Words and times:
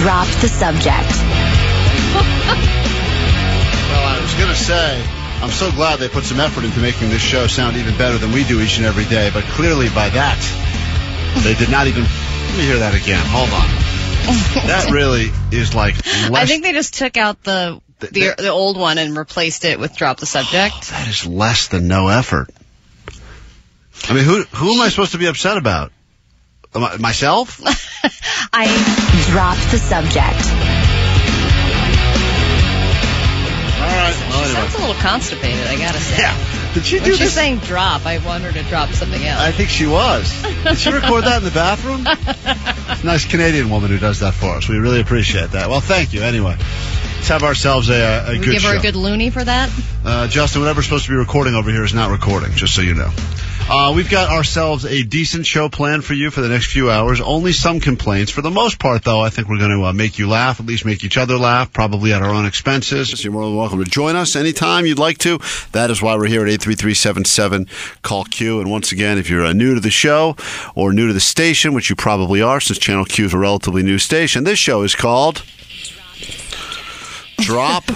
Drop 0.00 0.26
the 0.40 0.48
subject. 0.48 1.10
Well, 3.90 4.06
I 4.06 4.18
was 4.22 4.32
going 4.34 4.48
to 4.48 4.54
say, 4.56 5.04
I'm 5.42 5.50
so 5.50 5.70
glad 5.72 5.98
they 5.98 6.08
put 6.08 6.24
some 6.24 6.40
effort 6.40 6.64
into 6.64 6.80
making 6.80 7.10
this 7.10 7.20
show 7.20 7.46
sound 7.46 7.76
even 7.76 7.96
better 7.98 8.16
than 8.18 8.32
we 8.32 8.44
do 8.44 8.60
each 8.60 8.78
and 8.78 8.86
every 8.86 9.04
day, 9.04 9.30
but 9.32 9.44
clearly 9.44 9.88
by 9.90 10.08
that, 10.08 10.38
they 11.44 11.54
did 11.54 11.70
not 11.70 11.86
even. 11.86 12.02
Let 12.04 12.56
me 12.58 12.64
hear 12.64 12.78
that 12.78 12.94
again. 12.94 13.22
Hold 13.26 13.50
on. 13.50 13.68
That 14.68 14.90
really 14.92 15.30
is 15.50 15.74
like 15.74 15.96
less. 16.30 16.30
I 16.32 16.46
think 16.46 16.62
they 16.64 16.72
just 16.72 16.94
took 16.94 17.16
out 17.16 17.42
the 17.42 17.80
the, 17.98 18.06
The- 18.06 18.34
the 18.38 18.48
old 18.48 18.78
one 18.78 18.96
and 18.98 19.16
replaced 19.16 19.64
it 19.64 19.78
with 19.78 19.96
drop 19.96 20.16
the 20.18 20.24
oh, 20.24 20.40
subject. 20.42 20.90
that 20.90 21.08
is 21.08 21.26
less 21.26 21.68
than 21.68 21.88
no 21.88 22.08
effort. 22.08 22.48
I 24.08 24.14
mean, 24.14 24.24
who 24.24 24.42
who 24.44 24.72
am 24.74 24.80
I 24.80 24.88
supposed 24.90 25.12
to 25.12 25.18
be 25.18 25.26
upset 25.26 25.56
about? 25.58 25.92
Am 26.74 26.84
I- 26.84 26.96
Myself? 26.96 27.60
I 28.52 28.66
dropped 29.30 29.70
the 29.70 29.78
subject. 29.78 30.42
All 33.80 33.86
right. 33.86 34.14
Well, 34.28 34.44
sounds 34.44 34.74
anyway. 34.74 34.84
a 34.84 34.86
little 34.88 35.02
constipated. 35.02 35.66
I 35.66 35.76
gotta 35.78 36.00
say. 36.00 36.18
Yeah. 36.22 36.72
Did 36.74 36.84
she 36.84 36.96
do 36.98 37.02
When 37.02 37.10
she's 37.12 37.18
this? 37.20 37.34
saying 37.34 37.58
drop, 37.58 38.06
I 38.06 38.18
want 38.18 38.44
her 38.44 38.52
to 38.52 38.62
drop 38.64 38.90
something 38.90 39.22
else. 39.22 39.40
I 39.40 39.50
think 39.52 39.70
she 39.70 39.86
was. 39.86 40.30
Did 40.64 40.78
she 40.78 40.90
record 40.92 41.24
that 41.24 41.38
in 41.38 41.44
the 41.44 41.50
bathroom? 41.50 42.02
nice 43.04 43.24
Canadian 43.24 43.70
woman 43.70 43.90
who 43.90 43.98
does 43.98 44.20
that 44.20 44.34
for 44.34 44.50
us. 44.56 44.68
We 44.68 44.78
really 44.78 45.00
appreciate 45.00 45.50
that. 45.52 45.68
Well, 45.68 45.80
thank 45.80 46.12
you. 46.12 46.22
Anyway, 46.22 46.56
let's 46.58 47.28
have 47.28 47.42
ourselves 47.42 47.88
a, 47.88 47.94
a 48.28 48.30
we 48.32 48.38
good 48.38 48.52
give 48.52 48.62
her 48.62 48.72
show. 48.74 48.78
a 48.78 48.82
good 48.82 48.94
loony 48.96 49.30
for 49.30 49.42
that. 49.42 49.70
Uh, 50.04 50.28
Justin, 50.28 50.60
whatever's 50.62 50.84
supposed 50.84 51.06
to 51.06 51.10
be 51.10 51.16
recording 51.16 51.54
over 51.54 51.70
here 51.70 51.82
is 51.82 51.94
not 51.94 52.10
recording, 52.10 52.52
just 52.52 52.74
so 52.74 52.82
you 52.82 52.94
know. 52.94 53.10
Uh, 53.72 53.92
we've 53.94 54.10
got 54.10 54.32
ourselves 54.32 54.84
a 54.84 55.04
decent 55.04 55.46
show 55.46 55.68
planned 55.68 56.04
for 56.04 56.12
you 56.12 56.32
for 56.32 56.40
the 56.40 56.48
next 56.48 56.72
few 56.72 56.90
hours. 56.90 57.20
Only 57.20 57.52
some 57.52 57.78
complaints. 57.78 58.32
For 58.32 58.42
the 58.42 58.50
most 58.50 58.80
part, 58.80 59.04
though, 59.04 59.20
I 59.20 59.30
think 59.30 59.48
we're 59.48 59.60
going 59.60 59.78
to 59.78 59.84
uh, 59.84 59.92
make 59.92 60.18
you 60.18 60.28
laugh, 60.28 60.58
at 60.58 60.66
least 60.66 60.84
make 60.84 61.04
each 61.04 61.16
other 61.16 61.36
laugh, 61.36 61.72
probably 61.72 62.12
at 62.12 62.20
our 62.20 62.30
own 62.30 62.46
expenses. 62.46 63.22
You're 63.22 63.32
more 63.32 63.44
than 63.44 63.54
welcome 63.54 63.78
to 63.78 63.88
join 63.88 64.16
us 64.16 64.34
anytime 64.34 64.86
you'd 64.86 64.98
like 64.98 65.18
to. 65.18 65.38
That 65.70 65.88
is 65.88 66.02
why 66.02 66.16
we're 66.16 66.26
here 66.26 66.42
at 66.42 66.48
83377 66.48 67.68
Call 68.02 68.24
Q. 68.24 68.60
And 68.60 68.72
once 68.72 68.90
again, 68.90 69.18
if 69.18 69.30
you're 69.30 69.44
uh, 69.44 69.52
new 69.52 69.76
to 69.76 69.80
the 69.80 69.88
show 69.88 70.34
or 70.74 70.92
new 70.92 71.06
to 71.06 71.12
the 71.12 71.20
station, 71.20 71.72
which 71.72 71.90
you 71.90 71.94
probably 71.94 72.42
are 72.42 72.58
since 72.58 72.80
Channel 72.80 73.04
Q 73.04 73.26
is 73.26 73.34
a 73.34 73.38
relatively 73.38 73.84
new 73.84 73.98
station, 73.98 74.42
this 74.42 74.58
show 74.58 74.82
is 74.82 74.96
called 74.96 75.44
Drop 77.36 77.86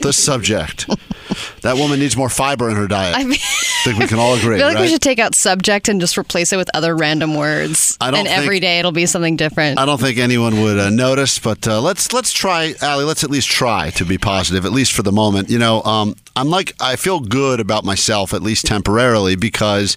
the 0.00 0.14
Subject. 0.14 0.88
That 1.62 1.76
woman 1.76 1.98
needs 1.98 2.16
more 2.16 2.28
fiber 2.28 2.68
in 2.70 2.76
her 2.76 2.86
diet. 2.86 3.16
I 3.16 3.20
I 3.20 3.24
mean, 3.24 3.38
think 3.84 3.98
we 3.98 4.06
can 4.06 4.18
all 4.18 4.34
agree. 4.34 4.54
I 4.56 4.58
feel 4.58 4.66
like 4.68 4.76
right? 4.76 4.82
we 4.82 4.88
should 4.88 5.02
take 5.02 5.18
out 5.18 5.34
subject 5.34 5.88
and 5.88 6.00
just 6.00 6.16
replace 6.16 6.52
it 6.52 6.56
with 6.56 6.70
other 6.74 6.96
random 6.96 7.34
words. 7.34 7.96
I 8.00 8.10
don't 8.10 8.20
and 8.20 8.28
think- 8.28 8.38
every 8.40 8.60
day 8.60 8.78
it'll 8.78 8.92
be 8.92 9.06
something 9.06 9.36
different. 9.36 9.78
I 9.78 9.84
don't 9.86 10.00
think 10.00 10.18
anyone 10.18 10.62
would 10.62 10.78
uh, 10.78 10.90
notice, 10.90 11.38
but 11.38 11.66
uh, 11.68 11.80
let's 11.80 12.12
let's 12.12 12.32
try, 12.32 12.74
Allie. 12.80 13.04
Let's 13.04 13.24
at 13.24 13.30
least 13.30 13.48
try 13.48 13.90
to 13.90 14.04
be 14.04 14.18
positive, 14.18 14.64
at 14.64 14.72
least 14.72 14.92
for 14.92 15.02
the 15.02 15.12
moment. 15.12 15.50
You 15.50 15.58
know, 15.58 15.82
um, 15.82 16.14
I'm 16.36 16.48
like 16.48 16.74
I 16.80 16.96
feel 16.96 17.20
good 17.20 17.60
about 17.60 17.84
myself, 17.84 18.32
at 18.32 18.42
least 18.42 18.66
temporarily, 18.66 19.36
because 19.36 19.96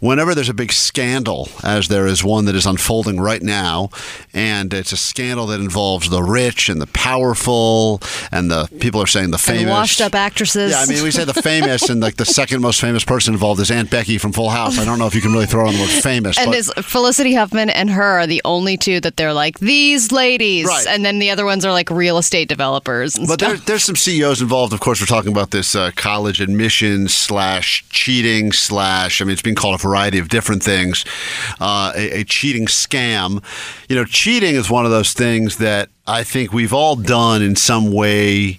whenever 0.00 0.34
there's 0.34 0.48
a 0.48 0.54
big 0.54 0.72
scandal, 0.72 1.48
as 1.62 1.88
there 1.88 2.06
is 2.06 2.24
one 2.24 2.44
that 2.46 2.54
is 2.54 2.66
unfolding 2.66 3.20
right 3.20 3.42
now, 3.42 3.90
and 4.34 4.72
it's 4.74 4.92
a 4.92 4.96
scandal 4.96 5.46
that 5.46 5.60
involves 5.60 6.10
the 6.10 6.22
rich 6.22 6.68
and 6.68 6.80
the 6.80 6.86
powerful, 6.88 8.00
and 8.32 8.50
the 8.50 8.66
people 8.80 9.00
are 9.00 9.06
saying 9.06 9.30
the 9.30 9.38
famous, 9.38 9.62
and 9.62 9.70
washed 9.70 10.00
up 10.00 10.14
Yeah, 10.56 10.80
I 10.80 10.86
mean, 10.86 11.02
we 11.02 11.10
say 11.10 11.24
the 11.24 11.34
famous, 11.34 11.88
and 11.88 12.00
like 12.00 12.16
the 12.16 12.24
second 12.24 12.60
most 12.60 12.80
famous 12.80 13.04
person 13.04 13.34
involved 13.34 13.60
is 13.60 13.70
Aunt 13.70 13.90
Becky 13.90 14.18
from 14.18 14.32
Full 14.32 14.50
House. 14.50 14.78
I 14.78 14.84
don't 14.84 14.98
know 14.98 15.06
if 15.06 15.14
you 15.14 15.20
can 15.20 15.32
really 15.32 15.46
throw 15.46 15.66
on 15.66 15.74
the 15.74 15.80
word 15.80 15.90
famous, 15.90 16.38
and 16.38 16.46
but 16.50 16.56
is 16.56 16.72
Felicity 16.82 17.34
Huffman 17.34 17.70
and 17.70 17.90
her 17.90 18.20
are 18.20 18.26
the 18.26 18.42
only 18.44 18.76
two 18.76 19.00
that 19.00 19.16
they're 19.16 19.32
like 19.32 19.58
these 19.60 20.12
ladies, 20.12 20.66
Right. 20.66 20.86
and 20.88 21.04
then 21.04 21.18
the 21.18 21.30
other 21.30 21.44
ones 21.44 21.64
are 21.64 21.72
like 21.72 21.90
real 21.90 22.18
estate 22.18 22.48
developers. 22.48 23.16
And 23.16 23.26
But 23.28 23.40
stuff. 23.40 23.48
there, 23.50 23.58
there's 23.58 23.84
some 23.84 23.96
CEOs 23.96 24.40
involved. 24.42 24.72
Of 24.72 24.80
course, 24.80 25.00
we're 25.00 25.06
talking 25.06 25.32
about 25.32 25.50
this 25.50 25.74
uh, 25.74 25.90
college 25.96 26.40
admissions 26.40 27.14
slash 27.14 27.84
cheating 27.90 28.52
slash. 28.52 29.20
I 29.20 29.24
mean, 29.24 29.32
it's 29.32 29.42
being 29.42 29.56
called 29.56 29.74
a 29.74 29.78
variety 29.82 30.18
of 30.18 30.28
different 30.28 30.62
things. 30.62 31.04
Uh, 31.60 31.92
a, 31.94 32.20
a 32.20 32.24
cheating 32.24 32.66
scam. 32.66 33.42
You 33.88 33.96
know, 33.96 34.04
cheating 34.04 34.54
is 34.54 34.70
one 34.70 34.84
of 34.84 34.90
those 34.90 35.12
things 35.12 35.56
that 35.58 35.88
I 36.06 36.24
think 36.24 36.52
we've 36.52 36.72
all 36.72 36.96
done 36.96 37.42
in 37.42 37.56
some 37.56 37.92
way, 37.92 38.58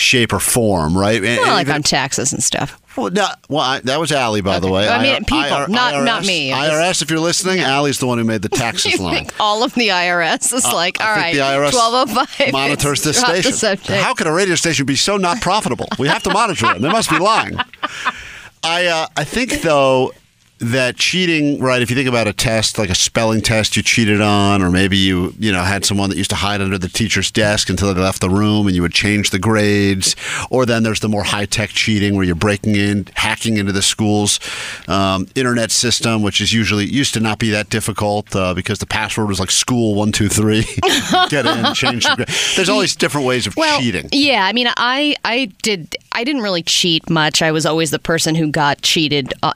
shape, 0.00 0.32
or 0.32 0.40
form, 0.40 0.96
right? 0.98 1.22
And- 1.22 1.40
Well, 1.40 1.52
like 1.54 1.66
even- 1.66 1.76
on 1.76 1.82
taxes 1.82 2.32
and 2.32 2.42
stuff. 2.42 2.80
well, 2.96 3.10
no, 3.10 3.28
well 3.48 3.60
I, 3.60 3.80
that 3.80 4.00
was 4.00 4.10
Allie, 4.10 4.40
by 4.40 4.58
the 4.58 4.68
way. 4.70 4.88
I 4.88 5.00
mean, 5.02 5.14
IR- 5.14 5.20
people, 5.20 5.68
not- 5.68 6.02
not 6.04 6.22
IRS 6.22 6.26
me. 6.26 6.50
IRS, 6.50 7.02
if 7.02 7.10
you're 7.10 7.20
listening, 7.20 7.60
Allie's 7.60 7.98
the 7.98 8.06
one 8.06 8.18
who 8.18 8.24
made 8.24 8.42
the 8.42 8.48
taxes 8.48 8.98
line. 9.00 9.14
think 9.14 9.34
all 9.40 9.62
of 9.62 9.72
the 9.74 9.88
IRS 9.88 10.52
is 10.52 10.64
like, 10.64 11.00
Uh, 11.00 11.04
I 11.04 11.08
all 11.10 11.16
right, 11.16 11.34
the 11.34 11.40
IRS 11.40 11.70
twelve 11.70 12.08
oh 12.10 12.24
five 12.24 12.52
monitors 12.52 13.02
this 13.02 13.18
station. 13.20 13.78
How 13.98 14.14
could 14.14 14.26
a 14.26 14.32
radio 14.32 14.54
station 14.56 14.86
be 14.86 14.96
so 14.96 15.16
not 15.16 15.40
profitable? 15.40 15.86
We 15.98 16.08
have 16.08 16.22
to 16.24 16.30
monitor 16.30 16.72
it. 16.74 16.80
They 16.82 16.88
must 16.90 17.10
be 17.10 17.18
lying. 17.18 17.56
I 18.62 18.86
uh, 18.86 19.06
I 19.16 19.24
think 19.24 19.62
though 19.62 20.12
that 20.60 20.96
cheating, 20.96 21.58
right? 21.58 21.80
If 21.80 21.88
you 21.88 21.96
think 21.96 22.08
about 22.08 22.28
a 22.28 22.34
test, 22.34 22.78
like 22.78 22.90
a 22.90 22.94
spelling 22.94 23.40
test, 23.40 23.76
you 23.76 23.82
cheated 23.82 24.20
on, 24.20 24.62
or 24.62 24.70
maybe 24.70 24.96
you 24.96 25.34
you 25.38 25.50
know 25.50 25.62
had 25.62 25.84
someone 25.84 26.10
that 26.10 26.18
used 26.18 26.30
to 26.30 26.36
hide 26.36 26.60
under 26.60 26.76
the 26.76 26.88
teacher's 26.88 27.30
desk 27.30 27.70
until 27.70 27.92
they 27.92 28.00
left 28.00 28.20
the 28.20 28.28
room, 28.28 28.66
and 28.66 28.76
you 28.76 28.82
would 28.82 28.92
change 28.92 29.30
the 29.30 29.38
grades. 29.38 30.14
Or 30.50 30.66
then 30.66 30.82
there's 30.82 31.00
the 31.00 31.08
more 31.08 31.24
high 31.24 31.46
tech 31.46 31.70
cheating 31.70 32.14
where 32.14 32.24
you're 32.24 32.34
breaking 32.34 32.76
in, 32.76 33.08
hacking 33.14 33.56
into 33.56 33.72
the 33.72 33.80
school's 33.80 34.38
um, 34.86 35.26
internet 35.34 35.70
system, 35.70 36.22
which 36.22 36.40
is 36.40 36.52
usually 36.52 36.84
used 36.84 37.14
to 37.14 37.20
not 37.20 37.38
be 37.38 37.50
that 37.50 37.70
difficult 37.70 38.34
uh, 38.36 38.52
because 38.52 38.78
the 38.78 38.86
password 38.86 39.28
was 39.28 39.40
like 39.40 39.50
school 39.50 39.94
one 39.94 40.12
two 40.12 40.28
three. 40.28 40.62
Get 41.30 41.46
in, 41.46 41.72
change. 41.74 42.04
The 42.04 42.16
grade. 42.16 42.28
There's 42.56 42.68
all 42.68 42.80
these 42.80 42.96
different 42.96 43.26
ways 43.26 43.46
of 43.46 43.56
well, 43.56 43.80
cheating. 43.80 44.10
Yeah, 44.12 44.44
I 44.44 44.52
mean, 44.52 44.68
I 44.76 45.16
I 45.24 45.46
did 45.62 45.96
I 46.12 46.22
didn't 46.22 46.42
really 46.42 46.62
cheat 46.62 47.08
much. 47.08 47.40
I 47.40 47.50
was 47.50 47.64
always 47.64 47.90
the 47.90 47.98
person 47.98 48.34
who 48.34 48.50
got 48.50 48.82
cheated. 48.82 49.32
Uh, 49.42 49.52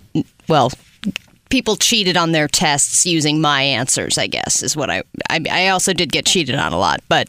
well, 0.49 0.71
people 1.55 1.77
cheated 1.77 2.17
on 2.17 2.33
their 2.33 2.49
tests 2.49 3.07
using 3.07 3.41
my 3.41 3.63
answers. 3.63 4.19
I 4.19 4.27
guess 4.27 4.61
is 4.61 4.77
what 4.77 4.91
I. 4.91 5.05
I, 5.31 5.41
I 5.51 5.69
also 5.69 5.93
did 5.93 6.11
get 6.11 6.27
cheated 6.27 6.57
on 6.57 6.73
a 6.73 6.79
lot, 6.79 7.01
but 7.09 7.29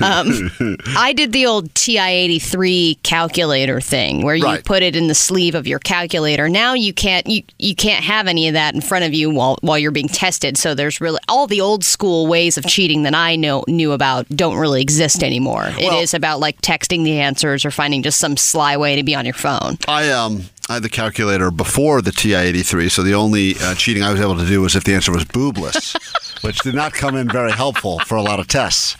um, 0.00 0.52
I 0.96 1.12
did 1.12 1.32
the 1.32 1.46
old 1.46 1.74
TI 1.74 1.98
eighty 1.98 2.38
three 2.38 2.98
calculator 3.02 3.80
thing 3.80 4.22
where 4.22 4.36
you 4.36 4.44
Right. 4.44 4.64
put 4.64 4.82
it 4.84 4.94
in 4.94 5.08
the 5.08 5.14
sleeve 5.14 5.56
of 5.56 5.66
your 5.66 5.80
calculator. 5.80 6.48
Now 6.48 6.74
you 6.74 6.92
can't 6.94 7.26
you 7.26 7.42
you 7.58 7.74
can't 7.74 8.04
have 8.04 8.28
any 8.28 8.46
of 8.46 8.54
that 8.54 8.74
in 8.76 8.80
front 8.80 9.04
of 9.06 9.12
you 9.12 9.28
while 9.30 9.58
while 9.62 9.76
you're 9.78 9.90
being 9.90 10.06
tested. 10.08 10.56
So 10.56 10.74
there's 10.76 11.00
really 11.00 11.18
all 11.28 11.48
the 11.48 11.60
old 11.60 11.84
school 11.84 12.28
ways 12.28 12.56
of 12.56 12.64
cheating 12.66 13.02
that 13.02 13.14
I 13.14 13.34
know 13.34 13.64
knew 13.66 13.90
about 13.90 14.28
don't 14.28 14.56
really 14.56 14.82
exist 14.82 15.24
anymore. 15.24 15.66
it 15.78 15.86
Well- 15.86 15.98
is 16.00 16.14
about 16.14 16.38
like 16.38 16.60
texting 16.62 17.02
the 17.02 17.18
answers 17.18 17.64
or 17.64 17.72
finding 17.72 18.04
just 18.04 18.18
some 18.20 18.36
sly 18.36 18.76
way 18.76 18.94
to 18.96 19.02
be 19.02 19.14
on 19.16 19.24
your 19.24 19.34
phone. 19.34 19.78
I 19.88 20.10
um 20.10 20.44
I 20.68 20.74
had 20.74 20.82
the 20.82 20.88
calculator 20.88 21.50
before 21.50 22.00
the 22.00 22.10
TI-83, 22.10 22.90
so 22.90 23.02
the 23.02 23.12
only 23.14 23.54
uh, 23.60 23.74
cheating 23.74 24.02
I 24.02 24.10
was 24.10 24.20
able 24.20 24.36
to 24.38 24.46
do 24.46 24.62
was 24.62 24.74
if 24.74 24.84
the 24.84 24.94
answer 24.94 25.12
was 25.12 25.24
boobless, 25.26 25.94
which 26.42 26.58
did 26.60 26.74
not 26.74 26.94
come 26.94 27.16
in 27.16 27.28
very 27.28 27.52
helpful 27.52 27.98
for 28.00 28.16
a 28.16 28.22
lot 28.22 28.40
of 28.40 28.48
tests. 28.48 28.96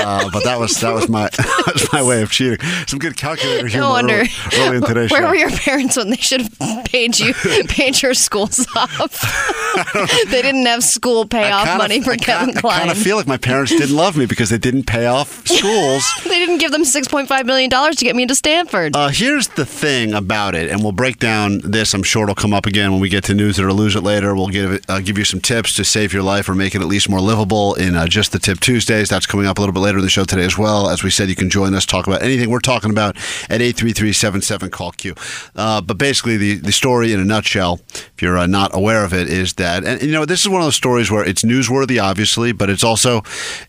Uh, 0.00 0.30
but 0.32 0.44
that 0.44 0.60
was 0.60 0.80
that 0.80 0.94
was 0.94 1.08
my 1.08 1.22
that 1.36 1.70
was 1.74 1.92
my 1.92 2.02
way 2.04 2.22
of 2.22 2.30
cheating. 2.30 2.58
Some 2.86 3.00
good 3.00 3.16
calculator 3.16 3.66
humor 3.66 3.86
No 3.86 3.90
wonder. 3.90 4.14
early, 4.14 4.28
early 4.58 4.76
in 4.76 4.82
today's 4.84 5.10
Where 5.10 5.22
show. 5.22 5.28
were 5.28 5.34
your 5.34 5.50
parents 5.50 5.96
when 5.96 6.10
they 6.10 6.16
should 6.16 6.42
have 6.60 6.84
paid 6.84 7.18
you 7.18 7.34
paid 7.34 8.00
your 8.00 8.14
schools 8.14 8.64
off? 8.76 10.24
they 10.30 10.40
didn't 10.42 10.66
have 10.66 10.84
school 10.84 11.26
payoff 11.26 11.64
kinda- 11.64 11.78
money 11.78 12.00
for 12.00 12.12
I 12.12 12.16
Kevin 12.16 12.52
kinda, 12.54 12.68
I 12.68 12.78
kind 12.78 12.90
of 12.92 12.96
feel 12.98 13.16
like 13.16 13.26
my 13.26 13.36
parents 13.38 13.72
didn't 13.72 13.96
love 13.96 14.16
me 14.16 14.26
because 14.26 14.50
they 14.50 14.58
didn't 14.58 14.84
pay 14.84 15.06
off 15.06 15.44
schools. 15.48 16.04
they 16.24 16.38
didn't 16.38 16.58
give 16.58 16.70
them 16.70 16.84
six 16.84 17.08
point 17.08 17.26
five 17.28 17.44
million 17.44 17.70
dollars 17.70 17.96
to 17.96 18.04
get 18.04 18.14
me 18.14 18.22
into 18.22 18.36
Stanford. 18.36 18.94
Uh, 18.94 19.08
here's 19.08 19.48
the 19.48 19.66
thing 19.66 20.14
about 20.14 20.54
it, 20.54 20.70
and 20.70 20.82
we'll 20.82 20.92
break 20.92 21.07
down 21.16 21.60
this. 21.64 21.94
I'm 21.94 22.02
sure 22.02 22.24
it'll 22.24 22.34
come 22.34 22.52
up 22.52 22.66
again 22.66 22.92
when 22.92 23.00
we 23.00 23.08
get 23.08 23.24
to 23.24 23.34
news 23.34 23.58
it 23.58 23.64
or 23.64 23.72
lose 23.72 23.96
it 23.96 24.02
later. 24.02 24.34
We'll 24.34 24.48
give 24.48 24.84
uh, 24.88 25.00
give 25.00 25.16
you 25.16 25.24
some 25.24 25.40
tips 25.40 25.74
to 25.76 25.84
save 25.84 26.12
your 26.12 26.22
life 26.22 26.48
or 26.48 26.54
make 26.54 26.74
it 26.74 26.82
at 26.82 26.86
least 26.86 27.08
more 27.08 27.20
livable 27.20 27.74
in 27.74 27.94
uh, 27.94 28.06
just 28.06 28.32
the 28.32 28.38
tip 28.38 28.60
Tuesdays. 28.60 29.08
That's 29.08 29.24
coming 29.24 29.46
up 29.46 29.56
a 29.56 29.60
little 29.60 29.72
bit 29.72 29.80
later 29.80 29.98
in 29.98 30.04
the 30.04 30.10
show 30.10 30.24
today 30.24 30.44
as 30.44 30.58
well. 30.58 30.90
As 30.90 31.02
we 31.02 31.10
said, 31.10 31.28
you 31.30 31.34
can 31.34 31.48
join 31.48 31.72
us 31.72 31.86
talk 31.86 32.06
about 32.06 32.22
anything 32.22 32.50
we're 32.50 32.60
talking 32.60 32.90
about 32.90 33.16
at 33.48 33.60
833-77 33.60 34.70
call 34.70 34.92
Q. 34.92 35.14
Uh, 35.56 35.80
but 35.80 35.96
basically, 35.96 36.36
the 36.36 36.56
the 36.56 36.72
story 36.72 37.12
in 37.12 37.20
a 37.20 37.24
nutshell, 37.24 37.80
if 37.94 38.20
you're 38.20 38.36
uh, 38.36 38.46
not 38.46 38.74
aware 38.74 39.04
of 39.04 39.14
it, 39.14 39.28
is 39.28 39.54
that 39.54 39.84
and 39.84 40.02
you 40.02 40.12
know 40.12 40.26
this 40.26 40.42
is 40.42 40.48
one 40.48 40.60
of 40.60 40.66
those 40.66 40.76
stories 40.76 41.10
where 41.10 41.24
it's 41.24 41.42
newsworthy, 41.42 42.02
obviously, 42.02 42.52
but 42.52 42.68
it's 42.68 42.84
also 42.84 43.22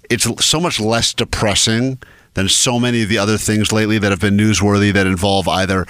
it's 0.10 0.28
so 0.46 0.60
much 0.60 0.80
less 0.80 1.14
depressing 1.14 2.00
than 2.34 2.48
so 2.48 2.80
many 2.80 3.04
of 3.04 3.10
the 3.10 3.18
other 3.18 3.38
things 3.38 3.72
lately 3.72 3.98
that 3.98 4.12
have 4.12 4.22
been 4.22 4.38
newsworthy 4.38 4.94
that 4.94 5.08
involve 5.08 5.48
either 5.48 5.86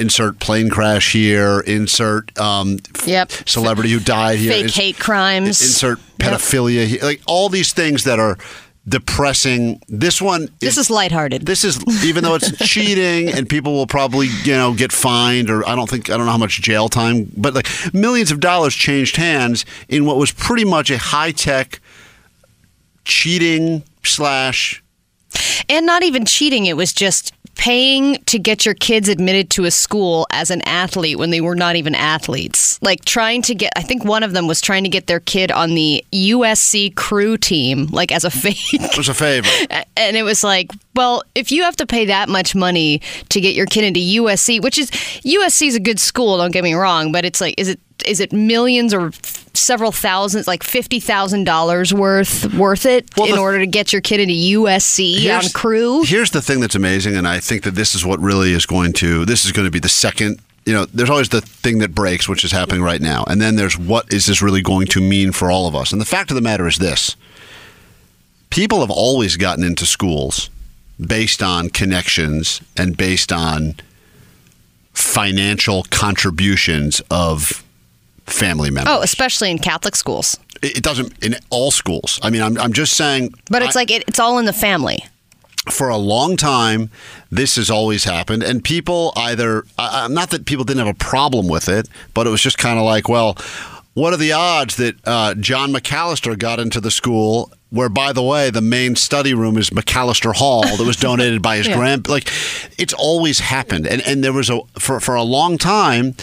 insert 0.00 0.40
plane 0.40 0.70
crash 0.70 1.12
here, 1.12 1.60
insert 1.60 2.36
um, 2.38 2.78
f- 2.96 3.06
Yep. 3.06 3.32
celebrity 3.46 3.90
who 3.90 4.00
died 4.00 4.38
here, 4.38 4.52
Fake 4.52 4.62
ins- 4.64 4.74
hate 4.76 4.98
crimes. 4.98 5.60
insert 5.62 5.98
pedophilia, 6.18 6.86
here, 6.86 7.00
like 7.02 7.20
all 7.26 7.48
these 7.48 7.72
things 7.72 8.04
that 8.04 8.18
are 8.18 8.36
depressing. 8.88 9.80
This 9.88 10.20
one, 10.22 10.48
This 10.60 10.78
is 10.78 10.88
lighthearted. 10.90 11.44
This 11.46 11.64
is 11.64 11.78
even 12.04 12.24
though 12.24 12.34
it's 12.34 12.50
cheating 12.66 13.28
and 13.28 13.48
people 13.48 13.74
will 13.74 13.86
probably 13.86 14.28
you 14.44 14.52
know 14.52 14.72
get 14.74 14.90
fined 14.90 15.50
or 15.50 15.68
I 15.68 15.76
don't 15.76 15.88
think 15.88 16.08
I 16.10 16.16
don't 16.16 16.24
know 16.26 16.32
how 16.32 16.38
much 16.38 16.60
jail 16.62 16.88
time, 16.88 17.30
but 17.36 17.52
like 17.54 17.68
millions 17.94 18.30
of 18.32 18.40
dollars 18.40 18.74
changed 18.74 19.16
hands 19.16 19.64
in 19.88 20.06
what 20.06 20.16
was 20.16 20.32
pretty 20.32 20.64
much 20.64 20.90
a 20.90 20.96
high 20.98 21.30
tech 21.30 21.80
cheating 23.04 23.82
slash 24.02 24.79
And 25.68 25.86
not 25.86 26.02
even 26.02 26.24
cheating, 26.24 26.66
it 26.66 26.76
was 26.76 26.92
just 26.92 27.32
paying 27.60 28.16
to 28.24 28.38
get 28.38 28.64
your 28.64 28.74
kids 28.74 29.06
admitted 29.08 29.50
to 29.50 29.66
a 29.66 29.70
school 29.70 30.26
as 30.30 30.50
an 30.50 30.62
athlete 30.62 31.18
when 31.18 31.28
they 31.28 31.42
were 31.42 31.54
not 31.54 31.76
even 31.76 31.94
athletes. 31.94 32.80
Like 32.82 33.04
trying 33.04 33.42
to 33.42 33.54
get, 33.54 33.70
I 33.76 33.82
think 33.82 34.02
one 34.02 34.22
of 34.22 34.32
them 34.32 34.46
was 34.46 34.62
trying 34.62 34.84
to 34.84 34.88
get 34.88 35.08
their 35.08 35.20
kid 35.20 35.52
on 35.52 35.74
the 35.74 36.02
USC 36.12 36.94
crew 36.96 37.36
team, 37.36 37.86
like 37.88 38.12
as 38.12 38.24
a 38.24 38.30
fake. 38.30 38.56
it 38.72 38.96
was 38.96 39.08
a 39.08 39.14
favor. 39.14 39.48
And 39.96 40.16
it 40.16 40.22
was 40.22 40.42
like, 40.42 40.70
well, 40.94 41.22
if 41.34 41.52
you 41.52 41.62
have 41.64 41.76
to 41.76 41.86
pay 41.86 42.06
that 42.06 42.30
much 42.30 42.54
money 42.54 43.02
to 43.28 43.40
get 43.40 43.54
your 43.54 43.66
kid 43.66 43.84
into 43.84 44.00
USC, 44.00 44.62
which 44.62 44.78
is 44.78 44.90
USC 44.90 45.66
is 45.66 45.74
a 45.74 45.80
good 45.80 46.00
school, 46.00 46.38
don't 46.38 46.52
get 46.52 46.64
me 46.64 46.72
wrong, 46.72 47.12
but 47.12 47.26
it's 47.26 47.38
like, 47.38 47.54
is 47.58 47.68
it 47.68 47.78
is 48.04 48.20
it 48.20 48.32
millions 48.32 48.92
or 48.94 49.12
several 49.54 49.92
thousands, 49.92 50.46
like 50.46 50.62
fifty 50.62 51.00
thousand 51.00 51.44
dollars 51.44 51.92
worth 51.92 52.52
worth 52.54 52.86
it 52.86 53.08
Well, 53.16 53.28
in 53.28 53.34
the- 53.34 53.40
order 53.40 53.58
to 53.58 53.66
get 53.66 53.92
your 53.92 54.02
kid 54.02 54.20
into 54.20 54.34
USC 54.34 55.28
on 55.30 55.48
crew? 55.50 56.02
Here's 56.04 56.30
the 56.30 56.42
thing 56.42 56.60
that's 56.60 56.74
amazing, 56.74 57.16
and 57.16 57.26
I 57.28 57.40
think 57.40 57.62
that 57.64 57.74
this 57.74 57.94
is 57.94 58.04
what 58.04 58.20
really 58.20 58.52
is 58.52 58.66
going 58.66 58.92
to. 58.94 59.24
This 59.24 59.44
is 59.44 59.52
going 59.52 59.66
to 59.66 59.70
be 59.70 59.80
the 59.80 59.88
second. 59.88 60.40
You 60.66 60.74
know, 60.74 60.84
there's 60.86 61.10
always 61.10 61.30
the 61.30 61.40
thing 61.40 61.78
that 61.78 61.94
breaks, 61.94 62.28
which 62.28 62.44
is 62.44 62.52
happening 62.52 62.82
right 62.82 63.00
now, 63.00 63.24
and 63.26 63.40
then 63.40 63.56
there's 63.56 63.78
what 63.78 64.12
is 64.12 64.26
this 64.26 64.42
really 64.42 64.62
going 64.62 64.86
to 64.88 65.00
mean 65.00 65.32
for 65.32 65.50
all 65.50 65.66
of 65.66 65.74
us. 65.74 65.90
And 65.92 66.00
the 66.00 66.04
fact 66.06 66.30
of 66.30 66.34
the 66.34 66.40
matter 66.42 66.66
is 66.68 66.76
this: 66.78 67.16
people 68.50 68.80
have 68.80 68.90
always 68.90 69.36
gotten 69.36 69.64
into 69.64 69.86
schools 69.86 70.50
based 71.00 71.42
on 71.42 71.70
connections 71.70 72.60
and 72.76 72.94
based 72.96 73.32
on 73.32 73.74
financial 74.92 75.84
contributions 75.90 77.00
of 77.10 77.64
family 78.30 78.70
members. 78.70 78.94
Oh, 78.96 79.02
especially 79.02 79.50
in 79.50 79.58
Catholic 79.58 79.96
schools. 79.96 80.38
It 80.62 80.78
it 80.78 80.82
doesn't 80.82 81.12
in 81.24 81.36
all 81.50 81.70
schools. 81.70 82.18
I 82.22 82.30
mean, 82.30 82.42
I'm, 82.42 82.58
I'm 82.58 82.72
just 82.72 82.94
saying. 82.96 83.34
But 83.50 83.62
it's 83.62 83.76
I- 83.76 83.80
like 83.80 83.90
it, 83.90 84.04
it's 84.08 84.18
all 84.20 84.38
in 84.38 84.44
the 84.46 84.52
family. 84.52 85.04
for 85.70 85.88
a 85.90 85.96
long 85.98 86.36
time, 86.36 86.90
this 87.30 87.56
has 87.56 87.68
always 87.70 88.04
happened, 88.04 88.42
and 88.42 88.64
people 88.64 89.12
either 89.16 89.64
uh, 89.78 90.08
not 90.10 90.30
that 90.30 90.46
people 90.46 90.64
didn't 90.64 90.84
have 90.86 90.94
a 90.94 90.98
problem 90.98 91.48
with 91.48 91.68
it, 91.68 91.88
but 92.14 92.26
it 92.26 92.30
was 92.30 92.40
just 92.42 92.56
kind 92.58 92.78
of 92.78 92.84
like, 92.84 93.08
well, 93.08 93.36
what 93.94 94.12
are 94.14 94.16
the 94.16 94.32
odds 94.32 94.76
that 94.76 94.94
uh, 95.04 95.34
John 95.34 95.70
McAllister 95.72 96.38
got 96.38 96.58
into 96.60 96.80
the 96.80 96.90
school? 96.90 97.52
Where, 97.70 97.88
by 97.88 98.12
the 98.12 98.22
way, 98.22 98.50
the 98.50 98.60
main 98.62 98.96
study 98.96 99.32
room 99.32 99.56
is 99.56 99.70
McAllister 99.70 100.34
Hall 100.34 100.62
that 100.76 100.84
was 100.84 100.96
donated 100.96 101.40
by 101.40 101.56
his 101.58 101.68
Yeah. 101.68 101.76
grand. 101.76 102.08
Like, 102.08 102.28
it's 102.78 102.94
always 102.94 103.38
happened, 103.40 103.86
and 103.86 104.00
and 104.06 104.24
there 104.24 104.32
was 104.32 104.50
a 104.50 104.60
for 104.78 104.98
for 104.98 105.14
a 105.14 105.22
long 105.22 105.56
time, 105.58 106.14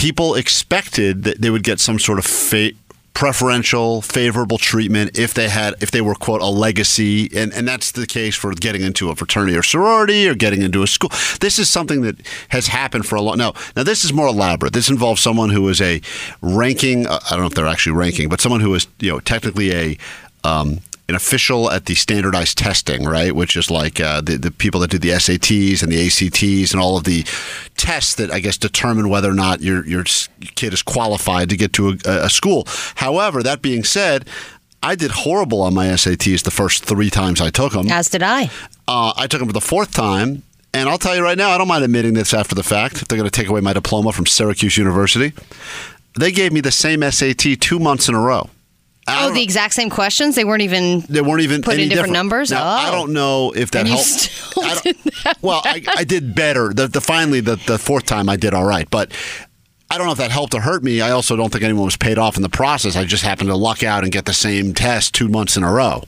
people 0.00 0.34
expected 0.34 1.24
that 1.24 1.42
they 1.42 1.50
would 1.50 1.62
get 1.62 1.78
some 1.78 1.98
sort 1.98 2.18
of 2.18 2.24
fa- 2.24 2.72
preferential 3.12 4.00
favorable 4.00 4.56
treatment 4.56 5.18
if 5.18 5.34
they 5.34 5.46
had 5.50 5.74
if 5.82 5.90
they 5.90 6.00
were 6.00 6.14
quote 6.14 6.40
a 6.40 6.46
legacy. 6.46 7.28
And 7.36 7.52
and 7.52 7.68
that's 7.68 7.92
the 7.92 8.06
case 8.06 8.34
for 8.34 8.54
getting 8.54 8.80
into 8.80 9.10
a 9.10 9.14
fraternity 9.14 9.54
or 9.58 9.62
sorority 9.62 10.26
or 10.26 10.34
getting 10.34 10.62
into 10.62 10.82
a 10.82 10.86
school. 10.86 11.10
This 11.40 11.58
is 11.58 11.68
something 11.68 12.00
that 12.00 12.16
has 12.48 12.68
happened 12.68 13.04
for 13.04 13.16
a 13.16 13.20
long 13.20 13.36
now 13.36 13.52
now 13.76 13.82
this 13.82 14.02
is 14.02 14.12
more 14.12 14.28
elaborate. 14.28 14.72
This 14.72 14.88
involves 14.88 15.20
someone 15.20 15.50
who 15.50 15.68
is 15.68 15.82
a 15.82 16.00
ranking 16.40 17.06
uh, 17.06 17.20
i 17.26 17.30
don't 17.30 17.40
know 17.40 17.46
if 17.46 17.54
they're 17.54 17.66
actually 17.66 17.92
ranking 17.92 18.30
but 18.30 18.40
someone 18.40 18.60
who 18.60 18.74
is 18.74 18.86
you 19.00 19.10
know 19.10 19.20
technically 19.20 19.72
a 19.72 19.98
um, 20.44 20.80
an 21.10 21.16
official 21.16 21.70
at 21.70 21.84
the 21.86 21.94
standardized 21.94 22.56
testing, 22.56 23.04
right? 23.04 23.34
Which 23.34 23.56
is 23.56 23.70
like 23.70 24.00
uh, 24.00 24.20
the 24.22 24.38
the 24.38 24.50
people 24.50 24.80
that 24.80 24.90
do 24.90 24.98
the 24.98 25.10
SATs 25.10 25.82
and 25.82 25.92
the 25.92 26.06
ACTs 26.06 26.72
and 26.72 26.80
all 26.80 26.96
of 26.96 27.04
the 27.04 27.24
tests 27.76 28.14
that 28.14 28.30
I 28.30 28.40
guess 28.40 28.56
determine 28.56 29.08
whether 29.10 29.28
or 29.28 29.34
not 29.34 29.60
your 29.60 29.84
your 29.86 30.04
kid 30.54 30.72
is 30.72 30.82
qualified 30.82 31.50
to 31.50 31.56
get 31.56 31.72
to 31.74 31.98
a, 32.06 32.26
a 32.26 32.30
school. 32.30 32.64
However, 32.94 33.42
that 33.42 33.60
being 33.60 33.84
said, 33.84 34.28
I 34.82 34.94
did 34.94 35.10
horrible 35.10 35.60
on 35.62 35.74
my 35.74 35.88
SATs 35.88 36.44
the 36.44 36.50
first 36.50 36.84
three 36.84 37.10
times 37.10 37.40
I 37.40 37.50
took 37.50 37.72
them. 37.72 37.90
As 37.90 38.08
did 38.08 38.22
I. 38.22 38.50
Uh, 38.88 39.12
I 39.16 39.26
took 39.26 39.40
them 39.40 39.48
for 39.48 39.52
the 39.52 39.60
fourth 39.60 39.92
time, 39.92 40.42
and 40.72 40.88
I'll 40.88 40.98
tell 40.98 41.16
you 41.16 41.22
right 41.22 41.36
now, 41.36 41.50
I 41.50 41.58
don't 41.58 41.68
mind 41.68 41.84
admitting 41.84 42.14
this 42.14 42.32
after 42.32 42.54
the 42.54 42.62
fact. 42.62 43.02
If 43.02 43.08
they're 43.08 43.18
going 43.18 43.28
to 43.28 43.36
take 43.36 43.48
away 43.48 43.60
my 43.60 43.72
diploma 43.72 44.12
from 44.12 44.26
Syracuse 44.26 44.76
University, 44.76 45.32
they 46.18 46.30
gave 46.30 46.52
me 46.52 46.60
the 46.60 46.72
same 46.72 47.02
SAT 47.02 47.60
two 47.60 47.78
months 47.78 48.08
in 48.08 48.14
a 48.14 48.20
row. 48.20 48.48
I 49.10 49.26
Oh, 49.26 49.32
the 49.34 49.42
exact 49.42 49.74
same 49.74 49.90
questions. 49.90 50.34
They 50.36 50.44
weren't 50.44 50.62
even. 50.62 51.00
they 51.08 51.20
weren't 51.20 51.42
even 51.42 51.62
Put 51.62 51.74
in 51.74 51.80
any 51.80 51.88
different 51.88 52.12
numbers? 52.12 52.50
Now, 52.50 52.64
I 52.64 52.88
Oh. 52.88 52.92
don't 52.92 53.12
know 53.12 53.52
if 53.52 53.70
that 53.72 53.80
And 53.80 53.88
helped. 53.88 54.30
I 55.24 55.34
well, 55.42 55.62
I, 55.64 55.82
I 55.96 56.04
did 56.04 56.34
better. 56.34 56.72
The, 56.72 56.88
the 56.88 57.00
finally 57.00 57.40
the, 57.40 57.56
the 57.66 57.78
fourth 57.78 58.06
time 58.06 58.28
I 58.28 58.36
did 58.36 58.54
all 58.54 58.64
right, 58.64 58.88
but 58.90 59.12
I 59.92 59.98
don't 59.98 60.06
know 60.06 60.12
if 60.12 60.18
that 60.18 60.30
helped 60.30 60.54
or 60.54 60.60
hurt 60.60 60.84
me. 60.84 61.00
I 61.00 61.10
also 61.10 61.34
don't 61.34 61.50
think 61.50 61.64
anyone 61.64 61.84
was 61.84 61.96
paid 61.96 62.16
off 62.16 62.36
in 62.36 62.42
the 62.42 62.48
process. 62.48 62.94
I 62.94 63.04
just 63.04 63.24
happened 63.24 63.48
to 63.48 63.56
luck 63.56 63.82
out 63.82 64.04
and 64.04 64.12
get 64.12 64.24
the 64.24 64.32
same 64.32 64.72
test 64.72 65.16
two 65.16 65.28
months 65.28 65.56
in 65.56 65.64
a 65.64 65.72
row. 65.72 66.04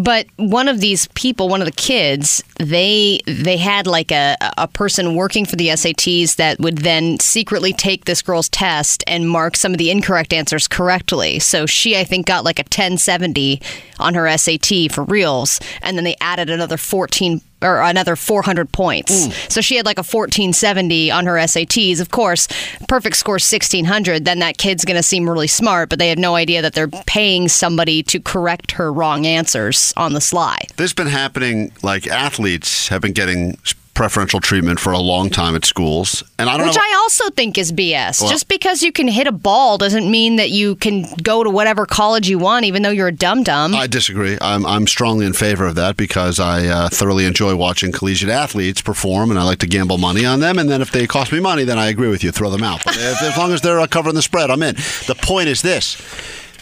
But 0.00 0.26
one 0.36 0.68
of 0.68 0.78
these 0.78 1.08
people, 1.14 1.48
one 1.48 1.60
of 1.60 1.64
the 1.64 1.72
kids, 1.72 2.44
they 2.60 3.18
they 3.26 3.56
had 3.56 3.88
like 3.88 4.12
a 4.12 4.36
a 4.56 4.68
person 4.68 5.16
working 5.16 5.46
for 5.46 5.56
the 5.56 5.68
SATs 5.68 6.36
that 6.36 6.60
would 6.60 6.78
then 6.78 7.18
secretly 7.18 7.72
take 7.72 8.04
this 8.04 8.22
girl's 8.22 8.48
test 8.50 9.02
and 9.08 9.28
mark 9.28 9.56
some 9.56 9.72
of 9.72 9.78
the 9.78 9.90
incorrect 9.90 10.32
answers 10.32 10.68
correctly. 10.68 11.40
So 11.40 11.66
she, 11.66 11.96
I 11.96 12.04
think, 12.04 12.24
got 12.24 12.44
like 12.44 12.60
a 12.60 12.62
1070 12.62 13.60
on 13.98 14.14
her 14.14 14.38
SAT 14.38 14.92
for 14.92 15.02
reals, 15.02 15.58
and 15.82 15.96
then 15.96 16.04
they 16.04 16.16
added 16.20 16.50
another 16.50 16.76
14 16.76 17.40
or 17.62 17.80
another 17.80 18.16
400 18.16 18.70
points. 18.72 19.28
So 19.52 19.60
she 19.60 19.76
had 19.76 19.86
like 19.86 19.98
a 19.98 20.00
1470 20.00 21.10
on 21.10 21.26
her 21.26 21.34
SATs. 21.34 22.00
Of 22.00 22.10
course, 22.10 22.48
perfect 22.88 23.16
score 23.16 23.34
1600. 23.34 24.24
Then 24.24 24.38
that 24.40 24.58
kid's 24.58 24.84
going 24.84 24.96
to 24.96 25.02
seem 25.02 25.28
really 25.28 25.46
smart, 25.46 25.88
but 25.88 25.98
they 25.98 26.08
have 26.08 26.18
no 26.18 26.34
idea 26.34 26.62
that 26.62 26.74
they're 26.74 26.88
paying 26.88 27.48
somebody 27.48 28.02
to 28.04 28.20
correct 28.20 28.72
her 28.72 28.92
wrong 28.92 29.26
answers 29.26 29.92
on 29.96 30.12
the 30.12 30.20
sly. 30.20 30.58
This 30.76 30.90
has 30.90 30.92
been 30.92 31.06
happening. 31.08 31.72
Like 31.82 32.06
athletes 32.06 32.88
have 32.88 33.02
been 33.02 33.12
getting 33.12 33.58
preferential 33.98 34.38
treatment 34.38 34.78
for 34.78 34.92
a 34.92 34.98
long 34.98 35.28
time 35.28 35.56
at 35.56 35.64
schools, 35.64 36.22
and 36.38 36.48
I 36.48 36.56
don't 36.56 36.68
Which 36.68 36.76
know. 36.76 36.80
I 36.80 36.94
also 37.02 37.30
think 37.30 37.58
is 37.58 37.72
BS. 37.72 38.20
Well- 38.20 38.30
Just 38.30 38.46
because 38.46 38.80
you 38.80 38.92
can 38.92 39.08
hit 39.08 39.26
a 39.26 39.32
ball 39.32 39.76
doesn't 39.76 40.08
mean 40.08 40.36
that 40.36 40.50
you 40.50 40.76
can 40.76 41.04
go 41.20 41.42
to 41.42 41.50
whatever 41.50 41.84
college 41.84 42.28
you 42.28 42.38
want, 42.38 42.64
even 42.64 42.82
though 42.82 42.90
you're 42.90 43.08
a 43.08 43.12
dum 43.12 43.42
dum. 43.42 43.74
I 43.74 43.88
disagree. 43.88 44.38
I'm, 44.40 44.64
I'm 44.64 44.86
strongly 44.86 45.26
in 45.26 45.32
favor 45.32 45.66
of 45.66 45.74
that 45.74 45.96
because 45.96 46.38
I 46.38 46.66
uh, 46.66 46.88
thoroughly 46.88 47.24
enjoy 47.24 47.56
watching 47.56 47.90
collegiate 47.90 48.30
athletes 48.30 48.80
perform, 48.80 49.30
and 49.30 49.38
I 49.38 49.42
like 49.42 49.58
to 49.58 49.66
gamble 49.66 49.98
money 49.98 50.24
on 50.24 50.38
them. 50.38 50.60
And 50.60 50.70
then 50.70 50.80
if 50.80 50.92
they 50.92 51.08
cost 51.08 51.32
me 51.32 51.40
money, 51.40 51.64
then 51.64 51.76
I 51.76 51.88
agree 51.88 52.08
with 52.08 52.22
you, 52.22 52.30
throw 52.30 52.50
them 52.50 52.62
out. 52.62 52.84
But 52.84 52.94
if, 52.96 53.20
as 53.20 53.36
long 53.36 53.52
as 53.52 53.62
they're 53.62 53.84
covering 53.88 54.14
the 54.14 54.22
spread, 54.22 54.48
I'm 54.48 54.62
in. 54.62 54.76
The 55.08 55.18
point 55.20 55.48
is 55.48 55.60
this: 55.62 55.96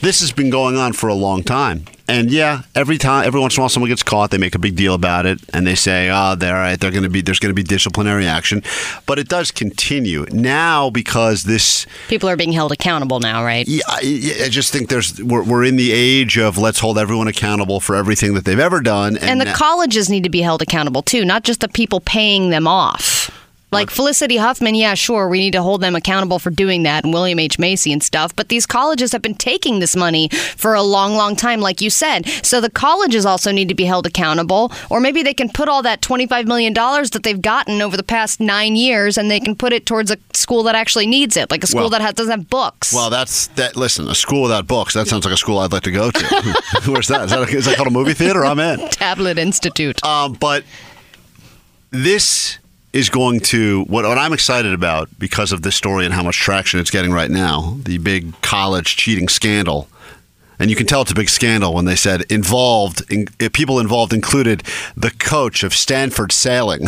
this 0.01 0.21
has 0.21 0.33
been 0.33 0.49
going 0.49 0.79
on 0.79 0.95
for 0.95 1.09
a 1.09 1.15
long 1.15 1.43
time. 1.43 1.85
And 2.09 2.31
yeah, 2.31 2.63
every 2.75 2.99
time, 2.99 3.27
every 3.27 3.41
once 3.41 3.57
in 3.57 3.61
a 3.61 3.63
while, 3.63 3.69
someone 3.69 3.91
gets 3.91 4.03
caught. 4.03 4.31
They 4.31 4.39
make 4.39 4.55
a 4.55 4.59
big 4.59 4.77
deal 4.77 4.95
about 4.95 5.27
it, 5.27 5.41
and 5.53 5.67
they 5.67 5.75
say, 5.75 6.09
"Oh, 6.13 6.35
they're 6.37 6.55
all 6.55 6.61
right. 6.61 6.79
They're 6.79 6.91
going 6.93 7.03
to 7.03 7.09
be. 7.09 7.21
There's 7.21 7.39
going 7.41 7.51
to 7.51 7.55
be 7.55 7.63
disciplinary 7.63 8.27
action." 8.27 8.63
But 9.07 9.19
it 9.19 9.29
does 9.29 9.51
continue 9.51 10.25
now 10.31 10.91
because 10.91 11.43
this 11.45 11.87
People 12.09 12.29
are 12.29 12.37
being 12.37 12.53
held 12.53 12.71
accountable 12.73 13.19
now, 13.21 13.45
right? 13.45 13.67
yeah, 13.67 13.83
I, 13.89 14.33
I 14.45 14.49
just 14.49 14.73
think 14.73 14.89
there's 14.89 15.21
we're, 15.23 15.43
we're 15.43 15.65
in 15.65 15.77
the 15.77 15.91
age 15.93 16.39
of 16.39 16.59
let's 16.59 16.79
hold 16.79 16.99
everyone 16.99 17.27
accountable 17.29 17.81
for 17.81 17.97
everything 17.97 18.35
that 18.35 18.45
they've 18.45 18.59
ever 18.59 18.81
done, 18.81 19.17
And 19.19 19.41
the 19.41 19.47
na- 19.47 19.55
colleges 19.55 20.09
need 20.09 20.23
to 20.25 20.31
be 20.31 20.43
held 20.43 20.63
accountable 20.63 21.03
too, 21.03 21.25
not 21.25 21.43
just 21.43 21.61
the 21.61 21.69
people 21.69 22.01
paying 22.01 22.51
them 22.51 22.67
off. 22.69 23.31
Like 23.73 23.91
Felicity 23.91 24.37
Huffman, 24.37 24.77
yeah, 24.77 24.95
sure, 24.95 25.29
we 25.29 25.41
need 25.41 25.51
to 25.53 25.61
hold 25.63 25.81
them 25.81 25.97
accountable 25.97 26.39
for 26.39 26.51
doing 26.51 26.85
that, 26.85 27.05
and 27.05 27.13
William 27.13 27.39
H. 27.41 27.59
Macy 27.59 27.93
and 27.93 28.01
stuff. 28.03 28.35
But 28.35 28.49
these 28.49 28.65
colleges 28.65 29.11
have 29.11 29.23
been 29.23 29.35
taking 29.35 29.81
this 29.81 29.97
money 29.97 30.29
for 30.29 30.75
a 30.75 30.83
long, 30.83 31.15
long 31.17 31.35
time, 31.35 31.61
like 31.61 31.81
you 31.81 31.91
said. 31.91 32.27
So 32.43 32.61
the 32.61 32.71
colleges 32.71 33.27
also 33.27 33.51
need 33.51 33.69
to 33.69 33.75
be 33.75 33.85
held 33.85 34.07
accountable, 34.07 34.73
or 34.89 35.01
maybe 35.01 35.23
they 35.25 35.35
can 35.35 35.49
put 35.49 35.69
all 35.69 35.83
that 35.83 36.01
$25 36.01 36.47
million 36.47 36.73
that 36.75 37.21
they've 37.25 37.43
gotten 37.43 37.83
over 37.83 37.97
the 37.97 38.05
past 38.05 38.39
nine 38.39 38.77
years 38.77 39.19
and 39.19 39.31
they 39.31 39.41
can 39.41 39.57
put 39.57 39.73
it 39.73 39.85
towards 39.85 40.13
a 40.13 40.17
school 40.33 40.63
that 40.63 40.77
actually 40.77 41.07
needs 41.09 41.37
it, 41.37 41.51
like 41.51 41.65
a 41.65 41.67
school 41.67 41.83
Well- 41.83 41.91
that 41.91 42.01
has, 42.03 42.15
doesn't 42.15 42.31
have 42.39 42.49
books. 42.49 42.95
Well, 42.95 43.11
that's 43.11 43.49
that. 43.49 43.77
Listen, 43.77 44.09
a 44.09 44.15
school 44.15 44.43
without 44.43 44.69
books. 44.69 44.95
That 44.95 45.09
sounds 45.09 45.25
like 45.25 45.35
a 45.35 45.37
school 45.37 45.59
I'd 45.59 45.73
like 45.73 45.83
to 45.83 45.91
go 45.93 46.11
to. 46.13 46.63
Where's 46.87 47.09
that? 47.09 47.25
Is 47.25 47.31
that, 47.33 47.49
is 47.53 47.65
that 47.67 47.77
called 47.77 47.89
a 47.89 47.91
movie 47.91 48.15
theater? 48.15 48.45
I'm 48.45 48.61
in. 48.61 48.79
Tablet 48.91 49.39
Institute. 49.39 50.03
Um, 50.05 50.35
but 50.35 50.63
this 51.91 52.59
is 52.97 53.11
going 53.11 53.41
to 53.41 53.83
what, 53.85 54.07
what 54.07 54.17
I'm 54.17 54.33
excited 54.33 54.73
about 54.73 55.11
because 55.19 55.53
of 55.53 55.61
this 55.61 55.77
story 55.77 56.07
and 56.07 56.15
how 56.15 56.23
much 56.23 56.39
traction 56.39 56.81
it's 56.81 56.91
getting 56.91 57.13
right 57.13 57.31
now. 57.31 57.77
The 57.83 57.99
big 57.99 58.41
college 58.41 58.97
cheating 58.97 59.29
scandal. 59.29 59.87
And 60.59 60.71
you 60.71 60.77
can 60.77 60.87
tell 60.87 61.03
it's 61.03 61.11
a 61.11 61.15
big 61.15 61.29
scandal 61.29 61.75
when 61.75 61.85
they 61.85 61.97
said 61.97 62.23
involved. 62.33 63.03
In, 63.13 63.29
eh, 63.39 63.51
people 63.53 63.79
involved 63.79 64.15
included 64.15 64.63
the 64.97 65.11
coach 65.11 65.63
of 65.63 65.75
Stanford 65.75 66.33
sailing. 66.33 66.87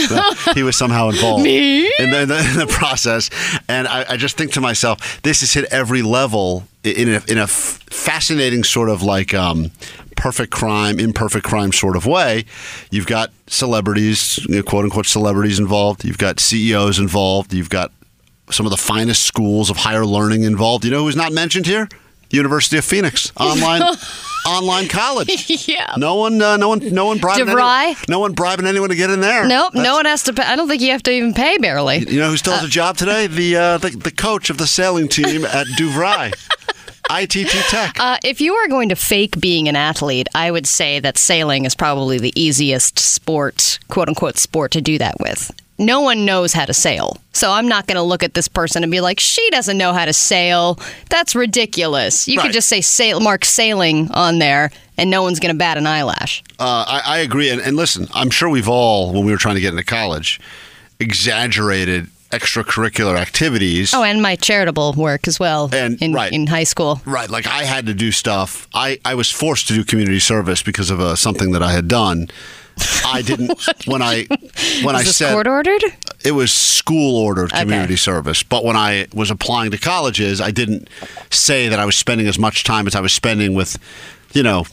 he 0.54 0.62
was 0.62 0.76
somehow 0.76 1.10
involved 1.10 1.44
in 1.44 1.90
the, 1.98 2.22
in 2.22 2.28
the, 2.28 2.38
in 2.38 2.58
the 2.58 2.66
process. 2.66 3.28
And 3.68 3.86
I, 3.86 4.06
I 4.08 4.16
just 4.16 4.38
think 4.38 4.52
to 4.52 4.62
myself, 4.62 5.20
this 5.20 5.40
has 5.40 5.52
hit 5.52 5.66
every 5.70 6.00
level 6.00 6.64
in 6.82 7.10
a, 7.10 7.22
in 7.28 7.36
a 7.36 7.46
fascinating 7.46 8.64
sort 8.64 8.88
of 8.88 9.02
like 9.02 9.34
um, 9.34 9.72
perfect 10.20 10.52
crime, 10.52 11.00
imperfect 11.00 11.44
crime 11.46 11.72
sort 11.72 11.96
of 11.96 12.04
way. 12.04 12.44
You've 12.90 13.06
got 13.06 13.30
celebrities, 13.46 14.38
you 14.46 14.56
know, 14.56 14.62
quote 14.62 14.84
unquote 14.84 15.06
celebrities 15.06 15.58
involved. 15.58 16.04
You've 16.04 16.18
got 16.18 16.38
CEOs 16.38 16.98
involved. 16.98 17.54
You've 17.54 17.70
got 17.70 17.90
some 18.50 18.66
of 18.66 18.70
the 18.70 18.76
finest 18.76 19.24
schools 19.24 19.70
of 19.70 19.78
higher 19.78 20.04
learning 20.04 20.42
involved. 20.42 20.84
You 20.84 20.90
know 20.90 21.04
who's 21.04 21.16
not 21.16 21.32
mentioned 21.32 21.66
here? 21.66 21.88
University 22.32 22.76
of 22.78 22.84
Phoenix 22.84 23.32
online 23.36 23.82
online 24.46 24.88
college. 24.88 25.50
Yeah. 25.66 25.94
No 25.96 26.16
one, 26.16 26.40
uh, 26.40 26.56
no 26.58 26.68
one, 26.68 26.78
no 26.94 27.06
one 27.06 27.18
bribing. 27.18 27.48
Anyone, 27.48 27.96
no 28.08 28.20
one 28.20 28.32
bribing 28.34 28.66
anyone 28.66 28.90
to 28.90 28.94
get 28.96 29.10
in 29.10 29.20
there. 29.20 29.46
Nope, 29.48 29.72
That's- 29.72 29.84
no 29.84 29.94
one 29.96 30.04
has 30.04 30.22
to 30.24 30.32
pay. 30.32 30.42
I 30.42 30.54
don't 30.54 30.68
think 30.68 30.80
you 30.82 30.90
have 30.92 31.02
to 31.04 31.10
even 31.10 31.32
pay 31.34 31.56
barely. 31.58 31.98
You 32.08 32.20
know 32.20 32.30
who 32.30 32.36
still 32.36 32.52
has 32.52 32.62
a 32.64 32.68
job 32.68 32.96
today? 32.96 33.26
The, 33.26 33.56
uh, 33.56 33.78
the 33.78 33.90
the 33.90 34.10
coach 34.12 34.48
of 34.50 34.58
the 34.58 34.66
sailing 34.66 35.08
team 35.08 35.44
at 35.44 35.66
DeVry, 35.78 36.32
ITT 37.10 37.50
Tech. 37.68 37.98
Uh, 37.98 38.18
if 38.24 38.40
you 38.40 38.54
are 38.54 38.68
going 38.68 38.88
to 38.90 38.96
fake 38.96 39.40
being 39.40 39.68
an 39.68 39.76
athlete, 39.76 40.28
I 40.34 40.50
would 40.50 40.66
say 40.66 41.00
that 41.00 41.18
sailing 41.18 41.64
is 41.64 41.74
probably 41.74 42.18
the 42.18 42.32
easiest 42.40 42.98
sport, 42.98 43.78
quote 43.88 44.08
unquote, 44.08 44.38
sport 44.38 44.70
to 44.72 44.80
do 44.80 44.96
that 44.98 45.16
with. 45.20 45.50
No 45.78 46.00
one 46.02 46.26
knows 46.26 46.52
how 46.52 46.66
to 46.66 46.74
sail. 46.74 47.16
So 47.32 47.50
I'm 47.50 47.66
not 47.66 47.86
going 47.86 47.96
to 47.96 48.02
look 48.02 48.22
at 48.22 48.34
this 48.34 48.48
person 48.48 48.82
and 48.82 48.92
be 48.92 49.00
like, 49.00 49.18
she 49.18 49.48
doesn't 49.50 49.78
know 49.78 49.94
how 49.94 50.04
to 50.04 50.12
sail. 50.12 50.78
That's 51.08 51.34
ridiculous. 51.34 52.28
You 52.28 52.36
Right. 52.36 52.44
could 52.44 52.52
just 52.52 52.68
say 52.68 52.82
sail, 52.82 53.18
mark 53.20 53.46
sailing 53.46 54.10
on 54.12 54.38
there 54.40 54.70
and 54.98 55.08
no 55.08 55.22
one's 55.22 55.40
going 55.40 55.54
to 55.54 55.58
bat 55.58 55.78
an 55.78 55.86
eyelash. 55.86 56.42
Uh, 56.58 56.84
I, 56.86 57.02
I 57.06 57.18
agree. 57.20 57.48
And, 57.48 57.62
and 57.62 57.76
listen, 57.76 58.08
I'm 58.12 58.28
sure 58.28 58.50
we've 58.50 58.68
all, 58.68 59.14
when 59.14 59.24
we 59.24 59.32
were 59.32 59.38
trying 59.38 59.54
to 59.54 59.60
get 59.62 59.70
into 59.70 59.82
college, 59.84 60.38
exaggerated 60.98 62.08
extracurricular 62.30 63.16
activities. 63.18 63.92
Oh, 63.94 64.02
and 64.02 64.22
my 64.22 64.36
charitable 64.36 64.94
work 64.96 65.26
as 65.28 65.38
well 65.40 65.68
And- 65.72 66.00
in, 66.00 66.12
right. 66.12 66.32
in 66.32 66.46
high 66.46 66.64
school. 66.64 67.00
Right, 67.04 67.28
like 67.30 67.46
I 67.46 67.64
had 67.64 67.86
to 67.86 67.94
do 67.94 68.12
stuff. 68.12 68.68
I, 68.74 69.00
I 69.04 69.14
was 69.14 69.30
forced 69.30 69.68
to 69.68 69.74
do 69.74 69.84
community 69.84 70.20
service 70.20 70.62
because 70.62 70.90
of 70.90 71.00
uh, 71.00 71.16
something 71.16 71.52
that 71.52 71.62
I 71.62 71.72
had 71.72 71.88
done. 71.88 72.28
I 73.04 73.20
didn't 73.20 73.60
when 73.86 74.00
I 74.00 74.26
when 74.82 74.96
I 74.96 75.02
said 75.02 75.32
court 75.34 75.46
ordered? 75.46 75.82
it 76.24 76.32
was 76.32 76.50
school 76.50 77.16
ordered 77.18 77.52
Okay. 77.52 77.60
community 77.62 77.96
service. 77.96 78.42
But 78.42 78.64
when 78.64 78.76
I 78.76 79.06
was 79.12 79.30
applying 79.30 79.70
to 79.72 79.78
colleges, 79.78 80.40
I 80.40 80.50
didn't 80.50 80.88
say 81.30 81.68
that 81.68 81.78
I 81.78 81.84
was 81.84 81.96
spending 81.96 82.26
as 82.26 82.38
much 82.38 82.64
time 82.64 82.86
as 82.86 82.94
I 82.94 83.00
was 83.00 83.12
spending 83.12 83.52
with, 83.54 83.76
you 84.32 84.42
know, 84.42 84.64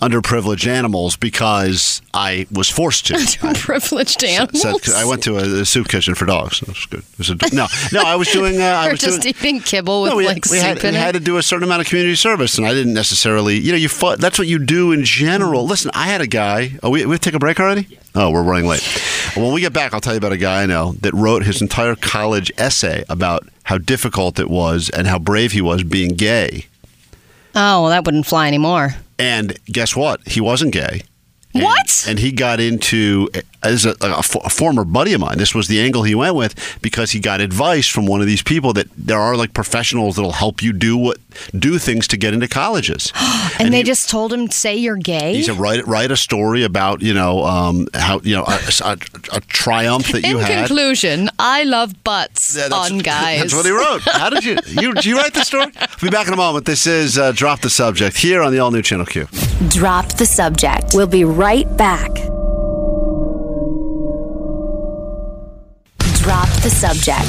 underprivileged 0.00 0.66
animals 0.66 1.16
because 1.16 2.02
I 2.12 2.46
was 2.52 2.68
forced 2.68 3.06
to. 3.06 3.14
I 3.16 3.18
animals. 3.18 4.60
said- 4.62 4.94
I 4.94 5.04
went 5.04 5.22
to 5.24 5.36
a, 5.38 5.60
a 5.62 5.64
soup 5.64 5.88
kitchen 5.88 6.14
for 6.14 6.26
dogs. 6.26 6.62
It 6.62 6.68
was 6.68 6.86
good. 6.86 7.00
It 7.00 7.18
was 7.18 7.30
a, 7.30 7.36
no, 7.54 7.66
no, 7.92 8.02
I 8.04 8.16
was 8.16 8.28
doing. 8.28 8.60
Uh, 8.60 8.64
I 8.64 8.88
or 8.88 8.90
was 8.92 9.00
just 9.00 9.22
doing, 9.22 9.34
eating 9.36 9.60
kibble 9.60 10.02
with 10.02 10.10
no, 10.12 10.16
we, 10.16 10.26
like 10.26 10.44
we 10.46 10.58
soup 10.58 10.62
had, 10.62 10.76
in 10.84 10.92
we 10.92 10.98
it. 10.98 11.00
had 11.00 11.14
to 11.14 11.20
do 11.20 11.36
a 11.36 11.42
certain 11.42 11.64
amount 11.64 11.80
of 11.82 11.86
community 11.88 12.14
service, 12.16 12.58
and 12.58 12.66
I 12.66 12.74
didn't 12.74 12.94
necessarily, 12.94 13.56
you 13.58 13.72
know, 13.72 13.78
you 13.78 13.88
fought, 13.88 14.18
that's 14.18 14.38
what 14.38 14.48
you 14.48 14.58
do 14.58 14.92
in 14.92 15.04
general. 15.04 15.66
Listen, 15.66 15.90
I 15.94 16.04
had 16.06 16.20
a 16.20 16.26
guy. 16.26 16.72
Oh, 16.82 16.90
we 16.90 17.06
we 17.06 17.16
take 17.18 17.34
a 17.34 17.38
break 17.38 17.60
already? 17.60 17.98
Oh, 18.14 18.30
we're 18.30 18.42
running 18.44 18.66
late. 18.68 18.82
When 19.36 19.52
we 19.52 19.60
get 19.60 19.72
back, 19.72 19.92
I'll 19.92 20.00
tell 20.00 20.12
you 20.14 20.18
about 20.18 20.32
a 20.32 20.36
guy 20.36 20.62
I 20.62 20.66
know 20.66 20.92
that 21.00 21.12
wrote 21.14 21.42
his 21.44 21.60
entire 21.60 21.96
college 21.96 22.52
essay 22.56 23.04
about 23.08 23.48
how 23.64 23.78
difficult 23.78 24.38
it 24.38 24.48
was 24.48 24.88
and 24.90 25.06
how 25.08 25.18
brave 25.18 25.52
he 25.52 25.60
was 25.60 25.82
being 25.82 26.10
gay. 26.10 26.66
oh, 27.56 27.82
well, 27.82 27.88
that 27.88 28.04
wouldn't 28.04 28.26
fly 28.26 28.46
anymore. 28.46 28.94
And 29.18 29.58
guess 29.66 29.94
what? 29.96 30.26
He 30.26 30.40
wasn't 30.40 30.72
gay. 30.72 31.02
And- 31.54 31.62
What? 31.62 32.04
And 32.08 32.18
he 32.18 32.32
got 32.32 32.58
into 32.60 33.28
as 33.64 33.84
a, 33.86 33.90
a, 34.00 34.18
a 34.18 34.50
former 34.50 34.84
buddy 34.84 35.12
of 35.14 35.20
mine. 35.20 35.38
This 35.38 35.54
was 35.54 35.68
the 35.68 35.80
angle 35.80 36.02
he 36.02 36.14
went 36.14 36.34
with 36.36 36.78
because 36.82 37.10
he 37.12 37.20
got 37.20 37.40
advice 37.40 37.88
from 37.88 38.06
one 38.06 38.20
of 38.20 38.26
these 38.26 38.42
people 38.42 38.72
that 38.74 38.88
there 38.96 39.18
are 39.20 39.36
like 39.36 39.54
professionals 39.54 40.16
that'll 40.16 40.32
help 40.32 40.62
you 40.62 40.72
do 40.72 40.96
what 40.96 41.18
do 41.58 41.78
things 41.78 42.06
to 42.08 42.16
get 42.16 42.34
into 42.34 42.48
colleges. 42.48 43.12
And, 43.56 43.72
they 43.72 43.78
he- 43.78 43.82
just 43.84 44.10
told 44.10 44.32
him, 44.32 44.50
say 44.50 44.74
you're 44.74 44.96
gay? 44.96 45.34
He 45.34 45.42
said 45.44 45.56
write 45.58 45.86
write 45.86 46.10
a 46.10 46.16
story 46.16 46.64
about 46.64 47.02
you 47.02 47.14
know 47.14 47.44
um, 47.44 47.86
how 47.94 48.20
you 48.24 48.34
know 48.34 48.42
a, 48.44 48.58
a, 48.84 48.98
a 49.32 49.40
triumph 49.42 50.08
that 50.12 50.22
you 50.26 50.38
In 50.38 50.44
had. 50.44 50.50
In 50.62 50.66
conclusion, 50.66 51.30
I 51.38 51.62
love 51.62 52.02
butts 52.02 52.56
Yeah, 52.56 52.68
on 52.72 52.98
guys. 53.14 53.40
That's 53.40 53.54
what 53.54 53.64
he 53.64 53.70
wrote. 53.70 54.02
How 54.02 54.28
did 54.30 54.44
you 54.44 54.56
you 54.66 54.92
did 54.92 55.04
you 55.04 55.16
write 55.16 55.34
the 55.34 55.44
story? 55.44 55.66
We'll 56.02 56.10
be 56.10 56.14
back 56.14 56.26
in 56.26 56.32
a 56.32 56.36
moment. 56.36 56.66
This 56.66 56.86
is 56.86 57.16
uh, 57.16 57.30
drop 57.32 57.60
the 57.60 57.70
subject 57.70 58.16
here 58.16 58.42
on 58.42 58.50
the 58.52 58.58
all 58.58 58.72
new 58.72 58.82
Channel 58.82 59.06
Q. 59.06 59.28
Drop 59.68 60.08
the 60.14 60.26
subject. 60.26 60.86
We'll 60.94 61.06
be 61.06 61.24
right 61.24 61.68
back. 61.76 62.10
The 66.64 66.70
subject. 66.70 67.28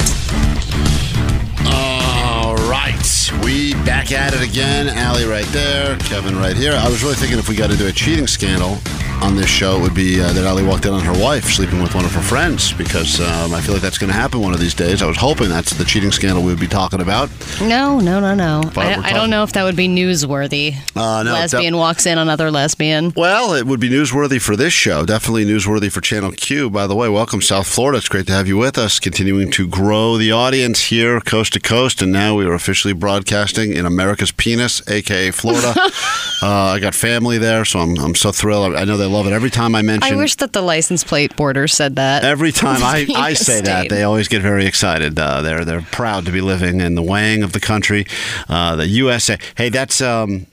All 1.67 2.55
right, 2.69 3.31
we 3.43 3.73
back 3.83 4.13
at 4.13 4.33
it 4.33 4.41
again. 4.41 4.87
Allie 4.87 5.25
right 5.25 5.45
there, 5.47 5.97
Kevin 5.97 6.37
right 6.37 6.55
here. 6.55 6.71
I 6.71 6.87
was 6.87 7.03
really 7.03 7.15
thinking 7.15 7.37
if 7.37 7.49
we 7.49 7.55
got 7.55 7.69
into 7.69 7.85
a 7.85 7.91
cheating 7.91 8.27
scandal 8.27 8.77
on 9.21 9.35
this 9.35 9.49
show, 9.49 9.77
it 9.77 9.81
would 9.81 9.93
be 9.93 10.21
uh, 10.21 10.31
that 10.33 10.45
Ali 10.45 10.63
walked 10.63 10.85
in 10.85 10.93
on 10.93 11.01
her 11.01 11.13
wife 11.21 11.45
sleeping 11.45 11.81
with 11.81 11.95
one 11.95 12.05
of 12.05 12.11
her 12.13 12.21
friends 12.21 12.73
because 12.73 13.19
um, 13.19 13.53
I 13.53 13.61
feel 13.61 13.73
like 13.73 13.81
that's 13.81 13.97
going 13.97 14.09
to 14.11 14.15
happen 14.15 14.39
one 14.41 14.53
of 14.53 14.59
these 14.59 14.73
days. 14.73 15.01
I 15.01 15.05
was 15.07 15.17
hoping 15.17 15.49
that's 15.49 15.71
the 15.71 15.83
cheating 15.85 16.11
scandal 16.11 16.43
we 16.43 16.51
would 16.51 16.59
be 16.59 16.67
talking 16.67 17.01
about. 17.01 17.29
No, 17.61 17.99
no, 17.99 18.19
no, 18.19 18.35
no. 18.35 18.61
I, 18.75 18.95
I 18.95 19.13
don't 19.13 19.29
know 19.29 19.43
if 19.43 19.53
that 19.53 19.63
would 19.63 19.75
be 19.75 19.87
newsworthy. 19.87 20.75
Uh, 20.95 21.23
no, 21.23 21.33
lesbian 21.33 21.73
that- 21.73 21.79
walks 21.79 22.05
in 22.05 22.17
on 22.17 22.29
other 22.29 22.51
lesbian. 22.51 23.13
Well, 23.15 23.53
it 23.53 23.65
would 23.65 23.79
be 23.79 23.89
newsworthy 23.89 24.41
for 24.41 24.55
this 24.55 24.73
show. 24.73 25.05
Definitely 25.05 25.45
newsworthy 25.45 25.91
for 25.91 26.01
Channel 26.01 26.31
Q. 26.31 26.69
By 26.69 26.87
the 26.87 26.95
way, 26.95 27.09
welcome 27.09 27.41
South 27.41 27.67
Florida. 27.67 27.97
It's 27.97 28.09
great 28.09 28.27
to 28.27 28.33
have 28.33 28.47
you 28.47 28.57
with 28.57 28.77
us. 28.77 28.99
Continuing 28.99 29.51
to 29.51 29.67
grow 29.67 30.17
the 30.17 30.31
audience 30.31 30.85
here, 30.85 31.19
coast 31.21 31.53
to 31.53 31.59
coast, 31.59 32.01
and 32.01 32.11
now 32.11 32.35
we 32.35 32.45
are 32.45 32.53
officially 32.53 32.93
broadcasting 32.93 33.73
in 33.73 33.85
America's 33.85 34.31
penis, 34.31 34.81
aka 34.87 35.31
Florida. 35.31 35.73
uh, 36.43 36.73
I 36.75 36.79
got 36.79 36.93
family 36.95 37.37
there, 37.37 37.65
so 37.65 37.79
I'm, 37.79 37.97
I'm 37.99 38.15
so 38.15 38.31
thrilled. 38.31 38.75
I 38.75 38.83
know 38.83 38.97
they 39.05 39.11
love 39.11 39.27
it 39.27 39.33
every 39.33 39.51
time 39.51 39.75
I 39.75 39.81
mention. 39.81 40.11
I 40.11 40.15
wish 40.15 40.35
that 40.35 40.53
the 40.53 40.61
license 40.61 41.03
plate 41.03 41.35
border 41.35 41.67
said 41.67 41.95
that. 41.97 42.23
Every 42.23 42.51
time 42.51 42.81
I, 42.81 43.05
I 43.15 43.33
say 43.33 43.61
that, 43.61 43.89
they 43.89 44.03
always 44.03 44.27
get 44.27 44.41
very 44.41 44.65
excited. 44.65 45.17
Uh, 45.17 45.41
they're 45.41 45.63
they're 45.63 45.81
proud 45.81 46.25
to 46.25 46.31
be 46.31 46.41
living 46.41 46.81
in 46.81 46.95
the 46.95 47.03
wang 47.03 47.43
of 47.43 47.51
the 47.51 47.59
country, 47.59 48.07
uh, 48.49 48.75
the 48.75 48.87
USA. 48.87 49.37
Hey, 49.55 49.69
that's 49.69 50.01
um, 50.01 50.47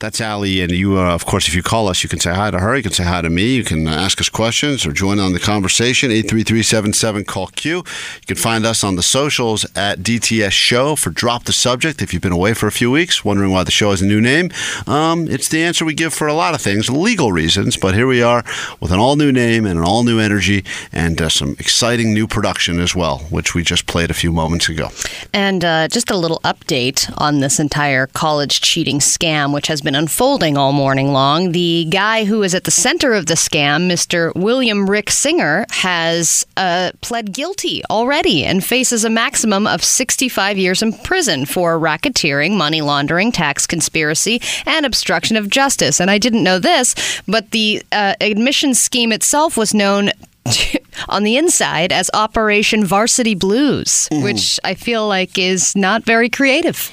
that's 0.00 0.20
Ali, 0.20 0.60
and 0.62 0.70
you. 0.70 0.98
Uh, 0.98 1.14
of 1.14 1.26
course, 1.26 1.48
if 1.48 1.54
you 1.54 1.62
call 1.62 1.88
us, 1.88 2.02
you 2.02 2.08
can 2.08 2.20
say 2.20 2.32
hi 2.32 2.50
to 2.50 2.58
her. 2.58 2.76
You 2.76 2.82
can 2.82 2.92
say 2.92 3.04
hi 3.04 3.20
to 3.20 3.30
me. 3.30 3.54
You 3.54 3.64
can 3.64 3.88
uh, 3.88 3.90
ask 3.90 4.20
us 4.20 4.28
questions 4.28 4.86
or 4.86 4.92
join 4.92 5.18
on 5.18 5.32
the 5.32 5.40
conversation. 5.40 6.12
Eight 6.12 6.28
three 6.28 6.44
three 6.44 6.62
seven 6.62 6.92
seven 6.92 7.24
call 7.24 7.48
Q. 7.48 7.78
You 7.78 7.84
can 8.26 8.36
find 8.36 8.64
us 8.64 8.84
on 8.84 8.96
the 8.96 9.02
socials 9.02 9.64
at 9.76 9.98
DTS 9.98 10.52
Show 10.52 10.94
for 10.94 11.10
Drop 11.10 11.44
the 11.44 11.52
Subject. 11.52 12.00
If 12.00 12.12
you've 12.12 12.22
been 12.22 12.32
away 12.32 12.54
for 12.54 12.66
a 12.66 12.72
few 12.72 12.90
weeks, 12.90 13.24
wondering 13.24 13.50
why 13.50 13.64
the 13.64 13.70
show 13.70 13.90
has 13.90 14.00
a 14.00 14.06
new 14.06 14.20
name, 14.20 14.50
um, 14.86 15.28
it's 15.28 15.48
the 15.48 15.62
answer 15.62 15.84
we 15.84 15.94
give 15.94 16.14
for 16.14 16.28
a 16.28 16.34
lot 16.34 16.54
of 16.54 16.60
things, 16.60 16.88
legal 16.88 17.32
reasons. 17.32 17.76
But 17.76 17.94
here 17.94 18.06
we 18.06 18.22
are 18.22 18.44
with 18.80 18.92
an 18.92 19.00
all 19.00 19.16
new 19.16 19.32
name 19.32 19.66
and 19.66 19.78
an 19.78 19.84
all 19.84 20.04
new 20.04 20.20
energy 20.20 20.64
and 20.92 21.20
uh, 21.20 21.28
some 21.28 21.56
exciting 21.58 22.14
new 22.14 22.28
production 22.28 22.78
as 22.78 22.94
well, 22.94 23.18
which 23.30 23.54
we 23.54 23.64
just 23.64 23.86
played 23.86 24.10
a 24.10 24.14
few 24.14 24.30
moments 24.32 24.68
ago. 24.68 24.90
And 25.32 25.64
uh, 25.64 25.88
just 25.88 26.10
a 26.10 26.16
little 26.16 26.40
update 26.44 27.12
on 27.18 27.40
this 27.40 27.58
entire 27.58 28.06
college 28.06 28.60
cheating 28.60 29.00
scam, 29.00 29.52
which 29.52 29.66
has 29.66 29.80
been 29.80 29.87
unfolding 29.94 30.56
all 30.56 30.72
morning 30.72 31.12
long. 31.12 31.52
The 31.52 31.86
guy 31.90 32.24
who 32.24 32.42
is 32.42 32.54
at 32.54 32.64
the 32.64 32.70
center 32.70 33.12
of 33.12 33.26
the 33.26 33.34
scam, 33.34 33.90
Mr. 33.90 34.34
William 34.34 34.88
Rick 34.88 35.10
Singer, 35.10 35.66
has 35.70 36.46
uh, 36.56 36.92
pled 37.00 37.32
guilty 37.32 37.82
already 37.90 38.44
and 38.44 38.64
faces 38.64 39.04
a 39.04 39.10
maximum 39.10 39.66
of 39.66 39.82
65 39.84 40.58
years 40.58 40.82
in 40.82 40.92
prison 40.92 41.46
for 41.46 41.78
racketeering, 41.78 42.56
money 42.56 42.80
laundering, 42.80 43.32
tax 43.32 43.66
conspiracy, 43.66 44.40
and 44.66 44.84
obstruction 44.84 45.36
of 45.36 45.50
justice. 45.50 46.00
And 46.00 46.10
I 46.10 46.18
didn't 46.18 46.42
know 46.42 46.58
this, 46.58 46.94
but 47.26 47.50
the 47.50 47.82
uh, 47.92 48.14
admission 48.20 48.74
scheme 48.74 49.12
itself 49.12 49.56
was 49.56 49.74
known 49.74 50.10
on 51.08 51.22
the 51.22 51.36
inside 51.36 51.92
as 51.92 52.10
Operation 52.14 52.84
Varsity 52.84 53.34
Blues, 53.34 54.08
which 54.10 54.58
I 54.64 54.74
feel 54.74 55.06
like 55.06 55.38
is 55.38 55.76
not 55.76 56.04
very 56.04 56.28
creative. 56.28 56.90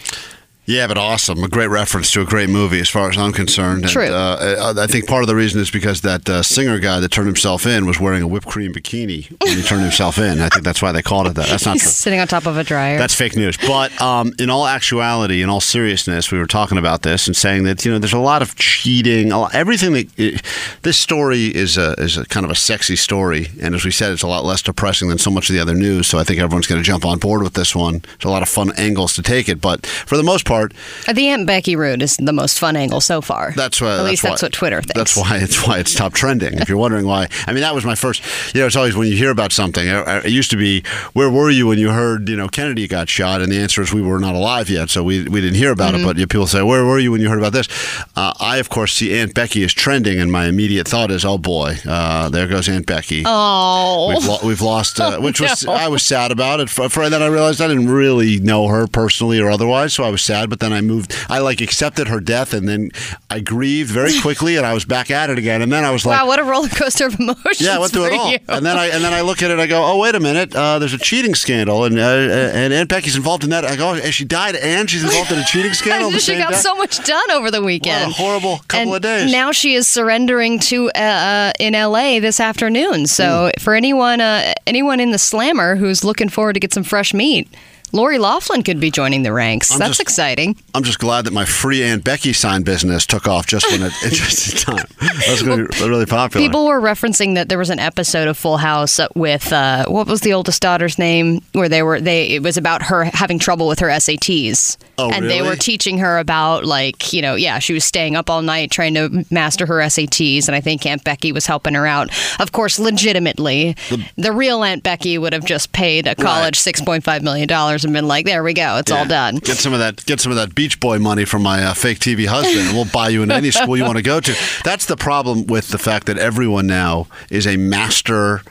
Yeah, 0.67 0.87
but 0.87 0.97
awesome. 0.97 1.43
A 1.43 1.47
great 1.47 1.67
reference 1.67 2.11
to 2.13 2.21
a 2.21 2.25
great 2.25 2.49
movie, 2.49 2.79
as 2.79 2.89
far 2.89 3.09
as 3.09 3.17
I'm 3.17 3.31
concerned. 3.31 3.83
And, 3.83 3.91
True. 3.91 4.07
uh, 4.07 4.73
I 4.77 4.87
think 4.87 5.07
part 5.07 5.21
of 5.21 5.27
the 5.27 5.35
reason 5.35 5.61
is 5.61 5.69
because 5.69 6.01
that 6.01 6.27
uh, 6.27 6.41
singer 6.41 6.79
guy 6.79 6.99
that 6.99 7.11
turned 7.11 7.27
himself 7.27 7.67
in 7.67 7.85
was 7.85 7.99
wearing 7.99 8.23
a 8.23 8.27
whipped 8.27 8.47
cream 8.47 8.73
bikini 8.73 9.29
when 9.43 9.57
he 9.57 9.61
turned 9.61 9.83
himself 9.83 10.17
in. 10.17 10.41
I 10.41 10.49
think 10.49 10.63
that's 10.63 10.81
why 10.81 10.91
they 10.91 11.03
called 11.03 11.27
it 11.27 11.35
that. 11.35 11.47
That's 11.47 11.65
not 11.65 11.73
He's 11.73 11.83
true. 11.83 11.91
sitting 11.91 12.19
on 12.19 12.27
top 12.27 12.47
of 12.47 12.57
a 12.57 12.63
dryer. 12.63 12.97
That's 12.97 13.13
fake 13.13 13.35
news. 13.35 13.57
But 13.57 13.99
um, 14.01 14.33
in 14.39 14.49
all 14.49 14.65
actuality, 14.65 15.43
in 15.43 15.49
all 15.49 15.61
seriousness, 15.61 16.31
we 16.31 16.39
were 16.39 16.47
talking 16.47 16.79
about 16.79 17.03
this 17.03 17.27
and 17.27 17.35
saying 17.35 17.65
that 17.65 17.85
you 17.85 17.91
know 17.91 17.99
there's 17.99 18.13
a 18.13 18.17
lot 18.17 18.41
of 18.41 18.55
cheating. 18.55 19.31
A 19.31 19.39
lot, 19.41 19.53
everything 19.53 19.93
that 19.93 20.07
it, 20.17 20.41
this 20.81 20.97
story 20.97 21.45
is 21.55 21.77
a 21.77 21.93
is 21.99 22.17
a 22.17 22.25
kind 22.25 22.43
of 22.43 22.51
a 22.51 22.55
sexy 22.55 22.95
story, 22.95 23.49
and 23.61 23.75
as 23.75 23.85
we 23.85 23.91
said, 23.91 24.11
it's 24.11 24.23
a 24.23 24.27
lot 24.27 24.43
less 24.43 24.63
depressing 24.63 25.09
than 25.09 25.19
so 25.19 25.29
much 25.29 25.47
of 25.47 25.53
the 25.53 25.59
other 25.61 25.75
news. 25.75 26.07
So 26.07 26.17
I 26.17 26.23
think 26.23 26.39
everyone's 26.39 26.65
going 26.65 26.81
to 26.81 26.85
jump 26.85 27.05
on 27.05 27.19
board 27.19 27.43
with 27.43 27.53
this 27.53 27.75
one. 27.75 27.99
There's 27.99 28.25
a 28.25 28.29
lot 28.29 28.41
of 28.41 28.49
fun 28.49 28.71
angles 28.77 29.13
to 29.13 29.21
take 29.21 29.47
it, 29.47 29.61
but 29.61 29.85
for 29.85 30.17
the 30.17 30.23
most 30.23 30.43
part, 30.45 30.54
Uh, 30.63 31.13
the 31.13 31.27
Aunt 31.27 31.45
Becky 31.47 31.75
route 31.75 32.01
is 32.01 32.17
the 32.17 32.33
most 32.33 32.59
fun 32.59 32.75
angle 32.75 33.01
so 33.01 33.21
far. 33.21 33.53
That's 33.55 33.79
why. 33.81 33.93
At 33.93 33.97
that's 33.97 34.09
least 34.09 34.23
why, 34.23 34.29
that's 34.31 34.41
what 34.41 34.53
Twitter 34.53 34.81
thinks. 34.81 34.95
That's 34.95 35.17
why 35.17 35.37
it's 35.37 35.67
why 35.67 35.79
it's 35.79 35.93
top 35.93 36.13
trending. 36.13 36.55
If 36.55 36.69
you're 36.69 36.77
wondering 36.77 37.05
why, 37.05 37.27
I 37.47 37.53
mean 37.53 37.61
that 37.61 37.75
was 37.75 37.85
my 37.85 37.95
first. 37.95 38.23
You 38.55 38.61
know, 38.61 38.67
it's 38.67 38.75
always 38.75 38.95
when 38.95 39.07
you 39.07 39.15
hear 39.17 39.31
about 39.31 39.51
something. 39.51 39.87
uh, 39.87 40.21
It 40.25 40.31
used 40.31 40.49
to 40.51 40.57
be, 40.57 40.83
where 41.13 41.29
were 41.29 41.49
you 41.49 41.67
when 41.67 41.77
you 41.79 41.89
heard 41.91 42.27
you 42.29 42.35
know 42.35 42.47
Kennedy 42.47 42.87
got 42.87 43.09
shot? 43.09 43.41
And 43.41 43.51
the 43.51 43.57
answer 43.59 43.81
is 43.81 43.93
we 43.93 44.01
were 44.01 44.19
not 44.19 44.35
alive 44.35 44.69
yet, 44.69 44.89
so 44.89 45.03
we 45.03 45.27
we 45.27 45.41
didn't 45.41 45.55
hear 45.57 45.71
about 45.71 45.93
Mm-hmm. 45.93 46.03
it. 46.03 46.07
But 46.07 46.17
you- 46.17 46.27
people 46.27 46.47
say, 46.47 46.61
where 46.63 46.83
were 46.85 46.99
you 46.99 47.11
when 47.11 47.21
you 47.21 47.29
heard 47.29 47.39
about 47.39 47.53
this? 47.53 47.67
Uh, 48.15 48.33
I 48.39 48.57
of 48.57 48.69
course 48.69 48.93
see 48.93 49.17
Aunt 49.19 49.33
Becky 49.33 49.61
is 49.63 49.73
trending, 49.73 50.19
and 50.19 50.31
my 50.31 50.45
immediate 50.47 50.87
thought 50.87 51.11
is, 51.11 51.23
oh 51.25 51.37
boy, 51.37 51.77
uh, 51.87 52.29
there 52.29 52.47
goes 52.47 52.67
Aunt 52.69 52.85
Becky. 52.85 53.23
Oh. 53.25 54.09
We've, 54.09 54.27
lo- 54.27 54.39
we've 54.43 54.61
lost, 54.61 54.99
uh, 54.99 55.19
which 55.25 55.39
was 55.39 55.65
no. 55.65 55.73
I 55.73 55.87
was 55.87 56.03
sad 56.03 56.31
about 56.31 56.59
it. 56.59 56.69
For, 56.69 56.89
for 56.89 57.09
then 57.09 57.21
I 57.21 57.27
realized 57.27 57.61
I 57.61 57.67
didn't 57.67 57.89
really 57.89 58.39
know 58.39 58.67
her 58.67 58.87
personally 58.87 59.39
or 59.39 59.49
otherwise, 59.49 59.93
so 59.93 60.03
I 60.03 60.09
was 60.09 60.21
sad. 60.21 60.44
Sad, 60.45 60.49
but 60.49 60.59
then 60.59 60.73
I 60.73 60.81
moved. 60.81 61.13
I 61.29 61.39
like 61.39 61.61
accepted 61.61 62.07
her 62.07 62.19
death, 62.19 62.53
and 62.53 62.67
then 62.67 62.91
I 63.29 63.39
grieved 63.39 63.89
very 63.91 64.19
quickly, 64.21 64.57
and 64.57 64.65
I 64.65 64.73
was 64.73 64.85
back 64.85 65.11
at 65.11 65.29
it 65.29 65.37
again. 65.37 65.61
And 65.61 65.71
then 65.71 65.83
I 65.83 65.91
was 65.91 66.05
like, 66.05 66.19
wow, 66.19 66.27
what 66.27 66.39
a 66.39 66.43
roller 66.43 66.69
coaster 66.69 67.07
of 67.07 67.15
emotions. 67.19 67.61
yeah, 67.61 67.75
I 67.75 67.79
went 67.79 67.91
through 67.93 68.05
it 68.05 68.13
all. 68.13 68.31
you. 68.31 68.39
And 68.47 68.65
then 68.65 68.77
I 68.77 68.87
and 68.87 69.03
then 69.03 69.13
I 69.13 69.21
look 69.21 69.41
at 69.43 69.51
it. 69.51 69.59
I 69.59 69.67
go, 69.67 69.83
oh 69.85 69.97
wait 69.99 70.15
a 70.15 70.19
minute. 70.19 70.55
Uh, 70.55 70.79
there's 70.79 70.93
a 70.93 70.97
cheating 70.97 71.35
scandal, 71.35 71.83
and 71.85 71.97
uh, 71.97 72.01
and 72.03 72.73
Aunt 72.73 72.89
Becky's 72.89 73.15
involved 73.15 73.43
in 73.43 73.49
that. 73.51 73.65
I 73.65 73.75
go, 73.75 73.93
and 73.95 74.13
she 74.13 74.25
died, 74.25 74.55
and 74.55 74.89
she's 74.89 75.03
involved 75.03 75.31
in 75.31 75.39
a 75.39 75.45
cheating 75.45 75.73
scandal. 75.81 76.11
she 76.11 76.37
got 76.37 76.51
day? 76.51 76.57
so 76.57 76.75
much 76.75 77.03
done 77.03 77.31
over 77.31 77.51
the 77.51 77.61
weekend. 77.63 78.13
horrible 78.13 78.59
couple 78.67 78.93
And 78.93 78.95
of 78.95 79.01
days. 79.01 79.31
Now 79.31 79.51
she 79.51 79.73
is 79.75 79.87
surrendering 79.87 80.59
to 80.59 80.89
uh, 80.91 80.99
uh, 80.99 81.53
in 81.59 81.73
LA 81.73 82.19
this 82.19 82.39
afternoon. 82.39 83.07
So 83.07 83.25
Mm. 83.25 83.59
for 83.61 83.73
anyone 83.73 84.21
uh, 84.21 84.53
anyone 84.67 84.99
in 84.99 85.11
the 85.11 85.17
slammer 85.17 85.75
who's 85.75 86.03
looking 86.03 86.29
forward 86.29 86.53
to 86.53 86.59
get 86.59 86.73
some 86.73 86.83
fresh 86.83 87.13
meat, 87.13 87.47
Lori 87.91 88.17
Loughlin 88.17 88.63
could 88.63 88.79
be 88.79 88.91
joining 88.91 89.23
the 89.23 89.31
ranks. 89.33 89.71
I'm 89.71 89.79
That's 89.79 89.91
just- 89.91 90.01
exciting. 90.01 90.57
I'm 90.73 90.83
just 90.83 90.99
glad 90.99 91.25
that 91.25 91.33
my 91.33 91.45
free 91.45 91.83
Aunt 91.83 92.03
Becky 92.03 92.33
sign 92.33 92.63
business 92.63 93.05
took 93.05 93.27
off 93.27 93.47
just 93.47 93.65
when 93.71 93.81
it, 93.83 93.93
it 94.03 94.09
just 94.13 94.51
in 94.53 94.57
time. 94.75 94.85
That 94.99 95.27
was 95.29 95.43
going 95.43 95.67
to 95.67 95.83
be 95.83 95.89
really 95.89 96.05
popular. 96.05 96.45
People 96.45 96.65
were 96.67 96.81
referencing 96.81 97.35
that 97.35 97.47
there 97.49 97.57
was 97.57 97.69
an 97.69 97.79
episode 97.79 98.27
of 98.27 98.37
Full 98.37 98.57
House 98.57 98.99
with 99.15 99.51
uh, 99.53 99.85
what 99.87 100.07
was 100.07 100.21
the 100.21 100.33
oldest 100.33 100.61
daughter's 100.61 100.99
name, 100.99 101.41
where 101.53 101.69
they 101.69 101.81
were 101.83 102.01
they 102.01 102.27
it 102.35 102.43
was 102.43 102.57
about 102.57 102.81
her 102.83 103.05
having 103.05 103.39
trouble 103.39 103.67
with 103.67 103.79
her 103.79 103.87
SATs, 103.87 104.77
Oh, 104.97 105.11
and 105.11 105.29
they 105.29 105.41
were 105.41 105.55
teaching 105.55 105.97
her 105.99 106.17
about 106.17 106.65
like 106.65 107.11
you 107.13 107.21
know 107.21 107.35
yeah 107.35 107.59
she 107.59 107.73
was 107.73 107.83
staying 107.85 108.15
up 108.15 108.29
all 108.29 108.41
night 108.41 108.71
trying 108.71 108.93
to 108.95 109.25
master 109.31 109.65
her 109.65 109.75
SATs, 109.79 110.47
and 110.47 110.55
I 110.55 110.61
think 110.61 110.85
Aunt 110.85 111.03
Becky 111.03 111.31
was 111.31 111.45
helping 111.45 111.73
her 111.75 111.85
out. 111.87 112.09
Of 112.39 112.51
course, 112.51 112.79
legitimately, 112.79 113.75
the, 114.17 114.31
real 114.31 114.63
Aunt 114.63 114.83
Becky 114.83 115.17
would 115.17 115.31
have 115.33 115.45
just 115.45 115.71
paid 115.71 116.07
a 116.07 116.15
college 116.15 116.57
six 116.57 116.81
point 116.81 117.03
five 117.03 117.23
million 117.23 117.47
dollars 117.47 117.84
and 117.85 117.93
been 117.93 118.07
like, 118.07 118.25
there 118.25 118.43
we 118.43 118.53
go, 118.53 118.77
it's 118.77 118.91
all 118.91 119.05
done. 119.05 119.37
Get 119.37 119.57
some 119.57 119.73
of 119.73 119.79
that. 119.79 120.05
Get 120.05 120.19
some 120.19 120.31
of 120.31 120.37
that 120.37 120.53
Beach 120.55 120.79
Boy 120.79 120.99
money 120.99 121.25
from 121.25 121.43
my 121.43 121.63
uh, 121.63 121.73
fake 121.73 121.99
TV 121.99 122.25
husband, 122.27 122.67
and 122.67 122.75
we'll 122.75 122.85
buy 122.85 123.09
you 123.09 123.23
in 123.23 123.31
any 123.31 123.51
school 123.59 123.77
you 123.77 123.83
want 123.83 123.97
to 123.97 124.03
go 124.03 124.19
to. 124.19 124.35
That's 124.63 124.85
the 124.85 124.97
problem 124.97 125.47
with 125.47 125.69
the 125.69 125.77
fact 125.77 126.07
that 126.07 126.17
everyone 126.17 126.67
now 126.67 127.07
is 127.29 127.47
a 127.47 127.57
master. 127.57 128.41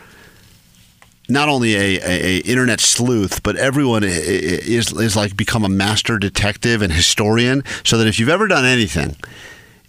Not 1.29 1.49
only 1.49 1.75
a, 1.75 2.01
a, 2.03 2.37
a 2.37 2.39
internet 2.41 2.81
sleuth, 2.81 3.43
but 3.43 3.57
everyone 3.57 4.05
is 4.05 4.93
is 4.93 5.17
like 5.17 5.37
become 5.37 5.65
a 5.65 5.71
master 5.71 6.19
detective 6.19 6.83
and 6.83 6.93
historian. 6.93 7.63
So 7.85 7.97
that 7.99 8.07
if 8.07 8.19
you've 8.19 8.29
ever 8.29 8.47
done 8.47 8.65
anything 8.65 9.17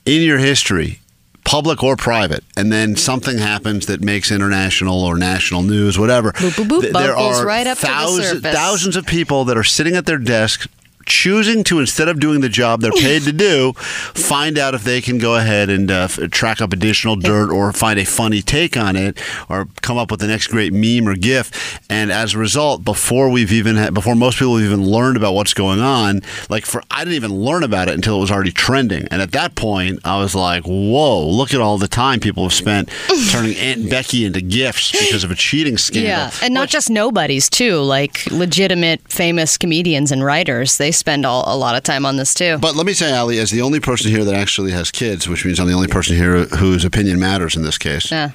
in 0.05 0.21
your 0.21 0.37
history, 0.37 0.99
public 1.45 1.81
or 1.83 1.95
private, 1.95 2.43
and 2.57 2.71
then 2.71 2.95
something 2.97 3.37
happens 3.37 3.85
that 3.85 4.01
makes 4.01 4.31
international 4.31 5.01
or 5.03 5.17
national 5.17 5.61
news, 5.61 5.97
whatever, 5.97 6.33
Boop, 6.33 6.65
boop, 6.65 6.81
boop, 6.81 6.91
there 6.91 7.15
are 7.15 7.45
right 7.45 7.65
up 7.67 7.77
to 7.77 7.85
the 7.85 8.51
thousands 8.53 8.95
of 8.97 9.05
people 9.05 9.45
that 9.45 9.57
are 9.57 9.63
sitting 9.63 9.95
at 9.95 10.05
their 10.05 10.17
desks 10.17 10.67
choosing 11.05 11.63
to 11.63 11.79
instead 11.79 12.07
of 12.07 12.19
doing 12.19 12.41
the 12.41 12.49
job 12.49 12.81
they're 12.81 12.91
paid 12.91 13.21
to 13.23 13.31
do 13.31 13.73
find 13.73 14.57
out 14.57 14.73
if 14.73 14.83
they 14.83 15.01
can 15.01 15.17
go 15.17 15.35
ahead 15.35 15.69
and 15.69 15.91
uh, 15.91 16.07
track 16.31 16.61
up 16.61 16.73
additional 16.73 17.15
dirt 17.15 17.51
or 17.51 17.71
find 17.71 17.99
a 17.99 18.05
funny 18.05 18.41
take 18.41 18.77
on 18.77 18.95
it 18.95 19.19
or 19.49 19.67
come 19.81 19.97
up 19.97 20.11
with 20.11 20.19
the 20.19 20.27
next 20.27 20.47
great 20.47 20.73
meme 20.73 21.07
or 21.07 21.15
gif. 21.15 21.79
And 21.89 22.11
as 22.11 22.33
a 22.33 22.37
result 22.37 22.83
before 22.83 23.29
we've 23.29 23.51
even 23.51 23.75
had, 23.75 23.93
before 23.93 24.15
most 24.15 24.39
people 24.39 24.57
have 24.57 24.65
even 24.65 24.83
learned 24.83 25.17
about 25.17 25.33
what's 25.33 25.53
going 25.53 25.79
on 25.79 26.21
like 26.49 26.65
for 26.65 26.81
I 26.91 26.99
didn't 26.99 27.15
even 27.15 27.33
learn 27.33 27.63
about 27.63 27.87
it 27.87 27.95
until 27.95 28.17
it 28.17 28.21
was 28.21 28.31
already 28.31 28.51
trending. 28.51 29.07
And 29.11 29.21
at 29.21 29.31
that 29.31 29.55
point 29.55 29.99
I 30.03 30.17
was 30.19 30.35
like 30.35 30.63
whoa 30.63 31.27
look 31.27 31.53
at 31.53 31.61
all 31.61 31.77
the 31.77 31.87
time 31.87 32.19
people 32.19 32.43
have 32.43 32.53
spent 32.53 32.89
turning 33.29 33.55
Aunt 33.57 33.89
Becky 33.89 34.25
into 34.25 34.41
gifs 34.41 34.91
because 34.91 35.23
of 35.23 35.31
a 35.31 35.35
cheating 35.35 35.77
scandal. 35.77 36.09
Yeah, 36.09 36.31
and 36.41 36.53
not 36.53 36.69
just 36.69 36.89
nobodies 36.89 37.49
too, 37.49 37.79
like 37.81 38.25
legitimate 38.27 39.01
famous 39.11 39.57
comedians 39.57 40.11
and 40.11 40.23
writers. 40.23 40.77
They 40.77 40.91
spend 40.95 41.25
all, 41.25 41.43
a 41.47 41.57
lot 41.57 41.75
of 41.75 41.83
time 41.83 42.05
on 42.05 42.17
this 42.17 42.33
too. 42.33 42.57
But 42.59 42.75
let 42.75 42.85
me 42.85 42.93
say, 42.93 43.13
Ali, 43.15 43.39
as 43.39 43.51
the 43.51 43.61
only 43.61 43.79
person 43.79 44.09
here 44.11 44.23
that 44.23 44.33
actually 44.35 44.71
has 44.71 44.91
kids, 44.91 45.27
which 45.27 45.45
means 45.45 45.59
I'm 45.59 45.67
the 45.67 45.73
only 45.73 45.87
person 45.87 46.15
here 46.15 46.45
whose 46.45 46.83
opinion 46.85 47.19
matters 47.19 47.55
in 47.55 47.63
this 47.63 47.77
case, 47.77 48.11
Yeah. 48.11 48.31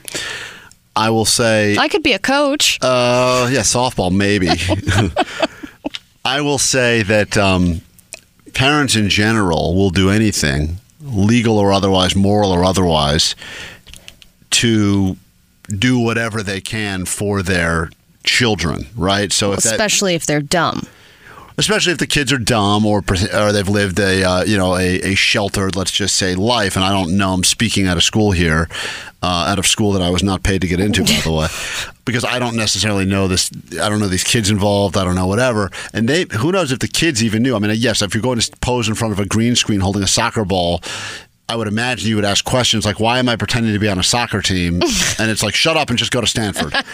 I 0.97 1.09
will 1.11 1.25
say, 1.25 1.77
I 1.77 1.89
could 1.89 2.03
be 2.03 2.13
a 2.13 2.19
coach. 2.19 2.79
uh, 2.83 3.49
yeah, 3.51 3.61
softball, 3.61 4.11
maybe. 4.15 4.49
I 6.25 6.41
will 6.41 6.59
say 6.59 7.03
that 7.05 7.37
um, 7.39 7.81
parents 8.55 8.97
in 8.97 9.09
general 9.09 9.75
will 9.77 9.91
do 9.91 10.11
anything, 10.11 10.79
legal 11.01 11.59
or 11.59 11.73
otherwise, 11.73 12.15
moral 12.17 12.51
or 12.51 12.65
otherwise, 12.65 13.35
to 14.51 15.17
do 15.69 15.99
whatever 15.99 16.43
they 16.43 16.61
can 16.61 17.05
for 17.07 17.43
their 17.43 17.89
children, 18.25 18.87
right? 18.97 19.33
So 19.33 19.53
if 19.53 19.61
that, 19.61 19.73
especially 19.73 20.15
if 20.15 20.27
they're 20.27 20.43
dumb. 20.43 20.87
Especially 21.61 21.93
if 21.93 21.99
the 21.99 22.07
kids 22.07 22.33
are 22.33 22.39
dumb 22.39 22.87
or 22.87 23.05
or 23.35 23.53
they've 23.53 23.69
lived 23.69 24.01
a 24.01 24.25
uh, 24.25 24.45
you 24.45 24.57
know 24.57 24.77
a, 24.77 25.13
a 25.13 25.15
sheltered 25.15 25.77
let's 25.77 25.91
just 25.91 26.17
say 26.17 26.35
life. 26.35 26.75
And 26.75 26.85
I 26.85 26.91
don't 26.91 27.17
know 27.17 27.33
I'm 27.33 27.45
speaking 27.45 27.87
out 27.87 27.97
of 27.97 28.03
school 28.03 28.33
here 28.33 28.69
uh, 29.23 29.47
out 29.49 29.59
of 29.59 29.67
school 29.67 29.93
that 29.93 30.03
I 30.03 30.11
was 30.11 30.23
not 30.23 30.43
paid 30.43 30.63
to 30.63 30.67
get 30.67 30.81
into 30.81 31.05
by 31.05 31.21
the 31.23 31.33
way 31.33 31.49
because 32.05 32.25
I 32.25 32.39
don't 32.39 32.57
necessarily 32.57 33.05
know 33.05 33.29
this 33.29 33.51
I 33.81 33.89
don't 33.89 34.01
know 34.01 34.09
these 34.09 34.25
kids 34.25 34.51
involved 34.51 34.97
I 34.97 35.05
don't 35.05 35.15
know 35.15 35.27
whatever. 35.27 35.71
And 35.93 36.09
they 36.09 36.27
who 36.39 36.51
knows 36.51 36.73
if 36.73 36.79
the 36.79 36.89
kids 36.89 37.23
even 37.23 37.43
knew? 37.43 37.55
I 37.55 37.59
mean 37.59 37.73
yes 37.77 38.03
if 38.03 38.15
you're 38.15 38.23
going 38.23 38.41
to 38.41 38.57
pose 38.61 38.89
in 38.89 38.95
front 38.95 39.13
of 39.13 39.21
a 39.21 39.27
green 39.27 39.55
screen 39.55 39.81
holding 39.81 40.03
a 40.03 40.09
soccer 40.09 40.45
ball 40.45 40.81
I 41.51 41.57
would 41.57 41.67
imagine 41.69 42.09
you 42.09 42.17
would 42.17 42.25
ask 42.25 42.45
questions 42.45 42.85
like, 42.87 43.01
"Why 43.01 43.19
am 43.19 43.29
I 43.29 43.35
pretending 43.37 43.73
to 43.73 43.79
be 43.79 43.89
on 43.89 43.99
a 43.99 44.03
soccer 44.05 44.41
team?" 44.41 44.75
and 45.19 45.31
it's 45.31 45.43
like, 45.43 45.55
"Shut 45.55 45.77
up 45.77 45.91
and 45.91 45.99
just 45.99 46.13
go 46.13 46.21
to 46.21 46.27
Stanford." 46.27 46.75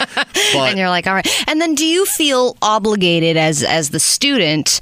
But 0.53 0.69
and 0.69 0.79
you're 0.79 0.89
like, 0.89 1.07
all 1.07 1.13
right. 1.13 1.27
And 1.47 1.59
then 1.59 1.75
do 1.75 1.85
you 1.85 2.05
feel 2.05 2.55
obligated 2.61 3.35
as 3.35 3.63
as 3.63 3.89
the 3.89 3.99
student 3.99 4.79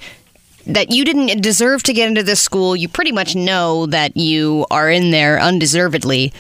that 0.68 0.92
you 0.92 1.04
didn't 1.04 1.42
deserve 1.42 1.82
to 1.84 1.94
get 1.94 2.08
into 2.08 2.22
this 2.22 2.40
school? 2.40 2.76
You 2.76 2.88
pretty 2.88 3.12
much 3.12 3.36
know 3.36 3.88
that 3.88 4.16
you 4.16 4.68
are 4.70 4.92
in 4.92 5.10
there 5.10 5.40
undeservedly. 5.40 6.32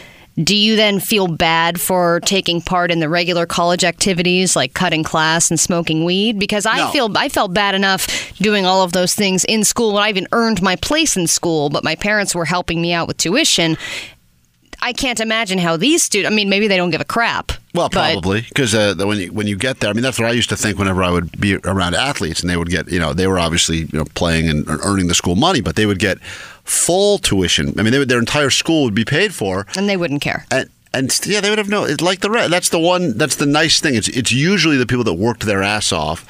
Do 0.43 0.55
you 0.55 0.75
then 0.75 0.99
feel 0.99 1.27
bad 1.27 1.79
for 1.79 2.19
taking 2.19 2.59
part 2.61 2.91
in 2.91 2.99
the 2.99 3.07
regular 3.07 3.45
college 3.45 3.85
activities 3.85 4.53
like 4.55 4.73
cutting 4.73 5.01
class 5.03 5.49
and 5.49 5.57
smoking 5.57 6.03
weed? 6.03 6.37
Because 6.39 6.65
I 6.65 6.77
No. 6.77 6.91
feel 6.91 7.17
I 7.17 7.29
felt 7.29 7.53
bad 7.53 7.73
enough 7.73 8.07
doing 8.41 8.65
all 8.65 8.81
of 8.83 8.91
those 8.91 9.13
things 9.15 9.45
in 9.45 9.63
school 9.63 9.93
when 9.93 10.03
I 10.03 10.09
even 10.09 10.27
earned 10.33 10.61
my 10.61 10.75
place 10.75 11.15
in 11.15 11.27
school, 11.27 11.69
but 11.69 11.85
my 11.85 11.95
parents 11.95 12.35
were 12.35 12.43
helping 12.45 12.81
me 12.81 12.91
out 12.91 13.07
with 13.07 13.15
tuition. 13.17 13.77
I 14.81 14.91
can't 14.91 15.21
imagine 15.21 15.57
how 15.57 15.77
these 15.77 16.03
students. 16.03 16.31
I 16.31 16.35
mean, 16.35 16.49
maybe 16.49 16.67
they 16.67 16.75
don't 16.75 16.89
give 16.91 16.99
a 17.01 17.05
crap. 17.05 17.53
Well, 17.73 17.89
probably 17.89 18.41
because 18.41 18.75
uh, 18.75 18.93
when 18.97 19.17
you 19.19 19.31
when 19.31 19.47
you 19.47 19.55
get 19.55 19.79
there, 19.79 19.89
I 19.89 19.93
mean, 19.93 20.03
that's 20.03 20.19
what 20.19 20.27
I 20.27 20.31
used 20.33 20.49
to 20.49 20.57
think 20.57 20.77
whenever 20.77 21.01
I 21.01 21.11
would 21.11 21.39
be 21.39 21.55
around 21.55 21.95
athletes, 21.95 22.41
and 22.41 22.49
they 22.49 22.57
would 22.57 22.69
get, 22.69 22.91
you 22.91 22.99
know, 22.99 23.13
they 23.13 23.25
were 23.27 23.39
obviously 23.39 23.77
you 23.79 23.89
know 23.93 24.05
playing 24.15 24.49
and 24.49 24.65
earning 24.67 25.07
the 25.07 25.15
school 25.15 25.35
money, 25.35 25.61
but 25.61 25.77
they 25.77 25.85
would 25.85 25.99
get 25.99 26.17
full 26.65 27.17
tuition. 27.19 27.73
I 27.79 27.83
mean, 27.83 27.93
they 27.93 27.99
would, 27.99 28.09
their 28.09 28.19
entire 28.19 28.49
school 28.49 28.83
would 28.83 28.95
be 28.95 29.05
paid 29.05 29.33
for, 29.33 29.65
and 29.77 29.87
they 29.87 29.95
wouldn't 29.97 30.21
care. 30.21 30.45
and 30.51 30.69
and 30.93 31.19
yeah, 31.25 31.41
they 31.41 31.49
would 31.49 31.57
have 31.57 31.69
no. 31.69 31.83
It's 31.83 32.01
like 32.01 32.21
the 32.21 32.29
re- 32.29 32.47
that's 32.47 32.69
the 32.69 32.79
one. 32.79 33.17
That's 33.17 33.35
the 33.35 33.45
nice 33.45 33.79
thing. 33.79 33.95
It's 33.95 34.07
it's 34.09 34.31
usually 34.31 34.77
the 34.77 34.85
people 34.85 35.03
that 35.05 35.13
worked 35.13 35.45
their 35.45 35.61
ass 35.63 35.91
off. 35.91 36.25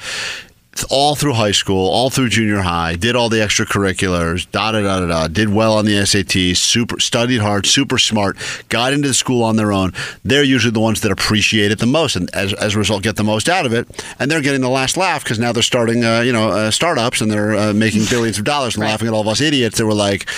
All 0.90 1.14
through 1.16 1.32
high 1.34 1.52
school, 1.52 1.88
all 1.88 2.10
through 2.10 2.28
junior 2.28 2.60
high, 2.60 2.96
did 2.96 3.16
all 3.16 3.28
the 3.28 3.38
extracurriculars, 3.38 4.46
da 4.52 4.72
da 4.72 4.80
da 4.82 5.00
da 5.00 5.06
da, 5.06 5.28
did 5.28 5.48
well 5.52 5.74
on 5.78 5.84
the 5.84 5.92
SATs, 5.92 6.56
super 6.58 6.98
studied 7.00 7.40
hard, 7.40 7.66
super 7.66 7.98
smart, 7.98 8.36
got 8.68 8.92
into 8.92 9.08
the 9.08 9.14
school 9.14 9.42
on 9.42 9.56
their 9.56 9.72
own. 9.72 9.92
They're 10.24 10.42
usually 10.42 10.72
the 10.72 10.80
ones 10.80 11.00
that 11.02 11.10
appreciate 11.12 11.70
it 11.72 11.78
the 11.78 11.86
most, 11.86 12.16
and 12.16 12.28
as, 12.34 12.52
as 12.54 12.74
a 12.74 12.78
result, 12.78 13.02
get 13.02 13.16
the 13.16 13.24
most 13.24 13.48
out 13.48 13.66
of 13.66 13.72
it. 13.72 13.86
And 14.18 14.30
they're 14.30 14.40
getting 14.40 14.60
the 14.60 14.68
last 14.68 14.96
laugh 14.96 15.22
because 15.24 15.38
now 15.38 15.52
they're 15.52 15.62
starting, 15.62 16.04
uh, 16.04 16.20
you 16.20 16.32
know, 16.32 16.50
uh, 16.50 16.70
startups 16.70 17.20
and 17.20 17.30
they're 17.30 17.54
uh, 17.54 17.72
making 17.72 18.04
billions 18.10 18.38
of 18.38 18.44
dollars 18.44 18.76
and 18.76 18.84
laughing 18.84 19.08
at 19.08 19.14
all 19.14 19.20
of 19.22 19.28
us 19.28 19.40
idiots 19.40 19.78
that 19.78 19.86
were 19.86 19.94
like 19.94 20.28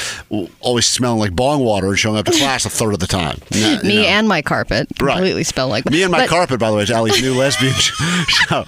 always 0.61 0.87
smelling 0.87 1.18
like 1.18 1.35
bong 1.35 1.64
water 1.64 1.88
and 1.88 1.98
showing 1.98 2.18
up 2.18 2.24
to 2.27 2.33
class 2.38 2.64
a 2.64 2.70
third 2.70 2.92
of 2.94 3.01
the 3.01 3.07
time. 3.07 3.38
Nah, 3.53 3.81
you 3.83 3.83
Me 3.88 3.96
know. 4.03 4.09
and 4.09 4.29
my 4.29 4.42
carpet 4.42 4.88
Right. 5.01 5.14
completely 5.14 5.44
smell 5.44 5.68
like 5.68 5.88
Me 5.90 6.03
and 6.03 6.12
my 6.12 6.20
but 6.20 6.29
carpet, 6.29 6.59
by 6.61 6.70
the 6.70 6.77
way, 6.77 6.83
is 6.83 6.90
Allie's 6.90 7.20
new 7.22 7.35
lesbian 7.35 7.72
show. 8.29 8.59
Um, 8.59 8.64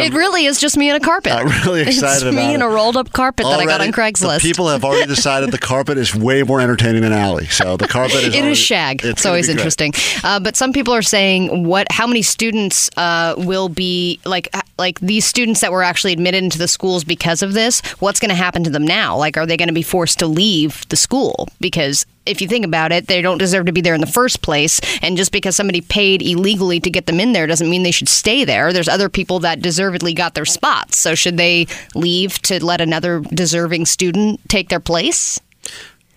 It 0.00 0.12
really 0.12 0.46
is 0.46 0.60
just 0.60 0.76
me 0.76 0.90
and 0.90 1.02
a 1.02 1.05
carpet. 1.06 1.32
I'm 1.32 1.48
really 1.64 1.82
excited 1.86 2.26
it's 2.26 2.36
me 2.36 2.42
about 2.42 2.54
and 2.54 2.62
it. 2.62 2.66
a 2.66 2.68
rolled 2.68 2.96
up 2.96 3.12
carpet 3.12 3.44
that 3.46 3.58
I 3.60 3.64
got 3.64 3.80
on 3.80 3.92
Craigslist. 3.92 4.40
People 4.40 4.68
have 4.68 4.84
already 4.84 5.06
decided 5.06 5.50
the 5.52 5.58
carpet 5.58 5.96
is 5.98 6.14
way 6.14 6.42
more 6.42 6.60
entertaining 6.60 7.02
than 7.02 7.12
Allie. 7.12 7.46
So 7.46 7.76
the 7.76 7.88
carpet 7.88 8.16
is. 8.16 8.26
It 8.34 8.34
already- 8.40 8.52
is 8.52 8.58
shag. 8.58 9.04
It's, 9.04 9.22
gonna 9.22 9.32
always 9.32 9.48
interesting. 9.48 9.92
Uh, 10.24 10.40
but 10.40 10.56
some 10.56 10.72
people 10.72 10.92
are 10.92 11.02
saying 11.02 11.64
what? 11.64 11.86
How 11.90 12.06
many 12.06 12.22
students 12.22 12.90
uh, 12.96 13.34
will 13.38 13.68
be 13.68 14.20
like? 14.24 14.48
Like 14.78 14.98
these 15.00 15.24
students 15.24 15.60
that 15.62 15.72
were 15.72 15.82
actually 15.82 16.12
admitted 16.12 16.42
into 16.44 16.58
the 16.58 16.68
schools 16.68 17.04
because 17.04 17.42
of 17.42 17.54
this. 17.54 17.80
What's 18.00 18.20
going 18.20 18.28
to 18.30 18.34
happen 18.34 18.64
to 18.64 18.70
them 18.70 18.84
now? 18.86 19.16
Like, 19.16 19.36
are 19.38 19.46
they 19.46 19.56
going 19.56 19.68
to 19.68 19.74
be 19.74 19.82
forced 19.82 20.18
to 20.18 20.26
leave 20.26 20.86
the 20.88 20.96
school 20.96 21.48
because? 21.60 22.04
If 22.26 22.40
you 22.40 22.48
think 22.48 22.64
about 22.64 22.92
it, 22.92 23.06
they 23.06 23.22
don't 23.22 23.38
deserve 23.38 23.66
to 23.66 23.72
be 23.72 23.80
there 23.80 23.94
in 23.94 24.00
the 24.00 24.06
first 24.06 24.42
place. 24.42 24.80
And 25.02 25.16
just 25.16 25.32
because 25.32 25.56
somebody 25.56 25.80
paid 25.80 26.22
illegally 26.22 26.80
to 26.80 26.90
get 26.90 27.06
them 27.06 27.20
in 27.20 27.32
there 27.32 27.46
doesn't 27.46 27.70
mean 27.70 27.82
they 27.82 27.90
should 27.90 28.08
stay 28.08 28.44
there. 28.44 28.72
There's 28.72 28.88
other 28.88 29.08
people 29.08 29.38
that 29.40 29.62
deservedly 29.62 30.12
got 30.12 30.34
their 30.34 30.44
spots. 30.44 30.98
So 30.98 31.14
should 31.14 31.36
they 31.36 31.66
leave 31.94 32.40
to 32.42 32.64
let 32.64 32.80
another 32.80 33.20
deserving 33.20 33.86
student 33.86 34.40
take 34.48 34.68
their 34.68 34.80
place? 34.80 35.40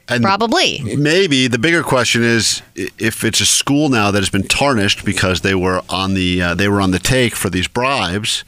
And 0.10 0.24
Probably. 0.24 0.80
Maybe 0.98 1.48
the 1.48 1.60
bigger 1.60 1.84
question 1.84 2.24
is 2.24 2.64
if 2.76 3.24
it's 3.24 3.42
a 3.42 3.46
school 3.46 3.90
now 3.90 4.10
that 4.10 4.20
has 4.20 4.32
been 4.32 4.48
tarnished 4.48 5.06
because 5.06 5.42
they 5.42 5.54
were 5.54 5.84
on 5.88 6.16
the 6.16 6.42
uh, 6.42 6.56
they 6.56 6.68
were 6.68 6.82
on 6.82 6.90
the 6.90 7.00
take 7.00 7.36
for 7.36 7.52
these 7.52 7.68
bribes. 7.68 8.44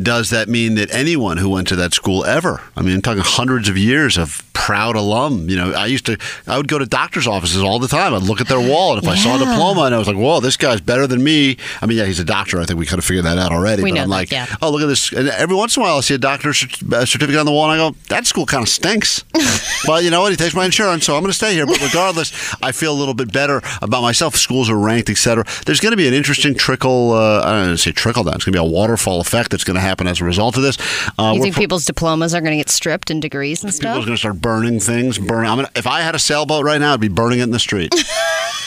Does 0.00 0.30
that 0.30 0.48
mean 0.48 0.74
that 0.76 0.92
anyone 0.92 1.38
who 1.38 1.50
went 1.50 1.68
to 1.68 1.76
that 1.76 1.92
school 1.92 2.24
ever? 2.24 2.62
I 2.76 2.82
mean, 2.82 2.94
I'm 2.94 3.02
talking 3.02 3.22
hundreds 3.24 3.68
of 3.68 3.76
years 3.76 4.16
of 4.16 4.42
proud 4.54 4.96
alum. 4.96 5.48
You 5.48 5.56
know, 5.56 5.72
I 5.72 5.86
used 5.86 6.06
to, 6.06 6.18
I 6.46 6.56
would 6.56 6.68
go 6.68 6.78
to 6.78 6.86
doctors' 6.86 7.26
offices 7.26 7.62
all 7.62 7.78
the 7.78 7.88
time. 7.88 8.14
I'd 8.14 8.22
look 8.22 8.40
at 8.40 8.48
their 8.48 8.60
wall, 8.60 8.94
and 8.94 9.02
if 9.02 9.08
I 9.08 9.16
saw 9.16 9.36
a 9.36 9.38
diploma, 9.38 9.82
and 9.82 9.94
I 9.94 9.98
was 9.98 10.06
like, 10.06 10.16
"Whoa, 10.16 10.40
this 10.40 10.56
guy's 10.56 10.80
better 10.80 11.06
than 11.06 11.24
me." 11.24 11.56
I 11.80 11.86
mean, 11.86 11.98
yeah, 11.98 12.04
he's 12.04 12.20
a 12.20 12.24
doctor. 12.24 12.60
I 12.60 12.64
think 12.64 12.78
we 12.78 12.86
kind 12.86 12.98
of 12.98 13.04
figured 13.04 13.24
that 13.24 13.38
out 13.38 13.50
already. 13.50 13.82
We 13.82 13.90
but 13.90 13.96
know 13.96 14.02
I'm 14.02 14.08
that, 14.10 14.14
like, 14.14 14.30
yeah. 14.30 14.46
"Oh, 14.62 14.70
look 14.70 14.82
at 14.82 14.86
this!" 14.86 15.12
And 15.12 15.28
every 15.28 15.56
once 15.56 15.76
in 15.76 15.82
a 15.82 15.86
while, 15.86 15.96
I 15.96 16.00
see 16.00 16.14
a 16.14 16.18
doctor's 16.18 16.62
uh, 16.92 17.04
certificate 17.04 17.40
on 17.40 17.46
the 17.46 17.52
wall, 17.52 17.70
and 17.70 17.80
I 17.80 17.90
go, 17.90 17.96
"That 18.08 18.26
school 18.26 18.46
kind 18.46 18.62
of 18.62 18.68
stinks." 18.68 19.24
but 19.86 20.04
you 20.04 20.10
know 20.10 20.20
what? 20.20 20.30
He 20.32 20.36
takes 20.36 20.54
my 20.54 20.64
insurance, 20.66 21.06
so 21.06 21.14
I'm 21.14 21.22
going 21.22 21.30
to 21.30 21.36
stay 21.36 21.54
here. 21.54 21.66
But 21.66 21.80
regardless, 21.80 22.54
I 22.62 22.72
feel 22.72 22.92
a 22.92 22.98
little 22.98 23.14
bit 23.14 23.32
better 23.32 23.62
about 23.80 24.02
myself. 24.02 24.36
Schools 24.36 24.68
are 24.68 24.78
ranked, 24.78 25.08
etc. 25.08 25.44
There's 25.64 25.80
going 25.80 25.92
to 25.92 25.96
be 25.96 26.08
an 26.08 26.14
interesting 26.14 26.54
trickle. 26.54 27.12
Uh, 27.12 27.40
I 27.40 27.52
don't 27.52 27.68
know, 27.70 27.76
say 27.76 27.92
trickle 27.92 28.24
down. 28.24 28.34
It's 28.34 28.44
going 28.44 28.52
to 28.52 28.60
be 28.60 28.66
a 28.66 28.70
waterfall 28.70 29.20
effect 29.20 29.50
that's 29.50 29.64
going 29.64 29.76
to 29.76 29.80
happen 29.80 29.87
as 30.08 30.20
a 30.20 30.24
result 30.24 30.56
of 30.56 30.62
this. 30.62 30.76
Uh, 31.18 31.32
You 31.34 31.42
think 31.42 31.54
pro- 31.54 31.62
people's 31.62 31.84
diplomas 31.84 32.34
are 32.34 32.40
going 32.40 32.52
to 32.52 32.56
get 32.58 32.68
stripped 32.70 33.10
and 33.10 33.20
degrees 33.22 33.62
and 33.64 33.72
stuff? 33.74 33.92
People's 33.94 34.06
going 34.06 34.16
to 34.16 34.20
start 34.20 34.40
burning 34.40 34.80
things. 34.80 35.18
Burning. 35.18 35.50
I'm 35.50 35.56
gonna, 35.58 35.70
if 35.76 35.86
I 35.86 36.00
had 36.00 36.14
a 36.14 36.18
sailboat 36.18 36.64
right 36.64 36.80
now, 36.80 36.94
I'd 36.94 37.00
be 37.00 37.08
burning 37.08 37.40
it 37.40 37.44
in 37.44 37.50
the 37.50 37.58
street. 37.58 37.94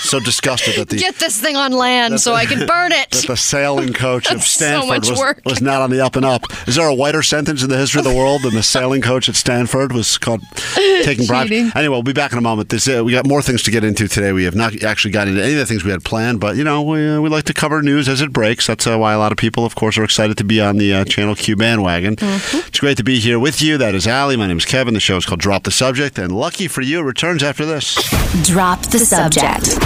so 0.01 0.19
disgusted 0.19 0.75
that 0.77 0.89
the 0.89 0.97
Get 0.97 1.15
this 1.17 1.39
thing 1.39 1.55
on 1.55 1.71
land 1.71 2.19
so 2.19 2.33
I 2.33 2.45
can 2.45 2.65
burn 2.67 2.89
that 2.89 3.07
it. 3.13 3.27
the 3.27 3.37
sailing 3.37 3.93
coach 3.93 4.31
of 4.31 4.41
so 4.41 4.65
Stanford 4.65 4.87
much 4.89 5.09
was, 5.11 5.35
was 5.45 5.61
not 5.61 5.81
on 5.81 5.91
the 5.91 6.03
up 6.03 6.15
and 6.15 6.25
up. 6.25 6.43
Is 6.67 6.75
there 6.75 6.87
a 6.87 6.93
whiter 6.95 7.21
sentence 7.21 7.61
in 7.63 7.69
the 7.69 7.77
history 7.77 7.99
of 7.99 8.05
the 8.05 8.13
world 8.15 8.41
than 8.41 8.53
the 8.55 8.63
sailing 8.63 9.01
coach 9.01 9.29
at 9.29 9.35
Stanford 9.35 9.93
was 9.93 10.17
called 10.17 10.41
taking 11.03 11.27
bribes? 11.27 11.51
Anyway, 11.51 11.87
we'll 11.89 12.01
be 12.03 12.13
back 12.13 12.31
in 12.31 12.37
a 12.37 12.41
moment. 12.41 12.69
This, 12.69 12.87
uh, 12.87 13.03
we 13.05 13.11
got 13.11 13.27
more 13.27 13.41
things 13.41 13.61
to 13.63 13.71
get 13.71 13.83
into 13.83 14.07
today. 14.07 14.31
We 14.31 14.43
have 14.45 14.55
not 14.55 14.83
actually 14.83 15.11
got 15.11 15.27
into 15.27 15.41
any 15.43 15.53
of 15.53 15.59
the 15.59 15.65
things 15.65 15.83
we 15.83 15.91
had 15.91 16.03
planned, 16.03 16.39
but 16.39 16.55
you 16.55 16.63
know 16.63 16.81
we, 16.81 17.07
uh, 17.07 17.21
we 17.21 17.29
like 17.29 17.45
to 17.45 17.53
cover 17.53 17.81
news 17.81 18.09
as 18.09 18.21
it 18.21 18.33
breaks. 18.33 18.67
That's 18.67 18.87
uh, 18.87 18.97
why 18.97 19.13
a 19.13 19.19
lot 19.19 19.31
of 19.31 19.37
people, 19.37 19.65
of 19.65 19.75
course, 19.75 19.97
are 19.97 20.03
excited 20.03 20.37
to 20.37 20.43
be 20.43 20.59
on 20.59 20.77
the 20.77 20.93
uh, 20.93 21.05
Channel 21.11 21.35
Q 21.35 21.57
bandwagon. 21.57 22.15
Mm-hmm. 22.15 22.67
It's 22.67 22.79
great 22.79 22.95
to 22.95 23.03
be 23.03 23.19
here 23.19 23.37
with 23.37 23.61
you. 23.61 23.77
That 23.77 23.93
is 23.93 24.07
Allie. 24.07 24.37
My 24.37 24.47
name 24.47 24.57
is 24.57 24.65
Kevin. 24.65 24.93
The 24.93 25.01
show 25.01 25.17
is 25.17 25.25
called 25.25 25.41
Drop 25.41 25.63
the 25.63 25.71
Subject, 25.71 26.17
and 26.17 26.31
lucky 26.31 26.69
for 26.69 26.81
you, 26.81 26.99
it 26.99 27.03
returns 27.03 27.43
after 27.43 27.65
this. 27.65 27.95
Drop 28.43 28.81
the 28.83 28.99
subject. 28.99 29.77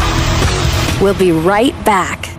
We'll 1.02 1.18
be 1.18 1.32
right 1.32 1.74
back. 1.84 2.30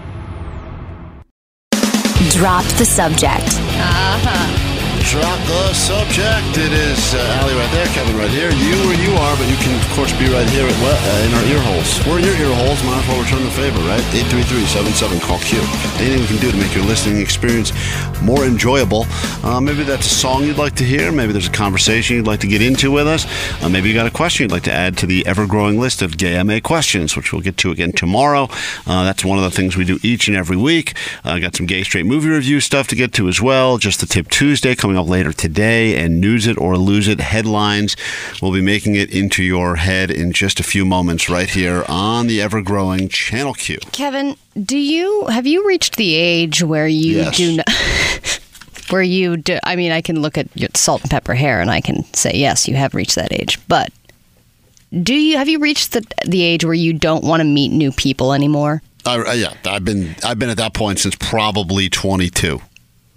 Drop 2.30 2.64
the 2.78 2.84
subject. 2.84 4.65
Drop 5.06 5.38
the 5.46 5.72
subject. 5.72 6.58
It 6.58 6.72
is 6.72 7.14
uh, 7.14 7.18
right 7.54 7.70
there, 7.70 7.86
Kevin 7.94 8.16
right 8.18 8.28
here. 8.28 8.50
You 8.50 8.74
where 8.90 8.98
you 8.98 9.14
are, 9.14 9.36
but 9.36 9.48
you 9.48 9.54
can 9.56 9.78
of 9.78 9.86
course 9.94 10.10
be 10.18 10.26
right 10.26 10.48
here 10.50 10.66
at, 10.66 10.74
uh, 10.82 11.26
in 11.26 11.32
our 11.32 11.44
ear 11.46 11.62
holes. 11.62 12.04
We're 12.04 12.18
in 12.18 12.24
your 12.24 12.34
ear 12.34 12.54
holes. 12.54 12.82
Might 12.82 12.98
as 12.98 13.08
well 13.08 13.22
return 13.22 13.44
the 13.44 13.50
favor, 13.52 13.78
right? 13.86 14.02
833-77 14.10 15.22
call 15.22 15.38
Q. 15.38 15.60
Anything 16.02 16.20
we 16.20 16.26
can 16.26 16.36
do 16.38 16.50
to 16.50 16.56
make 16.56 16.74
your 16.74 16.84
listening 16.84 17.22
experience 17.22 17.72
more 18.20 18.44
enjoyable. 18.44 19.06
Uh, 19.44 19.60
maybe 19.60 19.84
that's 19.84 20.06
a 20.06 20.14
song 20.14 20.42
you'd 20.42 20.58
like 20.58 20.74
to 20.74 20.84
hear. 20.84 21.12
Maybe 21.12 21.32
there's 21.32 21.46
a 21.46 21.52
conversation 21.52 22.16
you'd 22.16 22.26
like 22.26 22.40
to 22.40 22.48
get 22.48 22.60
into 22.60 22.90
with 22.90 23.06
us. 23.06 23.26
Uh, 23.62 23.68
maybe 23.68 23.88
you 23.88 23.94
got 23.94 24.08
a 24.08 24.10
question 24.10 24.44
you'd 24.44 24.52
like 24.52 24.64
to 24.64 24.72
add 24.72 24.98
to 24.98 25.06
the 25.06 25.24
ever-growing 25.24 25.78
list 25.78 26.02
of 26.02 26.18
Gay 26.18 26.42
MA 26.42 26.58
questions, 26.58 27.16
which 27.16 27.32
we'll 27.32 27.42
get 27.42 27.56
to 27.58 27.70
again 27.70 27.92
tomorrow. 27.92 28.48
Uh, 28.86 29.04
that's 29.04 29.24
one 29.24 29.38
of 29.38 29.44
the 29.44 29.52
things 29.52 29.76
we 29.76 29.84
do 29.84 30.00
each 30.02 30.26
and 30.26 30.36
every 30.36 30.56
week. 30.56 30.96
Uh, 31.24 31.38
got 31.38 31.54
some 31.54 31.66
gay 31.66 31.84
straight 31.84 32.06
movie 32.06 32.28
review 32.28 32.58
stuff 32.58 32.88
to 32.88 32.96
get 32.96 33.12
to 33.12 33.28
as 33.28 33.40
well. 33.40 33.78
Just 33.78 34.00
the 34.00 34.06
Tip 34.06 34.28
Tuesday 34.28 34.74
coming 34.74 34.95
up 34.96 35.08
later 35.08 35.32
today, 35.32 35.96
and 36.02 36.20
News 36.20 36.46
It 36.46 36.56
or 36.58 36.76
Lose 36.76 37.08
It 37.08 37.20
headlines. 37.20 37.96
We'll 38.40 38.52
be 38.52 38.60
making 38.60 38.94
it 38.96 39.10
into 39.12 39.42
your 39.42 39.76
head 39.76 40.10
in 40.10 40.32
just 40.32 40.60
a 40.60 40.62
few 40.62 40.84
moments 40.84 41.28
right 41.28 41.48
here 41.48 41.84
on 41.88 42.26
the 42.26 42.40
ever-growing 42.42 43.08
Channel 43.08 43.54
Q. 43.54 43.78
Kevin, 43.92 44.36
do 44.62 44.76
you 44.78 45.26
have 45.26 45.46
you 45.46 45.66
reached 45.66 45.96
the 45.96 46.14
age 46.14 46.62
where 46.62 46.88
you 46.88 47.16
Yes. 47.16 47.36
do 47.36 47.56
not 47.56 47.68
where 48.90 49.02
you 49.02 49.36
do 49.36 49.58
I 49.64 49.74
mean 49.76 49.90
I 49.92 50.00
can 50.00 50.22
look 50.22 50.38
at 50.38 50.48
your 50.54 50.68
salt 50.74 51.02
and 51.02 51.10
pepper 51.10 51.34
hair 51.34 51.60
and 51.60 51.70
I 51.70 51.80
can 51.80 52.04
say 52.14 52.32
yes, 52.34 52.68
you 52.68 52.76
have 52.76 52.94
reached 52.94 53.16
that 53.16 53.32
age. 53.32 53.58
But 53.68 53.90
do 55.02 55.14
you 55.14 55.36
have 55.36 55.48
you 55.48 55.58
reached 55.58 55.92
the 55.92 56.02
the 56.24 56.42
age 56.42 56.64
where 56.64 56.72
you 56.74 56.92
don't 56.92 57.24
want 57.24 57.40
to 57.40 57.44
meet 57.44 57.68
new 57.70 57.90
people 57.92 58.32
anymore? 58.32 58.82
I- 59.04 59.34
yeah, 59.34 59.54
I've 59.64 59.84
been 59.84 60.14
I've 60.24 60.38
been 60.38 60.50
at 60.50 60.56
that 60.56 60.74
point 60.74 60.98
since 61.00 61.14
probably 61.16 61.88
22. 61.88 62.60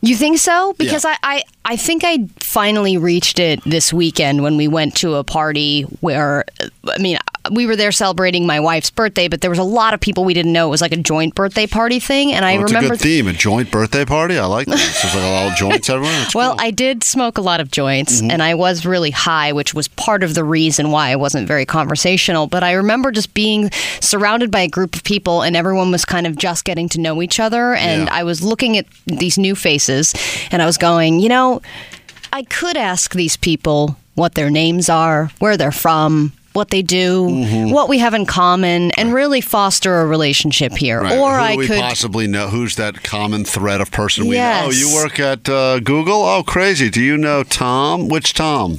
You 0.01 0.15
think 0.15 0.39
so? 0.39 0.73
Because 0.77 1.03
Yeah. 1.03 1.17
I, 1.23 1.37
I, 1.37 1.43
I 1.73 1.75
think 1.75 2.03
I 2.05 2.27
finally 2.39 2.97
reached 2.97 3.39
it 3.39 3.61
this 3.65 3.91
weekend 3.91 4.43
when 4.43 4.55
we 4.57 4.67
went 4.67 4.95
to 4.97 5.15
a 5.15 5.23
party 5.23 5.83
where, 5.99 6.45
I 6.85 6.97
mean, 6.99 7.17
we 7.51 7.65
were 7.65 7.75
there 7.75 7.91
celebrating 7.91 8.45
my 8.45 8.59
wife's 8.59 8.91
birthday, 8.91 9.27
but 9.27 9.41
there 9.41 9.49
was 9.49 9.59
a 9.59 9.63
lot 9.63 9.93
of 9.93 9.99
people 9.99 10.23
we 10.23 10.33
didn't 10.33 10.53
know. 10.53 10.67
It 10.67 10.71
was 10.71 10.81
like 10.81 10.91
a 10.91 10.97
joint 10.97 11.35
birthday 11.35 11.67
party 11.67 11.99
thing. 11.99 12.31
And 12.33 12.45
I 12.45 12.55
Well, 12.57 12.65
remember. 12.65 12.87
a 12.87 12.97
good 12.97 12.99
theme, 13.01 13.27
a 13.27 13.33
joint 13.33 13.71
birthday 13.71 14.05
party. 14.05 14.37
I 14.37 14.45
like 14.45 14.67
that. 14.67 14.79
It's 14.79 15.03
like 15.15 15.23
all 15.23 15.51
joints 15.51 15.89
everywhere. 15.89 16.21
It's 16.23 16.35
well, 16.35 16.51
cool. 16.55 16.61
I 16.65 16.71
did 16.71 17.03
smoke 17.03 17.37
a 17.37 17.41
lot 17.41 17.59
of 17.59 17.71
joints 17.71 18.21
mm-hmm. 18.21 18.31
and 18.31 18.43
I 18.43 18.53
was 18.55 18.85
really 18.85 19.11
high, 19.11 19.51
which 19.51 19.73
was 19.73 19.87
part 19.87 20.23
of 20.23 20.33
the 20.35 20.43
reason 20.43 20.91
why 20.91 21.09
I 21.09 21.15
wasn't 21.15 21.47
very 21.47 21.65
conversational. 21.65 22.47
But 22.47 22.63
I 22.63 22.73
remember 22.73 23.11
just 23.11 23.33
being 23.33 23.69
surrounded 23.99 24.51
by 24.51 24.61
a 24.61 24.67
group 24.67 24.95
of 24.95 25.03
people 25.03 25.41
and 25.41 25.55
everyone 25.55 25.91
was 25.91 26.05
kind 26.05 26.27
of 26.27 26.35
just 26.37 26.65
getting 26.65 26.89
to 26.89 26.99
know 26.99 27.21
each 27.21 27.39
other. 27.39 27.73
And 27.75 28.03
Yeah. 28.05 28.13
I 28.13 28.23
was 28.23 28.41
looking 28.43 28.77
at 28.77 28.85
these 29.05 29.37
new 29.37 29.55
faces 29.55 30.13
and 30.51 30.61
I 30.61 30.65
was 30.65 30.77
going, 30.77 31.19
you 31.19 31.29
know, 31.29 31.61
I 32.31 32.43
could 32.43 32.77
ask 32.77 33.13
these 33.13 33.35
people 33.37 33.97
what 34.15 34.35
their 34.35 34.49
names 34.49 34.89
are, 34.89 35.31
where 35.39 35.57
they're 35.57 35.71
from. 35.71 36.33
What 36.53 36.69
they 36.69 36.81
do, 36.81 37.27
Mm-hmm. 37.27 37.71
what 37.71 37.87
we 37.89 37.99
have 37.99 38.13
in 38.13 38.25
common, 38.25 38.91
and 38.91 39.13
really 39.13 39.39
foster 39.41 40.01
a 40.01 40.05
relationship 40.07 40.73
here. 40.73 41.01
Right. 41.01 41.17
Or 41.17 41.29
I 41.31 41.55
we 41.55 41.67
could 41.67 41.79
possibly 41.79 42.27
know? 42.27 42.47
Who's 42.47 42.75
that 42.75 43.03
common 43.03 43.45
thread 43.45 43.81
of 43.81 43.91
person 43.91 44.27
we 44.27 44.35
know? 44.37 44.63
Oh, 44.65 44.71
you 44.71 44.93
work 44.93 45.19
at 45.19 45.47
uh, 45.47 45.79
Google? 45.79 46.23
Oh, 46.23 46.43
crazy. 46.43 46.89
Do 46.89 47.01
you 47.01 47.17
know 47.17 47.43
Tom? 47.43 48.07
Which 48.09 48.33
Tom? 48.33 48.77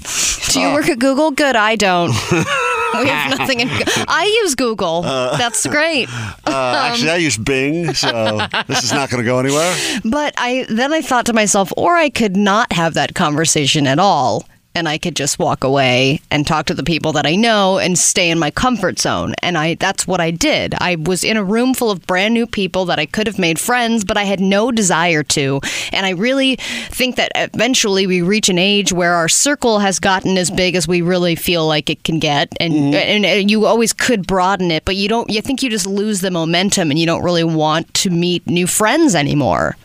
Do 0.51 0.61
you 0.61 0.73
work 0.75 0.89
at 0.89 0.99
Google? 0.99 1.31
Good, 1.31 1.55
I 1.57 1.77
don't. 1.77 2.11
we 2.33 3.09
have 3.09 3.39
nothing 3.39 3.61
in. 3.61 3.69
I 3.71 4.41
use 4.43 4.55
Google. 4.57 5.03
That's 5.03 5.67
great. 5.67 6.09
Uh, 6.51 6.91
actually, 6.91 7.11
I 7.11 7.17
use 7.17 7.37
Bing, 7.39 7.95
so 7.95 8.41
this 8.67 8.83
is 8.83 8.93
not 8.93 9.09
going 9.09 9.23
to 9.23 9.25
go 9.27 9.39
anywhere. 9.39 9.73
But 10.05 10.35
I 10.37 10.67
then 10.69 10.93
I 10.93 11.01
thought 11.01 11.27
to 11.27 11.33
myself, 11.33 11.73
or 11.77 11.95
I 11.95 12.09
could 12.11 12.37
not 12.37 12.73
have 12.73 12.95
that 12.95 13.15
conversation 13.15 13.87
at 13.87 14.01
all. 14.01 14.45
And 14.75 14.89
I 14.89 14.99
could 14.99 15.17
just 15.17 15.39
walk 15.39 15.65
away 15.65 16.21
and 16.31 16.47
talk 16.47 16.67
to 16.67 16.75
the 16.75 16.85
people 16.85 17.13
that 17.13 17.27
I 17.27 17.35
know 17.35 17.79
and 17.79 17.99
stay 17.99 18.31
in 18.31 18.39
my 18.39 18.51
comfort 18.51 18.99
zone. 18.99 19.35
And 19.43 19.59
I 19.59 19.75
that's 19.75 20.07
what 20.07 20.21
I 20.21 20.31
did. 20.31 20.75
I 20.79 20.97
was 20.97 21.25
in 21.25 21.37
a 21.37 21.45
room 21.45 21.75
full 21.75 21.91
of 21.91 22.07
brand 22.07 22.35
new 22.35 22.47
people 22.47 22.85
that 22.87 22.99
I 22.99 23.07
could 23.07 23.27
have 23.27 23.39
made 23.39 23.59
friends, 23.59 24.05
but 24.05 24.17
I 24.17 24.25
had 24.25 24.41
no 24.41 24.71
desire 24.71 25.23
to. 25.25 25.61
And 25.93 26.07
I 26.07 26.11
really 26.11 26.57
think 26.57 27.17
that 27.17 27.33
eventually 27.35 28.07
we 28.07 28.23
reach 28.23 28.49
an 28.49 28.59
age 28.59 28.93
where 28.93 29.15
our 29.15 29.29
circle 29.29 29.81
has 29.81 29.99
gotten 29.99 30.39
as 30.39 30.51
big 30.51 30.75
as 30.77 30.87
we 30.87 31.03
really 31.03 31.35
feel 31.35 31.67
like 31.67 31.91
it 31.91 32.05
can 32.05 32.19
get. 32.19 32.53
And 32.61 32.73
mm-hmm. 32.73 32.95
and, 32.95 33.27
and 33.27 33.51
you 33.51 33.67
always 33.67 33.93
could 33.93 34.27
broaden 34.27 34.71
it, 34.71 34.85
but 34.85 34.97
you 34.97 35.09
don't 35.09 35.29
you 35.31 35.41
think 35.43 35.63
you 35.63 35.71
just 35.71 35.87
lose 35.87 36.21
the 36.21 36.31
momentum 36.31 36.91
and 36.91 36.99
you 36.99 37.07
don't 37.07 37.25
really 37.25 37.45
want 37.45 37.93
to 37.95 38.11
meet 38.11 38.47
new 38.47 38.67
friends 38.67 39.15
anymore. 39.15 39.77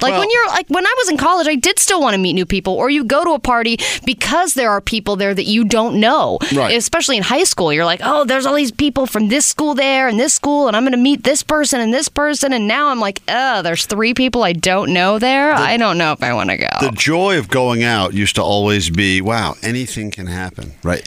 Like 0.00 0.12
Well- 0.12 0.20
when 0.20 0.30
you're 0.30 0.46
like 0.48 0.66
when 0.68 0.86
I 0.86 0.94
was 0.98 1.08
in 1.10 1.16
college, 1.16 1.46
I 1.48 1.54
did 1.54 1.78
still 1.78 2.00
want 2.00 2.14
to 2.14 2.18
meet 2.18 2.32
new 2.34 2.46
people, 2.46 2.74
or 2.74 2.90
you 2.90 3.04
go 3.04 3.24
to 3.24 3.30
a 3.30 3.38
party 3.38 3.78
because 4.04 4.54
there 4.54 4.70
are 4.70 4.80
people 4.80 5.16
there 5.16 5.34
that 5.34 5.44
you 5.46 5.64
don't 5.64 6.00
know. 6.00 6.38
Right. 6.54 6.76
Especially 6.76 7.16
in 7.16 7.22
high 7.22 7.44
school, 7.44 7.72
you're 7.72 7.84
like, 7.84 8.00
oh, 8.02 8.24
there's 8.24 8.46
all 8.46 8.54
these 8.54 8.72
people 8.72 9.06
from 9.06 9.28
this 9.28 9.46
school 9.46 9.74
there 9.74 10.08
and 10.08 10.18
this 10.18 10.34
school, 10.34 10.66
and 10.68 10.76
I'm 10.76 10.82
going 10.82 10.92
to 10.92 10.98
meet 10.98 11.24
this 11.24 11.42
person 11.42 11.80
and 11.80 11.92
this 11.92 12.08
person, 12.08 12.52
and 12.52 12.66
now 12.68 12.88
I'm 12.88 13.00
like, 13.00 13.20
oh, 13.28 13.62
there's 13.62 13.86
three 13.86 14.14
people 14.14 14.42
I 14.42 14.52
don't 14.52 14.92
know 14.92 15.18
there. 15.18 15.52
I 15.52 15.76
don't 15.76 15.98
know 15.98 16.12
if 16.12 16.22
I 16.22 16.32
want 16.34 16.50
to 16.50 16.56
go. 16.56 16.68
The 16.80 16.90
joy 16.92 17.38
of 17.38 17.48
going 17.48 17.82
out 17.82 18.14
used 18.14 18.36
to 18.36 18.42
always 18.42 18.90
be, 18.90 19.20
wow, 19.20 19.54
anything 19.62 20.10
can 20.10 20.26
happen, 20.26 20.72
right? 20.82 21.06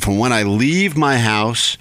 From 0.00 0.18
when 0.18 0.32
I 0.32 0.42
leave 0.42 0.96
my 0.96 1.18
house 1.18 1.76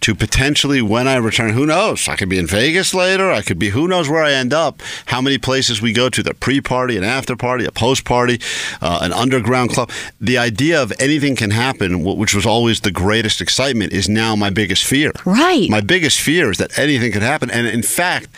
to 0.00 0.14
potentially 0.14 0.80
when 0.80 1.06
I 1.06 1.16
return, 1.16 1.52
who 1.52 1.66
knows? 1.66 2.08
I 2.08 2.16
could 2.16 2.28
be 2.28 2.38
in 2.38 2.46
Vegas 2.46 2.94
later. 2.94 3.30
I 3.30 3.42
could 3.42 3.58
be, 3.58 3.70
who 3.70 3.86
knows 3.86 4.08
where 4.08 4.24
I 4.24 4.32
end 4.32 4.54
up? 4.54 4.80
How 5.06 5.20
many 5.20 5.38
places 5.38 5.82
we 5.82 5.92
go 5.92 6.08
to? 6.08 6.22
The 6.22 6.34
pre-party, 6.34 6.96
an 6.96 7.04
after-party, 7.04 7.64
a 7.66 7.72
post-party, 7.72 8.40
uh, 8.80 9.00
an 9.02 9.12
underground 9.12 9.70
club. 9.70 9.90
The 10.20 10.38
idea 10.38 10.82
of 10.82 10.92
anything 10.98 11.36
can 11.36 11.50
happen, 11.50 12.02
which 12.02 12.34
was 12.34 12.46
always 12.46 12.80
the 12.80 12.90
greatest 12.90 13.40
excitement, 13.40 13.92
is 13.92 14.08
now 14.08 14.34
my 14.36 14.50
biggest 14.50 14.84
fear. 14.84 15.12
Right. 15.26 15.68
My 15.68 15.80
biggest 15.80 16.20
fear 16.20 16.50
is 16.50 16.58
that 16.58 16.78
anything 16.78 17.12
could 17.12 17.22
happen, 17.22 17.50
and 17.50 17.66
in 17.66 17.82
fact. 17.82 18.28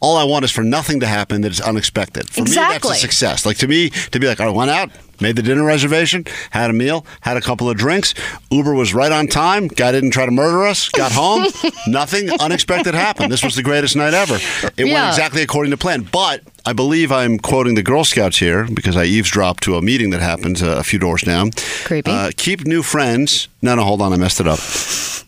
All 0.00 0.16
I 0.16 0.22
want 0.22 0.44
is 0.44 0.52
for 0.52 0.62
nothing 0.62 1.00
to 1.00 1.08
happen 1.08 1.40
that 1.40 1.50
is 1.50 1.60
unexpected. 1.60 2.30
For 2.30 2.44
me, 2.44 2.52
that's 2.52 2.88
a 2.88 2.94
success. 2.94 3.44
Like 3.44 3.56
to 3.56 3.66
me, 3.66 3.90
to 3.90 4.20
be 4.20 4.28
like, 4.28 4.38
I 4.38 4.48
went 4.48 4.70
out, 4.70 4.90
made 5.20 5.36
the 5.36 5.42
dinner 5.42 5.64
reservation, 5.64 6.24
had 6.50 6.70
a 6.70 6.72
meal, 6.72 7.04
had 7.22 7.36
a 7.36 7.40
couple 7.40 7.68
of 7.68 7.76
drinks. 7.76 8.14
Uber 8.50 8.74
was 8.74 8.94
right 8.94 9.12
on 9.12 9.26
time. 9.26 9.68
Guy 9.68 9.92
didn't 9.92 10.10
try 10.10 10.24
to 10.26 10.32
murder 10.32 10.66
us. 10.66 10.88
Got 10.88 11.12
home, 11.12 11.46
nothing 11.86 12.30
unexpected 12.40 12.94
happened. 12.94 13.32
This 13.32 13.42
was 13.42 13.54
the 13.54 13.62
greatest 13.62 13.96
night 13.96 14.14
ever. 14.14 14.38
It 14.76 14.84
went 14.84 15.08
exactly 15.08 15.42
according 15.42 15.70
to 15.70 15.76
plan. 15.76 16.02
But 16.10 16.42
I 16.68 16.74
believe 16.74 17.10
I'm 17.10 17.38
quoting 17.38 17.76
the 17.76 17.82
Girl 17.82 18.04
Scouts 18.04 18.36
here 18.36 18.66
because 18.70 18.94
I 18.94 19.04
eavesdropped 19.04 19.62
to 19.62 19.76
a 19.76 19.80
meeting 19.82 20.10
that 20.10 20.20
happened 20.20 20.62
uh, 20.62 20.76
a 20.76 20.82
few 20.82 20.98
doors 20.98 21.22
down. 21.22 21.52
Creepy. 21.86 22.10
Uh, 22.10 22.30
keep 22.36 22.66
new 22.66 22.82
friends. 22.82 23.48
No, 23.62 23.74
no, 23.74 23.84
hold 23.84 24.02
on, 24.02 24.12
I 24.12 24.16
messed 24.18 24.38
it 24.38 24.46
up. 24.46 24.58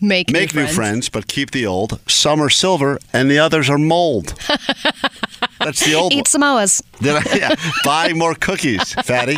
Make, 0.02 0.30
Make 0.32 0.54
new 0.54 0.66
friends, 0.66 1.08
but 1.08 1.28
keep 1.28 1.52
the 1.52 1.64
old. 1.64 1.98
Some 2.06 2.42
are 2.42 2.50
silver, 2.50 2.98
and 3.14 3.30
the 3.30 3.38
others 3.38 3.70
are 3.70 3.78
mold. 3.78 4.34
That's 5.60 5.82
the 5.82 5.94
old 5.94 6.12
Eat 6.12 6.26
Samoas. 6.26 6.82
one. 7.00 7.02
Did 7.22 7.26
I, 7.26 7.36
yeah. 7.38 7.54
Buy 7.84 8.12
more 8.12 8.34
cookies, 8.34 8.92
fatty. 8.92 9.36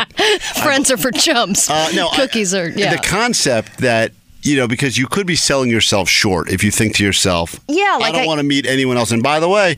Friends 0.60 0.90
are 0.90 0.96
for 0.96 1.12
chumps. 1.12 1.70
Uh, 1.70 1.88
no, 1.94 2.08
I- 2.08 2.16
cookies 2.16 2.52
are. 2.52 2.68
Yeah. 2.68 2.96
The 2.96 3.02
concept 3.06 3.78
that 3.78 4.10
you 4.42 4.56
know 4.56 4.66
because 4.66 4.98
you 4.98 5.06
could 5.06 5.28
be 5.28 5.36
selling 5.36 5.70
yourself 5.70 6.08
short 6.08 6.50
if 6.50 6.64
you 6.64 6.72
think 6.72 6.96
to 6.96 7.04
yourself, 7.04 7.60
Yeah, 7.68 7.98
like 8.00 8.08
I 8.08 8.12
don't 8.16 8.22
I- 8.24 8.26
want 8.26 8.38
to 8.40 8.44
meet 8.44 8.66
anyone 8.66 8.96
else. 8.96 9.12
And 9.12 9.22
by 9.22 9.38
the 9.38 9.48
way. 9.48 9.76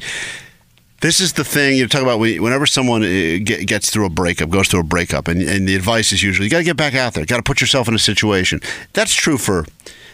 This 1.04 1.20
is 1.20 1.34
the 1.34 1.44
thing 1.44 1.76
you 1.76 1.86
talk 1.86 2.00
about 2.00 2.18
whenever 2.18 2.64
someone 2.64 3.02
uh, 3.02 3.36
gets 3.44 3.90
through 3.90 4.06
a 4.06 4.08
breakup, 4.08 4.48
goes 4.48 4.68
through 4.68 4.80
a 4.80 4.84
breakup, 4.84 5.28
and, 5.28 5.42
and 5.42 5.68
the 5.68 5.74
advice 5.74 6.12
is 6.12 6.22
usually 6.22 6.46
you 6.46 6.50
got 6.50 6.60
to 6.60 6.64
get 6.64 6.78
back 6.78 6.94
out 6.94 7.12
there, 7.12 7.26
got 7.26 7.36
to 7.36 7.42
put 7.42 7.60
yourself 7.60 7.88
in 7.88 7.94
a 7.94 7.98
situation. 7.98 8.58
That's 8.94 9.12
true 9.12 9.36
for 9.36 9.66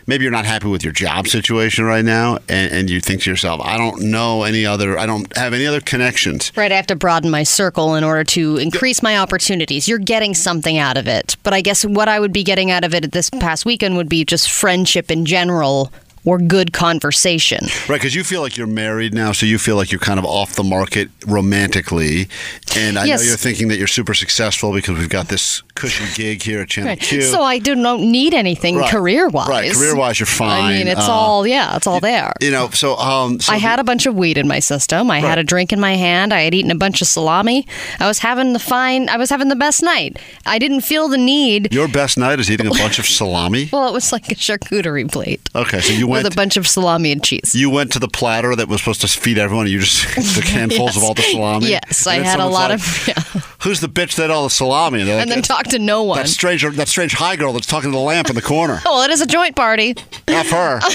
maybe 0.09 0.24
you're 0.24 0.33
not 0.33 0.46
happy 0.46 0.66
with 0.66 0.83
your 0.83 0.92
job 0.92 1.29
situation 1.29 1.85
right 1.85 2.05
now, 2.05 2.38
and, 2.48 2.72
and 2.72 2.90
you 2.90 3.00
think 3.00 3.22
to 3.22 3.31
yourself, 3.31 3.61
I 3.61 3.79
don't 3.79 4.11
know 4.11 4.42
any 4.42 4.66
other, 4.66 4.98
I 4.98 5.07
don't 5.07 5.33
have 5.37 5.55
any 5.55 5.64
other 5.64 5.81
connections. 5.81 6.50
Right, 6.57 6.72
I 6.72 6.74
have 6.74 6.88
to 6.88 6.96
broaden 6.96 7.31
my 7.31 7.44
circle 7.44 7.94
in 7.94 8.03
order 8.03 8.24
to 8.24 8.57
increase 8.57 9.00
my 9.00 9.16
opportunities. 9.16 9.87
You're 9.87 9.98
getting 9.98 10.35
something 10.35 10.76
out 10.76 10.96
of 10.96 11.07
it. 11.07 11.37
But 11.44 11.55
I 11.55 11.61
guess 11.61 11.85
what 11.85 12.09
I 12.09 12.18
would 12.18 12.33
be 12.33 12.42
getting 12.42 12.72
out 12.72 12.83
of 12.83 12.94
it 12.94 13.12
this 13.12 13.31
past 13.31 13.64
weekend 13.64 13.96
would 13.96 14.09
be 14.09 14.24
just 14.24 14.50
friendship 14.50 15.09
in 15.12 15.24
general 15.24 15.92
or 16.24 16.38
good 16.38 16.72
conversation. 16.72 17.61
Right, 17.88 17.96
because 17.96 18.14
you 18.14 18.24
feel 18.24 18.42
like 18.42 18.56
you're 18.56 18.66
married 18.66 19.14
now, 19.14 19.33
so 19.33 19.46
you 19.46 19.59
feel 19.59 19.76
like 19.76 19.90
you're 19.90 19.98
kind 20.00 20.18
of 20.18 20.24
off 20.26 20.54
the 20.54 20.62
market 20.64 21.09
romantically. 21.26 22.28
And 22.76 22.98
I 22.98 23.04
Yes. 23.06 23.20
know 23.20 23.26
you're 23.28 23.37
thinking 23.37 23.68
that 23.68 23.78
you're 23.78 23.87
super 23.87 24.14
successful 24.14 24.72
because 24.72 24.98
we've 24.98 25.09
got 25.09 25.28
this 25.28 25.62
cushy 25.74 26.04
gig 26.14 26.42
here 26.42 26.61
at 26.61 26.68
Channel 26.68 26.96
Q. 26.96 27.22
So 27.22 27.42
I 27.42 27.59
do 27.59 27.74
not 27.74 28.00
need 28.00 28.35
anything 28.35 28.76
Right. 28.76 28.90
career 28.90 29.28
wise. 29.28 29.48
Right, 29.48 29.72
career-wise, 29.72 30.20
you're 30.20 30.26
fine. 30.26 30.64
I 30.64 30.78
mean, 30.78 30.88
it's 30.88 31.09
Uh, 31.09 31.12
all, 31.12 31.46
yeah, 31.46 31.74
it's 31.76 31.87
all 31.87 32.00
there. 32.00 32.33
you 32.40 32.50
know, 32.50 32.68
so 32.72 32.96
um, 32.98 33.40
so 33.40 33.52
I 33.52 33.56
had 33.56 33.78
a 33.80 33.85
bunch 33.85 34.04
of 34.06 34.14
weed 34.14 34.37
in 34.38 34.46
my 34.46 34.59
system. 34.61 35.11
I 35.11 35.14
Right. 35.22 35.24
had 35.28 35.38
a 35.38 35.42
drink 35.44 35.72
in 35.72 35.80
my 35.80 35.96
hand. 35.96 36.33
I 36.35 36.42
had 36.42 36.54
eaten 36.54 36.70
a 36.70 36.74
bunch 36.74 37.00
of 37.02 37.09
salami. 37.09 37.66
I 37.98 38.06
was 38.06 38.18
having 38.18 38.52
the 38.52 38.59
fine. 38.59 39.09
I 39.09 39.16
was 39.16 39.30
having 39.30 39.48
the 39.48 39.56
best 39.56 39.83
night. 39.83 40.18
I 40.46 40.59
didn't 40.59 40.83
feel 40.83 41.09
the 41.09 41.18
need. 41.18 41.72
your 41.72 41.88
best 41.88 42.18
night 42.18 42.38
is 42.40 42.50
eating 42.50 42.66
a 42.66 42.70
bunch 42.70 42.98
of 42.98 43.06
salami. 43.06 43.68
Well, 43.72 43.88
it 43.88 43.92
was 43.94 44.12
like 44.12 44.30
a 44.30 44.35
charcuterie 44.35 45.11
plate 45.11 45.40
Okay, 45.54 45.80
so 45.80 45.92
you 45.92 46.06
with 46.11 46.33
a 46.33 46.37
bunch 46.37 46.57
of 46.57 46.66
salami 46.66 47.12
and 47.12 47.23
cheese. 47.23 47.55
you 47.55 47.70
went 47.70 47.92
to 47.92 47.99
the 47.99 48.09
platter 48.09 48.55
that 48.57 48.68
was 48.68 48.81
supposed 48.81 49.01
to 49.03 49.09
feed 49.09 49.38
everyone. 49.38 49.66
And 49.66 49.73
you 49.73 49.81
just 49.81 50.03
took 50.35 50.44
handfuls 50.44 50.96
of 50.96 51.03
all 51.03 51.14
the 51.14 51.23
salami. 51.23 51.68
Yes, 51.70 52.07
I 52.07 52.16
had 52.16 52.40
a 52.40 52.46
lot 52.46 52.70
like, 52.70 52.81
of. 52.81 53.09
Yeah. 53.09 53.40
Who's 53.62 53.81
the 53.81 53.88
bitch 53.88 54.16
that 54.16 54.25
ate 54.25 54.31
all 54.31 54.44
the 54.44 54.51
salami? 54.51 55.01
And, 55.01 55.09
like, 55.11 55.20
And 55.23 55.31
then 55.31 55.38
"That's- 55.42 55.49
talk 55.49 55.64
to 55.68 55.79
no 55.79 56.03
one. 56.03 56.18
That 56.18 56.29
strange, 56.29 56.62
that 56.64 56.88
strange 56.88 57.12
high 57.12 57.37
girl 57.37 57.53
that's 57.53 57.66
talking 57.66 57.90
to 57.90 57.96
the 57.96 58.03
lamp 58.03 58.29
in 58.29 58.35
the 58.35 58.42
corner. 58.42 58.81
Well, 58.90 59.03
it 59.03 59.11
is 59.11 59.20
a 59.20 59.27
joint 59.27 59.55
party. 59.55 59.94
F 60.27 60.51
her. 60.51 60.81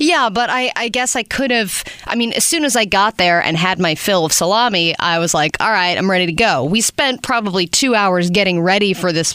Yeah, 0.00 0.30
but 0.30 0.48
I, 0.50 0.72
I 0.76 0.88
guess 0.88 1.14
I 1.16 1.22
could 1.22 1.50
have. 1.50 1.84
I 2.06 2.14
mean, 2.14 2.32
as 2.32 2.44
soon 2.44 2.64
as 2.64 2.76
I 2.76 2.84
got 2.86 3.18
there 3.18 3.42
and 3.42 3.56
had 3.56 3.78
my 3.78 3.94
fill 3.94 4.24
of 4.24 4.32
salami, 4.32 4.96
I 4.98 5.18
was 5.18 5.34
like, 5.34 5.56
all 5.60 5.70
right, 5.70 5.96
I'm 5.98 6.10
ready 6.10 6.26
to 6.26 6.32
go. 6.32 6.64
We 6.64 6.80
spent 6.80 7.22
probably 7.22 7.66
two 7.66 7.94
hours 7.94 8.30
getting 8.30 8.60
ready 8.60 8.94
for 8.94 9.12
this 9.12 9.34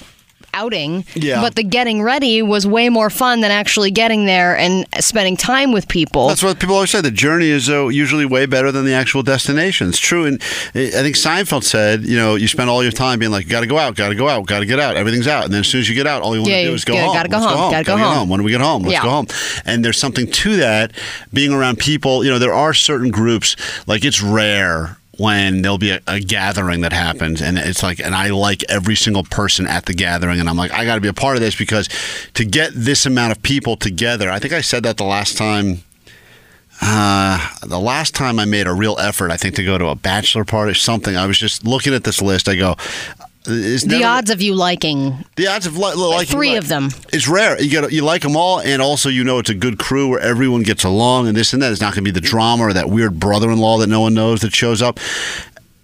outing. 0.58 1.06
Yeah. 1.13 1.41
But 1.41 1.56
the 1.56 1.63
getting 1.63 2.02
ready 2.02 2.41
was 2.41 2.65
way 2.65 2.89
more 2.89 3.10
fun 3.10 3.41
than 3.41 3.52
actually 3.52 3.91
getting 3.91 4.26
there 4.26 4.58
and 4.58 4.86
spending 5.00 5.38
time 5.38 5.72
with 5.72 5.88
people. 5.88 6.28
That's 6.28 6.41
what 6.41 6.60
people 6.60 6.74
always 6.76 6.89
say. 6.89 7.02
The 7.02 7.12
journey 7.12 7.50
is 7.50 7.70
uh, 7.70 7.88
usually 7.89 8.26
way 8.26 8.46
better 8.48 8.72
than 8.72 8.84
the 8.86 8.93
actual 8.93 9.22
destination. 9.24 9.89
It's 9.89 10.00
true. 10.00 10.26
And 10.26 10.41
I 10.74 10.89
think 11.06 11.15
Seinfeld 11.15 11.63
said, 11.63 12.04
you 12.04 12.17
know, 12.17 12.36
you 12.36 12.48
spend 12.48 12.70
all 12.70 12.82
your 12.82 12.91
time 12.91 13.20
being 13.20 13.32
like, 13.32 13.48
got 13.48 13.62
to 13.62 13.67
go 13.67 13.78
out, 13.78 13.96
got 13.96 14.10
to 14.10 14.15
go 14.15 14.28
out, 14.28 14.46
got 14.48 14.60
to 14.60 14.65
get 14.65 14.80
out. 14.80 14.98
Everything's 14.98 15.28
out. 15.28 15.46
And 15.46 15.54
then 15.54 15.60
as 15.62 15.67
soon 15.67 15.82
as 15.82 15.89
you 15.89 15.93
get 15.96 16.08
out, 16.08 16.22
all 16.24 16.34
you 16.34 16.41
want 16.41 16.50
to 16.52 16.58
Yeah, 16.60 16.67
do 16.70 16.74
is 16.74 16.84
go 16.86 16.93
gotta- 16.93 17.06
home. 17.06 17.15
gotta 17.15 17.30
go 17.30 17.38
Let's 17.38 17.52
home, 17.52 17.72
gotta 17.72 17.84
go 17.84 17.98
Gotta 17.98 18.10
get 18.10 18.17
home. 18.17 18.30
When 18.30 18.39
do 18.39 18.43
we 18.46 18.52
get 18.52 18.62
home? 18.62 18.82
Let's 18.84 18.93
Yeah. 18.93 19.04
go 19.04 19.10
home. 19.12 19.28
And 19.65 19.86
there's 19.86 19.98
something 20.00 20.30
to 20.30 20.58
that. 20.58 20.91
Being 21.32 21.54
around 21.54 21.78
people, 21.78 22.24
you 22.26 22.32
know, 22.32 22.39
there 22.39 22.54
are 22.54 22.74
certain 22.74 23.12
groups, 23.12 23.56
like 23.86 24.04
it's 24.04 24.22
rare 24.22 24.97
when 25.18 25.62
there'll 25.62 25.78
be 25.78 25.92
a, 25.92 26.00
a 26.08 26.20
gathering 26.20 26.82
that 26.82 26.94
happens 26.94 27.42
and 27.42 27.58
it's 27.58 27.84
like 27.84 28.00
and 28.00 28.14
i 28.14 28.30
like 28.30 28.64
every 28.70 28.96
single 28.96 29.24
person 29.24 29.68
at 29.68 29.86
the 29.86 29.94
gathering 29.94 30.40
and 30.40 30.50
i'm 30.50 30.58
like 30.58 30.72
i 30.72 30.86
got 30.86 30.96
to 30.96 31.02
be 31.02 31.08
a 31.08 31.14
part 31.14 31.36
of 31.36 31.42
this 31.42 31.56
because 31.56 31.90
to 32.34 32.46
get 32.46 32.72
this 32.74 33.06
amount 33.06 33.32
of 33.32 33.42
people 33.42 33.76
together 33.76 34.30
i 34.30 34.40
think 34.40 34.54
i 34.54 34.62
said 34.62 34.84
that 34.84 34.98
the 34.98 35.04
last 35.04 35.38
time 35.38 35.82
uh, 36.80 37.56
the 37.66 37.80
last 37.80 38.14
time 38.14 38.38
I 38.38 38.46
made 38.46 38.68
a 38.68 38.74
real 38.74 38.98
effort, 39.00 39.32
I 39.32 39.38
think, 39.38 39.56
to 39.56 39.64
go 39.64 39.80
to 39.80 39.88
a 39.88 39.96
bachelor 39.96 40.46
party 40.46 40.72
or 40.72 40.76
something, 40.76 41.18
I 41.18 41.26
was 41.26 41.40
just 41.40 41.66
looking 41.66 41.94
at 41.94 42.04
this 42.04 42.22
list. 42.22 42.48
I 42.48 42.56
go, 42.56 42.76
Uh, 43.48 43.54
is 43.54 43.84
the 43.84 44.04
odds 44.04 44.30
of 44.30 44.42
you 44.42 44.54
liking 44.56 45.26
the 45.36 45.48
odds 45.48 45.66
of 45.66 45.78
li- 45.78 45.94
liking 45.96 46.32
three 46.32 46.56
of 46.56 46.68
them. 46.68 46.90
It's 47.14 47.28
rare. 47.28 47.62
You 47.62 47.72
got 47.82 47.92
you 47.92 48.04
like 48.04 48.22
them 48.24 48.36
all, 48.36 48.60
and 48.60 48.82
also 48.82 49.10
you 49.10 49.24
know 49.24 49.40
it's 49.40 49.50
a 49.50 49.56
good 49.56 49.78
crew 49.80 50.10
where 50.10 50.20
everyone 50.20 50.64
gets 50.64 50.84
along, 50.84 51.28
and 51.28 51.36
this 51.38 51.54
and 51.54 51.62
that. 51.62 51.72
It's 51.72 51.82
not 51.82 51.94
going 51.94 52.04
to 52.04 52.12
be 52.12 52.20
the 52.20 52.22
drama 52.26 52.64
or 52.64 52.74
that 52.74 52.90
weird 52.90 53.20
brother-in-law 53.20 53.78
that 53.80 53.88
no 53.88 54.02
one 54.02 54.14
knows 54.14 54.42
that 54.42 54.54
shows 54.54 54.82
up. 54.82 55.00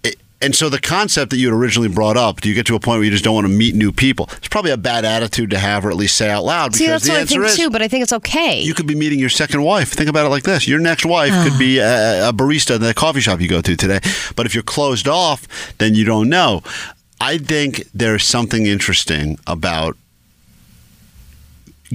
It- 0.02 0.18
And 0.42 0.54
so 0.54 0.68
the 0.68 0.80
concept 0.80 1.30
that 1.30 1.38
you 1.38 1.46
had 1.48 1.54
originally 1.54 1.88
brought 1.88 2.18
up, 2.18 2.42
do 2.42 2.50
you 2.50 2.54
get 2.54 2.66
to 2.66 2.74
a 2.74 2.80
point 2.80 2.98
where 2.98 3.04
you 3.04 3.10
just 3.10 3.24
don't 3.24 3.34
want 3.34 3.46
to 3.46 3.52
meet 3.52 3.74
new 3.74 3.92
people? 3.92 4.28
It's 4.36 4.48
probably 4.48 4.72
a 4.72 4.76
bad 4.76 5.06
attitude 5.06 5.48
to 5.50 5.58
have, 5.58 5.86
or 5.86 5.90
at 5.90 5.96
least 5.96 6.18
say 6.18 6.28
out 6.28 6.44
loud. 6.44 6.72
Because 6.72 6.78
See, 6.78 6.86
that's 6.86 7.08
what 7.08 7.16
I 7.16 7.24
think 7.24 7.44
is, 7.44 7.56
too, 7.56 7.70
but 7.70 7.80
I 7.80 7.88
think 7.88 8.02
it's 8.02 8.12
okay. 8.12 8.60
you 8.60 8.74
could 8.74 8.86
be 8.86 8.94
meeting 8.94 9.18
your 9.18 9.30
second 9.30 9.62
wife. 9.62 9.92
Think 9.92 10.10
about 10.10 10.26
it 10.26 10.28
like 10.28 10.42
this: 10.42 10.68
your 10.68 10.80
next 10.80 11.06
wife 11.06 11.32
could 11.44 11.54
ah. 11.54 11.58
be 11.58 11.78
a, 11.78 12.28
a 12.28 12.32
barista 12.32 12.76
in 12.76 12.82
the 12.82 12.92
coffee 12.92 13.20
shop 13.20 13.40
you 13.40 13.48
go 13.48 13.62
to 13.62 13.74
today. 13.74 14.00
But 14.36 14.44
if 14.44 14.52
you're 14.54 14.62
closed 14.64 15.08
off, 15.08 15.48
then 15.78 15.94
you 15.94 16.04
don't 16.04 16.28
know. 16.28 16.62
I 17.20 17.38
think 17.38 17.86
there's 17.94 18.24
something 18.24 18.66
interesting 18.66 19.38
about 19.46 19.96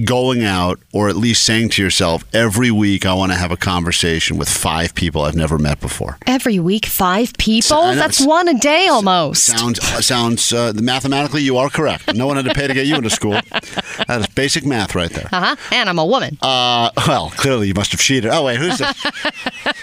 going 0.04 0.44
out 0.44 0.78
or 0.92 1.08
at 1.08 1.16
least 1.16 1.42
saying 1.44 1.68
to 1.70 1.82
yourself 1.82 2.24
every 2.34 2.70
week 2.70 3.04
i 3.06 3.12
want 3.12 3.30
to 3.32 3.36
have 3.38 3.50
a 3.50 3.56
conversation 3.56 4.36
with 4.38 4.48
five 4.48 4.94
people 4.94 5.22
i've 5.22 5.34
never 5.36 5.58
met 5.58 5.80
before 5.80 6.16
Every 6.26 6.58
week, 6.60 6.86
five 6.86 7.32
people? 7.38 7.82
Know, 7.82 7.94
That's 7.96 8.24
one 8.24 8.48
a 8.48 8.54
day 8.54 8.86
almost. 8.86 9.44
sounds 9.44 9.78
uh, 9.80 10.00
sounds 10.00 10.52
uh, 10.52 10.72
mathematically 10.76 11.42
you 11.42 11.56
are 11.56 11.68
correct 11.68 12.14
no 12.14 12.26
one 12.26 12.36
had 12.36 12.44
to 12.46 12.54
pay 12.54 12.66
to 12.66 12.74
get 12.74 12.86
you 12.86 12.94
into 12.96 13.10
school 13.10 13.32
that 13.32 14.20
is 14.20 14.26
basic 14.28 14.64
math 14.64 14.94
right 14.94 15.10
there 15.10 15.28
Uh 15.32 15.40
huh. 15.40 15.56
And 15.72 15.88
I'm 15.88 15.98
a 15.98 16.06
woman. 16.06 16.38
Uh, 16.42 16.90
well, 17.06 17.30
clearly 17.30 17.68
you 17.68 17.74
must 17.74 17.92
have 17.92 18.00
cheated. 18.00 18.30
Oh 18.32 18.44
wait, 18.44 18.58
who's 18.58 18.78
this? 18.78 19.02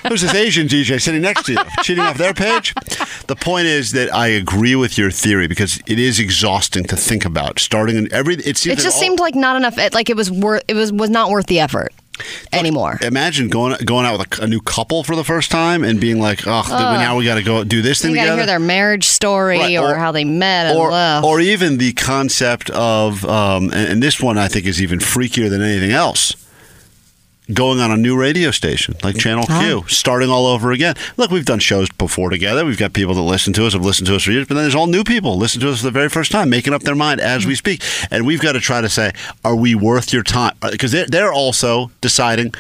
who's 0.08 0.22
this 0.22 0.34
Asian 0.34 0.68
DJ 0.68 1.02
sitting 1.02 1.22
next 1.22 1.46
to 1.46 1.54
you? 1.54 1.60
Cheating 1.84 2.04
off 2.04 2.18
their 2.18 2.34
page? 2.34 2.74
The 3.28 3.36
point 3.36 3.68
is 3.68 3.92
that 3.92 4.14
I 4.14 4.28
agree 4.28 4.76
with 4.76 4.98
your 4.98 5.12
theory 5.12 5.48
because 5.48 5.80
it 5.88 6.00
is 6.00 6.20
exhausting 6.20 6.84
to 6.86 6.96
think 6.98 7.26
about. 7.26 7.60
Starting 7.60 7.98
in 7.98 8.12
every, 8.14 8.36
it 8.36 8.58
seems 8.58 8.80
it 8.80 8.84
just 8.84 8.96
all- 8.96 9.02
seemed 9.02 9.20
like 9.20 9.36
not 9.36 9.56
enough. 9.58 9.78
it- 9.78 9.94
Like 10.08 10.12
it 10.12 10.16
was 10.16 10.32
worth. 10.32 10.64
It 10.70 10.74
was 10.74 10.94
was 10.94 11.10
not 11.10 11.30
worth 11.30 11.48
the 11.48 11.60
effort 11.60 11.92
anymore. 12.54 12.98
Imagine 13.02 13.50
going 13.50 13.76
going 13.84 14.06
out 14.06 14.18
with 14.18 14.40
a, 14.40 14.44
a 14.44 14.48
new 14.48 14.62
couple 14.62 15.04
for 15.04 15.18
the 15.18 15.24
first 15.26 15.52
time 15.52 15.84
and 15.84 16.00
being 16.00 16.22
like, 16.22 16.48
"Oh, 16.48 16.64
now 16.70 17.18
we 17.18 17.26
got 17.26 17.36
to 17.36 17.44
go 17.44 17.66
do 17.66 17.82
this 17.82 18.02
thing 18.02 18.12
You 18.12 18.16
got 18.16 18.22
to 18.22 18.26
together." 18.28 18.40
hear 18.40 18.46
their 18.46 18.60
marriage 18.60 19.04
story 19.06 19.60
Right, 19.60 19.76
or, 19.78 19.92
or- 19.92 19.96
how 19.96 20.14
they 20.14 20.24
met. 20.24 20.68
And, 20.68 20.78
or, 20.78 20.92
or 21.26 21.42
even 21.42 21.78
the 21.78 21.92
concept 21.92 22.70
of, 22.70 23.26
um, 23.26 23.66
and, 23.66 23.92
and 23.92 24.04
this 24.04 24.22
one 24.22 24.38
I 24.38 24.48
think 24.48 24.66
is 24.66 24.82
even 24.82 25.00
freakier 25.00 25.50
than 25.50 25.62
anything 25.62 25.92
else. 25.92 26.34
Going 27.54 27.80
on 27.80 27.92
a 27.92 27.98
new 27.98 28.20
radio 28.20 28.52
station 28.52 28.96
like 29.04 29.18
Channel 29.18 29.46
Q, 29.46 29.86
starting 29.88 30.30
all 30.30 30.46
over 30.46 30.74
again. 30.74 30.96
Look, 31.16 31.32
we've 31.32 31.46
done 31.46 31.60
shows 31.60 31.90
before 31.90 32.30
together. 32.30 32.66
We've 32.66 32.78
got 32.78 32.92
people 32.92 33.14
that 33.16 33.22
listen 33.22 33.54
to 33.54 33.66
us, 33.66 33.72
have 33.72 33.86
listened 33.86 34.08
to 34.08 34.18
us 34.18 34.24
for 34.24 34.32
years, 34.34 34.48
but 34.48 34.56
then 34.56 34.66
there's 34.66 34.76
all 34.76 34.88
new 34.88 35.06
people 35.06 35.38
listen 35.38 35.62
to 35.62 35.70
us 35.70 35.80
for 35.80 35.86
the 35.86 35.92
very 35.92 36.10
first 36.10 36.30
time, 36.30 36.50
making 36.50 36.74
up 36.74 36.84
their 36.84 36.94
mind 36.94 37.22
as 37.22 37.46
we 37.46 37.56
speak. 37.56 37.82
And 38.12 38.26
we've 38.28 38.42
got 38.42 38.52
to 38.54 38.60
try 38.60 38.82
to 38.82 38.90
say, 38.90 39.14
are 39.46 39.56
we 39.56 39.76
worth 39.76 40.12
your 40.12 40.24
time? 40.24 40.56
Because 40.72 40.92
they're, 40.92 41.06
they're 41.06 41.32
also 41.32 41.90
deciding, 42.02 42.54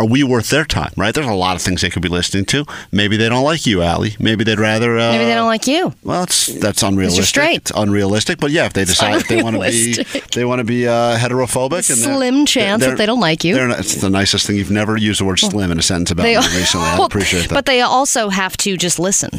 are 0.00 0.06
we 0.06 0.22
worth 0.22 0.48
their 0.50 0.64
time, 0.64 0.92
right? 0.96 1.14
There's 1.14 1.26
a 1.26 1.32
lot 1.34 1.56
of 1.56 1.62
things 1.62 1.82
they 1.82 1.90
could 1.90 2.02
be 2.02 2.08
listening 2.08 2.46
to. 2.46 2.64
Maybe 2.90 3.16
they 3.16 3.28
don't 3.28 3.44
like 3.44 3.66
you, 3.66 3.82
Allie. 3.82 4.16
Maybe 4.18 4.44
they'd 4.44 4.58
rather. 4.58 4.98
Uh, 4.98 5.12
Maybe 5.12 5.24
they 5.26 5.34
don't 5.34 5.46
like 5.46 5.66
you. 5.66 5.92
well, 6.02 6.22
it's 6.22 6.46
that's 6.46 6.82
unrealistic. 6.82 7.24
straight. 7.26 7.56
It's 7.58 7.72
unrealistic, 7.74 8.38
but 8.40 8.50
yeah, 8.50 8.64
if 8.66 8.72
they 8.72 8.84
decide 8.84 9.22
they 9.28 9.42
want 9.42 9.56
to 9.56 9.62
be 9.62 10.02
they 10.34 10.44
want 10.44 10.60
to 10.60 10.64
be 10.64 10.88
uh, 10.88 11.18
heterophobic, 11.18 11.82
Slim 11.84 12.46
chance 12.46 12.82
that 12.84 12.96
they 12.96 13.06
don't 13.06 13.20
like 13.20 13.44
you. 13.44 13.56
not- 13.56 13.78
it's 13.80 13.96
the 13.96 14.10
nicest 14.10 14.46
thing. 14.46 14.56
You've 14.56 14.70
never 14.70 14.96
used 14.96 15.20
the 15.20 15.24
word 15.26 15.38
"slim" 15.38 15.70
in 15.70 15.78
a 15.78 15.82
sentence 15.82 16.10
about 16.10 16.22
They, 16.22 16.36
me 16.36 16.46
recently. 16.56 16.86
I 16.86 16.94
Well, 16.96 17.06
appreciate 17.06 17.48
that. 17.48 17.54
But 17.54 17.66
they 17.66 17.82
also 17.82 18.28
have 18.30 18.56
to 18.58 18.76
just 18.76 18.98
listen. 18.98 19.30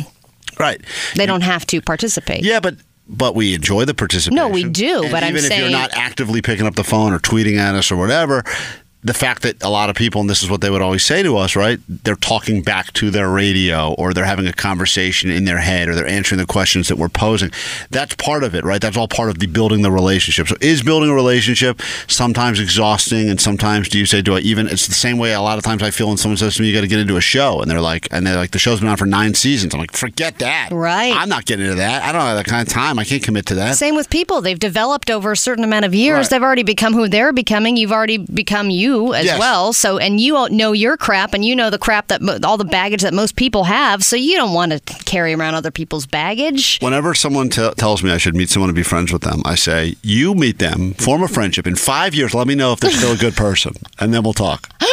right? 0.60 0.80
They 1.15 1.26
don't 1.26 1.41
have 1.41 1.65
to 1.67 1.82
participate. 1.82 2.43
Yeah, 2.43 2.60
but 2.60 2.76
but 3.08 3.36
we 3.36 3.54
enjoy 3.56 3.84
the 3.86 3.93
participation. 3.93 4.36
No, 4.36 4.47
we 4.47 4.63
do, 4.63 5.04
And 5.04 5.12
but 5.12 5.24
I'm 5.24 5.36
even 5.36 5.52
if 5.52 5.58
you're 5.58 5.69
not 5.69 5.89
actively 5.93 6.41
picking 6.41 6.65
up 6.65 6.76
the 6.76 6.84
phone 6.84 7.12
or 7.13 7.19
tweeting 7.19 7.58
at 7.58 7.76
us 7.76 7.91
or 7.91 7.97
whatever. 7.97 8.43
The 9.03 9.13
fact 9.15 9.41
that 9.41 9.63
a 9.63 9.69
lot 9.69 9.89
of 9.89 9.95
people, 9.95 10.21
and 10.21 10.29
this 10.29 10.43
is 10.43 10.49
what 10.49 10.61
they 10.61 10.69
would 10.69 10.81
always 10.81 11.03
say 11.03 11.23
to 11.23 11.37
us, 11.37 11.55
right? 11.55 11.79
They're 11.89 12.15
talking 12.15 12.61
back 12.61 12.93
to 12.93 13.09
their 13.09 13.29
radio 13.29 13.93
or 13.93 14.13
they're 14.13 14.25
having 14.25 14.45
a 14.45 14.53
conversation 14.53 15.31
in 15.31 15.45
their 15.45 15.57
head 15.57 15.89
or 15.89 15.95
they're 15.95 16.05
answering 16.05 16.37
the 16.37 16.45
questions 16.45 16.87
that 16.87 16.97
we're 16.97 17.09
posing. 17.09 17.51
That's 17.89 18.13
part 18.15 18.43
of 18.43 18.53
it, 18.53 18.63
right? 18.63 18.79
That's 18.79 18.97
all 18.97 19.07
part 19.07 19.29
of 19.29 19.39
the 19.39 19.47
building 19.47 19.81
the 19.81 19.91
relationship. 19.91 20.47
So 20.47 20.55
is 20.61 20.83
building 20.83 21.09
a 21.09 21.15
relationship 21.15 21.81
sometimes 22.07 22.59
exhausting 22.59 23.27
and 23.27 23.41
sometimes 23.41 23.89
do 23.89 23.97
you 23.97 24.05
say, 24.05 24.21
do 24.21 24.35
I 24.35 24.39
even, 24.41 24.67
it's 24.67 24.85
the 24.85 24.93
same 24.93 25.17
way 25.17 25.33
a 25.33 25.41
lot 25.41 25.57
of 25.57 25.63
times 25.63 25.81
I 25.81 25.89
feel 25.89 26.07
when 26.09 26.17
someone 26.17 26.37
says 26.37 26.53
to 26.55 26.61
me, 26.61 26.67
you 26.67 26.75
got 26.75 26.81
to 26.81 26.87
get 26.87 26.99
into 26.99 27.17
a 27.17 27.21
show 27.21 27.59
and 27.59 27.71
they're 27.71 27.81
like, 27.81 28.07
and 28.11 28.27
they're 28.27 28.35
like, 28.35 28.51
the 28.51 28.59
show's 28.59 28.81
been 28.81 28.89
on 28.89 28.97
for 28.97 29.07
nine 29.07 29.33
seasons. 29.33 29.73
I'm 29.73 29.79
like, 29.79 29.93
forget 29.93 30.37
that. 30.39 30.69
Right. 30.71 31.13
I'm 31.15 31.29
not 31.29 31.45
getting 31.45 31.65
into 31.65 31.77
that. 31.77 32.03
I 32.03 32.11
don't 32.11 32.21
have 32.21 32.37
that 32.37 32.45
kind 32.45 32.67
of 32.67 32.71
time. 32.71 32.99
I 32.99 33.03
can't 33.03 33.23
commit 33.23 33.47
to 33.47 33.55
that. 33.55 33.77
Same 33.77 33.95
with 33.95 34.11
people. 34.11 34.41
They've 34.41 34.59
developed 34.59 35.09
over 35.09 35.31
a 35.31 35.37
certain 35.37 35.63
amount 35.63 35.85
of 35.85 35.95
years. 35.95 36.25
Right. 36.25 36.29
They've 36.29 36.43
already 36.43 36.63
become 36.63 36.93
who 36.93 37.07
they're 37.07 37.33
becoming. 37.33 37.77
You've 37.77 37.91
already 37.91 38.19
become 38.19 38.69
you. 38.69 38.90
You 38.91 39.13
as 39.13 39.25
Yes. 39.25 39.39
well. 39.39 39.73
So, 39.73 39.97
and 39.97 40.19
you 40.19 40.47
know 40.49 40.71
your 40.71 40.97
crap, 40.97 41.34
and 41.34 41.43
you 41.45 41.56
know 41.56 41.69
the 41.69 41.77
crap 41.77 42.08
that 42.08 42.43
all 42.45 42.58
the 42.58 42.65
baggage 42.65 43.01
that 43.01 43.13
most 43.13 43.36
people 43.36 43.63
have. 43.65 44.04
So 44.04 44.15
you 44.15 44.36
don't 44.36 44.54
want 44.54 44.71
to 44.71 44.80
carry 45.06 45.34
around 45.34 45.56
other 45.56 45.71
people's 45.71 46.06
baggage. 46.06 46.77
Whenever 46.82 47.13
someone 47.15 47.49
t- 47.49 47.71
tells 47.77 48.04
me 48.04 48.12
I 48.12 48.17
should 48.17 48.36
meet 48.36 48.49
someone 48.49 48.69
and 48.69 48.75
be 48.75 48.84
friends 48.84 49.12
with 49.12 49.21
them, 49.23 49.41
I 49.45 49.56
say, 49.56 49.95
"You 50.04 50.34
meet 50.36 50.60
them, 50.60 50.93
form 50.95 51.23
a 51.23 51.27
friendship. 51.27 51.67
In 51.67 51.75
five 51.75 52.13
years, 52.15 52.34
let 52.34 52.47
me 52.47 52.56
know 52.56 52.73
if 52.73 52.80
they're 52.80 52.91
still 52.91 53.13
a 53.13 53.17
good 53.17 53.36
person, 53.36 53.73
and 53.99 54.13
then 54.13 54.23
we'll 54.23 54.34
talk." 54.34 54.69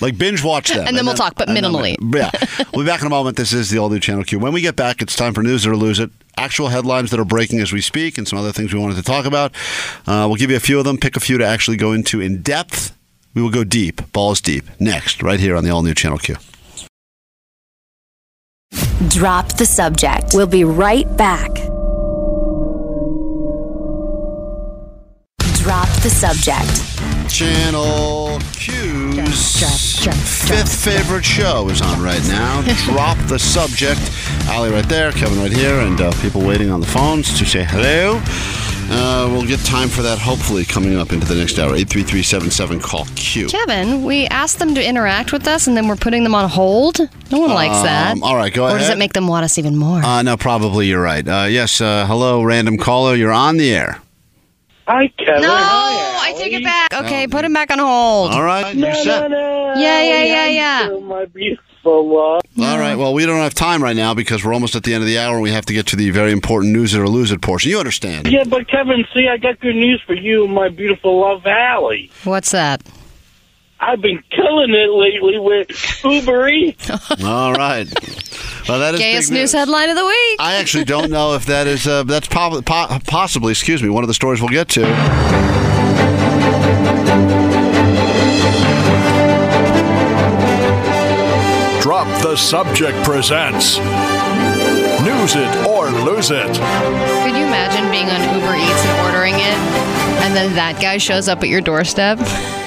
Like 0.00 0.18
binge 0.18 0.42
watch 0.42 0.70
them, 0.70 0.84
And 0.88 0.96
then 0.96 1.06
we'll 1.06 1.14
talk, 1.14 1.36
but 1.36 1.46
and 1.48 1.56
then- 1.56 1.62
minimally. 1.64 1.94
yeah, 2.12 2.30
we'll 2.74 2.84
be 2.84 2.90
back 2.90 3.00
in 3.02 3.06
a 3.06 3.10
moment. 3.10 3.36
This 3.36 3.52
is 3.52 3.70
the 3.70 3.78
all 3.78 3.88
new 3.88 4.00
Channel 4.00 4.24
Q. 4.24 4.40
When 4.40 4.52
we 4.52 4.60
get 4.62 4.74
back, 4.74 5.00
it's 5.00 5.14
time 5.14 5.32
for 5.32 5.44
news 5.44 5.64
or 5.64 5.76
lose 5.76 6.00
it. 6.00 6.10
Actual 6.36 6.68
headlines 6.68 7.12
that 7.12 7.20
are 7.20 7.24
breaking 7.24 7.60
as 7.60 7.72
we 7.72 7.80
speak, 7.80 8.18
and 8.18 8.26
some 8.26 8.36
other 8.38 8.50
things 8.50 8.74
we 8.74 8.80
wanted 8.80 8.96
to 8.96 9.02
talk 9.04 9.26
about. 9.26 9.52
Uh, 10.08 10.26
we'll 10.28 10.34
give 10.34 10.50
you 10.50 10.56
a 10.56 10.60
few 10.60 10.78
of 10.80 10.84
them. 10.84 10.98
Pick 10.98 11.16
a 11.16 11.20
few 11.20 11.38
to 11.38 11.46
actually 11.46 11.76
go 11.76 11.92
into 11.92 12.20
in 12.20 12.42
depth. 12.42 12.92
We 13.34 13.42
will 13.42 13.50
go 13.50 13.64
deep, 13.64 14.12
balls 14.12 14.40
deep. 14.40 14.64
Next, 14.78 15.22
right 15.22 15.38
here 15.40 15.56
on 15.56 15.64
the 15.64 15.70
all 15.70 15.82
new 15.82 15.94
Channel 15.94 16.18
Q. 16.18 16.36
Drop 19.08 19.52
the 19.56 19.66
subject. 19.66 20.34
We'll 20.34 20.46
be 20.46 20.64
right 20.64 21.06
back. 21.16 21.50
Drop 25.54 25.88
the 26.02 26.10
subject. 26.10 27.30
Channel 27.30 28.40
Q's 28.52 29.60
Drop, 29.60 29.70
drop, 30.02 30.14
drop, 30.16 30.26
fifth 30.26 30.84
favorite 30.84 31.24
show 31.24 31.68
is 31.68 31.80
on 31.80 32.02
right 32.02 32.22
now. 32.28 32.62
Drop 32.84 33.16
the 33.28 33.38
subject. 33.38 34.00
Allie 34.48 34.70
right 34.70 34.88
there, 34.88 35.12
Kevin 35.12 35.38
right 35.38 35.52
here, 35.52 35.80
and 35.80 36.00
uh, 36.00 36.12
people 36.20 36.40
waiting 36.40 36.70
on 36.70 36.80
the 36.80 36.86
phones 36.86 37.38
to 37.38 37.46
say 37.46 37.62
hello. 37.62 38.20
Uh, 38.92 39.28
we'll 39.30 39.46
get 39.46 39.60
time 39.60 39.88
for 39.88 40.02
that 40.02 40.18
hopefully 40.18 40.64
coming 40.64 40.96
up 40.96 41.12
into 41.12 41.24
the 41.26 41.34
next 41.34 41.58
hour. 41.60 41.74
83377 41.76 42.80
call 42.80 43.04
Q. 43.14 43.46
Kevin, 43.48 44.02
we 44.02 44.26
asked 44.26 44.58
them 44.58 44.74
to 44.74 44.84
interact 44.84 45.32
with 45.32 45.46
us, 45.46 45.68
and 45.68 45.76
then 45.76 45.86
we're 45.86 45.94
putting 45.96 46.24
them 46.24 46.34
on 46.34 46.48
hold. 46.48 46.98
No 47.30 47.38
one 47.38 47.50
likes 47.50 47.80
that. 47.82 48.12
Um, 48.14 48.22
all 48.24 48.34
right, 48.34 48.52
go 48.52 48.64
Or 48.64 48.68
ahead. 48.70 48.80
does 48.80 48.88
it 48.90 48.98
make 48.98 49.12
them 49.12 49.28
want 49.28 49.44
us 49.44 49.58
even 49.58 49.76
more? 49.76 50.02
Uh, 50.02 50.22
no, 50.22 50.36
probably 50.36 50.88
you're 50.88 51.00
right. 51.02 51.26
Uh, 51.26 51.46
yes, 51.48 51.80
uh, 51.80 52.04
hello, 52.06 52.42
random 52.42 52.78
caller. 52.78 53.14
You're 53.14 53.30
on 53.32 53.58
the 53.58 53.72
air. 53.72 54.00
Hi, 54.88 55.06
Kevin. 55.18 55.42
no, 55.42 55.48
Hi, 55.54 56.30
I 56.30 56.32
take 56.32 56.52
it 56.52 56.64
back. 56.64 56.92
Okay, 56.92 57.26
Oh, 57.26 57.28
put 57.28 57.44
him 57.44 57.52
back 57.52 57.70
on 57.70 57.78
hold. 57.78 58.32
All 58.32 58.42
right, 58.42 58.74
No, 58.74 58.88
you're 58.88 58.96
no, 58.96 59.02
set. 59.04 59.30
no. 59.30 59.74
Yeah, 59.76 60.02
yeah, 60.02 60.22
yeah, 60.24 60.34
How 60.88 60.90
you 60.90 61.50
yeah. 61.50 61.56
Doing, 61.84 62.06
My. 62.06 62.40
All 62.60 62.78
right. 62.78 62.94
Well, 62.96 63.14
we 63.14 63.24
don't 63.26 63.38
have 63.40 63.54
time 63.54 63.82
right 63.82 63.96
now 63.96 64.14
because 64.14 64.44
we're 64.44 64.52
almost 64.54 64.76
at 64.76 64.82
the 64.84 64.94
end 64.94 65.02
of 65.02 65.06
the 65.08 65.18
hour. 65.18 65.34
and 65.34 65.42
We 65.42 65.50
have 65.52 65.64
to 65.66 65.72
get 65.72 65.86
to 65.88 65.96
the 65.96 66.10
very 66.10 66.32
important 66.32 66.72
news 66.72 66.94
it 66.94 67.00
or 67.00 67.08
lose 67.08 67.32
it 67.32 67.40
portion. 67.40 67.70
You 67.70 67.78
understand? 67.78 68.26
Yeah, 68.28 68.44
but 68.44 68.68
Kevin, 68.68 69.04
see, 69.14 69.28
I 69.28 69.36
got 69.38 69.60
good 69.60 69.76
news 69.76 70.00
for 70.06 70.14
you, 70.14 70.44
and 70.44 70.54
my 70.54 70.68
beautiful 70.68 71.20
love, 71.20 71.46
Allie. 71.46 72.10
What's 72.24 72.50
that? 72.52 72.82
I've 73.82 74.02
been 74.02 74.22
killing 74.30 74.74
it 74.74 74.90
lately 74.90 75.38
with 75.38 76.04
Uber 76.04 76.48
Eats. 76.48 76.90
All 77.24 77.54
right. 77.54 77.88
Well, 78.68 78.78
that 78.80 78.94
is 78.94 79.00
Gayest 79.00 79.30
big 79.30 79.38
news 79.38 79.52
headline 79.52 79.88
of 79.88 79.96
the 79.96 80.04
week. 80.04 80.36
I 80.38 80.56
actually 80.56 80.84
don't 80.84 81.10
know 81.10 81.34
if 81.34 81.46
that 81.46 81.66
is 81.66 81.86
uh, 81.86 82.02
that's 82.02 82.28
prob- 82.28 82.62
po- 82.66 82.98
possibly 83.06 83.52
excuse 83.52 83.82
me 83.82 83.88
one 83.88 84.04
of 84.04 84.08
the 84.08 84.14
stories 84.14 84.40
we'll 84.42 84.50
get 84.50 84.68
to. 84.70 84.82
Drop 92.00 92.22
the 92.22 92.34
Subject 92.34 92.96
presents 93.04 93.76
News 93.76 95.36
It 95.36 95.66
or 95.66 95.90
Lose 95.90 96.30
It. 96.30 96.46
Could 96.46 97.36
you 97.36 97.44
imagine 97.44 97.90
being 97.90 98.08
on 98.08 98.22
Uber 98.40 98.56
Eats 98.56 98.84
and 98.86 99.06
ordering 99.06 99.34
it, 99.34 99.58
and 100.24 100.34
then 100.34 100.54
that 100.54 100.80
guy 100.80 100.96
shows 100.96 101.28
up 101.28 101.42
at 101.42 101.50
your 101.50 101.60
doorstep? 101.60 102.18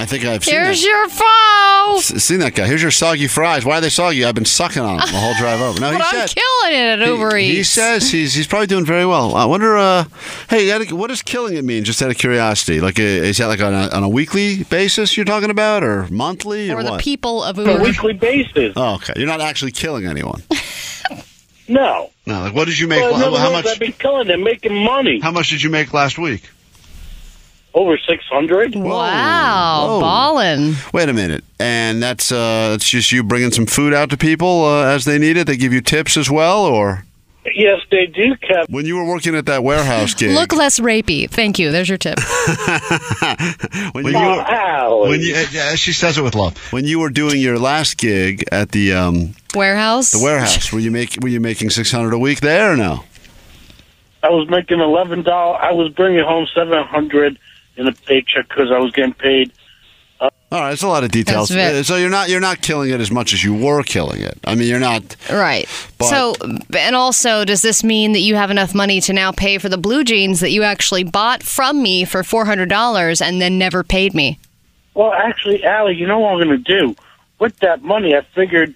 I 0.00 0.06
think 0.06 0.24
I've 0.24 0.44
seen 0.44 0.54
that. 0.54 0.64
Here's 0.66 0.82
that. 0.82 0.86
your 0.88 1.08
foe. 1.08 1.96
S- 1.98 2.22
seen 2.24 2.38
that 2.40 2.54
guy. 2.54 2.66
Here's 2.66 2.82
your 2.82 2.90
soggy 2.90 3.26
fries. 3.26 3.64
Why 3.64 3.78
are 3.78 3.80
they 3.80 3.88
soggy? 3.88 4.24
I've 4.24 4.34
been 4.34 4.44
sucking 4.44 4.82
on 4.82 4.98
them 4.98 5.06
the 5.10 5.16
whole 5.18 5.34
drive 5.34 5.60
over. 5.60 5.80
No, 5.80 5.90
he 5.92 5.98
But 5.98 6.06
I'm 6.14 6.28
said. 6.28 6.36
killing 6.40 6.78
it 6.78 7.00
at 7.00 7.06
Uber 7.08 7.36
he, 7.36 7.46
Eats. 7.46 7.56
he 7.56 7.62
says 7.64 8.10
he's 8.10 8.34
he's 8.34 8.46
probably 8.46 8.66
doing 8.66 8.84
very 8.84 9.06
well. 9.06 9.34
I 9.34 9.44
wonder. 9.46 9.76
Uh, 9.76 10.04
hey, 10.50 10.70
Ed, 10.70 10.92
what 10.92 11.08
does 11.08 11.22
killing 11.22 11.56
it 11.56 11.64
mean? 11.64 11.84
Just 11.84 12.00
out 12.02 12.10
of 12.10 12.18
curiosity, 12.18 12.80
like 12.80 12.98
uh, 13.00 13.02
is 13.02 13.38
that 13.38 13.46
like 13.46 13.60
on 13.60 13.72
a, 13.74 13.88
on 13.88 14.02
a 14.02 14.08
weekly 14.08 14.64
basis 14.64 15.16
you're 15.16 15.24
talking 15.26 15.50
about, 15.50 15.82
or 15.82 16.06
monthly, 16.10 16.70
or, 16.70 16.76
or 16.78 16.82
the 16.84 16.90
what? 16.92 17.00
people 17.00 17.42
of 17.42 17.58
on 17.58 17.66
a 17.68 17.72
Uber. 17.72 17.82
weekly 17.84 18.12
basis. 18.12 18.74
oh, 18.76 18.94
okay. 18.96 19.14
You're 19.16 19.26
not 19.26 19.40
actually 19.40 19.72
killing 19.72 20.06
anyone. 20.06 20.42
No. 21.70 22.10
No, 22.24 22.40
like 22.44 22.54
what 22.54 22.64
did 22.66 22.78
you 22.78 22.88
make? 22.88 23.00
But 23.02 23.12
in 23.12 23.20
how, 23.20 23.26
other 23.28 23.38
how 23.38 23.52
words, 23.52 23.66
much? 23.66 23.74
I've 23.74 23.78
been 23.78 23.92
killing 23.92 24.30
it, 24.30 24.38
making 24.40 24.74
money. 24.74 25.20
How 25.20 25.30
much 25.30 25.50
did 25.50 25.62
you 25.62 25.68
make 25.68 25.92
last 25.92 26.16
week? 26.18 26.48
Over 27.78 27.96
600 27.96 28.74
Wow, 28.74 29.86
Whoa. 29.86 30.00
ballin'. 30.00 30.74
Wait 30.92 31.08
a 31.08 31.12
minute, 31.12 31.44
and 31.60 32.02
that's 32.02 32.32
uh, 32.32 32.70
that's 32.70 32.88
just 32.90 33.12
you 33.12 33.22
bringing 33.22 33.52
some 33.52 33.66
food 33.66 33.94
out 33.94 34.10
to 34.10 34.16
people 34.16 34.64
uh, 34.64 34.86
as 34.86 35.04
they 35.04 35.16
need 35.16 35.36
it. 35.36 35.46
They 35.46 35.56
give 35.56 35.72
you 35.72 35.80
tips 35.80 36.16
as 36.16 36.28
well, 36.28 36.64
or 36.64 37.04
Yes, 37.54 37.78
they 37.92 38.06
do, 38.06 38.34
Kevin. 38.36 38.66
when 38.68 38.84
you 38.84 38.96
were 38.96 39.04
working 39.04 39.36
at 39.36 39.46
that 39.46 39.62
warehouse 39.62 40.12
gig. 40.18 40.32
Look 40.32 40.52
less 40.52 40.80
rapey. 40.80 41.30
Thank 41.30 41.60
you. 41.60 41.70
There's 41.70 41.88
your 41.88 41.98
tip. 41.98 42.18
when 43.92 44.06
you 44.06 44.12
were, 44.18 45.08
when 45.08 45.20
you, 45.20 45.36
yeah, 45.52 45.76
she 45.76 45.92
says 45.92 46.18
it 46.18 46.22
with 46.22 46.34
love. 46.34 46.56
When 46.72 46.84
you 46.84 46.98
were 46.98 47.10
doing 47.10 47.40
your 47.40 47.60
last 47.60 47.96
gig 47.96 48.44
at 48.50 48.72
the 48.72 48.92
um, 48.94 49.34
Warehouse. 49.54 50.10
the 50.10 50.20
warehouse, 50.22 50.72
were 50.72 50.80
you 50.80 50.90
make 50.90 51.16
were 51.22 51.28
you 51.28 51.38
making 51.40 51.70
six 51.70 51.92
hundred 51.92 52.12
a 52.12 52.18
week 52.18 52.40
there 52.40 52.72
or 52.72 52.76
no? 52.76 53.04
I 54.20 54.30
was 54.30 54.50
making 54.50 54.78
$11. 54.78 55.28
I 55.28 55.72
was 55.74 55.92
bringing 55.92 56.24
home 56.24 56.48
700 56.52 57.38
in 57.78 57.86
a 57.86 57.92
paycheck 57.92 58.48
because 58.48 58.70
I 58.70 58.78
was 58.78 58.92
getting 58.92 59.14
paid. 59.14 59.52
All 60.20 60.30
right, 60.62 60.72
it's 60.72 60.82
a 60.82 60.88
lot 60.88 61.04
of 61.04 61.10
details. 61.10 61.50
That's 61.50 61.78
Uh, 61.78 61.82
so 61.82 61.96
you're 61.96 62.08
not 62.08 62.30
you're 62.30 62.40
not 62.40 62.62
killing 62.62 62.90
it 62.90 63.00
as 63.00 63.10
much 63.10 63.34
as 63.34 63.44
you 63.44 63.54
were 63.54 63.82
killing 63.82 64.22
it. 64.22 64.38
I 64.44 64.54
mean, 64.54 64.66
you're 64.66 64.80
not. 64.80 65.14
Right. 65.30 65.68
But- 65.98 66.08
so, 66.08 66.34
and 66.76 66.96
also, 66.96 67.44
does 67.44 67.60
this 67.60 67.84
mean 67.84 68.12
that 68.12 68.20
you 68.20 68.34
have 68.34 68.50
enough 68.50 68.74
money 68.74 69.00
to 69.02 69.12
now 69.12 69.30
pay 69.30 69.58
for 69.58 69.68
the 69.68 69.76
blue 69.76 70.04
jeans 70.04 70.40
that 70.40 70.50
you 70.50 70.62
actually 70.62 71.04
bought 71.04 71.42
from 71.42 71.82
me 71.82 72.06
for 72.06 72.22
$400 72.22 73.20
and 73.20 73.42
then 73.42 73.58
never 73.58 73.84
paid 73.84 74.14
me? 74.14 74.38
Well, 74.94 75.12
actually, 75.12 75.62
Allie, 75.64 75.96
you 75.96 76.06
know 76.06 76.18
what 76.18 76.32
I'm 76.32 76.42
going 76.48 76.64
to 76.64 76.80
do? 76.80 76.96
With 77.38 77.58
that 77.58 77.82
money, 77.84 78.16
I 78.16 78.22
figured 78.34 78.74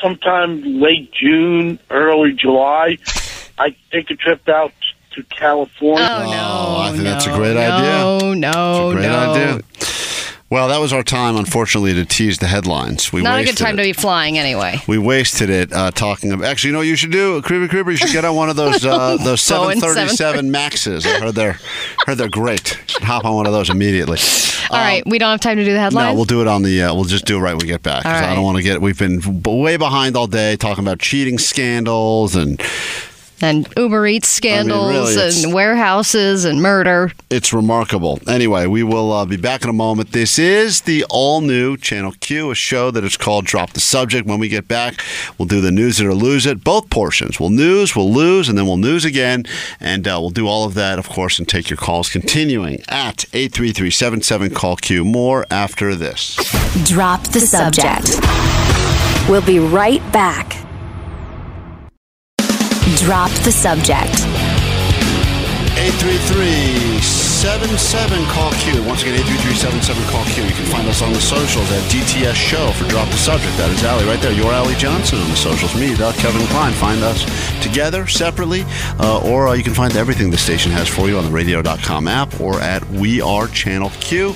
sometime 0.00 0.80
late 0.80 1.12
June, 1.12 1.78
early 1.90 2.32
July, 2.32 2.96
I 3.58 3.76
take 3.92 4.10
a 4.10 4.16
trip 4.16 4.48
out 4.48 4.72
to 5.16 5.22
California. 5.24 6.06
Oh, 6.08 6.24
no. 6.30 6.76
I 6.80 6.90
think 6.92 7.02
that's 7.04 7.26
a 7.26 7.32
great 7.32 7.54
no, 7.54 7.60
idea. 7.60 8.36
No, 8.36 8.92
Great 8.92 9.02
no. 9.06 9.32
idea. 9.32 9.60
Well, 10.48 10.68
that 10.68 10.78
was 10.78 10.92
our 10.92 11.02
time, 11.02 11.34
unfortunately, 11.34 11.92
to 11.94 12.04
tease 12.04 12.38
the 12.38 12.46
headlines. 12.46 13.12
We 13.12 13.20
Not 13.20 13.40
a 13.40 13.44
good 13.44 13.56
time 13.56 13.74
it. 13.74 13.78
to 13.78 13.82
be 13.82 13.92
flying 13.92 14.38
anyway. 14.38 14.80
We 14.86 14.96
wasted 14.96 15.50
it 15.50 15.72
uh, 15.72 15.90
talking 15.90 16.30
about. 16.30 16.44
Actually, 16.46 16.68
you 16.68 16.72
know 16.74 16.78
what 16.78 16.86
you 16.86 16.94
should 16.94 17.10
do, 17.10 17.42
Creepy 17.42 17.66
Creeper. 17.66 17.90
You 17.90 17.96
should 17.96 18.12
get 18.12 18.24
on 18.24 18.36
one 18.36 18.48
of 18.48 18.54
those 18.54 18.84
uh, 18.84 19.16
those 19.24 19.40
737 19.40 20.48
Maxes. 20.52 21.04
I 21.04 21.18
heard 21.18 21.34
they're 21.34 21.58
heard 22.06 22.18
they're 22.18 22.28
great. 22.28 22.76
You 22.76 22.84
should 22.86 23.02
hop 23.02 23.24
on 23.24 23.34
one 23.34 23.46
of 23.46 23.52
those 23.52 23.70
immediately. 23.70 24.20
All 24.70 24.78
right, 24.78 25.02
we 25.04 25.18
don't 25.18 25.30
have 25.32 25.40
time 25.40 25.56
to 25.56 25.64
do 25.64 25.72
the 25.72 25.80
headlines? 25.80 26.04
Um, 26.06 26.12
No, 26.12 26.14
we'll 26.14 26.24
do 26.26 26.40
it 26.42 26.46
on 26.46 26.62
the. 26.62 26.80
Uh, 26.80 26.94
we'll 26.94 27.04
just 27.04 27.24
do 27.24 27.38
it 27.38 27.40
right 27.40 27.54
when 27.54 27.62
we 27.62 27.66
get 27.66 27.82
back. 27.82 28.04
'cause 28.04 28.22
All 28.22 28.28
I 28.30 28.34
don't 28.36 28.44
want 28.44 28.58
to 28.58 28.62
get. 28.62 28.80
We've 28.80 28.96
been 28.98 29.42
way 29.42 29.76
behind 29.76 30.16
all 30.16 30.28
day 30.28 30.54
talking 30.54 30.84
about 30.84 31.00
cheating 31.00 31.38
scandals 31.38 32.36
and 32.36 32.60
and 33.40 33.68
Uber 33.76 34.06
Eats 34.06 34.28
scandals 34.28 35.16
really, 35.16 35.44
and 35.44 35.54
warehouses 35.54 36.44
and 36.44 36.62
murder. 36.62 37.12
it's 37.30 37.52
remarkable. 37.52 38.18
Anyway, 38.26 38.66
we 38.66 38.82
will 38.82 39.12
uh, 39.12 39.26
be 39.26 39.36
back 39.36 39.62
in 39.62 39.70
a 39.70 39.74
moment. 39.74 40.12
This 40.12 40.38
is 40.38 40.82
the 40.82 41.04
all 41.10 41.40
new 41.40 41.76
Channel 41.76 42.12
Q, 42.20 42.50
a 42.50 42.54
show 42.54 42.90
that 42.90 43.04
is 43.04 43.16
called 43.16 43.44
Drop 43.44 43.72
the 43.72 43.80
Subject. 43.80 44.26
When 44.26 44.38
we 44.38 44.48
get 44.48 44.68
back, 44.68 45.02
we'll 45.38 45.46
do 45.46 45.60
the 45.60 45.70
news 45.70 46.00
it 46.00 46.06
or 46.06 46.14
lose 46.14 46.46
it, 46.46 46.64
both 46.64 46.90
portions. 46.90 47.38
We'll 47.38 47.50
news, 47.50 47.94
we'll 47.94 48.12
lose, 48.12 48.48
and 48.48 48.56
then 48.56 48.66
we'll 48.66 48.76
news 48.76 49.04
again. 49.04 49.44
And 49.80 50.06
uh, 50.06 50.18
we'll 50.20 50.30
do 50.30 50.46
all 50.46 50.64
of 50.64 50.74
that, 50.74 50.98
of 50.98 51.08
course, 51.08 51.38
and 51.38 51.48
take 51.48 51.70
your 51.70 51.76
calls 51.76 52.08
continuing 52.08 52.80
at 52.88 53.24
833 53.32 54.50
call 54.50 54.76
Q. 54.76 55.04
More 55.04 55.46
after 55.50 55.94
this. 55.94 56.36
Drop 56.84 57.22
the 57.28 57.40
subject. 57.40 58.20
We'll 59.28 59.42
be 59.42 59.58
right 59.58 60.00
back. 60.12 60.55
Drop 62.96 63.30
the 63.44 63.52
subject. 63.52 64.24
833-77 65.76 68.26
call 68.28 68.50
Q. 68.54 68.82
Once 68.84 69.02
again, 69.02 69.20
833-77 69.20 70.10
call 70.10 70.24
Q. 70.24 70.44
You 70.44 70.54
can 70.54 70.64
find 70.64 70.88
us 70.88 71.02
on 71.02 71.12
the 71.12 71.20
socials 71.20 71.70
at 71.70 71.82
DTS 71.92 72.34
Show 72.34 72.72
for 72.72 72.88
Drop 72.88 73.06
the 73.10 73.18
Subject. 73.18 73.54
That 73.58 73.70
is 73.70 73.84
Allie 73.84 74.06
right 74.06 74.18
there. 74.20 74.32
Your 74.32 74.50
Allie 74.50 74.74
Johnson 74.76 75.20
on 75.20 75.28
the 75.28 75.36
socials. 75.36 75.74
Me, 75.74 75.94
Doug, 75.94 76.14
Kevin 76.14 76.46
Klein. 76.46 76.72
Find 76.72 77.02
us 77.02 77.26
together, 77.62 78.06
separately, 78.06 78.64
uh, 78.98 79.20
or 79.22 79.48
uh, 79.48 79.52
you 79.52 79.62
can 79.62 79.74
find 79.74 79.94
everything 79.94 80.30
the 80.30 80.38
station 80.38 80.72
has 80.72 80.88
for 80.88 81.06
you 81.08 81.18
on 81.18 81.24
the 81.24 81.30
radio.com 81.30 82.08
app 82.08 82.40
or 82.40 82.58
at 82.60 82.82
We 82.88 83.20
Are 83.20 83.46
Channel 83.46 83.90
Q. 84.00 84.34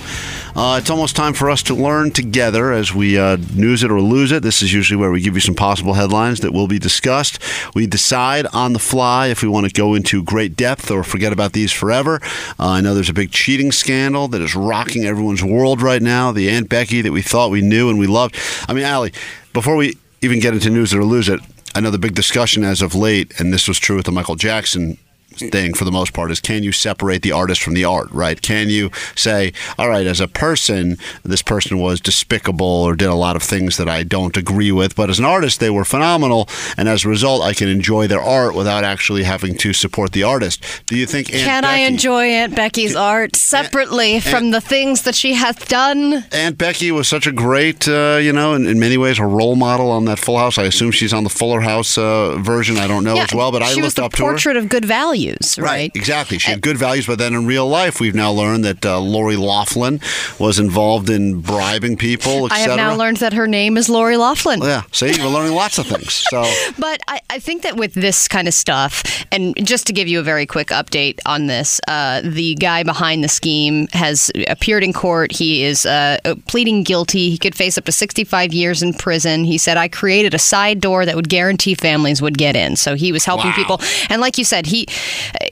Uh, 0.57 0.79
it's 0.81 0.91
almost 0.91 1.17
time 1.17 1.33
for 1.33 1.49
us 1.51 1.63
to 1.65 1.75
learn 1.75 2.11
together 2.11 2.73
as 2.73 2.95
we 2.95 3.19
uh, 3.19 3.37
news 3.55 3.83
it 3.83 3.91
or 3.91 4.01
lose 4.01 4.33
it. 4.33 4.43
This 4.43 4.63
is 4.63 4.73
usually 4.73 4.97
where 4.97 5.11
we 5.11 5.21
give 5.21 5.35
you 5.35 5.41
some 5.41 5.55
possible 5.55 5.95
headlines 5.95 6.41
that 6.41 6.53
will 6.53 6.67
be 6.67 6.79
discussed. 6.79 7.39
We 7.75 7.87
decide 7.87 8.47
on 8.53 8.73
the 8.73 8.79
fly 8.79 9.29
if 9.29 9.43
we 9.43 9.49
want 9.49 9.67
to 9.67 9.73
go 9.73 9.95
into 9.95 10.23
great 10.23 10.57
depth 10.57 10.91
or 10.91 11.05
forget 11.05 11.33
about 11.33 11.53
these 11.53 11.73
forever. 11.73 12.21
Uh, 12.59 12.69
I 12.69 12.81
know 12.81 12.95
there's 12.95 13.09
a 13.09 13.15
big 13.15 13.31
cheating 13.31 13.73
scandal 13.73 14.29
that 14.29 14.41
is 14.41 14.55
rocking 14.55 15.05
everyone's 15.05 15.45
world 15.45 15.83
right 15.83 16.03
now. 16.03 16.33
The 16.33 16.51
Aunt 16.51 16.69
Becky 16.69 17.01
that 17.03 17.13
we 17.13 17.23
thought 17.23 17.51
we 17.51 17.63
knew 17.63 17.89
and 17.89 17.99
we 17.99 18.07
loved. 18.07 18.37
I 18.69 18.73
mean, 18.73 18.85
Allie, 18.85 19.13
before 19.53 19.77
we 19.77 19.97
even 20.23 20.41
get 20.41 20.55
into 20.55 20.71
news 20.71 20.93
it 20.93 20.99
or 20.99 21.05
lose 21.05 21.29
it, 21.29 21.41
I 21.75 21.81
know 21.81 21.91
the 21.91 21.99
big 21.99 22.15
discussion 22.15 22.65
as 22.65 22.83
of 22.83 22.95
late, 22.95 23.39
and 23.39 23.53
this 23.53 23.69
was 23.69 23.79
true 23.79 23.97
with 23.97 24.07
the 24.07 24.13
Michael 24.13 24.35
Jackson 24.35 24.99
thing 25.37 25.75
for 25.75 25.85
the 25.85 25.93
most 25.93 26.13
part 26.13 26.31
is 26.31 26.41
can 26.41 26.63
you 26.63 26.73
separate 26.73 27.23
the 27.23 27.33
artist 27.33 27.63
from 27.63 27.75
the 27.75 27.85
art 27.85 28.11
right 28.11 28.43
can 28.43 28.69
you 28.69 28.91
say 29.15 29.53
all 29.79 29.89
right 29.89 30.07
as 30.07 30.21
a 30.21 30.29
person 30.29 30.99
this 31.23 31.41
person 31.43 31.79
was 31.79 32.01
despicable 32.01 32.67
or 32.67 32.95
did 32.95 33.09
a 33.09 33.15
lot 33.15 33.37
of 33.37 33.43
things 33.43 33.77
that 33.77 33.89
i 33.89 34.03
don't 34.03 34.37
agree 34.37 34.73
with 34.73 34.95
but 34.95 35.09
as 35.09 35.19
an 35.19 35.25
artist 35.25 35.61
they 35.61 35.71
were 35.71 35.85
phenomenal 35.85 36.49
and 36.77 36.89
as 36.89 37.05
a 37.05 37.09
result 37.09 37.43
i 37.43 37.55
can 37.55 37.69
enjoy 37.69 38.07
their 38.07 38.21
art 38.21 38.55
without 38.55 38.85
actually 38.85 39.23
having 39.23 39.57
to 39.57 39.73
support 39.73 40.13
the 40.13 40.23
artist 40.23 40.63
do 40.87 40.97
you 40.97 41.07
think 41.07 41.33
Aunt 41.33 41.45
Can 41.45 41.65
I 41.65 41.79
enjoy 41.79 42.25
Aunt 42.27 42.55
Becky's 42.57 42.97
art 42.97 43.37
separately 43.37 44.21
from 44.21 44.51
the 44.51 44.61
things 44.61 45.03
that 45.03 45.15
she 45.15 45.35
hath 45.35 45.69
done? 45.69 46.25
Aunt 46.33 46.59
Becky 46.59 46.91
was 46.91 47.09
such 47.09 47.27
a 47.27 47.33
great, 47.33 47.87
uh, 47.89 48.19
you 48.21 48.33
know, 48.33 48.55
in, 48.55 48.67
in 48.67 48.79
many 48.79 48.97
ways, 48.97 49.19
a 49.19 49.25
role 49.25 49.57
model 49.57 49.91
on 49.91 50.05
that 50.07 50.19
Full 50.19 50.39
House. 50.39 50.59
I 50.59 50.65
assume 50.65 50.91
she's 50.91 51.13
on 51.13 51.25
the 51.25 51.31
Fuller 51.31 51.61
House 51.61 51.97
uh, 51.99 52.37
version. 52.39 52.77
I 52.77 52.87
don't 52.87 53.05
know 53.05 53.17
as 53.19 53.33
well, 53.35 53.53
but 53.53 53.63
I 53.63 53.73
looked 53.75 53.99
up 53.99 54.13
to 54.15 54.25
her. 54.25 54.31
portrait 54.33 54.57
of 54.57 54.69
good 54.69 54.85
values, 55.27 55.59
right? 55.59 55.91
exactly. 55.95 56.39
She 56.39 56.51
had 56.51 56.63
good 56.63 56.77
values, 56.77 57.07
but 57.07 57.19
then 57.19 57.35
in 57.35 57.47
real 57.47 57.69
life, 57.69 58.01
we've 58.01 58.15
now 58.15 58.33
learned 58.33 58.65
that 58.65 58.85
uh, 58.85 59.01
Lori 59.01 59.37
Loughlin 59.37 60.01
was 60.39 60.59
involved 60.59 61.11
in 61.11 61.41
bribing 61.41 61.97
people, 61.97 62.49
I 62.51 62.59
have 62.61 62.77
now 62.77 62.95
learned 62.95 63.19
that 63.19 63.33
her 63.33 63.47
name 63.47 63.77
is 63.77 63.89
Lori 63.89 64.17
Loughlin. 64.17 64.61
Yeah, 64.63 64.83
see, 64.93 65.13
we're 65.23 65.29
learning 65.29 65.55
lots 65.55 65.79
of 65.79 65.87
things. 65.87 66.13
So, 66.31 66.43
But 66.79 67.01
I, 67.09 67.21
I 67.31 67.39
think 67.39 67.63
that 67.63 67.77
with 67.77 67.95
this 67.95 68.29
kind 68.29 68.49
of 68.49 68.55
stuff, 68.55 69.03
and 69.33 69.55
just 69.67 69.87
to 69.87 69.93
give 69.93 70.09
you 70.09 70.21
a 70.21 70.23
very 70.23 70.47
quick 70.47 70.69
update 70.69 71.19
on 71.27 71.47
this, 71.47 71.81
uh, 71.89 72.21
the 72.25 72.55
guy 72.57 72.83
behind 72.83 73.23
the 73.25 73.29
scheme 73.29 73.89
has 73.93 74.31
appeared 74.49 74.83
in 74.85 74.93
court. 74.93 75.33
He 75.33 75.63
is 75.65 75.87
uh, 75.87 76.19
pleading 76.47 76.83
guilty. 76.85 77.31
He 77.31 77.39
could 77.39 77.55
face 77.55 77.77
up 77.79 77.85
to 77.85 77.93
65 77.93 78.53
years 78.53 78.83
in 78.83 78.93
prison. 78.95 79.45
He 79.45 79.59
said, 79.59 79.77
I 79.77 79.89
created 79.89 80.35
a 80.35 80.39
side 80.39 80.81
door 80.81 81.05
that 81.07 81.17
would 81.17 81.29
guarantee 81.29 81.75
families 81.75 82.23
would 82.23 82.39
get 82.39 82.57
in. 82.57 82.77
So 82.77 82.95
he 82.95 83.13
was 83.13 83.25
helping 83.25 83.51
Wow. 83.51 83.57
people. 83.57 83.81
And 84.09 84.21
like 84.21 84.39
you 84.39 84.45
said, 84.45 84.67
he, 84.67 84.87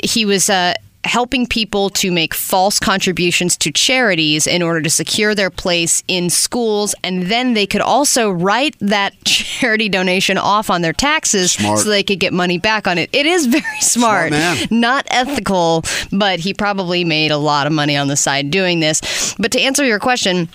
he 0.05 0.25
was. 0.25 0.51
Uh, 0.51 0.75
helping 1.05 1.47
people 1.47 1.89
to 1.89 2.11
make 2.11 2.35
false 2.35 2.81
contributions 2.81 3.57
to 3.57 3.71
charities 3.71 4.47
in 4.47 4.63
order 4.63 4.83
to 4.83 4.91
secure 4.91 5.35
their 5.35 5.49
place 5.49 6.03
in 6.09 6.29
schools 6.29 6.95
and 7.05 7.27
then 7.27 7.55
they 7.55 7.67
could 7.67 7.81
also 7.81 8.31
write 8.31 8.77
that 8.81 9.15
charity 9.25 9.89
donation 9.89 10.37
off 10.37 10.69
on 10.69 10.83
their 10.83 10.93
taxes 10.93 11.53
Smart. 11.53 11.79
so 11.79 11.89
they 11.89 12.03
could 12.03 12.19
get 12.19 12.33
money 12.33 12.59
back 12.59 12.87
on 12.87 12.99
it. 12.99 13.09
It 13.13 13.27
is 13.27 13.47
very 13.59 13.81
smart. 13.81 14.33
Smart. 14.33 14.71
Not 14.71 15.07
ethical, 15.11 15.83
but 16.13 16.41
he 16.41 16.53
probably 16.53 17.05
made 17.05 17.31
a 17.31 17.39
lot 17.39 17.67
of 17.67 17.73
money 17.73 17.97
on 17.97 18.09
the 18.09 18.17
side 18.17 18.51
doing 18.51 18.81
this. 18.81 19.35
But 19.39 19.53
to 19.53 19.61
answer 19.61 19.85
your 19.85 20.01
question, 20.01 20.49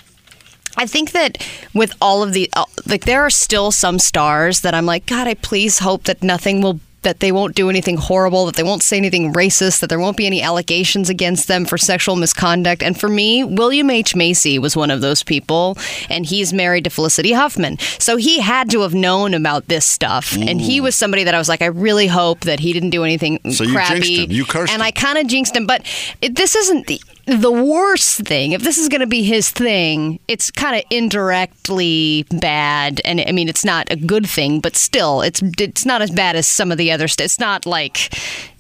I 0.78 0.86
think 0.88 1.12
that 1.12 1.38
with 1.74 1.94
all 2.02 2.22
of 2.22 2.34
the 2.34 2.50
uh, 2.54 2.66
like 2.86 3.06
there 3.06 3.22
are 3.22 3.30
still 3.30 3.72
some 3.72 3.98
stars 3.98 4.62
that 4.62 4.74
I'm 4.74 4.86
like 4.86 5.06
god 5.06 5.28
I 5.28 5.36
please 5.36 5.80
hope 5.80 6.04
that 6.04 6.24
nothing 6.24 6.62
will 6.62 6.80
that 7.04 7.20
they 7.20 7.32
won't 7.32 7.56
do 7.56 7.70
anything 7.70 7.98
horrible 7.98 8.46
that 8.46 8.56
they 8.56 8.64
won't 8.64 8.84
say 8.84 8.98
anything 8.98 9.34
racist 9.34 9.80
that 9.82 9.88
there 9.90 10.00
won't 10.00 10.18
be 10.18 10.26
any 10.26 10.42
allegations 10.42 11.10
against 11.10 11.48
them 11.48 11.66
for 11.66 11.78
sexual 11.78 12.16
misconduct. 12.16 12.82
And 12.84 13.00
for 13.00 13.10
me 13.10 13.44
William 13.44 13.90
H. 13.90 14.16
Macy 14.16 14.58
was 14.60 14.76
one 14.76 14.92
of 14.92 15.02
those 15.02 15.24
people 15.24 15.78
and 16.10 16.26
he's 16.26 16.52
married 16.54 16.84
to 16.86 16.90
Felicity 16.90 17.34
Huffman. 17.34 17.78
So 18.00 18.18
he 18.18 18.40
had 18.42 18.70
to 18.72 18.82
have 18.82 18.94
known 18.94 19.34
about 19.34 19.68
this 19.68 19.86
stuff. 19.86 20.36
And 20.36 20.60
he 20.60 20.82
was 20.82 20.96
somebody 20.96 21.24
that 21.24 21.34
I 21.36 21.38
was 21.38 21.50
like 21.50 21.62
I 21.62 21.68
really 21.68 22.08
hope 22.08 22.42
that 22.42 22.60
he 22.60 22.74
didn't 22.74 22.90
do 22.92 23.04
anything 23.04 23.40
So 23.52 23.64
you 23.64 23.74
crappy. 23.74 24.00
jinxed 24.02 24.12
him. 24.12 24.32
You 24.32 24.46
cursed 24.46 24.74
and 24.74 24.82
him. 24.82 24.86
I 24.86 24.92
kind 24.92 25.18
of 25.18 25.28
jinxed 25.28 25.56
him. 25.56 25.68
But 25.68 25.86
it, 26.22 26.36
this 26.36 26.56
isn't 26.56 26.88
the 26.88 27.02
the 27.26 27.52
worst 27.52 28.22
thing, 28.22 28.52
if 28.52 28.64
this 28.64 28.78
is 28.78 28.90
going 28.90 29.02
to 29.02 29.08
be 29.08 29.24
his 29.24 29.50
thing, 29.50 30.20
it's 30.28 30.52
kind 30.52 30.76
of 30.76 30.84
indirectly 30.90 32.26
bad, 32.32 33.02
and 33.06 33.22
I 33.22 33.32
mean 33.32 33.48
it's 33.48 33.66
not 33.66 33.92
a 33.92 33.96
good 33.96 34.28
thing, 34.28 34.60
but 34.60 34.76
still, 34.76 35.22
it's 35.22 35.42
it's 35.60 35.86
not 35.86 36.02
as 36.02 36.12
bad 36.12 36.36
as 36.36 36.48
some 36.48 36.72
of 36.72 36.78
the 36.78 36.92
other 36.92 37.08
stuff. 37.08 37.26
It's 37.26 37.40
not 37.40 37.66
like. 37.66 38.14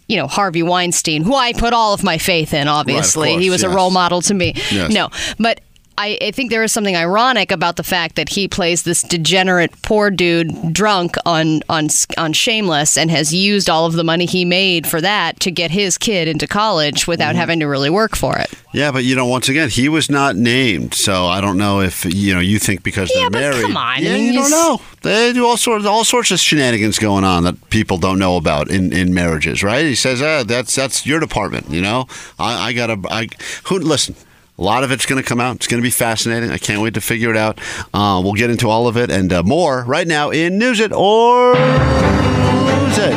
You 0.05 0.17
know 0.17 0.27
Harvey 0.27 0.61
Weinstein, 0.61 1.23
who 1.23 1.33
I 1.33 1.53
put 1.53 1.71
all 1.71 1.93
of 1.93 2.03
my 2.03 2.17
faith 2.17 2.53
in. 2.53 2.67
Obviously, 2.67 3.29
course, 3.29 3.41
he 3.41 3.49
was 3.49 3.63
a 3.63 3.69
role 3.69 3.89
model 3.89 4.21
to 4.23 4.33
me. 4.33 4.53
Yes. 4.69 4.91
No, 4.91 5.09
but 5.39 5.61
I, 5.97 6.17
I 6.21 6.31
think 6.31 6.49
there 6.49 6.63
is 6.63 6.71
something 6.71 6.95
ironic 6.95 7.51
about 7.51 7.75
the 7.75 7.83
fact 7.83 8.15
that 8.15 8.29
he 8.29 8.47
plays 8.47 8.81
this 8.83 9.03
degenerate 9.03 9.79
poor 9.83 10.09
dude 10.09 10.73
drunk 10.73 11.15
on 11.25 11.61
on 11.69 11.87
on 12.17 12.33
Shameless 12.33 12.97
and 12.97 13.11
has 13.11 13.33
used 13.33 13.69
all 13.69 13.85
of 13.85 13.93
the 13.93 14.03
money 14.03 14.25
he 14.25 14.43
made 14.43 14.87
for 14.87 14.99
that 15.01 15.39
to 15.41 15.51
get 15.51 15.69
his 15.71 15.97
kid 15.97 16.27
into 16.27 16.47
college 16.47 17.07
without 17.07 17.23
Mm-hmm. 17.29 17.37
having 17.37 17.59
to 17.59 17.65
really 17.67 17.89
work 17.89 18.15
for 18.15 18.37
it. 18.37 18.51
yeah, 18.73 18.91
but 18.91 19.03
you 19.03 19.15
know, 19.15 19.25
once 19.27 19.49
again, 19.49 19.69
he 19.69 19.87
was 19.87 20.09
not 20.09 20.35
named, 20.35 20.93
so 20.95 21.25
I 21.27 21.39
don't 21.41 21.57
know 21.57 21.79
if 21.81 22.05
you 22.05 22.33
know. 22.33 22.39
You 22.39 22.57
think 22.59 22.81
because 22.83 23.09
Yeah, 23.13 23.21
they're 23.21 23.29
but 23.29 23.39
married? 23.39 23.61
come 23.61 23.77
on, 23.77 24.01
yeah, 24.03 24.15
you 24.15 24.23
you 24.31 24.33
don't 24.33 24.49
know. 24.51 24.81
They 25.03 25.31
do 25.33 25.45
all 25.45 25.57
sorts, 25.57 25.85
all 25.85 26.03
sorts 26.05 26.31
of 26.31 26.39
shenanigans 26.39 26.97
going 26.99 27.23
on 27.23 27.43
that 27.43 27.69
people 27.69 27.97
don't 27.97 28.17
know 28.19 28.35
about 28.37 28.69
in, 28.71 28.91
in 28.93 29.13
marriages, 29.13 29.61
right? 29.63 29.85
He 29.85 29.95
says, 29.95 30.21
ah, 30.21 30.43
"That's 30.43 30.73
that's 30.75 31.05
your 31.05 31.19
department." 31.19 31.69
You 31.69 31.81
know, 31.81 32.07
I, 32.39 32.69
I 32.69 32.73
gotta. 32.73 32.99
I 33.09 33.27
who 33.65 33.77
listen. 33.79 34.15
A 34.57 34.61
lot 34.61 34.83
of 34.83 34.91
it's 34.91 35.05
going 35.07 35.21
to 35.21 35.27
come 35.27 35.39
out. 35.39 35.55
It's 35.55 35.67
going 35.67 35.81
to 35.81 35.85
be 35.85 35.89
fascinating. 35.89 36.51
I 36.51 36.57
can't 36.59 36.81
wait 36.81 36.93
to 36.93 37.01
figure 37.01 37.31
it 37.31 37.37
out. 37.37 37.59
Uh, 37.93 38.21
we'll 38.23 38.33
get 38.33 38.51
into 38.51 38.69
all 38.69 38.87
of 38.87 38.97
it 38.97 39.09
and 39.09 39.33
uh, 39.33 39.41
more 39.41 39.83
right 39.83 40.07
now 40.07 40.29
in 40.29 40.59
News 40.59 40.79
It 40.79 40.91
or 40.91 41.53
Lose 41.53 42.97
It. 42.99 43.13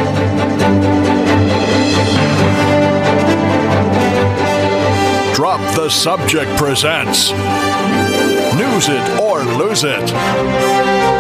Drop 5.35 5.61
the 5.77 5.91
Subject 5.91 6.51
presents 6.57 7.31
News 8.57 8.89
It 8.89 9.21
or 9.21 9.45
Lose 9.45 9.85
It. 9.85 11.16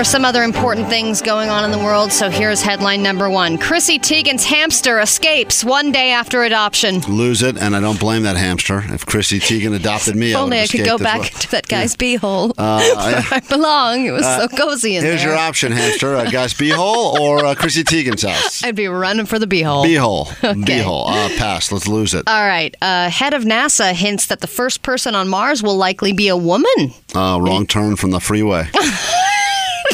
There 0.00 0.04
are 0.08 0.16
some 0.16 0.24
other 0.24 0.42
important 0.44 0.88
things 0.88 1.20
going 1.20 1.50
on 1.50 1.62
in 1.62 1.70
the 1.70 1.84
world, 1.84 2.10
so 2.10 2.30
here's 2.30 2.62
headline 2.62 3.02
number 3.02 3.28
one 3.28 3.58
Chrissy 3.58 3.98
Teigen's 3.98 4.46
hamster 4.46 4.98
escapes 4.98 5.62
one 5.62 5.92
day 5.92 6.10
after 6.12 6.42
adoption. 6.42 7.00
Lose 7.00 7.42
it, 7.42 7.58
and 7.58 7.76
I 7.76 7.80
don't 7.80 8.00
blame 8.00 8.22
that 8.22 8.38
hamster. 8.38 8.82
If 8.86 9.04
Chrissy 9.04 9.40
Teigen 9.40 9.74
adopted 9.76 10.16
me, 10.16 10.32
I 10.32 10.38
would 10.38 10.44
only 10.44 10.60
I 10.60 10.66
could 10.68 10.86
go 10.86 10.96
back 10.96 11.20
well. 11.20 11.28
to 11.28 11.50
that 11.50 11.68
guy's 11.68 11.96
beehole 11.96 12.54
Uh, 12.56 12.78
where 12.96 13.24
I 13.30 13.40
belong. 13.46 14.06
It 14.06 14.12
was 14.12 14.24
so 14.24 14.48
cozy 14.48 14.96
in 14.96 15.02
Here's 15.02 15.02
there. 15.02 15.10
Here's 15.18 15.22
your 15.24 15.36
option, 15.36 15.70
hamster: 15.70 16.14
a 16.16 16.30
guy's 16.30 16.54
beehole 16.54 17.18
or 17.20 17.44
uh, 17.44 17.54
Chrissy 17.54 17.84
Teigen's 17.84 18.22
house. 18.22 18.64
I'd 18.64 18.76
be 18.76 18.86
running 18.88 19.26
for 19.26 19.38
the 19.38 19.46
beehole. 19.46 19.84
Beehole, 19.84 20.28
Okay. 20.62 20.80
beehole. 20.80 21.08
Uh, 21.08 21.28
pass. 21.36 21.70
Let's 21.70 21.86
lose 21.86 22.14
it. 22.14 22.26
All 22.26 22.46
right. 22.46 22.74
Uh, 22.80 23.10
head 23.10 23.34
of 23.34 23.42
NASA 23.44 23.92
hints 23.92 24.24
that 24.28 24.40
the 24.40 24.46
first 24.46 24.80
person 24.80 25.14
on 25.14 25.28
Mars 25.28 25.62
will 25.62 25.76
likely 25.76 26.14
be 26.14 26.28
a 26.28 26.38
woman, 26.38 26.94
Uh, 27.14 27.38
wrong 27.38 27.66
turn 27.66 27.96
from 27.96 28.12
the 28.12 28.20
freeway. 28.20 28.66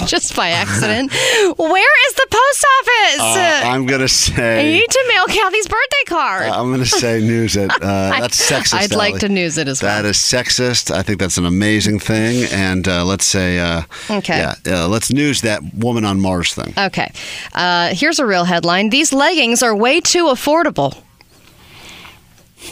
just 0.15 0.37
by 0.37 0.49
accident. 0.51 1.13
Where 1.59 2.09
is 2.09 2.15
the 2.15 2.27
post 2.31 2.67
office? 2.81 3.21
Uh, 3.21 3.61
I'm 3.65 3.87
gonna 3.87 4.09
say. 4.09 4.61
I 4.61 4.79
need 4.81 4.91
to 4.91 5.05
mail 5.09 5.27
Kathy's 5.27 5.67
birthday 5.69 6.05
card. 6.07 6.43
I'm 6.45 6.71
gonna 6.71 6.87
say 6.87 7.21
news 7.21 7.57
it. 7.57 7.71
Uh, 7.71 7.79
that's 8.21 8.51
sexist. 8.51 8.75
I'd 8.75 8.95
like 8.95 9.19
to 9.19 9.29
news 9.29 9.59
it 9.59 9.69
as 9.69 9.83
well. 9.83 10.03
That 10.03 10.09
is 10.09 10.17
sexist. 10.17 10.91
I 10.95 11.03
think 11.03 11.19
that's 11.19 11.39
an 11.39 11.45
amazing 11.47 11.99
thing. 11.99 12.47
And 12.53 12.87
uh, 12.89 13.05
let's 13.05 13.25
say, 13.27 13.59
uh, 13.59 13.83
Okay. 14.11 14.39
yeah, 14.39 14.55
uh, 14.85 14.89
let's 14.89 15.13
news 15.13 15.41
that 15.43 15.63
woman 15.75 16.05
on 16.05 16.21
Mars 16.21 16.55
thing. 16.55 16.73
Okay. 16.79 17.11
Uh, 17.55 17.95
here's 17.95 18.19
a 18.19 18.27
real 18.27 18.45
headline. 18.45 18.91
These 18.91 19.13
leggings 19.13 19.63
are 19.63 19.75
way 19.75 20.01
too 20.01 20.27
affordable. 20.27 20.97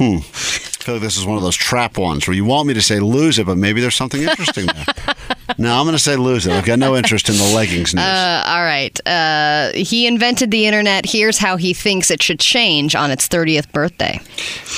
I 0.01 0.21
feel 0.21 0.95
like 0.97 1.03
this 1.03 1.17
is 1.17 1.25
one 1.25 1.37
of 1.39 1.43
those 1.43 1.57
trap 1.57 1.97
ones 1.97 2.27
where 2.27 2.35
you 2.35 2.45
want 2.45 2.69
me 2.69 2.75
to 2.75 2.83
say 2.83 3.01
lose 3.01 3.39
it, 3.39 3.47
but 3.47 3.57
maybe 3.57 3.81
there's 3.81 3.95
something 3.95 4.21
interesting 4.23 4.67
there. 4.67 4.85
no, 5.59 5.79
I'm 5.79 5.85
going 5.85 5.97
to 5.97 6.03
say 6.03 6.17
lose 6.17 6.47
it. 6.47 6.53
I've 6.53 6.65
got 6.67 6.79
no 6.79 6.95
interest 6.97 7.29
in 7.29 7.37
the 7.37 7.53
leggings 7.55 7.95
news. 7.95 8.05
Uh, 8.05 8.45
all 8.47 8.63
right. 8.63 8.99
Uh, 9.07 9.71
he 9.75 10.07
invented 10.07 10.51
the 10.51 10.67
internet. 10.67 11.07
Here's 11.07 11.39
how 11.39 11.57
he 11.57 11.73
thinks 11.73 12.11
it 12.11 12.23
should 12.23 12.41
change 12.41 12.95
on 12.95 13.11
its 13.11 13.29
30th 13.29 13.73
birthday. 13.73 14.21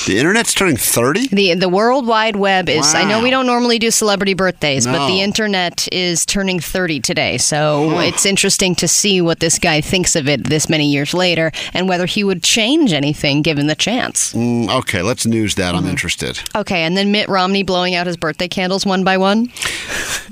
the 0.05 0.17
internet's 0.17 0.53
turning 0.53 0.77
30? 0.77 1.27
The 1.27 1.55
the 1.55 1.69
World 1.69 2.07
Wide 2.07 2.35
Web 2.37 2.69
is. 2.69 2.93
I 2.95 3.03
know 3.03 3.21
we 3.21 3.29
don't 3.29 3.45
normally 3.45 3.79
do 3.79 3.91
celebrity 3.91 4.33
birthdays, 4.33 4.85
but 4.85 5.07
the 5.07 5.21
internet 5.21 5.87
is 5.91 6.25
turning 6.25 6.59
30 6.59 7.01
today. 7.01 7.37
So 7.37 7.99
it's 7.99 8.25
interesting 8.25 8.75
to 8.75 8.87
see 8.87 9.19
what 9.21 9.39
this 9.39 9.59
guy 9.59 9.81
thinks 9.81 10.15
of 10.15 10.27
it 10.29 10.45
this 10.47 10.69
many 10.69 10.89
years 10.89 11.13
later, 11.13 11.51
and 11.73 11.89
whether 11.89 12.05
he 12.05 12.23
would 12.23 12.43
change 12.43 12.93
anything 12.93 13.41
given 13.41 13.67
the 13.67 13.75
chance. 13.75 14.33
Mm, 14.33 14.69
okay, 14.79 15.01
let's 15.07 15.25
news 15.25 15.55
that. 15.55 15.73
Mm-hmm. 15.73 15.85
I'm 15.85 15.89
interested. 15.89 16.39
Okay, 16.55 16.83
and 16.83 16.95
then 16.95 17.11
Mitt 17.11 17.27
Romney 17.29 17.63
blowing 17.63 17.95
out 17.95 18.05
his 18.05 18.17
birthday 18.17 18.47
candles 18.47 18.85
one 18.85 19.03
by 19.03 19.17
one. 19.17 19.51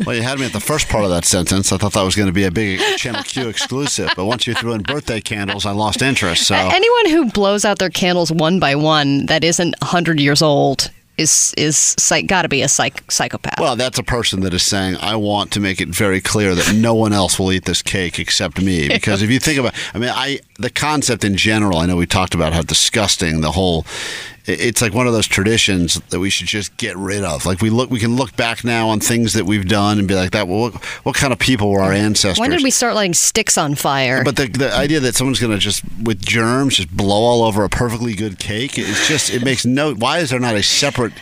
Well, 0.06 0.16
you 0.16 0.22
had 0.22 0.40
me 0.40 0.46
at 0.46 0.54
the 0.54 0.60
first 0.60 0.90
part 0.90 1.04
of 1.06 1.10
that 1.10 1.26
sentence. 1.26 1.72
I 1.72 1.78
thought 1.78 1.94
that 1.94 2.04
was 2.04 2.16
going 2.16 2.28
to 2.28 2.34
be 2.34 2.44
a 2.44 2.52
big 2.52 2.80
Channel 2.98 3.24
Q 3.24 3.48
exclusive, 3.48 4.12
but 4.16 4.26
once 4.26 4.46
you 4.46 4.54
threw 4.54 4.74
in 4.74 4.82
birthday 4.82 5.22
candles, 5.22 5.66
I 5.66 5.72
lost 5.72 6.02
interest. 6.02 6.48
So 6.48 6.56
Anyone 6.56 7.10
who 7.10 7.32
blows 7.32 7.66
out 7.66 7.80
their 7.80 7.90
candles 7.90 8.32
one 8.32 8.60
by 8.60 8.76
one 8.76 9.26
that 9.28 9.44
isn't 9.44 9.76
100 9.82 10.20
years 10.20 10.42
old 10.42 10.92
is 11.18 11.54
is 11.58 11.96
psych- 11.98 12.28
got 12.28 12.42
to 12.42 12.50
be 12.50 12.62
a 12.62 12.68
psych- 12.68 13.10
psychopath. 13.10 13.58
Well, 13.60 13.78
that's 13.78 13.98
a 13.98 14.04
person 14.04 14.42
that 14.42 14.54
is 14.54 14.64
saying, 14.64 14.98
I 15.00 15.16
want 15.16 15.52
to 15.52 15.60
make 15.62 15.80
it 15.80 15.88
very 15.88 16.20
clear 16.20 16.54
that 16.56 16.74
no 16.76 16.94
one 16.94 17.14
else 17.14 17.40
will 17.40 17.54
eat 17.54 17.64
this 17.64 17.82
cake 17.82 18.20
except 18.20 18.62
me. 18.62 18.90
Because 18.96 19.22
if 19.22 19.30
you 19.30 19.40
think 19.40 19.60
about 19.60 19.74
I 19.94 19.98
mean, 20.00 20.10
I 20.14 20.40
the 20.60 20.70
concept 20.70 21.24
in 21.24 21.38
general, 21.38 21.78
I 21.78 21.86
know 21.86 21.96
we 21.96 22.06
talked 22.06 22.34
about 22.36 22.52
how 22.54 22.62
disgusting 22.64 23.40
the 23.42 23.52
whole 23.52 23.86
it- 23.90 24.35
it's 24.48 24.82
like 24.82 24.94
one 24.94 25.08
of 25.08 25.14
those 25.14 25.28
traditions 25.28 26.00
that 26.10 26.20
we 26.20 26.30
should 26.30 26.48
just 26.48 26.76
get 26.78 26.96
rid 26.98 27.24
of. 27.24 27.46
Like 27.46 27.62
we 27.62 27.70
look 27.70 27.90
we 27.90 28.00
can 28.00 28.16
look 28.16 28.36
back 28.36 28.64
now 28.64 28.90
on 28.90 29.00
things 29.00 29.34
that 29.34 29.46
we've 29.46 29.68
done 29.68 30.00
and 30.00 30.08
be 30.08 30.16
like 30.16 30.32
that, 30.32 30.48
well 30.48 30.60
what, 30.60 30.76
what 31.04 31.16
kind 31.16 31.34
of 31.34 31.40
people 31.40 31.72
were 31.72 31.82
our 31.82 31.92
ancestors? 31.92 32.40
when 32.40 32.52
did 32.52 32.64
we 32.64 32.72
start 32.72 32.96
lighting 32.96 33.14
sticks 33.14 33.58
on 33.58 33.76
fire? 33.76 34.24
But 34.24 34.36
the, 34.36 34.48
the 34.48 34.74
idea 34.74 35.00
that 35.00 35.16
someone's 35.16 35.40
going 35.40 35.54
to 35.54 35.58
just 35.60 35.84
with 36.04 36.24
germs 36.24 36.78
just 36.78 36.96
blow 36.96 37.22
all 37.22 37.44
over 37.44 37.64
a 37.64 37.70
perfectly 37.70 38.14
good 38.14 38.40
cake, 38.40 38.78
it's 38.78 39.08
just 39.08 39.34
it 39.34 39.44
makes 39.44 39.66
no. 39.66 39.94
Why 39.94 40.20
is 40.20 40.30
there 40.30 40.40
not 40.40 40.56
a 40.56 40.64
separate 40.64 41.14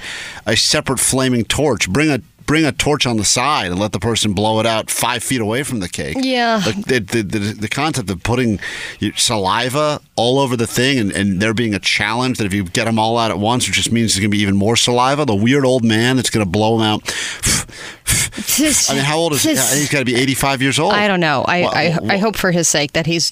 a 0.45 0.55
separate 0.55 0.99
flaming 0.99 1.45
torch? 1.45 1.89
Bring 1.89 2.09
a 2.09 2.21
bring 2.45 2.65
a 2.65 2.71
torch 2.71 3.05
on 3.05 3.17
the 3.17 3.25
side 3.25 3.71
and 3.71 3.79
let 3.79 3.91
the 3.91 3.99
person 3.99 4.33
blow 4.33 4.59
it 4.59 4.65
out 4.65 4.89
five 4.89 5.23
feet 5.23 5.41
away 5.41 5.63
from 5.63 5.79
the 5.79 5.89
cake. 5.89 6.17
Yeah. 6.19 6.61
Like 6.65 6.85
the 6.85 6.99
the, 6.99 7.21
the, 7.21 7.39
the 7.53 7.67
concept 7.67 8.09
of 8.09 8.21
putting 8.23 8.59
saliva 9.15 9.99
all 10.15 10.39
over 10.39 10.55
the 10.55 10.67
thing 10.67 10.99
and, 10.99 11.11
and 11.11 11.41
there 11.41 11.53
being 11.53 11.73
a 11.73 11.79
challenge 11.79 12.37
that 12.37 12.45
if 12.45 12.53
you 12.53 12.63
get 12.63 12.85
them 12.85 12.99
all 12.99 13.17
out 13.17 13.31
at 13.31 13.39
once, 13.39 13.67
it 13.67 13.71
just 13.71 13.91
means 13.91 14.13
there's 14.13 14.19
going 14.21 14.31
to 14.31 14.35
be 14.37 14.41
even 14.41 14.55
more 14.55 14.75
saliva. 14.75 15.25
The 15.25 15.35
weird 15.35 15.65
old 15.65 15.83
man 15.83 16.15
that's 16.15 16.29
going 16.29 16.45
to 16.45 16.49
blow 16.51 16.77
them 16.77 16.85
out. 16.85 17.13
I 18.89 18.93
mean, 18.93 19.03
how 19.03 19.17
old 19.17 19.33
is 19.33 19.43
he? 19.43 19.51
He's 19.51 19.89
got 19.89 19.99
to 19.99 20.05
be 20.05 20.15
85 20.15 20.61
years 20.61 20.79
old. 20.79 20.93
I 20.93 21.07
don't 21.07 21.19
know. 21.19 21.43
I, 21.47 21.61
Well, 21.61 21.71
I, 21.73 21.97
well- 22.01 22.11
I 22.11 22.17
hope 22.17 22.35
for 22.35 22.51
his 22.51 22.67
sake 22.67 22.93
that 22.93 23.05
he's 23.05 23.31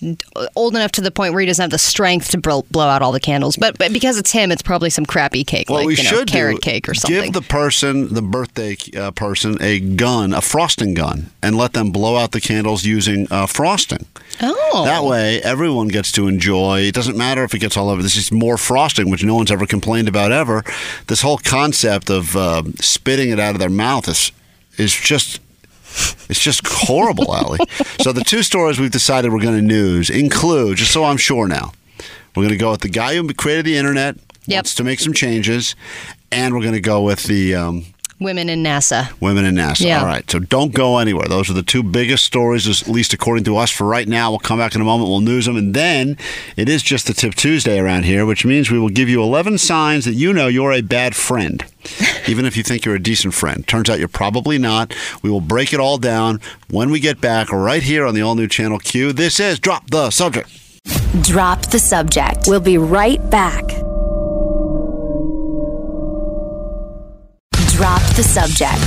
old 0.55 0.76
enough 0.76 0.91
to 0.93 1.01
the 1.01 1.12
point 1.12 1.34
where 1.34 1.41
he 1.41 1.47
doesn't 1.47 1.62
have 1.62 1.72
the 1.72 1.78
strength 1.78 2.30
to 2.30 2.38
blow, 2.38 2.64
out 2.82 3.01
all 3.01 3.12
the 3.12 3.20
candles. 3.20 3.55
But, 3.55 3.78
but 3.78 3.93
because 3.93 4.18
it's 4.18 4.32
him, 4.32 4.51
it's 4.51 4.62
probably 4.62 4.89
some 4.89 5.05
crappy 5.05 5.43
cake, 5.43 5.70
What 5.70 5.80
like 5.80 5.88
we 5.88 5.95
you 5.97 6.03
know, 6.03 6.09
should 6.09 6.28
carrot 6.28 6.62
do, 6.62 6.62
cake 6.62 6.88
or 6.89 6.93
something. 6.93 7.24
Give 7.24 7.34
the 7.34 7.41
person, 7.41 8.14
the 8.14 8.22
birthday 8.22 8.78
uh, 8.95 9.01
person, 9.10 9.58
a 9.62 9.80
gun, 9.80 10.34
a 10.34 10.41
frosting 10.41 10.93
gun, 10.93 11.32
and 11.41 11.56
let 11.58 11.74
them 11.74 11.91
blow 11.91 12.18
out 12.18 12.32
the 12.34 12.41
candles 12.41 12.86
using 12.86 13.26
uh, 13.32 13.47
frosting. 13.47 14.06
oh, 14.41 14.84
That 14.86 15.04
way, 15.04 15.41
everyone 15.41 15.88
gets 15.88 16.12
to 16.12 16.28
enjoy. 16.28 16.82
It 16.82 16.93
doesn't 16.93 17.18
matter 17.18 17.43
if 17.43 17.56
it 17.56 17.60
gets 17.60 17.78
all 17.78 17.89
over. 17.89 18.04
This 18.04 18.18
is 18.18 18.32
more 18.32 18.58
frosting, 18.58 19.10
which 19.10 19.24
no 19.24 19.34
one's 19.36 19.52
ever 19.52 19.66
complained 19.66 20.08
about 20.10 20.32
ever. 20.32 20.64
This 21.08 21.22
whole 21.22 21.38
concept 21.39 22.10
of 22.12 22.36
uh, 22.36 22.64
spitting 22.82 23.30
it 23.32 23.39
out 23.39 23.56
of 23.56 23.60
their 23.60 23.70
mouth 23.70 24.08
is 24.08 24.32
is 24.78 24.93
just. 24.93 25.39
It's 26.30 26.39
just 26.39 26.62
horrible, 26.66 27.36
Allie. 27.36 27.60
So 27.99 28.14
the 28.14 28.24
two 28.24 28.43
stories 28.43 28.80
we've 28.80 28.91
decided 28.91 29.34
we're 29.34 29.41
going 29.41 29.58
to 29.58 29.62
news 29.62 30.10
include, 30.10 30.78
just 30.78 30.91
so 30.91 31.04
I'm 31.04 31.18
sure 31.18 31.49
now, 31.49 31.74
we're 32.34 32.43
going 32.43 32.49
to 32.54 32.58
go 32.58 32.72
with 32.72 32.80
the 32.80 32.88
guy 32.89 33.16
who 33.18 33.28
created 33.34 33.66
the 33.66 33.76
internet, 33.76 34.16
Yep. 34.45 34.58
wants 34.58 34.76
to 34.76 34.86
make 34.86 35.02
some 35.02 35.12
changes, 35.14 35.76
and 36.32 36.54
we're 36.56 36.62
going 36.62 36.74
to 36.76 36.80
go 36.80 37.02
with 37.04 37.24
the 37.24 37.56
um, 37.56 37.86
women 38.22 38.47
in 38.47 38.63
NASA. 38.63 39.11
women 39.19 39.43
in 39.43 39.55
NASA. 39.55 39.86
Yeah. 39.86 39.99
All 39.99 40.05
right, 40.05 40.30
so 40.30 40.39
don't 40.39 40.74
go 40.74 40.99
anywhere. 40.99 41.28
Those 41.28 41.49
are 41.49 41.53
the 41.53 41.63
two 41.63 41.84
biggest 41.84 42.24
stories, 42.24 42.67
at 42.67 42.88
least 42.88 43.13
according 43.13 43.43
to 43.45 43.57
us, 43.57 43.72
for 43.72 43.86
right 43.86 44.07
now. 44.07 44.30
We'll 44.30 44.39
come 44.39 44.59
back 44.59 44.76
in 44.76 44.82
a 44.82 44.86
moment. 44.86 45.09
We'll 45.09 45.19
news 45.19 45.47
them, 45.47 45.57
and 45.57 45.74
then 45.74 46.17
it 46.55 46.69
is 46.69 46.84
just 46.84 47.07
the 47.07 47.13
Tip 47.13 47.36
Tuesday 47.36 47.80
around 47.80 48.05
here, 48.05 48.26
which 48.26 48.45
means 48.45 48.72
we 48.72 48.80
will 48.80 48.89
give 48.89 49.09
you 49.09 49.22
11 49.22 49.57
signs 49.57 50.05
that 50.05 50.13
you 50.13 50.32
know 50.32 50.47
you're 50.47 50.72
a 50.72 50.82
bad 50.82 51.15
friend, 51.15 51.65
even 52.28 52.45
if 52.45 52.55
you 52.55 52.63
think 52.63 52.86
you're 52.86 52.95
a 52.95 53.01
decent 53.01 53.34
friend. 53.34 53.67
Turns 53.67 53.89
out 53.89 53.99
you're 53.99 54.07
probably 54.07 54.57
not. 54.57 54.95
We 55.24 55.30
will 55.30 55.41
break 55.41 55.74
it 55.74 55.80
all 55.80 55.97
down 55.97 56.39
when 56.69 56.91
we 56.91 56.99
get 56.99 57.19
back 57.19 57.51
right 57.51 57.84
here 57.84 58.05
on 58.05 58.13
the 58.13 58.22
all 58.22 58.36
new 58.36 58.47
Channel 58.47 58.80
Q. 58.80 59.11
This 59.11 59.39
is 59.39 59.59
Drop 59.59 59.89
the 59.89 60.11
Subject. 60.11 60.49
Drop 61.24 61.65
the 61.67 61.80
subject. 61.80 62.45
We'll 62.47 62.61
be 62.61 62.78
right 62.78 63.30
back. 63.30 63.63
Drop 67.82 68.03
the 68.13 68.21
subject. 68.21 68.79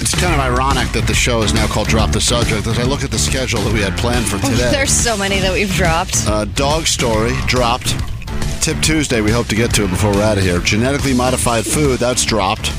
It's 0.00 0.14
kind 0.18 0.32
of 0.32 0.40
ironic 0.40 0.90
that 0.92 1.04
the 1.06 1.12
show 1.12 1.42
is 1.42 1.52
now 1.52 1.66
called 1.66 1.88
Drop 1.88 2.10
the 2.10 2.22
Subject 2.22 2.66
as 2.66 2.78
I 2.78 2.84
look 2.84 3.04
at 3.04 3.10
the 3.10 3.18
schedule 3.18 3.60
that 3.64 3.74
we 3.74 3.82
had 3.82 3.98
planned 3.98 4.26
for 4.26 4.38
today. 4.38 4.70
There's 4.70 4.90
so 4.90 5.14
many 5.14 5.38
that 5.40 5.52
we've 5.52 5.70
dropped. 5.74 6.26
Uh, 6.26 6.46
dog 6.46 6.86
story 6.86 7.34
dropped. 7.46 7.94
Tip 8.62 8.80
Tuesday, 8.80 9.20
we 9.20 9.30
hope 9.30 9.46
to 9.48 9.54
get 9.54 9.74
to 9.74 9.84
it 9.84 9.90
before 9.90 10.10
we're 10.10 10.22
out 10.22 10.38
of 10.38 10.44
here. 10.44 10.58
Genetically 10.60 11.12
modified 11.12 11.66
food, 11.66 11.98
that's 12.00 12.24
dropped. 12.24 12.72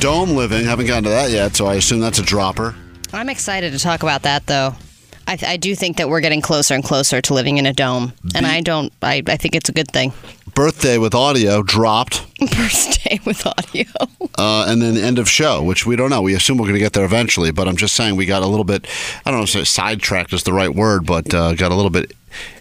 Dome 0.00 0.30
living, 0.30 0.64
haven't 0.64 0.86
gotten 0.86 1.04
to 1.04 1.10
that 1.10 1.30
yet, 1.30 1.54
so 1.54 1.66
I 1.66 1.76
assume 1.76 2.00
that's 2.00 2.18
a 2.18 2.24
dropper. 2.24 2.74
I'm 3.12 3.28
excited 3.28 3.72
to 3.72 3.78
talk 3.78 4.02
about 4.02 4.22
that, 4.22 4.46
though. 4.46 4.74
I, 5.28 5.38
I 5.46 5.56
do 5.58 5.76
think 5.76 5.98
that 5.98 6.08
we're 6.08 6.22
getting 6.22 6.40
closer 6.40 6.74
and 6.74 6.82
closer 6.82 7.20
to 7.20 7.34
living 7.34 7.58
in 7.58 7.66
a 7.66 7.72
dome, 7.72 8.14
and 8.34 8.44
I 8.44 8.62
don't. 8.62 8.92
I, 9.00 9.22
I 9.28 9.36
think 9.36 9.54
it's 9.54 9.68
a 9.68 9.72
good 9.72 9.92
thing. 9.92 10.12
Birthday 10.54 10.98
with 10.98 11.14
audio 11.14 11.62
dropped. 11.62 12.26
Birthday 12.40 13.20
with 13.24 13.46
audio. 13.46 13.84
Uh, 14.38 14.64
and 14.66 14.80
then 14.80 14.96
end 14.96 15.18
of 15.18 15.28
show, 15.28 15.62
which 15.62 15.84
we 15.84 15.94
don't 15.94 16.08
know. 16.08 16.22
We 16.22 16.34
assume 16.34 16.56
we're 16.56 16.64
going 16.64 16.74
to 16.74 16.80
get 16.80 16.94
there 16.94 17.04
eventually, 17.04 17.50
but 17.50 17.68
I'm 17.68 17.76
just 17.76 17.94
saying 17.94 18.16
we 18.16 18.24
got 18.24 18.42
a 18.42 18.46
little 18.46 18.64
bit, 18.64 18.86
I 19.26 19.30
don't 19.30 19.40
know 19.40 19.60
if 19.60 19.68
sidetracked 19.68 20.32
is 20.32 20.44
the 20.44 20.54
right 20.54 20.74
word, 20.74 21.04
but 21.04 21.34
uh, 21.34 21.52
got 21.52 21.70
a 21.70 21.74
little 21.74 21.90
bit 21.90 22.12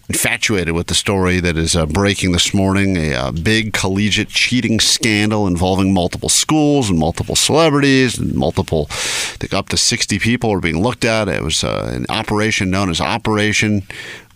infatuated 0.10 0.74
with 0.74 0.88
the 0.88 0.94
story 0.94 1.40
that 1.40 1.56
is 1.56 1.74
uh, 1.74 1.86
breaking 1.86 2.34
this 2.34 2.54
morning 2.54 2.98
a 2.98 3.14
uh, 3.14 3.32
big 3.32 3.72
collegiate 3.72 4.28
cheating 4.28 4.82
scandal 4.82 5.48
involving 5.48 5.94
multiple 5.94 6.28
schools 6.28 6.90
and 6.90 7.00
multiple 7.00 7.38
celebrities 7.38 8.20
and 8.20 8.36
multiple, 8.36 8.88
I 8.90 9.38
think 9.40 9.54
up 9.54 9.70
to 9.70 9.78
60 9.78 10.20
people 10.20 10.52
are 10.52 10.60
being 10.60 10.84
looked 10.84 11.06
at. 11.06 11.30
It 11.30 11.42
was 11.42 11.64
uh, 11.64 11.90
an 11.96 12.06
operation 12.10 12.70
known 12.70 12.90
as 12.90 13.00
Operation 13.00 13.84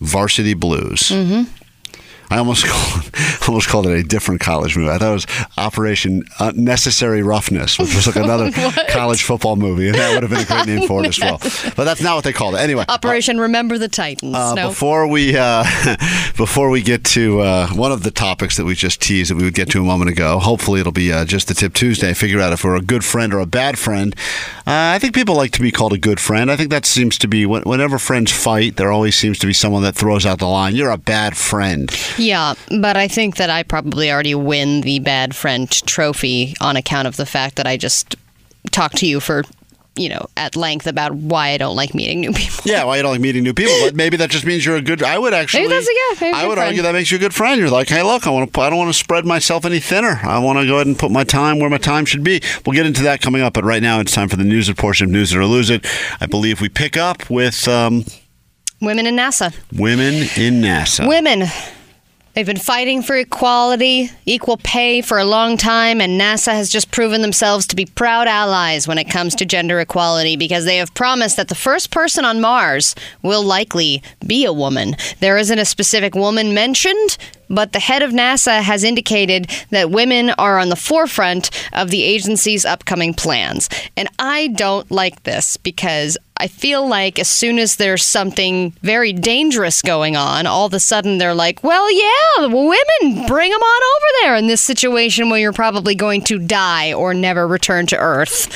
Varsity 0.00 0.54
Blues. 0.54 1.10
Mm-hmm. 1.10 1.52
I 2.30 2.38
almost 2.38 2.66
called, 2.68 3.10
almost 3.48 3.68
called 3.68 3.86
it 3.86 3.92
a 3.98 4.02
different 4.02 4.40
college 4.40 4.76
movie. 4.76 4.90
I 4.90 4.98
thought 4.98 5.10
it 5.10 5.14
was 5.14 5.26
Operation 5.58 6.24
uh, 6.38 6.52
Necessary 6.54 7.22
Roughness, 7.22 7.78
which 7.78 7.94
was 7.94 8.06
like 8.06 8.16
another 8.16 8.50
college 8.88 9.22
football 9.22 9.56
movie, 9.56 9.86
and 9.88 9.94
that 9.96 10.12
would 10.14 10.22
have 10.22 10.30
been 10.30 10.40
a 10.40 10.44
great 10.44 10.66
name 10.66 10.88
for 10.88 11.04
it 11.04 11.08
as 11.08 11.18
well. 11.20 11.40
But 11.76 11.84
that's 11.84 12.00
not 12.00 12.14
what 12.14 12.24
they 12.24 12.32
called 12.32 12.54
it. 12.54 12.58
Anyway, 12.58 12.84
Operation 12.88 13.38
Remember 13.38 13.76
the 13.78 13.88
Titans. 13.88 14.34
uh, 14.34 14.54
no. 14.54 14.68
before 14.68 15.06
we 15.06 15.36
uh, 15.36 15.64
before 16.36 16.70
we 16.70 16.80
get 16.82 17.04
to 17.04 17.40
uh, 17.40 17.68
one 17.68 17.92
of 17.92 18.02
the 18.02 18.10
topics 18.10 18.56
that 18.56 18.64
we 18.64 18.74
just 18.74 19.00
teased 19.00 19.30
that 19.30 19.36
we 19.36 19.44
would 19.44 19.54
get 19.54 19.70
to 19.70 19.80
a 19.80 19.84
moment 19.84 20.10
ago, 20.10 20.38
hopefully 20.38 20.80
it'll 20.80 20.92
be 20.92 21.12
uh, 21.12 21.24
just 21.24 21.48
the 21.48 21.54
tip 21.54 21.74
Tuesday. 21.74 22.14
Figure 22.14 22.40
out 22.40 22.52
if 22.52 22.64
we're 22.64 22.76
a 22.76 22.80
good 22.82 23.04
friend 23.04 23.34
or 23.34 23.40
a 23.40 23.46
bad 23.46 23.78
friend. 23.78 24.14
Uh, 24.66 24.94
I 24.94 24.98
think 24.98 25.14
people 25.14 25.34
like 25.34 25.52
to 25.52 25.60
be 25.60 25.70
called 25.70 25.92
a 25.92 25.98
good 25.98 26.18
friend. 26.20 26.50
I 26.50 26.56
think 26.56 26.70
that 26.70 26.86
seems 26.86 27.18
to 27.18 27.28
be 27.28 27.44
whenever 27.46 27.98
friends 27.98 28.32
fight, 28.32 28.76
there 28.76 28.90
always 28.90 29.14
seems 29.16 29.38
to 29.40 29.46
be 29.46 29.52
someone 29.52 29.82
that 29.82 29.94
throws 29.94 30.24
out 30.26 30.38
the 30.38 30.46
line, 30.46 30.74
"You're 30.76 30.90
a 30.90 30.98
bad 30.98 31.36
friend." 31.36 31.90
Yeah, 32.18 32.54
but 32.80 32.96
I 32.96 33.08
think 33.08 33.36
that 33.36 33.50
I 33.50 33.62
probably 33.62 34.10
already 34.10 34.34
win 34.34 34.80
the 34.82 34.98
bad 35.00 35.34
friend 35.36 35.70
trophy 35.70 36.54
on 36.60 36.76
account 36.76 37.06
of 37.08 37.16
the 37.16 37.26
fact 37.26 37.56
that 37.56 37.66
I 37.66 37.76
just 37.76 38.16
talked 38.70 38.96
to 38.98 39.06
you 39.06 39.20
for, 39.20 39.42
you 39.96 40.08
know, 40.08 40.26
at 40.36 40.56
length 40.56 40.86
about 40.86 41.12
why 41.14 41.48
I 41.50 41.58
don't 41.58 41.76
like 41.76 41.94
meeting 41.94 42.20
new 42.20 42.32
people. 42.32 42.64
Yeah, 42.66 42.84
why 42.84 42.96
you 42.96 43.02
don't 43.02 43.12
like 43.12 43.20
meeting 43.20 43.42
new 43.44 43.54
people? 43.54 43.74
But 43.82 43.94
maybe 43.94 44.16
that 44.18 44.28
just 44.30 44.44
means 44.44 44.64
you're 44.66 44.76
a 44.76 44.82
good. 44.82 45.02
I 45.02 45.18
would 45.18 45.32
actually. 45.34 45.62
Maybe 45.62 45.74
that's 45.74 45.88
a- 45.88 45.92
yeah, 45.92 46.18
maybe 46.20 46.36
I 46.36 46.46
would 46.48 46.54
friend. 46.56 46.68
argue 46.68 46.82
that 46.82 46.92
makes 46.92 47.10
you 47.10 47.16
a 47.16 47.20
good 47.20 47.34
friend. 47.34 47.60
You're 47.60 47.70
like, 47.70 47.88
hey, 47.88 48.02
look, 48.02 48.26
I 48.26 48.30
want 48.30 48.52
to. 48.52 48.60
I 48.60 48.68
don't 48.70 48.78
want 48.78 48.92
to 48.92 48.98
spread 48.98 49.24
myself 49.24 49.64
any 49.64 49.78
thinner. 49.80 50.20
I 50.22 50.38
want 50.38 50.58
to 50.58 50.66
go 50.66 50.74
ahead 50.76 50.86
and 50.86 50.98
put 50.98 51.10
my 51.10 51.24
time 51.24 51.58
where 51.60 51.70
my 51.70 51.78
time 51.78 52.04
should 52.04 52.24
be. 52.24 52.40
We'll 52.64 52.74
get 52.74 52.86
into 52.86 53.02
that 53.04 53.20
coming 53.20 53.42
up. 53.42 53.52
But 53.54 53.64
right 53.64 53.82
now, 53.82 54.00
it's 54.00 54.12
time 54.12 54.28
for 54.28 54.36
the 54.36 54.44
news 54.44 54.68
it 54.68 54.76
portion 54.76 55.06
of 55.06 55.12
News 55.12 55.32
It 55.32 55.38
or 55.38 55.44
Lose 55.46 55.70
It. 55.70 55.86
I 56.20 56.26
believe 56.26 56.60
we 56.60 56.68
pick 56.68 56.96
up 56.96 57.28
with 57.30 57.66
um, 57.68 58.04
Women 58.80 59.06
in 59.06 59.16
NASA. 59.16 59.54
women 59.72 60.14
in 60.36 60.60
NASA. 60.60 61.08
Women. 61.08 61.44
They've 62.36 62.44
been 62.44 62.58
fighting 62.58 63.00
for 63.00 63.16
equality, 63.16 64.10
equal 64.26 64.58
pay 64.58 65.00
for 65.00 65.16
a 65.16 65.24
long 65.24 65.56
time, 65.56 66.02
and 66.02 66.20
NASA 66.20 66.52
has 66.52 66.68
just 66.68 66.90
proven 66.90 67.22
themselves 67.22 67.66
to 67.68 67.76
be 67.76 67.86
proud 67.86 68.28
allies 68.28 68.86
when 68.86 68.98
it 68.98 69.08
comes 69.08 69.34
to 69.36 69.46
gender 69.46 69.80
equality 69.80 70.36
because 70.36 70.66
they 70.66 70.76
have 70.76 70.92
promised 70.92 71.38
that 71.38 71.48
the 71.48 71.54
first 71.54 71.90
person 71.90 72.26
on 72.26 72.42
Mars 72.42 72.94
will 73.22 73.42
likely 73.42 74.02
be 74.26 74.44
a 74.44 74.52
woman. 74.52 74.96
There 75.20 75.38
isn't 75.38 75.58
a 75.58 75.64
specific 75.64 76.14
woman 76.14 76.52
mentioned, 76.52 77.16
but 77.48 77.72
the 77.72 77.80
head 77.80 78.02
of 78.02 78.10
NASA 78.10 78.60
has 78.60 78.84
indicated 78.84 79.50
that 79.70 79.90
women 79.90 80.28
are 80.30 80.58
on 80.58 80.68
the 80.68 80.76
forefront 80.76 81.48
of 81.72 81.88
the 81.88 82.02
agency's 82.02 82.66
upcoming 82.66 83.14
plans. 83.14 83.70
And 83.96 84.10
I 84.18 84.48
don't 84.48 84.90
like 84.90 85.22
this 85.22 85.56
because 85.56 86.18
I 86.38 86.48
feel 86.48 86.86
like 86.86 87.18
as 87.18 87.28
soon 87.28 87.58
as 87.58 87.76
there's 87.76 88.04
something 88.04 88.72
very 88.82 89.12
dangerous 89.12 89.82
going 89.82 90.16
on, 90.16 90.46
all 90.46 90.66
of 90.66 90.74
a 90.74 90.80
sudden 90.80 91.18
they're 91.18 91.34
like, 91.34 91.62
well, 91.62 91.90
yeah, 91.92 92.46
women, 92.46 93.26
bring 93.26 93.50
them 93.50 93.60
on 93.60 93.82
over 93.96 94.06
there 94.22 94.36
in 94.36 94.46
this 94.46 94.60
situation 94.60 95.30
where 95.30 95.40
you're 95.40 95.52
probably 95.52 95.94
going 95.94 96.22
to 96.24 96.38
die 96.38 96.92
or 96.92 97.14
never 97.14 97.46
return 97.46 97.86
to 97.86 97.96
Earth. 97.96 98.52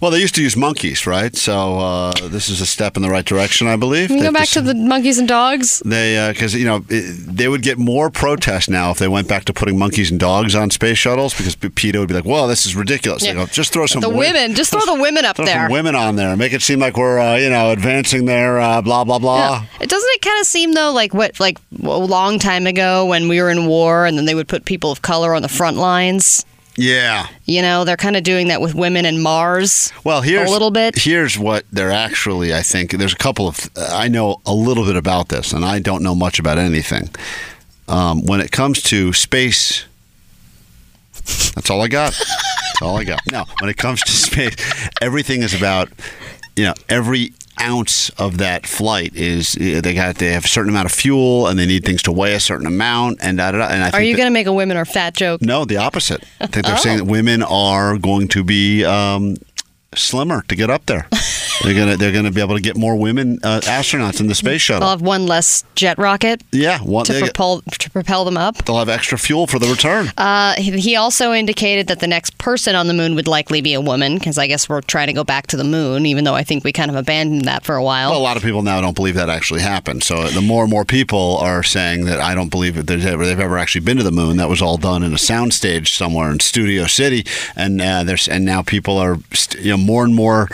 Well, 0.00 0.10
they 0.10 0.18
used 0.20 0.34
to 0.36 0.42
use 0.42 0.56
monkeys, 0.56 1.06
right? 1.06 1.34
So 1.34 1.78
uh, 1.78 2.12
this 2.28 2.48
is 2.48 2.60
a 2.60 2.66
step 2.66 2.96
in 2.96 3.02
the 3.02 3.10
right 3.10 3.24
direction, 3.24 3.66
I 3.66 3.76
believe. 3.76 4.08
Can 4.08 4.20
go 4.20 4.32
back 4.32 4.48
to 4.50 4.60
the 4.60 4.74
monkeys 4.74 5.18
and 5.18 5.26
dogs? 5.26 5.82
They, 5.84 6.30
because 6.32 6.54
you 6.54 6.66
know, 6.66 6.84
it, 6.88 7.36
they 7.36 7.48
would 7.48 7.62
get 7.62 7.78
more 7.78 8.10
protest 8.10 8.68
now 8.68 8.90
if 8.90 8.98
they 8.98 9.08
went 9.08 9.28
back 9.28 9.44
to 9.46 9.52
putting 9.52 9.78
monkeys 9.78 10.10
and 10.10 10.20
dogs 10.20 10.54
on 10.54 10.70
space 10.70 10.98
shuttles 10.98 11.34
because 11.34 11.56
PETA 11.56 11.98
would 11.98 12.08
be 12.08 12.14
like, 12.14 12.24
"Well, 12.24 12.46
this 12.46 12.66
is 12.66 12.76
ridiculous." 12.76 13.22
They 13.22 13.32
go, 13.32 13.46
just 13.46 13.72
throw 13.72 13.86
some 13.86 14.00
The 14.00 14.08
women, 14.08 14.54
just 14.54 14.70
throw 14.70 14.84
the 14.84 15.00
women 15.00 15.24
up 15.24 15.36
throw 15.36 15.44
there. 15.46 15.68
women 15.70 15.94
on 15.94 16.16
there, 16.16 16.36
make 16.36 16.52
it 16.52 16.62
seem 16.62 16.78
like 16.78 16.96
we're, 16.96 17.15
uh, 17.18 17.36
you 17.36 17.50
know, 17.50 17.70
advancing 17.70 18.26
their 18.26 18.58
uh, 18.58 18.82
blah 18.82 19.04
blah 19.04 19.18
blah. 19.18 19.64
It 19.80 19.88
doesn't 19.88 20.10
it 20.14 20.22
kind 20.22 20.40
of 20.40 20.46
seem 20.46 20.72
though 20.72 20.92
like 20.92 21.14
what 21.14 21.38
like 21.40 21.58
a 21.82 21.98
long 21.98 22.38
time 22.38 22.66
ago 22.66 23.06
when 23.06 23.28
we 23.28 23.40
were 23.40 23.50
in 23.50 23.66
war 23.66 24.06
and 24.06 24.16
then 24.16 24.24
they 24.24 24.34
would 24.34 24.48
put 24.48 24.64
people 24.64 24.90
of 24.90 25.02
color 25.02 25.34
on 25.34 25.42
the 25.42 25.48
front 25.48 25.76
lines. 25.76 26.44
Yeah. 26.76 27.26
You 27.46 27.62
know, 27.62 27.84
they're 27.84 27.96
kind 27.96 28.16
of 28.16 28.22
doing 28.22 28.48
that 28.48 28.60
with 28.60 28.74
women 28.74 29.06
in 29.06 29.22
Mars. 29.22 29.92
Well, 30.04 30.20
here's 30.20 30.48
a 30.48 30.52
little 30.52 30.70
bit. 30.70 30.98
Here's 30.98 31.38
what 31.38 31.64
they're 31.72 31.90
actually. 31.90 32.54
I 32.54 32.62
think 32.62 32.92
there's 32.92 33.14
a 33.14 33.16
couple 33.16 33.48
of. 33.48 33.70
I 33.76 34.08
know 34.08 34.40
a 34.44 34.52
little 34.52 34.84
bit 34.84 34.96
about 34.96 35.28
this, 35.28 35.52
and 35.52 35.64
I 35.64 35.78
don't 35.78 36.02
know 36.02 36.14
much 36.14 36.38
about 36.38 36.58
anything. 36.58 37.08
Um, 37.88 38.26
when 38.26 38.40
it 38.40 38.50
comes 38.50 38.82
to 38.84 39.12
space, 39.12 39.86
that's 41.54 41.70
all 41.70 41.80
I 41.80 41.88
got. 41.88 42.12
That's 42.12 42.82
all 42.82 42.96
I 42.98 43.04
got. 43.04 43.20
No, 43.32 43.44
when 43.60 43.70
it 43.70 43.76
comes 43.76 44.02
to 44.02 44.12
space, 44.12 44.54
everything 45.00 45.42
is 45.42 45.54
about. 45.54 45.88
You 46.56 46.64
know, 46.64 46.74
every 46.88 47.32
ounce 47.60 48.10
of 48.18 48.38
that 48.38 48.66
flight 48.66 49.14
is 49.14 49.52
they 49.52 49.94
got 49.94 50.16
they 50.16 50.32
have 50.32 50.44
a 50.44 50.48
certain 50.48 50.70
amount 50.70 50.86
of 50.86 50.92
fuel 50.92 51.46
and 51.46 51.58
they 51.58 51.64
need 51.66 51.84
things 51.84 52.02
to 52.02 52.12
weigh 52.12 52.34
a 52.34 52.40
certain 52.40 52.66
amount 52.66 53.18
and 53.22 53.38
da, 53.38 53.50
da, 53.52 53.58
da. 53.58 53.66
and 53.68 53.82
I 53.82 53.90
Are 53.90 54.02
you 54.02 54.14
going 54.16 54.26
to 54.26 54.32
make 54.32 54.46
a 54.46 54.52
women 54.52 54.76
are 54.76 54.84
fat 54.84 55.14
joke? 55.14 55.40
no, 55.42 55.64
the 55.64 55.76
opposite. 55.78 56.22
I 56.40 56.46
think 56.46 56.66
they're 56.66 56.74
Oh. 56.78 56.78
saying 56.78 56.98
that 56.98 57.04
women 57.04 57.42
are 57.42 57.96
going 57.98 58.28
to 58.28 58.44
be 58.44 58.84
um, 58.84 59.36
slimmer 59.94 60.42
to 60.48 60.54
get 60.56 60.68
up 60.70 60.84
there. 60.86 61.08
they're 61.62 61.74
gonna 61.74 61.96
they're 61.96 62.12
gonna 62.12 62.30
be 62.30 62.40
able 62.40 62.54
to 62.54 62.60
get 62.60 62.76
more 62.76 62.96
women 62.96 63.38
uh, 63.42 63.60
astronauts 63.64 64.20
in 64.20 64.26
the 64.26 64.34
space 64.34 64.60
shuttle. 64.60 64.80
They'll 64.80 64.90
have 64.90 65.02
one 65.02 65.26
less 65.26 65.64
jet 65.74 65.98
rocket 65.98 66.42
Yeah, 66.52 66.78
one, 66.80 67.04
to 67.06 67.18
propel 67.20 67.62
to 67.62 67.90
propel 67.90 68.24
them 68.24 68.36
up. 68.36 68.56
they'll 68.64 68.78
have 68.78 68.88
extra 68.88 69.18
fuel 69.18 69.46
for 69.46 69.58
the 69.58 69.66
return. 69.68 70.10
Uh, 70.16 70.54
he 70.60 70.96
also 70.96 71.32
indicated 71.32 71.86
that 71.88 72.00
the 72.00 72.06
next 72.06 72.36
person 72.38 72.74
on 72.74 72.86
the 72.86 72.94
moon 72.94 73.14
would 73.14 73.28
likely 73.28 73.60
be 73.60 73.74
a 73.74 73.80
woman 73.80 74.14
because 74.18 74.38
I 74.38 74.46
guess 74.46 74.68
we're 74.68 74.80
trying 74.80 75.06
to 75.08 75.12
go 75.12 75.24
back 75.24 75.46
to 75.48 75.56
the 75.56 75.64
moon, 75.64 76.06
even 76.06 76.24
though 76.24 76.34
I 76.34 76.42
think 76.44 76.64
we 76.64 76.72
kind 76.72 76.90
of 76.90 76.96
abandoned 76.96 77.44
that 77.46 77.64
for 77.64 77.74
a 77.76 77.82
while. 77.82 78.10
Well, 78.10 78.20
a 78.20 78.22
lot 78.22 78.36
of 78.36 78.42
people 78.42 78.62
now 78.62 78.80
don't 78.80 78.96
believe 78.96 79.14
that 79.14 79.28
actually 79.28 79.60
happened. 79.60 80.02
So 80.04 80.24
the 80.28 80.40
more 80.42 80.62
and 80.62 80.70
more 80.70 80.84
people 80.84 81.38
are 81.38 81.62
saying 81.62 82.04
that 82.06 82.20
I 82.20 82.34
don't 82.34 82.50
believe 82.50 82.74
that 82.76 82.86
there's 82.86 83.04
ever, 83.06 83.24
they've 83.24 83.38
ever 83.40 83.58
actually 83.58 83.82
been 83.82 83.96
to 83.96 84.02
the 84.02 84.12
moon. 84.12 84.36
That 84.36 84.48
was 84.48 84.62
all 84.62 84.76
done 84.76 85.02
in 85.02 85.12
a 85.12 85.16
soundstage 85.16 85.88
somewhere 85.88 86.30
in 86.30 86.40
Studio 86.40 86.86
City, 86.86 87.24
and 87.56 87.80
uh, 87.80 88.04
there's 88.04 88.28
and 88.28 88.44
now 88.44 88.62
people 88.62 88.98
are 88.98 89.18
st- 89.32 89.64
you 89.64 89.70
know 89.70 89.76
more 89.76 90.04
and 90.04 90.14
more 90.14 90.48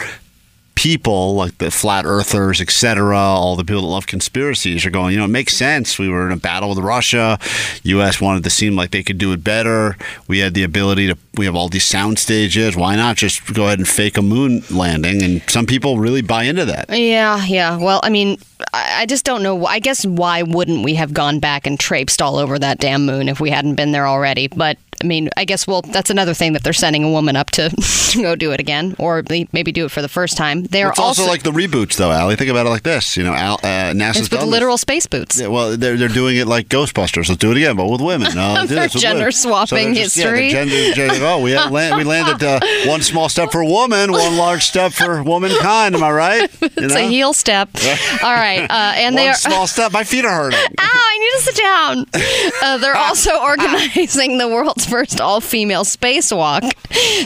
people 0.74 1.34
like 1.34 1.58
the 1.58 1.70
flat 1.70 2.04
earthers 2.04 2.60
etc 2.60 3.16
all 3.16 3.56
the 3.56 3.64
people 3.64 3.82
that 3.82 3.88
love 3.88 4.06
conspiracies 4.06 4.84
are 4.86 4.90
going 4.90 5.12
you 5.12 5.18
know 5.18 5.26
it 5.26 5.28
makes 5.28 5.56
sense 5.56 5.98
we 5.98 6.08
were 6.08 6.26
in 6.26 6.32
a 6.32 6.36
battle 6.36 6.70
with 6.70 6.78
russia 6.78 7.38
us 7.84 8.20
wanted 8.20 8.42
to 8.42 8.50
seem 8.50 8.74
like 8.74 8.90
they 8.90 9.02
could 9.02 9.18
do 9.18 9.32
it 9.32 9.44
better 9.44 9.96
we 10.28 10.38
had 10.38 10.54
the 10.54 10.62
ability 10.62 11.06
to 11.06 11.16
we 11.36 11.44
have 11.44 11.54
all 11.54 11.68
these 11.68 11.84
sound 11.84 12.18
stages 12.18 12.74
why 12.76 12.96
not 12.96 13.16
just 13.16 13.52
go 13.54 13.66
ahead 13.66 13.78
and 13.78 13.88
fake 13.88 14.16
a 14.16 14.22
moon 14.22 14.62
landing 14.70 15.22
and 15.22 15.42
some 15.48 15.66
people 15.66 15.98
really 15.98 16.22
buy 16.22 16.44
into 16.44 16.64
that 16.64 16.86
Yeah, 16.88 17.44
yeah. 17.44 17.76
Well, 17.76 18.00
I 18.02 18.10
mean, 18.10 18.38
I 18.72 19.06
just 19.06 19.24
don't 19.24 19.42
know. 19.42 19.66
I 19.66 19.78
guess 19.78 20.04
why 20.06 20.42
wouldn't 20.42 20.84
we 20.84 20.94
have 20.94 21.12
gone 21.12 21.40
back 21.40 21.66
and 21.66 21.78
traipsed 21.78 22.22
all 22.22 22.36
over 22.36 22.58
that 22.58 22.78
damn 22.78 23.04
moon 23.06 23.28
if 23.28 23.40
we 23.40 23.50
hadn't 23.50 23.74
been 23.74 23.92
there 23.92 24.06
already? 24.06 24.48
But 24.48 24.78
I 25.02 25.06
mean, 25.06 25.30
I 25.36 25.44
guess 25.44 25.66
well, 25.66 25.82
that's 25.82 26.10
another 26.10 26.34
thing 26.34 26.52
that 26.52 26.62
they're 26.62 26.72
sending 26.72 27.02
a 27.04 27.10
woman 27.10 27.34
up 27.36 27.50
to 27.52 27.70
go 28.14 28.36
do 28.36 28.52
it 28.52 28.60
again, 28.60 28.94
or 28.98 29.22
maybe 29.52 29.72
do 29.72 29.84
it 29.86 29.90
for 29.90 30.00
the 30.02 30.08
first 30.08 30.36
time. 30.36 30.62
They're 30.64 30.90
It's 30.90 30.98
also, 30.98 31.26
like 31.26 31.42
the 31.42 31.50
reboots, 31.50 31.96
though, 31.96 32.10
Allie. 32.12 32.36
Think 32.36 32.50
about 32.50 32.66
it 32.66 32.70
like 32.70 32.82
this. 32.84 33.16
You 33.16 33.24
know, 33.24 33.34
Al, 33.34 33.54
uh, 33.54 33.92
NASA's 33.92 34.10
it's 34.10 34.20
with 34.30 34.30
done 34.30 34.40
this. 34.40 34.48
literal 34.50 34.78
space 34.78 35.06
boots. 35.06 35.40
Yeah, 35.40 35.48
well, 35.48 35.76
they're, 35.76 35.96
they're 35.96 36.08
doing 36.08 36.36
it 36.36 36.46
like 36.46 36.68
Ghostbusters. 36.68 37.28
Let's 37.28 37.36
do 37.38 37.50
it 37.50 37.56
again, 37.56 37.76
but 37.76 37.86
with 37.88 38.00
women. 38.00 38.30
No, 38.42 38.64
They're 38.66 38.88
gender 38.88 39.18
women. 39.18 39.32
swapping 39.32 39.88
yeah, 39.94 40.06
they're 40.14 40.34
history. 40.36 40.48
gender, 40.50 40.92
gender- 40.94 41.24
oh, 41.26 41.40
we, 41.40 41.54
land, 41.58 41.96
we 41.96 42.04
landed 42.04 42.42
uh, 42.42 42.60
one 42.86 43.02
small 43.02 43.28
step 43.28 43.52
for 43.52 43.62
woman, 43.64 44.10
one 44.12 44.36
large 44.36 44.62
step 44.64 44.92
for 44.92 45.22
womankind. 45.22 45.94
Am 45.94 46.02
I 46.02 46.10
right? 46.12 46.50
You 46.62 46.68
It's 46.76 46.94
know? 46.94 47.00
a 47.00 47.08
heel 47.08 47.32
step. 47.32 47.68
All 48.22 48.32
right, 48.32 48.62
uh, 48.70 48.92
and 48.96 49.14
one 49.14 49.22
they 49.22 49.28
are. 49.28 49.34
small 49.34 49.66
step. 49.66 49.92
My 49.92 50.04
feet 50.04 50.24
are 50.24 50.32
hurting. 50.44 50.58
Ow, 50.58 50.64
I 50.78 51.18
need 51.18 51.38
to 51.38 51.42
sit 51.44 51.56
down. 51.56 52.06
Uh, 52.62 52.78
they're 52.78 52.96
also 52.96 53.38
organizing 53.40 54.38
the 54.38 54.48
world's 54.48 54.86
first 54.92 55.20
all-female 55.22 55.84
spacewalk, 55.84 56.70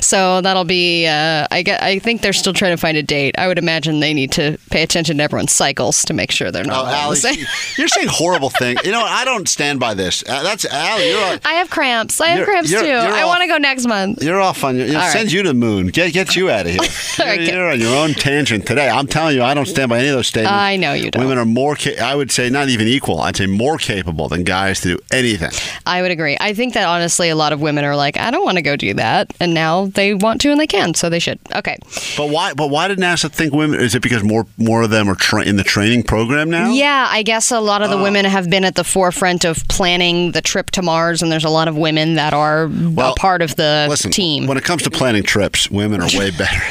so 0.02 0.40
that'll 0.40 0.64
be. 0.64 1.06
Uh, 1.06 1.46
I 1.50 1.62
get. 1.62 1.82
I 1.82 1.98
think 1.98 2.22
they're 2.22 2.32
still 2.32 2.52
trying 2.52 2.72
to 2.72 2.76
find 2.76 2.96
a 2.96 3.02
date. 3.02 3.34
I 3.38 3.48
would 3.48 3.58
imagine 3.58 4.00
they 4.00 4.14
need 4.14 4.30
to 4.32 4.56
pay 4.70 4.82
attention 4.82 5.18
to 5.18 5.22
everyone's 5.24 5.52
cycles 5.52 6.04
to 6.04 6.14
make 6.14 6.30
sure 6.30 6.50
they're 6.50 6.62
Oh, 6.64 6.68
not 6.68 6.84
all 6.94 7.10
the 7.14 7.26
Allie, 7.28 7.38
you're 7.76 7.88
saying 7.88 8.08
horrible 8.08 8.50
things. 8.50 8.80
You 8.84 8.92
know, 8.92 9.02
I 9.02 9.24
don't 9.24 9.48
stand 9.48 9.80
by 9.80 9.94
this. 9.94 10.22
Uh, 10.26 10.42
that's 10.42 10.64
Allie. 10.64 11.08
You're 11.10 11.38
I 11.44 11.54
have 11.54 11.70
cramps. 11.70 12.20
I 12.20 12.28
have 12.28 12.44
cramps 12.46 12.70
you're- 12.70 12.82
too. 12.84 12.88
you're 12.88 12.98
I 13.00 13.24
want 13.24 13.42
to 13.42 13.48
go 13.48 13.58
next 13.58 13.86
month. 13.86 14.22
You're 14.22 14.40
off 14.40 14.62
on 14.64 14.76
your. 14.76 14.86
It 14.86 14.94
right. 14.94 15.12
sends 15.12 15.32
you 15.32 15.42
to 15.42 15.48
the 15.48 15.54
moon. 15.54 15.88
Get 15.88 16.12
get 16.12 16.36
you 16.36 16.50
out 16.50 16.66
of 16.66 16.72
here. 16.72 16.80
You're, 17.18 17.26
Okay. 17.26 17.50
you're 17.52 17.70
on 17.72 17.80
your 17.80 17.96
own 17.96 18.12
tangent 18.12 18.66
today. 18.66 18.88
I'm 18.90 19.06
telling 19.06 19.34
you, 19.36 19.42
I 19.42 19.54
don't 19.54 19.64
stand 19.66 19.88
by 19.88 19.98
any 20.00 20.08
of 20.08 20.14
those 20.14 20.26
statements. 20.26 20.52
I 20.52 20.76
know 20.76 20.92
you 20.92 21.10
don't. 21.10 21.22
Women 21.22 21.38
are 21.38 21.46
more. 21.46 21.74
Ca- 21.74 21.98
I 21.98 22.14
would 22.14 22.30
say 22.30 22.50
not 22.50 22.68
even 22.68 22.86
equal. 22.86 23.20
I'd 23.20 23.36
say 23.36 23.46
more 23.46 23.78
capable 23.78 24.28
than 24.28 24.44
guys 24.44 24.80
to 24.82 24.96
do 24.96 24.98
anything. 25.10 25.50
I 25.86 26.02
would 26.02 26.10
agree. 26.10 26.36
I 26.38 26.52
think 26.52 26.74
that 26.74 26.86
honestly, 26.86 27.30
a 27.30 27.34
lot 27.36 27.54
of 27.54 27.55
women 27.60 27.84
are 27.84 27.96
like, 27.96 28.16
I 28.18 28.30
don't 28.30 28.44
want 28.44 28.56
to 28.56 28.62
go 28.62 28.76
do 28.76 28.94
that, 28.94 29.32
and 29.40 29.54
now 29.54 29.86
they 29.86 30.14
want 30.14 30.40
to 30.42 30.50
and 30.50 30.60
they 30.60 30.66
can, 30.66 30.94
so 30.94 31.08
they 31.08 31.18
should. 31.18 31.38
Okay. 31.54 31.76
But 32.16 32.30
why? 32.30 32.54
But 32.54 32.68
why 32.70 32.88
did 32.88 32.98
NASA 32.98 33.30
think 33.30 33.52
women? 33.54 33.80
Is 33.80 33.94
it 33.94 34.02
because 34.02 34.22
more 34.22 34.46
more 34.58 34.82
of 34.82 34.90
them 34.90 35.08
are 35.08 35.14
tra- 35.14 35.44
in 35.44 35.56
the 35.56 35.64
training 35.64 36.02
program 36.04 36.50
now? 36.50 36.70
Yeah, 36.70 37.06
I 37.10 37.22
guess 37.22 37.50
a 37.50 37.60
lot 37.60 37.82
of 37.82 37.90
Uh. 37.90 37.96
the 37.96 38.02
women 38.02 38.24
have 38.24 38.48
been 38.50 38.64
at 38.64 38.74
the 38.74 38.84
forefront 38.84 39.44
of 39.44 39.66
planning 39.68 40.32
the 40.32 40.40
trip 40.42 40.70
to 40.72 40.82
Mars, 40.82 41.22
and 41.22 41.30
there's 41.32 41.44
a 41.44 41.50
lot 41.50 41.68
of 41.68 41.76
women 41.76 42.14
that 42.14 42.32
are 42.34 42.64
a 42.98 43.12
part 43.16 43.42
of 43.42 43.56
the 43.56 43.86
Listen, 43.88 44.10
team. 44.10 44.46
when 44.46 44.56
it 44.56 44.64
comes 44.64 44.82
to 44.82 44.90
planning 44.90 45.22
trips, 45.22 45.70
women 45.70 46.00
are 46.00 46.08
way 46.18 46.30
better. 46.30 46.62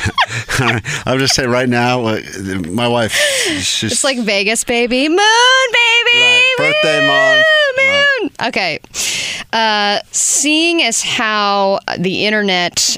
I'll 1.06 1.18
just 1.18 1.36
say 1.36 1.46
right 1.46 1.70
now, 1.70 2.06
uh, 2.06 2.20
my 2.70 2.88
wife, 2.88 3.12
she's 3.62 3.92
it's 3.92 4.04
like 4.04 4.20
Vegas, 4.20 4.64
baby. 4.64 5.08
Moon, 5.08 5.18
baby. 5.18 6.20
Right, 6.20 6.54
birthday 6.58 7.08
month. 7.08 7.46
Moon. 7.78 8.48
Okay. 8.48 8.80
Uh, 9.54 10.00
seeing 10.66 10.82
as 10.82 11.04
how 11.04 11.78
the 12.00 12.26
internet 12.26 12.98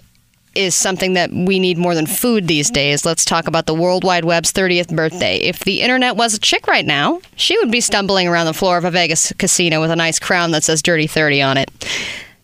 is 0.56 0.74
something 0.74 1.14
that 1.16 1.30
we 1.34 1.60
need 1.60 1.78
more 1.78 1.94
than 1.94 2.08
food 2.08 2.48
these 2.48 2.72
days, 2.72 3.06
let's 3.06 3.26
talk 3.26 3.46
about 3.46 3.66
the 3.66 3.74
World 3.74 4.06
Wide 4.06 4.24
Web's 4.24 4.54
30th 4.54 4.96
birthday. 4.96 5.40
If 5.40 5.66
the 5.66 5.82
internet 5.82 6.16
was 6.16 6.34
a 6.34 6.40
chick 6.40 6.66
right 6.66 6.86
now, 6.86 7.20
she 7.36 7.58
would 7.58 7.70
be 7.70 7.82
stumbling 7.82 8.26
around 8.26 8.46
the 8.46 8.54
floor 8.54 8.78
of 8.78 8.86
a 8.86 8.92
Vegas 8.92 9.34
casino 9.38 9.82
with 9.82 9.92
a 9.92 9.98
nice 9.98 10.18
crown 10.18 10.52
that 10.52 10.64
says 10.64 10.82
Dirty 10.82 11.08
30 11.08 11.42
on 11.42 11.58
it. 11.58 11.70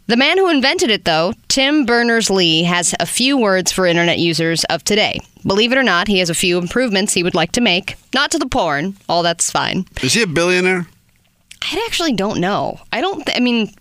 The 0.07 0.17
man 0.17 0.37
who 0.37 0.49
invented 0.49 0.89
it, 0.89 1.05
though, 1.05 1.31
Tim 1.47 1.85
Berners 1.85 2.29
Lee, 2.29 2.63
has 2.63 2.93
a 2.99 3.05
few 3.05 3.37
words 3.37 3.71
for 3.71 3.85
internet 3.85 4.19
users 4.19 4.65
of 4.65 4.83
today. 4.83 5.21
Believe 5.47 5.71
it 5.71 5.77
or 5.77 5.83
not, 5.83 6.09
he 6.09 6.19
has 6.19 6.29
a 6.29 6.35
few 6.35 6.57
improvements 6.57 7.13
he 7.13 7.23
would 7.23 7.33
like 7.33 7.53
to 7.53 7.61
make. 7.61 7.95
Not 8.13 8.29
to 8.31 8.39
the 8.39 8.49
porn, 8.49 8.97
all 9.07 9.23
that's 9.23 9.49
fine. 9.49 9.85
is 10.01 10.15
he 10.15 10.21
a 10.21 10.27
billionaire? 10.27 10.85
I 11.61 11.81
actually 11.87 12.11
don't 12.11 12.41
know. 12.41 12.81
I 12.91 12.99
don't, 12.99 13.25
th- 13.25 13.37
I 13.37 13.39
mean, 13.39 13.73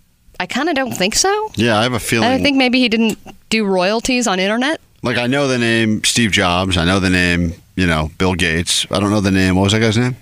I 0.43 0.47
kind 0.47 0.69
of 0.69 0.75
don't 0.75 0.91
think 0.91 1.15
so. 1.15 1.51
Yeah, 1.55 1.79
I 1.79 1.85
have 1.85 1.93
a 1.93 2.01
feeling. 2.01 2.29
I 2.29 2.39
think 2.43 2.57
maybe 2.57 2.81
he 2.81 2.89
didn't 2.89 3.17
do 3.49 3.65
royalties 3.65 4.27
on 4.27 4.41
internet. 4.41 4.81
Like 5.05 5.17
I 5.17 5.29
know 5.29 5.47
the 5.47 5.57
name 5.57 6.03
Steve 6.03 6.33
Jobs. 6.33 6.77
I 6.77 6.85
know 6.85 6.99
the 6.99 7.11
name, 7.11 7.55
you 7.77 7.87
know, 7.87 8.11
Bill 8.19 8.35
Gates. 8.35 8.85
I 8.91 8.99
don't 8.99 9.11
know 9.11 9.21
the 9.21 9.31
name. 9.31 9.55
What 9.55 9.63
was 9.63 9.73
that 9.73 9.79
guy's 9.79 9.97
name? 9.97 10.17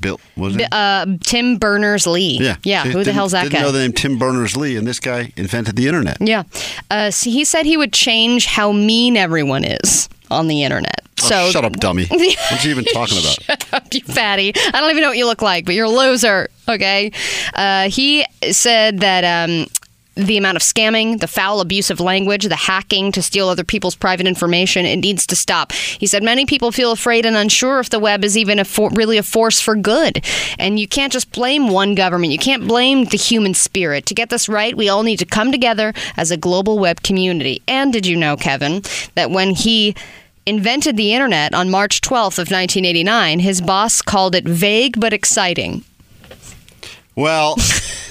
Bill. 0.00 0.18
Was 0.38 0.56
it? 0.56 0.72
Uh, 0.72 1.04
Tim 1.20 1.58
Berners 1.58 2.06
Lee. 2.06 2.38
yeah. 2.40 2.56
Yeah. 2.62 2.84
See, 2.84 2.92
Who 2.92 3.04
the 3.04 3.12
hell's 3.12 3.32
that 3.32 3.42
didn't 3.42 3.56
guy? 3.56 3.60
know 3.62 3.72
the 3.72 3.80
name 3.80 3.92
Tim 3.92 4.18
Berners 4.18 4.56
Lee, 4.56 4.76
and 4.76 4.86
this 4.86 5.00
guy 5.00 5.32
invented 5.36 5.76
the 5.76 5.86
internet. 5.86 6.16
Yeah. 6.20 6.44
Uh, 6.90 7.10
so 7.10 7.28
he 7.28 7.44
said 7.44 7.66
he 7.66 7.76
would 7.76 7.92
change 7.92 8.46
how 8.46 8.72
mean 8.72 9.18
everyone 9.18 9.64
is 9.64 10.08
on 10.30 10.48
the 10.48 10.62
internet. 10.62 11.00
So 11.28 11.44
Oh, 11.46 11.50
shut 11.50 11.64
up, 11.64 11.74
dummy. 11.74 12.06
What's 12.08 12.62
he 12.64 12.70
even 12.70 12.84
talking 12.92 13.18
about? 13.18 13.42
Shut 13.42 13.72
up, 13.72 13.94
you 13.94 14.00
fatty. 14.00 14.52
I 14.56 14.80
don't 14.80 14.90
even 14.90 15.02
know 15.02 15.08
what 15.10 15.18
you 15.18 15.26
look 15.26 15.42
like, 15.42 15.64
but 15.66 15.74
you're 15.74 15.86
a 15.86 15.90
loser. 15.90 16.48
Okay. 16.68 17.12
Uh, 17.54 17.88
he 17.90 18.24
said 18.50 19.00
that 19.00 19.24
um, 19.24 19.66
the 20.14 20.36
amount 20.36 20.56
of 20.56 20.62
scamming, 20.62 21.20
the 21.20 21.28
foul, 21.28 21.60
abusive 21.60 22.00
language, 22.00 22.44
the 22.44 22.56
hacking 22.56 23.12
to 23.12 23.22
steal 23.22 23.48
other 23.48 23.62
people's 23.62 23.94
private 23.94 24.26
information, 24.26 24.84
it 24.84 24.96
needs 24.96 25.26
to 25.28 25.36
stop. 25.36 25.72
He 25.72 26.06
said 26.06 26.22
many 26.24 26.44
people 26.44 26.72
feel 26.72 26.90
afraid 26.92 27.24
and 27.24 27.36
unsure 27.36 27.78
if 27.78 27.90
the 27.90 28.00
web 28.00 28.24
is 28.24 28.36
even 28.36 28.58
a 28.58 28.64
for- 28.64 28.90
really 28.90 29.16
a 29.18 29.22
force 29.22 29.60
for 29.60 29.76
good. 29.76 30.24
And 30.58 30.78
you 30.80 30.88
can't 30.88 31.12
just 31.12 31.30
blame 31.32 31.68
one 31.68 31.94
government. 31.94 32.32
You 32.32 32.38
can't 32.38 32.66
blame 32.66 33.04
the 33.04 33.16
human 33.18 33.54
spirit. 33.54 34.06
To 34.06 34.14
get 34.14 34.30
this 34.30 34.48
right, 34.48 34.76
we 34.76 34.88
all 34.88 35.02
need 35.04 35.18
to 35.20 35.26
come 35.26 35.52
together 35.52 35.92
as 36.16 36.30
a 36.30 36.36
global 36.36 36.78
web 36.78 37.02
community. 37.02 37.62
And 37.68 37.92
did 37.92 38.06
you 38.06 38.16
know, 38.16 38.36
Kevin, 38.36 38.82
that 39.14 39.30
when 39.30 39.50
he 39.54 39.94
invented 40.48 40.96
the 40.96 41.12
internet 41.12 41.54
on 41.54 41.68
March 41.68 42.00
12th 42.00 42.38
of 42.38 42.50
1989, 42.50 43.40
his 43.40 43.60
boss 43.60 44.00
called 44.00 44.34
it 44.34 44.44
vague 44.44 44.98
but 44.98 45.12
exciting. 45.12 45.84
Well, 47.14 47.56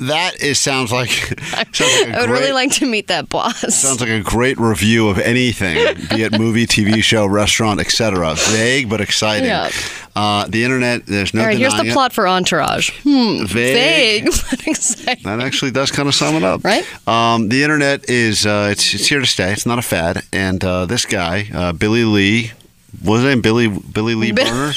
that 0.00 0.40
is 0.40 0.58
sounds 0.58 0.92
like 0.92 1.08
sounds 1.72 1.80
like 1.80 2.08
a 2.08 2.12
I 2.16 2.20
would 2.20 2.28
great, 2.28 2.40
really 2.40 2.52
like 2.52 2.72
to 2.72 2.86
meet 2.86 3.08
that 3.08 3.28
boss. 3.28 3.74
sounds 3.74 4.00
like 4.00 4.10
a 4.10 4.20
great 4.20 4.58
review 4.58 5.08
of 5.08 5.18
anything, 5.18 5.74
be 6.08 6.22
it 6.22 6.38
movie, 6.38 6.66
TV 6.66 7.02
show, 7.02 7.26
restaurant, 7.26 7.80
etc. 7.80 8.34
Vague 8.50 8.88
but 8.88 9.00
exciting. 9.00 9.46
Yeah. 9.48 9.70
Uh, 10.16 10.46
the 10.48 10.64
internet, 10.64 11.06
there's 11.06 11.32
no 11.32 11.42
All 11.42 11.46
right, 11.46 11.56
here's 11.56 11.74
the 11.76 11.84
it. 11.86 11.92
plot 11.92 12.12
for 12.12 12.26
Entourage. 12.26 12.90
Hmm, 13.04 13.44
Vague. 13.46 14.24
vague 14.24 14.24
but 14.50 14.66
exciting. 14.66 15.22
That 15.24 15.40
actually 15.40 15.70
does 15.70 15.92
kind 15.92 16.08
of 16.08 16.14
sum 16.14 16.34
it 16.34 16.42
up, 16.42 16.64
Right? 16.64 16.84
Um, 17.06 17.48
the 17.48 17.62
internet 17.62 18.08
is 18.10 18.44
uh, 18.44 18.68
it's 18.72 18.94
it's 18.94 19.06
here 19.06 19.20
to 19.20 19.26
stay. 19.26 19.52
It's 19.52 19.66
not 19.66 19.78
a 19.78 19.82
fad. 19.82 20.22
And 20.32 20.62
uh, 20.64 20.86
this 20.86 21.04
guy, 21.04 21.48
uh, 21.54 21.72
Billy 21.72 22.04
Lee, 22.04 22.50
was 23.04 23.22
his 23.22 23.30
name? 23.30 23.42
Billy 23.42 23.68
Billy 23.68 24.14
Lee 24.16 24.32
Bi- 24.32 24.42
Burner. 24.44 24.72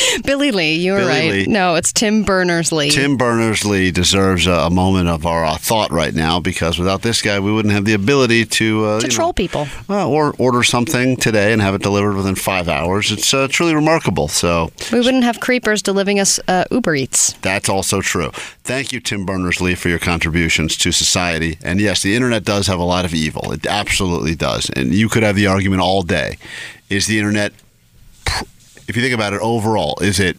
Billy 0.24 0.50
Lee, 0.50 0.74
you 0.76 0.92
were 0.92 0.98
Billy 0.98 1.10
right. 1.10 1.30
Lee. 1.30 1.46
No, 1.46 1.74
it's 1.74 1.92
Tim 1.92 2.22
Berners 2.24 2.72
Lee. 2.72 2.90
Tim 2.90 3.16
Berners 3.16 3.64
Lee 3.64 3.90
deserves 3.90 4.46
a, 4.46 4.52
a 4.52 4.70
moment 4.70 5.08
of 5.08 5.26
our 5.26 5.44
uh, 5.44 5.56
thought 5.56 5.90
right 5.90 6.14
now 6.14 6.40
because 6.40 6.78
without 6.78 7.02
this 7.02 7.22
guy, 7.22 7.38
we 7.40 7.52
wouldn't 7.52 7.74
have 7.74 7.84
the 7.84 7.94
ability 7.94 8.44
to 8.46 8.84
uh, 8.84 9.00
to 9.00 9.06
you 9.06 9.10
know, 9.10 9.14
troll 9.14 9.32
people. 9.32 9.66
Well, 9.88 10.10
or 10.10 10.34
order 10.38 10.62
something 10.62 11.16
today 11.16 11.52
and 11.52 11.60
have 11.60 11.74
it 11.74 11.82
delivered 11.82 12.14
within 12.16 12.34
five 12.34 12.68
hours. 12.68 13.10
It's 13.12 13.32
uh, 13.34 13.48
truly 13.48 13.74
remarkable. 13.74 14.28
So 14.28 14.70
We 14.92 15.00
wouldn't 15.00 15.24
have 15.24 15.40
creepers 15.40 15.82
delivering 15.82 16.20
us 16.20 16.40
uh, 16.48 16.64
Uber 16.70 16.94
Eats. 16.94 17.32
that's 17.42 17.68
also 17.68 18.00
true. 18.00 18.30
Thank 18.64 18.92
you, 18.92 19.00
Tim 19.00 19.26
Berners 19.26 19.60
Lee, 19.60 19.74
for 19.74 19.88
your 19.88 19.98
contributions 19.98 20.76
to 20.78 20.92
society. 20.92 21.58
And 21.62 21.80
yes, 21.80 22.02
the 22.02 22.14
internet 22.14 22.44
does 22.44 22.66
have 22.68 22.78
a 22.78 22.84
lot 22.84 23.04
of 23.04 23.12
evil. 23.14 23.52
It 23.52 23.66
absolutely 23.66 24.34
does. 24.34 24.70
And 24.70 24.94
you 24.94 25.08
could 25.08 25.22
have 25.22 25.36
the 25.36 25.46
argument 25.46 25.82
all 25.82 26.02
day: 26.02 26.38
is 26.88 27.06
the 27.06 27.18
internet, 27.18 27.52
if 28.92 28.96
you 28.96 29.02
think 29.02 29.14
about 29.14 29.32
it 29.32 29.40
overall, 29.40 29.98
is 30.02 30.20
it 30.20 30.36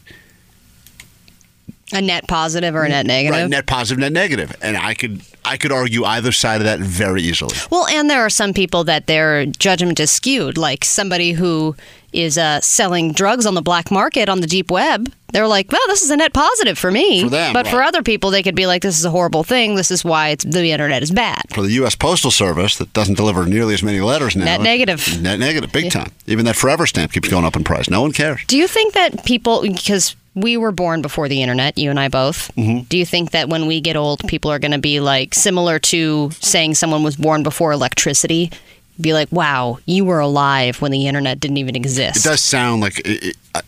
A 1.92 2.02
net 2.02 2.28
positive 2.28 2.76
or 2.76 2.84
a 2.84 2.90
net 2.90 3.06
negative? 3.08 3.42
right, 3.42 3.50
net 3.50 3.66
positive, 3.66 4.00
net 4.00 4.12
negative? 4.12 4.56
And 4.62 4.78
I 4.78 4.94
could 4.94 5.22
I 5.44 5.58
could 5.58 5.72
argue 5.72 6.04
either 6.06 6.32
side 6.32 6.58
of 6.62 6.66
that 6.66 6.80
very 6.80 7.22
easily. 7.24 7.56
Well, 7.72 7.88
and 7.88 8.10
there 8.10 8.22
are 8.22 8.30
some 8.30 8.54
people 8.54 8.84
that 8.86 9.08
their 9.08 9.46
judgment 9.48 10.00
is 10.00 10.12
skewed, 10.12 10.58
like 10.58 10.86
somebody 10.86 11.32
who 11.34 11.76
is 12.14 12.38
uh, 12.38 12.62
selling 12.62 13.12
drugs 13.12 13.46
on 13.46 13.54
the 13.56 13.62
black 13.62 13.92
market 13.92 14.30
on 14.30 14.42
the 14.42 14.48
deep 14.48 14.70
web. 14.72 15.12
They're 15.32 15.48
like, 15.48 15.72
well, 15.72 15.82
this 15.88 16.04
is 16.04 16.12
a 16.12 16.16
net 16.18 16.32
positive 16.32 16.78
for 16.78 16.92
me. 16.92 17.24
For 17.24 17.30
them, 17.30 17.54
but 17.54 17.68
for 17.68 17.82
other 17.82 18.04
people, 18.04 18.30
they 18.30 18.44
could 18.44 18.54
be 18.56 18.68
like, 18.68 18.84
this 18.84 19.00
is 19.00 19.06
a 19.06 19.10
horrible 19.10 19.44
thing. 19.44 19.74
This 19.76 19.90
is 19.90 20.06
why 20.06 20.30
it's, 20.30 20.44
the 20.44 20.70
internet 20.72 21.02
is 21.02 21.10
bad. 21.10 21.42
for 21.52 21.64
the 21.64 21.72
U.S. 21.72 21.96
Postal 21.96 22.30
Service 22.30 22.78
that 22.78 22.94
doesn't 22.94 23.16
deliver 23.16 23.46
nearly 23.48 23.74
as 23.74 23.82
many 23.82 24.00
letters 24.00 24.36
now. 24.36 24.46
Net 24.46 24.62
negative. 24.62 25.20
Net 25.24 25.40
negative, 25.40 25.72
big 25.72 25.92
time. 25.92 26.12
Even 26.28 26.46
that 26.46 26.56
Forever 26.56 26.86
stamp 26.86 27.14
keeps 27.14 27.30
going 27.30 27.46
up 27.46 27.56
in 27.56 27.64
price. 27.64 27.90
No 27.90 28.02
one 28.04 28.12
cares. 28.12 28.46
Do 28.46 28.58
you 28.58 28.68
think 28.68 28.94
that 28.94 29.26
people, 29.26 29.64
because 29.64 30.16
we 30.36 30.56
were 30.56 30.72
born 30.72 31.02
before 31.02 31.28
the 31.28 31.42
internet, 31.42 31.80
you 31.80 31.90
and 31.90 32.00
I 32.00 32.10
both, 32.10 32.52
Mm-hmm. 32.56 32.82
do 32.84 32.98
you 33.00 33.06
think 33.06 33.32
that 33.32 33.50
when 33.50 33.66
we 33.66 33.82
get 33.82 33.96
old, 33.96 34.20
people 34.28 34.52
are 34.52 34.60
going 34.60 34.72
to 34.72 34.78
be 34.78 35.00
like 35.00 35.34
similar 35.34 35.80
to 35.80 36.30
saying 36.42 36.76
someone 36.76 37.02
was 37.02 37.16
born 37.16 37.42
before 37.42 37.72
electricity? 37.72 38.52
Be 39.00 39.14
like, 39.14 39.32
wow, 39.32 39.80
you 39.86 40.06
were 40.06 40.20
alive 40.20 40.82
when 40.82 40.92
the 40.92 41.08
internet 41.08 41.40
didn't 41.40 41.58
even 41.58 41.76
exist. 41.76 42.26
It 42.26 42.30
does 42.30 42.42
sound 42.42 42.82
like 42.82 43.00
it, 43.00 43.24
it, 43.24 43.38
uh, 43.56 43.62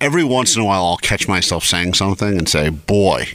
every 0.00 0.24
once 0.24 0.54
in 0.54 0.62
a 0.62 0.64
while 0.64 0.84
I'll 0.84 0.96
catch 0.98 1.28
myself 1.28 1.64
saying 1.64 1.94
something 1.94 2.36
and 2.38 2.48
say, 2.48 2.68
"Boy, 2.68 3.28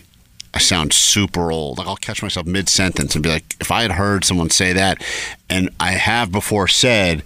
I 0.53 0.59
sound 0.59 0.93
super 0.93 1.51
old." 1.51 1.77
Like 1.77 1.87
I'll 1.87 1.95
catch 1.95 2.21
myself 2.21 2.45
mid 2.45 2.69
sentence 2.69 3.15
and 3.15 3.23
be 3.23 3.29
like, 3.29 3.55
"If 3.59 3.71
I 3.71 3.81
had 3.81 3.93
heard 3.93 4.25
someone 4.25 4.49
say 4.49 4.73
that," 4.73 5.01
and 5.53 5.69
I 5.79 5.91
have 5.91 6.31
before 6.31 6.67
said, 6.67 7.23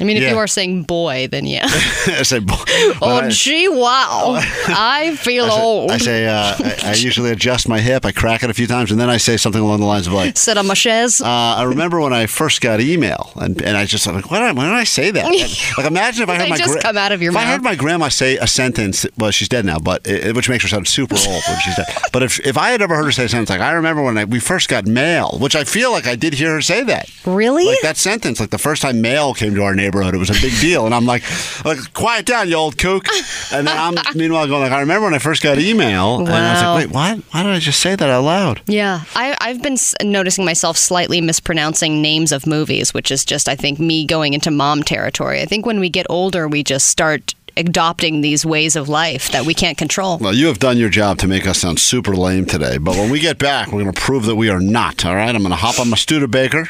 I 0.00 0.04
mean, 0.04 0.16
if 0.16 0.22
Yeah. 0.22 0.30
you 0.30 0.38
are 0.38 0.46
saying 0.46 0.84
boy, 0.84 1.28
then 1.30 1.46
yeah. 1.46 1.64
I 2.06 2.22
say, 2.22 2.38
"Boy," 2.38 2.54
Oh, 3.02 3.20
I- 3.24 3.28
gee, 3.28 3.68
wow. 3.68 4.36
I 4.68 5.16
feel 5.16 5.44
I 5.46 5.48
say, 5.48 5.60
old. 5.60 5.90
I 5.90 5.98
say 5.98 6.26
uh, 6.26 6.54
I, 6.58 6.90
I 6.90 6.94
usually 6.94 7.30
adjust 7.30 7.68
my 7.68 7.80
hip, 7.80 8.04
I 8.06 8.12
crack 8.12 8.42
it 8.42 8.50
a 8.50 8.54
few 8.54 8.66
times, 8.66 8.90
and 8.90 9.00
then 9.00 9.10
I 9.10 9.18
say 9.18 9.36
something 9.36 9.60
along 9.60 9.80
the 9.80 9.86
lines 9.86 10.06
of 10.06 10.12
like, 10.12 10.36
Sit 10.38 10.56
on 10.56 10.66
my 10.66 10.74
chaise. 10.74 11.20
Uh, 11.20 11.26
I 11.26 11.64
remember 11.64 12.00
when 12.00 12.12
I 12.12 12.26
first 12.26 12.60
got 12.60 12.80
email, 12.80 13.32
and, 13.36 13.60
and 13.62 13.76
I 13.76 13.84
just 13.84 14.06
I'm 14.08 14.14
like, 14.14 14.30
why 14.30 14.38
did 14.38 14.46
I, 14.48 14.52
why 14.52 14.64
did 14.64 14.74
I 14.74 14.84
say 14.84 15.10
that? 15.10 15.24
And, 15.24 15.34
like, 15.76 15.86
imagine 15.86 16.22
if 16.22 16.28
I 16.28 16.36
heard 16.38 16.48
my 16.48 16.56
just 16.56 16.80
come 16.80 16.96
out 16.96 17.12
of 17.12 17.20
your 17.22 17.32
if 17.32 17.36
I 17.36 17.44
heard 17.44 17.62
my 17.62 17.74
grandma 17.74 18.08
say 18.08 18.36
a 18.38 18.46
sentence. 18.46 19.06
Well, 19.18 19.30
she's 19.30 19.48
dead 19.48 19.64
now, 19.64 19.78
but 19.78 20.06
it, 20.06 20.34
which 20.34 20.48
makes 20.48 20.62
her 20.64 20.68
sound 20.68 20.88
super 20.88 21.14
old 21.16 21.42
when 21.48 21.58
she's 21.60 21.76
dead. 21.76 21.86
But 22.12 22.22
if 22.22 22.40
if 22.46 22.56
I 22.56 22.70
had 22.70 22.80
ever 22.82 22.96
heard 22.96 23.04
her 23.04 23.12
say 23.12 23.24
a 23.24 23.28
sentence 23.28 23.50
like, 23.50 23.60
I 23.60 23.72
remember 23.72 24.02
when 24.02 24.16
I, 24.18 24.24
we 24.24 24.40
first 24.40 24.68
got 24.68 24.86
mail, 24.86 25.36
which 25.40 25.54
I 25.56 25.64
feel 25.64 25.90
like 25.92 26.06
I 26.06 26.16
did 26.16 26.34
hear 26.34 26.52
her 26.54 26.60
say 26.62 26.82
that. 26.84 27.08
Really? 27.26 27.69
Like 27.70 27.82
that 27.82 27.96
sentence, 27.96 28.40
like 28.40 28.50
the 28.50 28.58
first 28.58 28.82
time 28.82 29.00
mail 29.00 29.34
came 29.34 29.54
to 29.54 29.62
our 29.62 29.74
neighborhood, 29.74 30.14
it 30.14 30.18
was 30.18 30.30
a 30.30 30.40
big 30.40 30.58
deal, 30.60 30.86
and 30.86 30.94
I'm 30.94 31.06
like, 31.06 31.22
like 31.64 31.92
quiet 31.94 32.26
down, 32.26 32.48
you 32.48 32.54
old 32.56 32.78
kook. 32.78 33.06
And 33.52 33.66
then 33.66 33.76
I'm 33.78 33.94
meanwhile 34.14 34.46
going 34.46 34.62
like, 34.62 34.72
I 34.72 34.80
remember 34.80 35.04
when 35.06 35.14
I 35.14 35.18
first 35.18 35.42
got 35.42 35.58
email, 35.58 36.18
and 36.20 36.28
I 36.28 36.52
was 36.52 36.62
Wow. 36.62 36.74
like, 36.74 36.86
wait, 36.86 36.94
what? 36.94 37.18
Why 37.32 37.42
did 37.42 37.52
I 37.52 37.58
just 37.58 37.80
say 37.80 37.96
that 37.96 38.10
out 38.10 38.24
loud? 38.24 38.62
yeah, 38.66 39.02
I, 39.14 39.36
I've 39.40 39.62
been 39.62 39.76
noticing 40.02 40.44
myself 40.44 40.76
slightly 40.76 41.20
mispronouncing 41.20 42.02
names 42.02 42.32
of 42.32 42.46
movies, 42.46 42.92
which 42.94 43.10
is 43.10 43.24
just, 43.24 43.48
I 43.48 43.56
think, 43.56 43.78
me 43.78 44.04
going 44.06 44.34
into 44.34 44.50
mom 44.50 44.82
territory. 44.82 45.40
I 45.40 45.46
think 45.46 45.66
when 45.66 45.80
we 45.80 45.88
get 45.88 46.06
older, 46.10 46.48
we 46.48 46.62
just 46.62 46.86
start 46.88 47.34
adopting 47.56 48.20
these 48.20 48.46
ways 48.46 48.76
of 48.76 48.88
life 48.88 49.30
that 49.32 49.44
we 49.44 49.52
can't 49.52 49.76
control. 49.76 50.18
Well, 50.18 50.32
you 50.34 50.46
have 50.46 50.58
done 50.60 50.78
your 50.78 50.88
job 50.88 51.18
to 51.18 51.26
make 51.28 51.46
us 51.46 51.58
sound 51.58 51.78
super 51.80 52.14
lame 52.16 52.46
today, 52.46 52.78
but 52.78 52.94
when 52.94 53.10
we 53.10 53.18
get 53.20 53.38
back, 53.38 53.66
we're 53.72 53.82
going 53.82 53.92
to 53.92 54.00
prove 54.00 54.24
that 54.26 54.36
we 54.36 54.48
are 54.48 54.60
not. 54.60 55.04
All 55.04 55.14
right, 55.14 55.34
I'm 55.34 55.42
going 55.42 55.50
to 55.50 55.56
hop 55.56 55.78
on 55.80 55.90
my 55.90 55.96
Studebaker, 55.96 56.68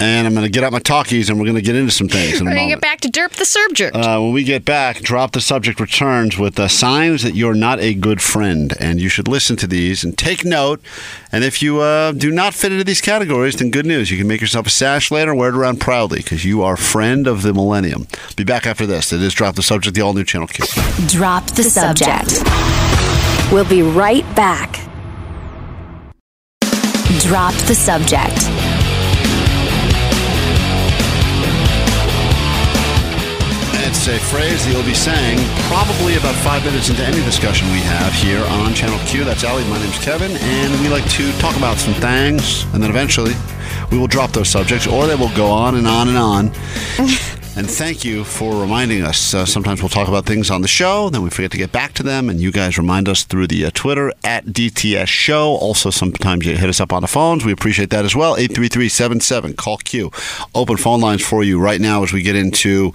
and 0.00 0.26
I'm 0.26 0.34
going 0.34 0.44
to 0.44 0.50
get 0.50 0.64
out 0.64 0.72
my 0.72 0.78
talkies, 0.78 1.28
and 1.28 1.38
we're 1.38 1.44
going 1.44 1.56
to 1.56 1.62
get 1.62 1.76
into 1.76 1.92
some 1.92 2.08
things 2.08 2.40
in 2.40 2.46
We're 2.46 2.54
going 2.54 2.68
to 2.68 2.74
get 2.74 2.80
back 2.80 3.00
to 3.02 3.08
Derp 3.08 3.30
the 3.32 3.44
Subject. 3.44 3.94
Uh, 3.94 4.18
when 4.20 4.32
we 4.32 4.44
get 4.44 4.64
back, 4.64 5.00
drop 5.00 5.32
the 5.32 5.40
subject 5.40 5.78
returns 5.78 6.38
with 6.38 6.58
uh, 6.58 6.68
signs 6.68 7.22
that 7.22 7.34
you're 7.34 7.54
not 7.54 7.80
a 7.80 7.94
good 7.94 8.20
friend, 8.20 8.74
and 8.80 9.00
you 9.00 9.08
should 9.08 9.28
listen 9.28 9.56
to 9.56 9.66
these 9.66 10.02
and 10.02 10.16
take 10.16 10.44
note. 10.44 10.80
And 11.30 11.44
if 11.44 11.62
you 11.62 11.80
uh, 11.80 12.12
do 12.12 12.30
not 12.30 12.54
fit 12.54 12.72
into 12.72 12.84
these 12.84 13.00
categories, 13.00 13.56
then 13.56 13.70
good 13.70 13.86
news, 13.86 14.10
you 14.10 14.18
can 14.18 14.26
make 14.26 14.40
yourself 14.40 14.66
a 14.66 14.70
sash 14.70 15.10
later 15.10 15.30
and 15.30 15.38
wear 15.38 15.50
it 15.50 15.54
around 15.54 15.80
proudly 15.80 16.18
because 16.18 16.44
you 16.44 16.62
are 16.62 16.76
friend 16.76 17.26
of 17.26 17.42
the 17.42 17.52
millennium. 17.52 18.06
Be 18.36 18.44
back 18.44 18.66
after 18.66 18.86
this. 18.86 19.12
It 19.12 19.22
is 19.22 19.34
drop 19.34 19.54
the 19.54 19.62
subject, 19.62 19.94
the 19.94 20.02
all 20.02 20.14
new 20.14 20.24
channel 20.24 20.48
Q. 20.48 20.64
Drop 21.06 21.46
the 21.52 21.62
subject. 21.62 22.42
We'll 23.52 23.68
be 23.68 23.82
right 23.82 24.24
back. 24.34 24.72
Drop 27.20 27.54
the 27.66 27.74
subject. 27.74 28.69
It's 33.90 34.06
a 34.06 34.20
phrase 34.20 34.64
that 34.64 34.72
you'll 34.72 34.84
be 34.84 34.94
saying 34.94 35.36
probably 35.66 36.14
about 36.14 36.36
five 36.36 36.64
minutes 36.64 36.90
into 36.90 37.02
any 37.02 37.18
discussion 37.24 37.66
we 37.72 37.80
have 37.80 38.12
here 38.12 38.38
on 38.62 38.72
Channel 38.72 39.00
Q. 39.04 39.24
That's 39.24 39.42
Allie. 39.42 39.64
My 39.64 39.80
name's 39.80 39.98
Kevin, 39.98 40.30
and 40.30 40.80
we 40.80 40.88
like 40.88 41.04
to 41.10 41.32
talk 41.40 41.56
about 41.56 41.76
some 41.76 41.94
things, 41.94 42.62
and 42.72 42.80
then 42.80 42.88
eventually 42.88 43.32
we 43.90 43.98
will 43.98 44.06
drop 44.06 44.30
those 44.30 44.48
subjects, 44.48 44.86
or 44.86 45.08
they 45.08 45.16
will 45.16 45.34
go 45.34 45.48
on 45.48 45.74
and 45.74 45.88
on 45.88 46.06
and 46.06 46.16
on. 46.16 46.52
And 47.56 47.68
thank 47.68 48.04
you 48.04 48.22
for 48.22 48.60
reminding 48.60 49.02
us. 49.02 49.34
Uh, 49.34 49.44
sometimes 49.44 49.82
we'll 49.82 49.88
talk 49.88 50.06
about 50.06 50.24
things 50.24 50.50
on 50.50 50.62
the 50.62 50.68
show, 50.68 51.10
then 51.10 51.22
we 51.22 51.30
forget 51.30 51.50
to 51.50 51.58
get 51.58 51.72
back 51.72 51.92
to 51.94 52.02
them, 52.04 52.30
and 52.30 52.40
you 52.40 52.52
guys 52.52 52.78
remind 52.78 53.08
us 53.08 53.24
through 53.24 53.48
the 53.48 53.66
uh, 53.66 53.70
Twitter 53.74 54.12
at 54.22 54.46
DTS 54.46 55.08
Show. 55.08 55.56
Also, 55.56 55.90
sometimes 55.90 56.46
you 56.46 56.56
hit 56.56 56.68
us 56.68 56.80
up 56.80 56.92
on 56.92 57.02
the 57.02 57.08
phones. 57.08 57.44
We 57.44 57.50
appreciate 57.50 57.90
that 57.90 58.04
as 58.04 58.14
well. 58.14 58.36
833-77, 58.36 59.56
call 59.56 59.78
Q. 59.78 60.12
Open 60.54 60.76
phone 60.76 61.00
lines 61.00 61.26
for 61.26 61.42
you 61.42 61.60
right 61.60 61.80
now 61.80 62.04
as 62.04 62.12
we 62.12 62.22
get 62.22 62.36
into 62.36 62.92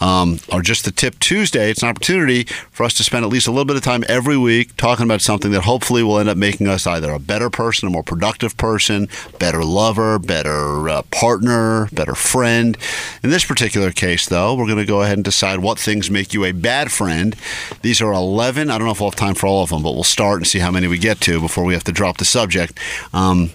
um, 0.00 0.38
our 0.52 0.62
Just 0.62 0.84
the 0.84 0.92
Tip 0.92 1.18
Tuesday. 1.18 1.68
It's 1.68 1.82
an 1.82 1.88
opportunity 1.88 2.44
for 2.70 2.84
us 2.84 2.94
to 2.94 3.04
spend 3.04 3.24
at 3.24 3.30
least 3.30 3.48
a 3.48 3.50
little 3.50 3.64
bit 3.64 3.76
of 3.76 3.82
time 3.82 4.04
every 4.08 4.38
week 4.38 4.76
talking 4.76 5.04
about 5.04 5.20
something 5.20 5.50
that 5.50 5.62
hopefully 5.62 6.04
will 6.04 6.20
end 6.20 6.28
up 6.28 6.38
making 6.38 6.68
us 6.68 6.86
either 6.86 7.10
a 7.10 7.18
better 7.18 7.50
person, 7.50 7.88
a 7.88 7.90
more 7.90 8.04
productive 8.04 8.56
person, 8.56 9.08
better 9.40 9.64
lover, 9.64 10.20
better 10.20 10.88
uh, 10.88 11.02
partner, 11.10 11.88
better 11.92 12.14
friend. 12.14 12.78
In 13.24 13.30
this 13.30 13.44
particular 13.44 13.90
case, 13.96 14.26
though, 14.28 14.54
we're 14.54 14.66
going 14.66 14.78
to 14.78 14.84
go 14.84 15.02
ahead 15.02 15.18
and 15.18 15.24
decide 15.24 15.58
what 15.58 15.78
things 15.78 16.10
make 16.10 16.32
you 16.32 16.44
a 16.44 16.52
bad 16.52 16.92
friend. 16.92 17.34
These 17.82 18.00
are 18.00 18.12
11. 18.12 18.70
I 18.70 18.78
don't 18.78 18.86
know 18.86 18.92
if 18.92 19.00
we'll 19.00 19.10
have 19.10 19.18
time 19.18 19.34
for 19.34 19.46
all 19.46 19.62
of 19.62 19.70
them, 19.70 19.82
but 19.82 19.92
we'll 19.92 20.04
start 20.04 20.38
and 20.38 20.46
see 20.46 20.58
how 20.58 20.70
many 20.70 20.86
we 20.86 20.98
get 20.98 21.20
to 21.22 21.40
before 21.40 21.64
we 21.64 21.74
have 21.74 21.84
to 21.84 21.92
drop 21.92 22.18
the 22.18 22.24
subject. 22.24 22.78
Um, 23.12 23.50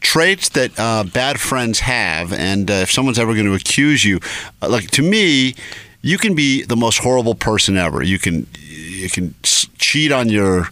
traits 0.00 0.50
that 0.50 0.78
uh, 0.78 1.04
bad 1.04 1.40
friends 1.40 1.80
have, 1.80 2.32
and 2.32 2.70
uh, 2.70 2.74
if 2.74 2.92
someone's 2.92 3.18
ever 3.18 3.34
going 3.34 3.46
to 3.46 3.54
accuse 3.54 4.04
you, 4.04 4.20
uh, 4.62 4.68
like 4.68 4.90
to 4.92 5.02
me, 5.02 5.54
you 6.02 6.18
can 6.18 6.34
be 6.34 6.62
the 6.62 6.76
most 6.76 6.98
horrible 6.98 7.34
person 7.34 7.76
ever. 7.76 8.02
You 8.02 8.18
can 8.18 8.46
you 8.60 9.08
can 9.08 9.34
cheat 9.42 10.12
on 10.12 10.28
your 10.28 10.68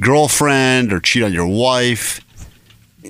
girlfriend 0.00 0.92
or 0.92 1.00
cheat 1.00 1.22
on 1.22 1.32
your 1.32 1.46
wife, 1.46 2.20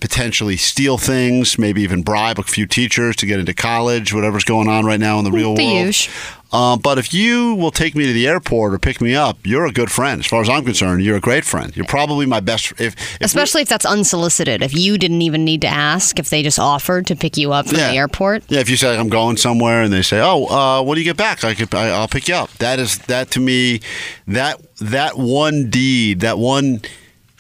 potentially 0.01 0.57
steal 0.57 0.99
things, 0.99 1.59
maybe 1.59 1.82
even 1.82 2.03
bribe 2.03 2.38
a 2.38 2.42
few 2.42 2.66
teachers 2.66 3.16
to 3.16 3.26
get 3.26 3.38
into 3.38 3.55
college, 3.55 4.12
whatever's 4.12 4.45
going 4.45 4.68
on 4.68 4.84
right 4.84 5.01
now 5.01 5.18
in 5.18 5.24
the 5.24 5.30
real 5.32 5.55
The 5.55 5.64
world. 5.64 6.09
Um, 6.53 6.78
but 6.78 6.99
if 6.99 7.12
you 7.12 7.55
will 7.55 7.72
take 7.72 7.97
me 7.97 8.07
to 8.07 8.12
the 8.12 8.28
airport 8.28 8.74
or 8.74 8.78
pick 8.78 9.01
me 9.01 9.16
up, 9.16 9.38
you're 9.45 9.66
a 9.66 9.72
good 9.72 9.90
friend. 9.90 10.20
As 10.20 10.26
far 10.26 10.40
as 10.40 10.49
I'm 10.49 10.64
concerned, 10.64 11.03
you're 11.03 11.16
a 11.16 11.20
great 11.20 11.45
friend. 11.45 11.76
You're 11.76 11.86
probably 11.86 12.26
my 12.26 12.38
best. 12.38 12.70
If, 12.72 12.95
if 12.95 13.20
Especially 13.20 13.62
if 13.62 13.68
that's 13.68 13.84
unsolicited. 13.84 14.62
If 14.62 14.72
you 14.72 14.97
didn't 14.97 15.22
even 15.22 15.45
need 15.45 15.62
to 15.62 15.66
ask, 15.66 16.16
if 16.20 16.30
they 16.30 16.45
just 16.45 16.61
offered 16.61 17.09
to 17.09 17.16
pick 17.16 17.36
you 17.36 17.53
up 17.53 17.66
from 17.66 17.78
Yeah. 17.78 17.90
the 17.90 17.97
airport. 17.97 18.45
Yeah, 18.49 18.61
if 18.61 18.70
you 18.70 18.76
say 18.76 18.97
I'm 18.97 19.09
going 19.09 19.36
somewhere 19.36 19.82
and 19.82 19.92
they 19.92 20.03
say, 20.03 20.20
"Oh, 20.20 20.47
uh, 20.47 20.82
when 20.84 20.95
do 20.95 21.01
you 21.01 21.05
get 21.05 21.16
back?" 21.16 21.42
I 21.42 21.55
could, 21.55 21.74
I, 21.74 21.88
I'll 21.88 22.07
pick 22.07 22.28
you 22.28 22.36
up. 22.36 22.51
That 22.59 22.78
is 22.78 22.99
that 22.99 23.32
to 23.32 23.40
me, 23.40 23.80
that 24.28 24.61
that 24.78 25.18
one 25.18 25.70
deed, 25.70 26.20
that 26.20 26.38
one 26.38 26.82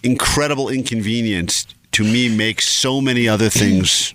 incredible 0.02 0.68
inconvenience, 0.68 1.66
to 1.94 2.04
me 2.04 2.34
makes 2.34 2.68
so 2.68 3.00
many 3.00 3.28
other 3.28 3.48
things 3.48 4.14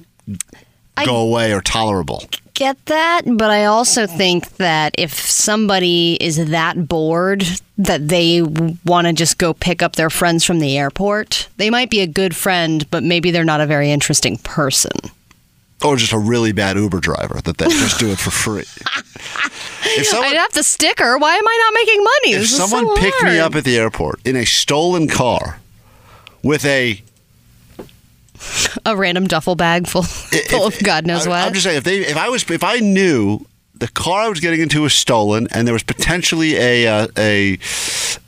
go 1.06 1.16
away 1.18 1.54
or 1.54 1.62
tolerable. 1.62 2.24
Get 2.54 2.86
that, 2.88 3.22
but 3.26 3.50
I 3.50 3.66
also 3.66 4.06
think 4.06 4.58
that 4.58 4.94
if 4.98 5.14
somebody 5.14 6.18
is 6.20 6.50
that 6.50 6.90
bored 6.90 7.46
that 7.78 8.10
they 8.10 8.42
want 8.84 9.08
to 9.08 9.14
just 9.14 9.38
go 9.38 9.54
pick 9.54 9.82
up 9.82 9.96
their 9.96 10.10
friends 10.10 10.44
from 10.44 10.60
the 10.60 10.78
airport, 10.78 11.48
they 11.56 11.70
might 11.70 11.90
be 11.90 12.02
a 12.02 12.08
good 12.08 12.36
friend, 12.36 12.90
but 12.92 13.02
maybe 13.02 13.32
they're 13.32 13.46
not 13.46 13.62
a 13.62 13.66
very 13.66 13.92
interesting 13.92 14.36
person. 14.40 14.92
Or 15.82 15.96
just 15.96 16.12
a 16.12 16.20
really 16.20 16.52
bad 16.52 16.76
Uber 16.76 17.00
driver 17.00 17.40
that 17.46 17.58
they 17.58 17.68
just 17.68 17.98
do 17.98 18.10
it 18.12 18.20
for 18.20 18.32
free. 18.32 18.66
if 19.86 20.06
someone, 20.08 20.28
I'd 20.32 20.36
have 20.36 20.52
the 20.52 20.64
sticker. 20.64 21.18
Why 21.18 21.36
am 21.36 21.48
I 21.48 21.72
not 21.72 21.74
making 21.74 22.04
money? 22.04 22.34
if 22.34 22.42
This 22.42 22.58
someone 22.58 22.86
so 22.88 23.02
picked 23.02 23.24
me 23.24 23.40
up 23.40 23.56
at 23.56 23.64
the 23.64 23.78
airport 23.78 24.20
in 24.26 24.36
a 24.36 24.44
stolen 24.46 25.08
car 25.08 25.62
with 26.44 26.66
a 26.66 27.02
a 28.86 28.96
random 28.96 29.28
duffel 29.28 29.56
bag 29.56 29.88
full, 29.88 30.04
full 30.04 30.66
of 30.66 30.82
God 30.84 31.06
knows 31.06 31.28
I, 31.28 31.30
what. 31.30 31.40
I'm 31.40 31.54
just 31.54 31.66
saying 31.66 31.78
if 31.78 31.84
they 31.84 32.00
if 32.00 32.18
I 32.18 32.30
was 32.30 32.50
if 32.50 32.64
I 32.64 32.80
knew 32.80 33.46
the 33.76 33.88
car 33.88 34.22
I 34.22 34.30
was 34.30 34.40
getting 34.40 34.62
into 34.62 34.82
was 34.82 34.94
stolen 34.94 35.48
and 35.52 35.68
there 35.68 35.74
was 35.74 35.84
potentially 35.84 36.56
a 36.56 36.88
uh, 36.88 37.08
a 37.18 37.60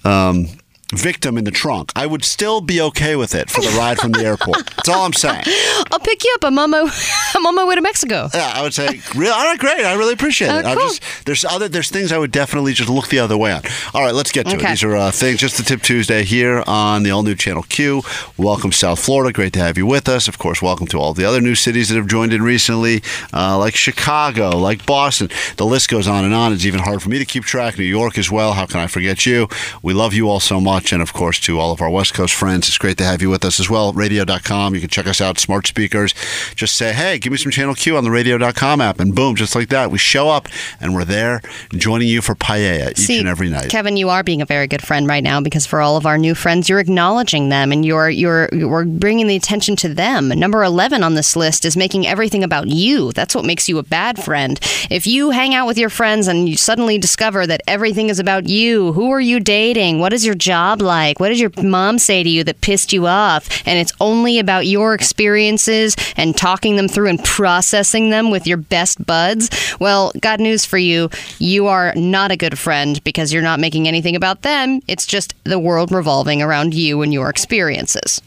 um, 0.03 0.47
victim 0.91 1.37
in 1.37 1.43
the 1.43 1.51
trunk, 1.51 1.91
I 1.95 2.05
would 2.05 2.23
still 2.23 2.61
be 2.61 2.81
okay 2.81 3.15
with 3.15 3.33
it 3.35 3.49
for 3.49 3.61
the 3.61 3.69
ride 3.77 3.97
from 3.97 4.11
the 4.11 4.23
airport. 4.25 4.65
That's 4.75 4.89
all 4.89 5.05
I'm 5.05 5.13
saying. 5.13 5.43
I'll 5.91 5.99
pick 5.99 6.23
you 6.23 6.33
up. 6.35 6.45
I'm 6.45 6.57
on 6.59 6.69
my 6.69 6.79
I'm 7.35 7.45
on 7.45 7.55
my 7.55 7.63
way 7.63 7.75
to 7.75 7.81
Mexico. 7.81 8.29
Yeah, 8.33 8.51
I 8.53 8.61
would 8.61 8.73
say, 8.73 9.01
real, 9.15 9.31
all 9.31 9.43
right, 9.43 9.59
great. 9.59 9.85
I 9.85 9.93
really 9.93 10.13
appreciate 10.13 10.49
it. 10.49 10.65
Uh, 10.65 10.75
cool. 10.75 10.87
just 10.89 11.25
there's 11.25 11.45
other 11.45 11.67
there's 11.67 11.89
things 11.89 12.11
I 12.11 12.17
would 12.17 12.31
definitely 12.31 12.73
just 12.73 12.89
look 12.89 13.07
the 13.09 13.19
other 13.19 13.37
way 13.37 13.51
on. 13.51 13.61
All 13.93 14.01
right, 14.01 14.13
let's 14.13 14.31
get 14.31 14.47
to 14.47 14.55
it. 14.55 14.67
These 14.67 14.83
are 14.83 14.95
uh, 14.95 15.11
things. 15.11 15.39
Just 15.39 15.57
the 15.57 15.63
tip 15.63 15.81
Tuesday 15.81 16.23
here 16.23 16.63
on 16.67 17.03
the 17.03 17.11
all 17.11 17.23
new 17.23 17.35
Channel 17.35 17.63
Q. 17.63 18.03
Welcome 18.37 18.71
South 18.71 18.99
Florida. 19.03 19.33
Great 19.33 19.53
to 19.53 19.59
have 19.59 19.77
you 19.77 19.85
with 19.85 20.07
us. 20.09 20.27
Of 20.27 20.37
course, 20.37 20.61
welcome 20.61 20.87
to 20.87 20.97
all 20.97 21.13
the 21.13 21.25
other 21.25 21.41
new 21.41 21.55
cities 21.55 21.89
that 21.89 21.95
have 21.95 22.07
joined 22.07 22.33
in 22.33 22.41
recently, 22.41 23.01
uh, 23.33 23.57
like 23.57 23.75
Chicago, 23.75 24.49
like 24.57 24.85
Boston. 24.85 25.29
The 25.57 25.65
list 25.65 25.89
goes 25.89 26.07
on 26.07 26.25
and 26.25 26.33
on. 26.33 26.53
It's 26.53 26.65
even 26.65 26.79
hard 26.81 27.01
for 27.01 27.09
me 27.09 27.19
to 27.19 27.25
keep 27.25 27.43
track. 27.43 27.77
New 27.77 27.83
York 27.83 28.17
as 28.17 28.29
well. 28.31 28.53
How 28.53 28.65
can 28.65 28.79
I 28.79 28.87
forget 28.87 29.25
you? 29.25 29.47
We 29.81 29.93
love 29.93 30.13
you 30.13 30.29
all 30.29 30.39
so 30.39 30.59
much, 30.59 30.80
and 30.91 31.01
of 31.01 31.13
course 31.13 31.39
to 31.41 31.59
all 31.59 31.71
of 31.71 31.81
our 31.81 31.89
West 31.89 32.13
Coast 32.13 32.33
friends, 32.33 32.67
it's 32.67 32.77
great 32.77 32.97
to 32.97 33.03
have 33.03 33.21
you 33.21 33.29
with 33.29 33.45
us 33.45 33.59
as 33.59 33.69
well. 33.69 33.93
Radio.com. 33.93 34.73
You 34.73 34.81
can 34.81 34.89
check 34.89 35.07
us 35.07 35.21
out. 35.21 35.39
Smart 35.39 35.67
speakers. 35.67 36.13
Just 36.55 36.75
say, 36.75 36.93
hey, 36.93 37.19
give 37.19 37.31
me 37.31 37.37
some 37.37 37.51
Channel 37.51 37.75
Q 37.75 37.97
on 37.97 38.03
the 38.03 38.11
Radio.com 38.11 38.81
app, 38.81 38.99
and 38.99 39.13
boom, 39.13 39.35
just 39.35 39.55
like 39.55 39.69
that, 39.69 39.91
we 39.91 39.97
show 39.97 40.29
up 40.29 40.47
and 40.79 40.93
we're 40.95 41.05
there 41.05 41.41
joining 41.73 42.07
you 42.07 42.21
for 42.21 42.35
paella 42.35 42.91
each 42.91 42.97
See, 42.97 43.19
and 43.19 43.27
every 43.27 43.49
night. 43.49 43.69
Kevin, 43.69 43.97
you 43.97 44.09
are 44.09 44.23
being 44.23 44.41
a 44.41 44.45
very 44.45 44.67
good 44.67 44.81
friend 44.81 45.07
right 45.07 45.23
now 45.23 45.41
because 45.41 45.65
for 45.65 45.81
all 45.81 45.97
of 45.97 46.05
our 46.05 46.17
new 46.17 46.33
friends, 46.35 46.69
you're 46.69 46.79
acknowledging 46.79 47.49
them 47.49 47.71
and 47.71 47.85
you're 47.85 48.09
you're 48.09 48.49
you're 48.53 48.85
bringing 48.85 49.27
the 49.27 49.35
attention 49.35 49.75
to 49.77 49.89
them. 49.93 50.29
Number 50.29 50.63
eleven 50.63 51.03
on 51.03 51.15
this 51.15 51.35
list 51.35 51.65
is 51.65 51.75
making 51.75 52.07
everything 52.07 52.43
about 52.43 52.67
you. 52.67 53.11
That's 53.11 53.35
what 53.35 53.45
makes 53.45 53.67
you 53.67 53.77
a 53.77 53.83
bad 53.83 54.23
friend. 54.23 54.59
If 54.89 55.05
you 55.07 55.31
hang 55.31 55.53
out 55.53 55.67
with 55.67 55.77
your 55.77 55.89
friends 55.89 56.27
and 56.27 56.47
you 56.47 56.55
suddenly 56.57 56.97
discover 56.97 57.45
that 57.47 57.61
everything 57.67 58.09
is 58.09 58.19
about 58.19 58.47
you, 58.47 58.93
who 58.93 59.11
are 59.11 59.21
you 59.21 59.39
dating? 59.39 59.99
What 59.99 60.13
is 60.13 60.25
your 60.25 60.35
job 60.35 60.70
like? 60.79 61.19
What 61.19 61.29
does 61.29 61.41
your 61.41 61.51
mom 61.63 61.97
say 61.97 62.21
to 62.21 62.29
you 62.29 62.43
that 62.43 62.61
pissed 62.61 62.93
you 62.93 63.07
off? 63.07 63.49
And 63.65 63.79
it's 63.79 63.93
only 63.99 64.37
about 64.37 64.67
your 64.67 64.93
experiences 64.93 65.95
and 66.15 66.37
talking 66.37 66.75
them 66.75 66.87
through 66.87 67.07
and 67.07 67.23
processing 67.23 68.11
them 68.11 68.29
with 68.29 68.45
your 68.45 68.57
best 68.57 69.03
buds. 69.05 69.49
Well, 69.79 70.11
got 70.21 70.39
news 70.39 70.65
for 70.65 70.77
you. 70.77 71.09
You 71.39 71.67
are 71.67 71.93
not 71.95 72.31
a 72.31 72.37
good 72.37 72.59
friend 72.59 73.03
because 73.03 73.33
you're 73.33 73.41
not 73.41 73.59
making 73.59 73.87
anything 73.87 74.15
about 74.15 74.43
them. 74.43 74.81
It's 74.87 75.07
just 75.07 75.33
the 75.43 75.59
world 75.59 75.91
revolving 75.91 76.41
around 76.41 76.75
you 76.75 77.01
and 77.01 77.11
your 77.11 77.29
experiences. 77.29 78.21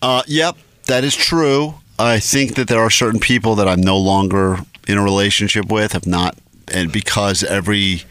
Uh, 0.00 0.22
yep, 0.26 0.56
that 0.86 1.02
is 1.02 1.16
true. 1.16 1.74
I 1.98 2.20
think 2.20 2.54
that 2.54 2.68
there 2.68 2.80
are 2.80 2.90
certain 2.90 3.20
people 3.20 3.54
that 3.56 3.68
I'm 3.68 3.80
no 3.80 3.98
longer 3.98 4.58
in 4.88 4.98
a 4.98 5.02
relationship 5.02 5.70
with, 5.70 5.92
have 5.92 6.06
not, 6.06 6.36
and 6.72 6.90
because 6.92 7.42
every 7.44 8.04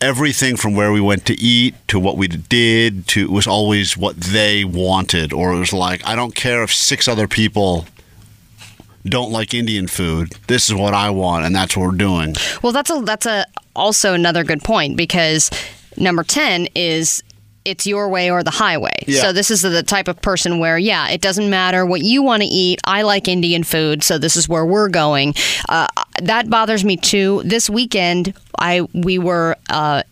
everything 0.00 0.56
from 0.56 0.74
where 0.74 0.92
we 0.92 1.00
went 1.00 1.26
to 1.26 1.34
eat 1.34 1.74
to 1.88 1.98
what 1.98 2.16
we 2.16 2.28
did 2.28 3.06
to 3.08 3.30
was 3.30 3.46
always 3.46 3.96
what 3.96 4.16
they 4.16 4.64
wanted, 4.64 5.32
or 5.32 5.52
it 5.52 5.58
was 5.58 5.72
like 5.72 6.06
I 6.06 6.14
don't 6.16 6.34
care 6.34 6.62
if 6.62 6.72
six 6.72 7.08
other 7.08 7.28
people 7.28 7.86
don't 9.04 9.30
like 9.30 9.54
Indian 9.54 9.86
food. 9.86 10.32
This 10.46 10.68
is 10.68 10.74
what 10.74 10.94
I 10.94 11.10
want, 11.10 11.44
and 11.44 11.54
that's 11.54 11.76
what 11.76 11.86
we're 11.86 11.96
doing. 11.96 12.34
Well, 12.62 12.72
that's 12.72 12.90
a 12.90 13.00
that's 13.00 13.26
a 13.26 13.46
also 13.74 14.14
another 14.14 14.44
good 14.44 14.62
point 14.62 14.96
because 14.96 15.50
number 15.96 16.22
10 16.22 16.68
is 16.74 17.22
it's 17.64 17.86
your 17.86 18.08
way 18.08 18.30
or 18.30 18.42
the 18.42 18.50
highway. 18.50 18.94
Yeah. 19.06 19.20
So 19.20 19.32
this 19.32 19.50
is 19.50 19.62
the 19.62 19.82
type 19.82 20.08
of 20.08 20.20
person 20.22 20.58
where 20.58 20.78
yeah, 20.78 21.08
it 21.10 21.20
doesn't 21.20 21.50
matter 21.50 21.84
what 21.84 22.00
you 22.00 22.22
want 22.22 22.42
to 22.42 22.48
eat. 22.48 22.80
I 22.84 23.02
like 23.02 23.28
Indian 23.28 23.62
food, 23.62 24.02
so 24.02 24.18
this 24.18 24.36
is 24.36 24.48
where 24.48 24.64
we're 24.64 24.88
going. 24.88 25.34
Uh, 25.68 25.86
that 26.22 26.50
bothers 26.50 26.84
me 26.84 26.96
too. 26.96 27.42
This 27.44 27.68
weekend, 27.70 28.34
I 28.58 28.82
we 28.92 29.18
were 29.18 29.56
uh, 29.70 30.02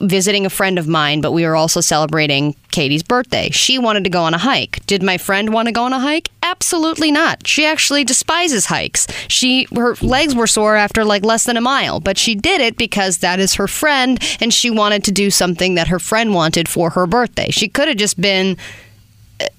visiting 0.00 0.44
a 0.44 0.50
friend 0.50 0.78
of 0.78 0.86
mine, 0.86 1.20
but 1.20 1.32
we 1.32 1.44
were 1.44 1.56
also 1.56 1.80
celebrating 1.80 2.54
Katie's 2.70 3.02
birthday. 3.02 3.50
She 3.50 3.78
wanted 3.78 4.04
to 4.04 4.10
go 4.10 4.22
on 4.22 4.34
a 4.34 4.38
hike. 4.38 4.84
Did 4.86 5.02
my 5.02 5.16
friend 5.16 5.52
want 5.52 5.66
to 5.68 5.72
go 5.72 5.84
on 5.84 5.92
a 5.92 5.98
hike? 5.98 6.30
Absolutely 6.42 7.10
not. 7.10 7.46
She 7.46 7.64
actually 7.64 8.04
despises 8.04 8.66
hikes. 8.66 9.06
She 9.28 9.66
her 9.74 9.94
legs 10.02 10.34
were 10.34 10.46
sore 10.46 10.76
after 10.76 11.04
like 11.04 11.24
less 11.24 11.44
than 11.44 11.56
a 11.56 11.62
mile, 11.62 12.00
but 12.00 12.18
she 12.18 12.34
did 12.34 12.60
it 12.60 12.76
because 12.76 13.18
that 13.18 13.40
is 13.40 13.54
her 13.54 13.68
friend 13.68 14.22
and 14.40 14.52
she 14.52 14.70
wanted 14.70 15.04
to 15.04 15.12
do 15.12 15.30
something 15.30 15.74
that 15.74 15.88
her 15.88 15.98
friend 15.98 16.34
wanted 16.34 16.68
for 16.68 16.90
her 16.90 17.06
birthday. 17.06 17.50
She 17.50 17.68
could 17.68 17.88
have 17.88 17.96
just 17.96 18.20
been 18.20 18.56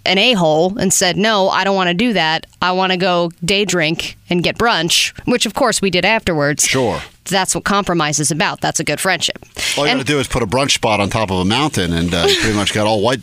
an 0.06 0.18
a-hole 0.18 0.78
and 0.78 0.94
said, 0.94 1.18
"No, 1.18 1.50
I 1.50 1.64
don't 1.64 1.76
want 1.76 1.90
to 1.90 1.94
do 1.94 2.14
that. 2.14 2.46
I 2.62 2.72
want 2.72 2.92
to 2.92 2.98
go 2.98 3.32
day 3.44 3.66
drink 3.66 4.18
and 4.30 4.44
get 4.44 4.58
brunch," 4.58 5.18
which 5.26 5.46
of 5.46 5.54
course 5.54 5.82
we 5.82 5.90
did 5.90 6.06
afterwards. 6.06 6.64
Sure. 6.64 7.02
That's 7.26 7.54
what 7.54 7.66
compromise 7.66 8.20
is 8.20 8.32
about. 8.32 8.62
That's 8.62 8.80
a 8.80 8.84
good 8.86 9.00
friendship. 9.02 9.38
All 9.78 9.86
you 9.86 9.94
got 9.94 10.00
to 10.00 10.06
do 10.06 10.20
is 10.20 10.28
put 10.28 10.42
a 10.44 10.48
brunch 10.48 10.72
spot 10.72 11.00
on 11.00 11.10
top 11.10 11.30
of 11.30 11.40
a 11.40 11.46
mountain, 11.46 11.92
and 11.92 12.14
uh, 12.14 12.24
pretty 12.24 12.56
much 12.56 12.74
got 12.74 12.88
all 12.88 13.02
white 13.02 13.20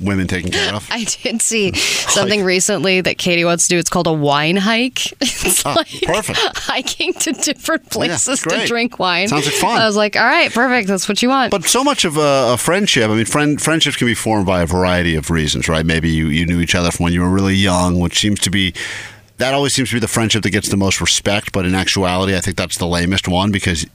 women 0.00 0.26
taken 0.26 0.50
care 0.50 0.74
of. 0.74 0.86
I 0.92 1.04
did 1.04 1.40
see 1.42 1.72
something 1.74 2.42
recently 2.44 3.00
that 3.00 3.18
Katie 3.18 3.44
wants 3.44 3.64
to 3.68 3.74
do. 3.74 3.78
It's 3.78 3.90
called 3.90 4.06
a 4.06 4.12
wine 4.12 4.56
hike. 4.56 5.12
It's 5.20 5.64
Ah, 5.64 5.74
like 5.74 6.02
perfect. 6.02 6.38
hiking 6.56 7.12
to 7.14 7.32
different 7.32 7.88
places 7.90 8.42
to 8.42 8.66
drink 8.66 8.98
wine. 8.98 9.28
Sounds 9.28 9.46
like 9.46 9.54
fun. 9.54 9.80
I 9.80 9.86
was 9.86 9.96
like, 9.96 10.16
all 10.16 10.24
right, 10.24 10.52
perfect. 10.52 10.88
That's 10.88 11.08
what 11.08 11.22
you 11.22 11.28
want. 11.28 11.50
But 11.50 11.64
so 11.64 11.82
much 11.84 12.04
of 12.04 12.16
a, 12.16 12.52
a 12.54 12.56
friendship, 12.56 13.08
I 13.10 13.14
mean, 13.14 13.24
friend, 13.24 13.60
friendships 13.60 13.96
can 13.96 14.06
be 14.06 14.14
formed 14.14 14.46
by 14.46 14.62
a 14.62 14.66
variety 14.66 15.14
of 15.16 15.30
reasons, 15.30 15.68
right? 15.68 15.86
Maybe 15.86 16.08
you, 16.10 16.26
you 16.28 16.46
knew 16.46 16.60
each 16.60 16.74
other 16.74 16.90
from 16.90 17.04
when 17.04 17.12
you 17.12 17.20
were 17.20 17.28
really 17.30 17.54
young, 17.54 17.98
which 18.00 18.18
seems 18.18 18.40
to 18.40 18.50
be, 18.50 18.74
that 19.38 19.54
always 19.54 19.72
seems 19.74 19.90
to 19.90 19.96
be 19.96 20.00
the 20.00 20.08
friendship 20.08 20.42
that 20.42 20.50
gets 20.50 20.68
the 20.68 20.76
most 20.76 21.00
respect. 21.00 21.52
But 21.52 21.64
in 21.66 21.74
actuality, 21.74 22.36
I 22.36 22.40
think 22.40 22.56
that's 22.56 22.78
the 22.78 22.86
lamest 22.86 23.28
one 23.28 23.52
because 23.52 23.86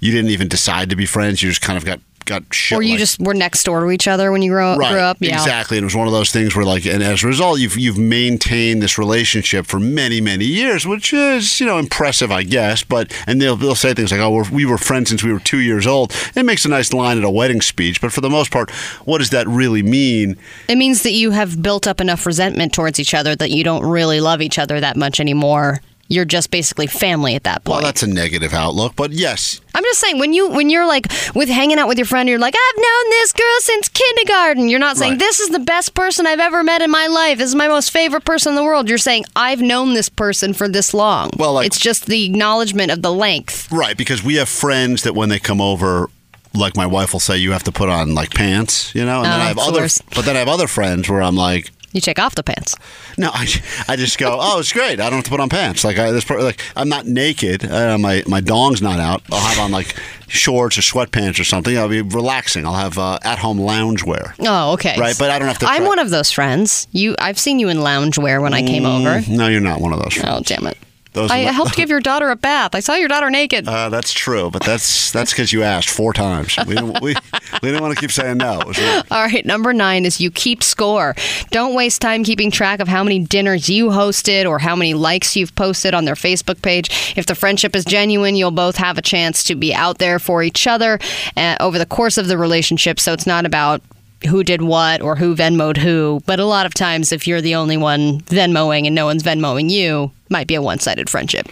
you 0.00 0.10
didn't 0.12 0.30
even 0.30 0.48
decide 0.48 0.90
to 0.90 0.96
be 0.96 1.06
friends. 1.06 1.42
You 1.42 1.50
just 1.50 1.62
kind 1.62 1.76
of 1.76 1.84
got, 1.84 2.00
got 2.28 2.44
shit. 2.52 2.78
or 2.78 2.82
you 2.82 2.90
like- 2.92 2.98
just 3.00 3.18
were 3.20 3.34
next 3.34 3.64
door 3.64 3.80
to 3.84 3.90
each 3.90 4.06
other 4.06 4.30
when 4.30 4.42
you 4.42 4.50
grew, 4.52 4.60
Right, 4.76 4.90
grew 4.92 5.00
up. 5.00 5.16
Yeah. 5.20 5.34
exactly. 5.34 5.76
And 5.78 5.84
it 5.84 5.86
was 5.86 5.96
one 5.96 6.06
of 6.06 6.12
those 6.12 6.30
things 6.30 6.54
where, 6.54 6.64
like, 6.64 6.86
and 6.86 7.02
as 7.02 7.24
a 7.24 7.26
result, 7.26 7.58
you've 7.58 7.76
you've 7.76 7.98
maintained 7.98 8.82
this 8.82 8.98
relationship 8.98 9.66
for 9.66 9.80
many, 9.80 10.20
many 10.20 10.44
years, 10.44 10.86
which 10.86 11.12
is 11.12 11.58
you 11.60 11.66
know 11.66 11.78
impressive, 11.78 12.30
I 12.30 12.42
guess. 12.44 12.84
But 12.84 13.12
and 13.26 13.40
they'll 13.42 13.56
they'll 13.56 13.74
say 13.74 13.94
things 13.94 14.12
like, 14.12 14.20
"Oh, 14.20 14.30
we're, 14.30 14.50
we 14.50 14.64
were 14.64 14.78
friends 14.78 15.08
since 15.10 15.22
we 15.24 15.32
were 15.32 15.40
two 15.40 15.58
years 15.60 15.86
old." 15.86 16.14
It 16.36 16.44
makes 16.44 16.64
a 16.64 16.68
nice 16.68 16.92
line 16.92 17.18
at 17.18 17.24
a 17.24 17.30
wedding 17.30 17.60
speech, 17.60 18.00
but 18.00 18.12
for 18.12 18.20
the 18.20 18.30
most 18.30 18.50
part, 18.50 18.70
what 19.04 19.18
does 19.18 19.30
that 19.30 19.48
really 19.48 19.82
mean? 19.82 20.36
It 20.68 20.76
means 20.76 21.02
that 21.02 21.12
you 21.12 21.30
have 21.32 21.62
built 21.62 21.86
up 21.86 22.00
enough 22.00 22.26
resentment 22.26 22.72
towards 22.72 23.00
each 23.00 23.14
other 23.14 23.34
that 23.36 23.50
you 23.50 23.64
don't 23.64 23.84
really 23.84 24.20
love 24.20 24.42
each 24.42 24.58
other 24.58 24.80
that 24.80 24.96
much 24.96 25.18
anymore. 25.20 25.80
You're 26.10 26.24
just 26.24 26.50
basically 26.50 26.86
family 26.86 27.34
at 27.34 27.44
that 27.44 27.64
point. 27.64 27.74
Well, 27.76 27.82
that's 27.82 28.02
a 28.02 28.06
negative 28.06 28.54
outlook, 28.54 28.96
but 28.96 29.12
yes, 29.12 29.60
I'm 29.74 29.84
just 29.84 30.00
saying 30.00 30.18
when 30.18 30.32
you 30.32 30.48
when 30.48 30.70
you're 30.70 30.86
like 30.86 31.06
with 31.34 31.50
hanging 31.50 31.78
out 31.78 31.86
with 31.86 31.98
your 31.98 32.06
friend, 32.06 32.28
you're 32.28 32.38
like, 32.38 32.54
I've 32.56 32.76
known 32.82 33.10
this 33.10 33.32
girl 33.32 33.56
since 33.60 33.88
kindergarten. 33.90 34.68
You're 34.68 34.78
not 34.80 34.96
saying 34.96 35.12
Right. 35.12 35.18
this 35.18 35.38
is 35.38 35.50
the 35.50 35.58
best 35.58 35.92
person 35.94 36.26
I've 36.26 36.40
ever 36.40 36.64
met 36.64 36.80
in 36.80 36.90
my 36.90 37.06
life. 37.08 37.36
This 37.38 37.48
is 37.50 37.54
my 37.54 37.68
most 37.68 37.90
favorite 37.90 38.24
person 38.24 38.52
in 38.52 38.56
the 38.56 38.64
world. 38.64 38.88
You're 38.88 38.96
saying 38.98 39.26
I've 39.36 39.60
known 39.60 39.92
this 39.92 40.08
person 40.08 40.54
for 40.54 40.66
this 40.66 40.94
long. 40.94 41.28
Well, 41.36 41.52
like- 41.52 41.66
it's 41.66 41.78
just 41.78 42.06
the 42.06 42.24
acknowledgement 42.24 42.90
of 42.90 43.02
the 43.02 43.12
length. 43.12 43.70
right, 43.70 43.96
because 43.96 44.24
we 44.24 44.36
have 44.36 44.48
friends 44.48 45.02
that 45.02 45.14
when 45.14 45.28
they 45.28 45.38
come 45.38 45.60
over. 45.60 46.08
Like 46.54 46.76
my 46.78 46.86
wife 46.86 47.12
will 47.12 47.20
say, 47.20 47.36
you 47.36 47.52
have 47.52 47.62
to 47.64 47.72
put 47.72 47.90
on 47.90 48.14
like 48.14 48.30
pants, 48.30 48.92
you 48.94 49.04
know, 49.04 49.18
and 49.18 49.26
then 49.26 49.38
Oh, 49.40 49.44
I 49.44 49.48
have 49.48 49.58
other, 49.58 49.86
but 50.14 50.24
then 50.24 50.34
I 50.34 50.38
have 50.38 50.48
other 50.48 50.66
friends 50.66 51.06
where 51.08 51.20
I'm 51.22 51.36
like, 51.36 51.70
You 51.92 52.00
take 52.02 52.18
off 52.18 52.34
the 52.34 52.42
pants. 52.42 52.76
No, 53.16 53.30
I, 53.32 53.46
I 53.88 53.96
just 53.96 54.18
go. 54.18 54.36
Oh, 54.40 54.58
it's 54.60 54.72
great. 54.72 55.00
I 55.00 55.04
don't 55.08 55.14
have 55.14 55.24
to 55.24 55.30
put 55.30 55.40
on 55.40 55.48
pants. 55.48 55.84
Like 55.84 55.98
I, 55.98 56.10
this, 56.10 56.24
part- 56.24 56.42
like 56.42 56.60
I'm 56.76 56.88
not 56.90 57.06
naked. 57.06 57.64
Uh, 57.64 57.96
my 57.96 58.22
my 58.26 58.40
dong's 58.40 58.82
not 58.82 59.00
out. 59.00 59.22
I'll 59.32 59.40
have 59.40 59.58
on 59.58 59.70
like 59.70 59.96
shorts 60.28 60.76
or 60.76 60.82
sweatpants 60.82 61.40
or 61.40 61.44
something. 61.44 61.78
I'll 61.78 61.88
be 61.88 62.02
relaxing. 62.02 62.66
I'll 62.66 62.74
have 62.74 62.98
uh, 62.98 63.18
at-home 63.22 63.58
loungewear. 63.58 64.34
Oh, 64.40 64.74
okay. 64.74 64.96
Right, 65.00 65.16
but 65.18 65.30
I 65.30 65.38
don't 65.38 65.48
have 65.48 65.58
to 65.60 65.66
I'm 65.66 65.84
one 65.86 65.98
of 65.98 66.10
those 66.10 66.30
friends. 66.30 66.86
You, 66.92 67.16
I've 67.18 67.38
seen 67.38 67.58
you 67.58 67.70
in 67.70 67.78
loungewear 67.78 68.42
when 68.42 68.52
I 68.52 68.60
came 68.62 68.84
over. 68.84 69.22
No, 69.28 69.48
you're 69.48 69.60
not 69.62 69.80
one 69.80 69.94
of 69.94 70.00
those. 70.02 70.18
Oh, 70.22 70.40
damn 70.44 70.66
it! 70.66 70.76
Those 71.18 71.32
I 71.32 71.38
helped 71.38 71.74
give 71.74 71.90
your 71.90 71.98
daughter 71.98 72.30
a 72.30 72.36
bath. 72.36 72.76
I 72.76 72.80
saw 72.80 72.94
your 72.94 73.08
daughter 73.08 73.28
naked. 73.28 73.66
Uh, 73.66 73.88
that's 73.88 74.12
true, 74.12 74.52
but 74.52 74.62
that's 74.62 75.10
that's 75.10 75.32
because 75.32 75.52
you 75.52 75.64
asked 75.64 75.90
four 75.90 76.12
times. 76.12 76.56
We 76.64 76.76
didn't, 76.76 77.00
we, 77.02 77.16
we 77.60 77.68
didn't 77.68 77.82
want 77.82 77.92
to 77.96 78.00
keep 78.00 78.12
saying 78.12 78.38
no. 78.38 78.62
All 79.10 79.24
right, 79.24 79.44
number 79.44 79.72
nine 79.72 80.04
is 80.04 80.20
you 80.20 80.30
keep 80.30 80.62
score. 80.62 81.16
Don't 81.50 81.74
waste 81.74 82.00
time 82.00 82.22
keeping 82.22 82.52
track 82.52 82.78
of 82.78 82.86
how 82.86 83.02
many 83.02 83.18
dinners 83.18 83.68
you 83.68 83.88
hosted 83.88 84.48
or 84.48 84.60
how 84.60 84.76
many 84.76 84.94
likes 84.94 85.34
you've 85.34 85.56
posted 85.56 85.92
on 85.92 86.04
their 86.04 86.14
Facebook 86.14 86.62
page. 86.62 87.14
If 87.16 87.26
the 87.26 87.34
friendship 87.34 87.74
is 87.74 87.84
genuine, 87.84 88.36
you'll 88.36 88.52
both 88.52 88.76
have 88.76 88.96
a 88.96 89.02
chance 89.02 89.42
to 89.44 89.56
be 89.56 89.74
out 89.74 89.98
there 89.98 90.20
for 90.20 90.44
each 90.44 90.68
other 90.68 91.00
uh, 91.36 91.56
over 91.58 91.80
the 91.80 91.86
course 91.86 92.16
of 92.16 92.28
the 92.28 92.38
relationship. 92.38 93.00
So 93.00 93.12
it's 93.12 93.26
not 93.26 93.44
about 93.44 93.82
who 94.26 94.42
did 94.42 94.62
what 94.62 95.00
or 95.00 95.16
who 95.16 95.34
Venmoed 95.34 95.76
who. 95.76 96.20
But 96.26 96.40
a 96.40 96.44
lot 96.44 96.66
of 96.66 96.74
times, 96.74 97.12
if 97.12 97.26
you're 97.26 97.40
the 97.40 97.54
only 97.54 97.76
one 97.76 98.20
Venmoing 98.22 98.86
and 98.86 98.94
no 98.94 99.06
one's 99.06 99.22
Venmoing 99.22 99.70
you, 99.70 100.10
might 100.28 100.46
be 100.46 100.54
a 100.54 100.62
one 100.62 100.78
sided 100.78 101.08
friendship. 101.08 101.48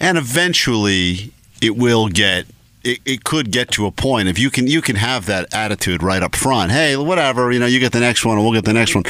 And 0.00 0.18
eventually, 0.18 1.32
it 1.60 1.76
will 1.76 2.08
get. 2.08 2.46
It, 2.82 3.00
it 3.06 3.24
could 3.24 3.50
get 3.50 3.70
to 3.72 3.86
a 3.86 3.90
point 3.90 4.28
if 4.28 4.38
you 4.38 4.50
can 4.50 4.66
you 4.66 4.82
can 4.82 4.96
have 4.96 5.24
that 5.24 5.54
attitude 5.54 6.02
right 6.02 6.22
up 6.22 6.36
front. 6.36 6.70
Hey, 6.70 6.98
whatever, 6.98 7.50
you 7.50 7.58
know, 7.58 7.64
you 7.64 7.80
get 7.80 7.92
the 7.92 8.00
next 8.00 8.26
one, 8.26 8.36
and 8.36 8.44
we'll 8.44 8.52
get 8.52 8.66
the 8.66 8.74
next 8.74 8.94
one. 8.94 9.04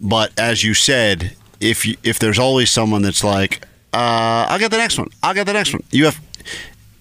But 0.00 0.30
as 0.38 0.62
you 0.62 0.74
said, 0.74 1.36
if 1.58 1.84
you, 1.84 1.96
if 2.04 2.20
there's 2.20 2.38
always 2.38 2.70
someone 2.70 3.02
that's 3.02 3.24
like, 3.24 3.64
uh, 3.92 4.46
I'll 4.48 4.60
get 4.60 4.70
the 4.70 4.76
next 4.76 4.96
one, 4.96 5.08
I'll 5.24 5.34
get 5.34 5.46
the 5.46 5.52
next 5.52 5.72
one. 5.72 5.82
You 5.90 6.04
have 6.04 6.20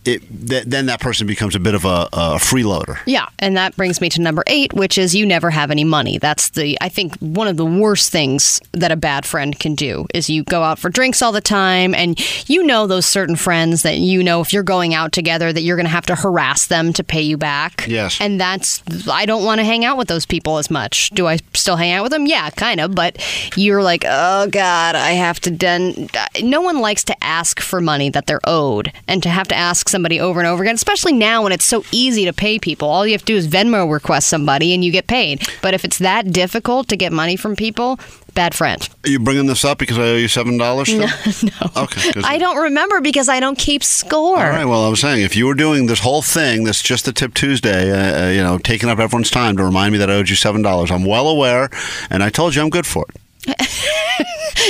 it. 0.05 0.21
Th- 0.47 0.63
then 0.65 0.85
that 0.87 0.99
person 1.01 1.27
becomes 1.27 1.55
a 1.55 1.59
bit 1.59 1.75
of 1.75 1.85
a, 1.85 2.07
a 2.13 2.35
freeloader. 2.37 2.99
Yeah, 3.05 3.27
and 3.39 3.55
that 3.57 3.75
brings 3.75 4.01
me 4.01 4.09
to 4.09 4.21
number 4.21 4.43
eight, 4.47 4.73
which 4.73 4.97
is 4.97 5.13
you 5.15 5.25
never 5.25 5.49
have 5.49 5.71
any 5.71 5.83
money. 5.83 6.17
That's 6.17 6.49
the 6.49 6.77
I 6.81 6.89
think 6.89 7.17
one 7.19 7.47
of 7.47 7.57
the 7.57 7.65
worst 7.65 8.11
things 8.11 8.59
that 8.71 8.91
a 8.91 8.95
bad 8.95 9.25
friend 9.25 9.57
can 9.59 9.75
do 9.75 10.05
is 10.13 10.29
you 10.29 10.43
go 10.43 10.63
out 10.63 10.79
for 10.79 10.89
drinks 10.89 11.21
all 11.21 11.31
the 11.31 11.41
time, 11.41 11.93
and 11.93 12.19
you 12.49 12.63
know 12.63 12.87
those 12.87 13.05
certain 13.05 13.35
friends 13.35 13.83
that 13.83 13.97
you 13.97 14.23
know 14.23 14.41
if 14.41 14.53
you're 14.53 14.63
going 14.63 14.93
out 14.93 15.11
together 15.11 15.51
that 15.51 15.61
you're 15.61 15.75
going 15.77 15.85
to 15.85 15.91
have 15.91 16.05
to 16.07 16.15
harass 16.15 16.67
them 16.67 16.93
to 16.93 17.03
pay 17.03 17.21
you 17.21 17.37
back. 17.37 17.85
Yes. 17.87 18.19
and 18.21 18.39
that's 18.39 18.81
I 19.09 19.25
don't 19.25 19.43
want 19.45 19.59
to 19.59 19.65
hang 19.65 19.85
out 19.85 19.97
with 19.97 20.07
those 20.07 20.25
people 20.25 20.57
as 20.57 20.69
much. 20.69 21.09
Do 21.11 21.27
I 21.27 21.37
still 21.53 21.75
hang 21.75 21.91
out 21.91 22.03
with 22.03 22.11
them? 22.11 22.25
Yeah, 22.25 22.49
kind 22.51 22.79
of, 22.79 22.95
but 22.95 23.17
you're 23.55 23.83
like, 23.83 24.03
oh 24.07 24.47
god, 24.47 24.95
I 24.95 25.11
have 25.11 25.39
to. 25.41 25.51
Den-. 25.51 26.07
No 26.41 26.61
one 26.61 26.79
likes 26.79 27.03
to 27.05 27.23
ask 27.23 27.59
for 27.59 27.81
money 27.81 28.09
that 28.09 28.27
they're 28.27 28.39
owed, 28.45 28.91
and 29.07 29.21
to 29.23 29.29
have 29.29 29.47
to 29.49 29.55
ask 29.55 29.88
somebody 29.89 30.19
over 30.19 30.39
and 30.39 30.47
over 30.47 30.63
again, 30.63 30.75
especially 30.75 31.13
now 31.13 31.43
when 31.43 31.51
it's 31.51 31.65
so 31.65 31.83
easy 31.91 32.25
to 32.25 32.33
pay 32.33 32.59
people. 32.59 32.89
All 32.89 33.05
you 33.05 33.13
have 33.13 33.21
to 33.21 33.25
do 33.25 33.35
is 33.35 33.47
Venmo 33.47 33.91
request 33.91 34.27
somebody 34.27 34.73
and 34.73 34.83
you 34.83 34.91
get 34.91 35.07
paid. 35.07 35.47
But 35.61 35.73
if 35.73 35.83
it's 35.83 35.97
that 35.99 36.31
difficult 36.31 36.87
to 36.89 36.95
get 36.97 37.11
money 37.11 37.35
from 37.35 37.55
people, 37.55 37.99
bad 38.33 38.55
friend. 38.55 38.87
Are 39.05 39.09
you 39.09 39.19
bringing 39.19 39.47
this 39.47 39.65
up 39.65 39.77
because 39.79 39.97
I 39.97 40.03
owe 40.03 40.15
you 40.15 40.27
seven 40.27 40.57
dollars? 40.57 40.89
No, 40.99 41.07
no. 41.43 41.83
Okay. 41.83 42.11
I 42.23 42.37
don't 42.37 42.57
remember 42.57 43.01
because 43.01 43.29
I 43.29 43.39
don't 43.39 43.57
keep 43.57 43.83
score. 43.83 44.37
All 44.37 44.49
right. 44.49 44.65
Well, 44.65 44.85
I 44.85 44.89
was 44.89 44.99
saying 44.99 45.23
if 45.23 45.35
you 45.35 45.45
were 45.45 45.53
doing 45.55 45.85
this 45.87 45.99
whole 45.99 46.21
thing, 46.21 46.63
this 46.63 46.81
just 46.81 47.07
a 47.07 47.13
tip 47.13 47.33
Tuesday, 47.33 47.91
uh, 47.91 48.25
uh, 48.25 48.29
you 48.29 48.41
know, 48.41 48.57
taking 48.57 48.89
up 48.89 48.99
everyone's 48.99 49.29
time 49.31 49.57
to 49.57 49.63
remind 49.63 49.91
me 49.93 49.97
that 49.99 50.09
I 50.09 50.13
owed 50.13 50.29
you 50.29 50.35
seven 50.35 50.61
dollars. 50.61 50.91
I'm 50.91 51.05
well 51.05 51.27
aware, 51.27 51.69
and 52.09 52.23
I 52.23 52.29
told 52.29 52.55
you 52.55 52.61
I'm 52.61 52.69
good 52.69 52.85
for 52.85 53.05
it. 53.09 53.15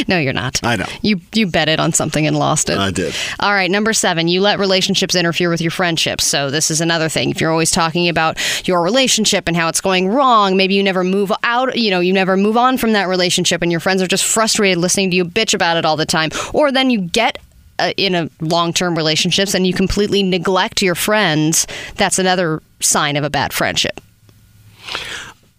No, 0.08 0.18
you're 0.18 0.34
not. 0.34 0.64
I 0.64 0.76
know. 0.76 0.86
You 1.02 1.20
you 1.34 1.48
bet 1.48 1.68
it 1.68 1.80
on 1.80 1.94
something 1.94 2.26
and 2.26 2.38
lost 2.38 2.70
it. 2.70 2.78
I 2.78 2.92
did. 2.92 3.14
All 3.40 3.52
right, 3.52 3.70
number 3.70 3.92
seven, 3.92 4.28
you 4.28 4.40
let 4.40 4.60
relationships 4.60 5.16
interfere 5.16 5.50
with 5.50 5.62
your 5.62 5.72
friendships. 5.72 6.26
So 6.26 6.50
this 6.50 6.72
is 6.72 6.80
another 6.80 7.10
thing. 7.10 7.32
If 7.32 7.42
you're 7.42 7.52
always 7.52 7.72
talking 7.72 8.08
about 8.08 8.68
your 8.68 8.82
relationship 8.82 9.48
and 9.48 9.58
how 9.58 9.68
it's 9.68 9.82
going 9.82 10.08
wrong, 10.08 10.56
maybe 10.56 10.76
you 10.76 10.84
never 10.84 11.04
move 11.04 11.32
out. 11.44 11.78
You 11.78 11.92
know, 11.92 12.00
you 12.00 12.14
never 12.14 12.38
move 12.38 12.56
on 12.56 12.78
from 12.78 12.94
that 12.94 13.08
relationship, 13.08 13.62
and 13.62 13.72
your 13.72 13.80
friends 13.80 14.02
are 14.02 14.08
just 14.08 14.24
frustrated 14.24 14.78
listening 14.78 15.10
to 15.12 15.18
you 15.18 15.26
bitch 15.26 15.54
about 15.54 15.78
it 15.78 15.86
all 15.86 15.98
the 15.98 16.06
time. 16.06 16.30
Or 16.54 16.72
then 16.72 16.90
you 16.90 17.02
get 17.02 17.40
uh, 17.80 17.92
in 17.98 18.16
a 18.16 18.30
long-term 18.42 18.96
relationships 18.96 19.54
and 19.54 19.66
you 19.66 19.74
completely 19.74 20.24
neglect 20.24 20.82
your 20.82 20.96
friends. 20.96 21.68
That's 21.96 22.20
another 22.20 22.62
sign 22.80 23.16
of 23.16 23.24
a 23.24 23.30
bad 23.30 23.54
friendship. 23.54 24.00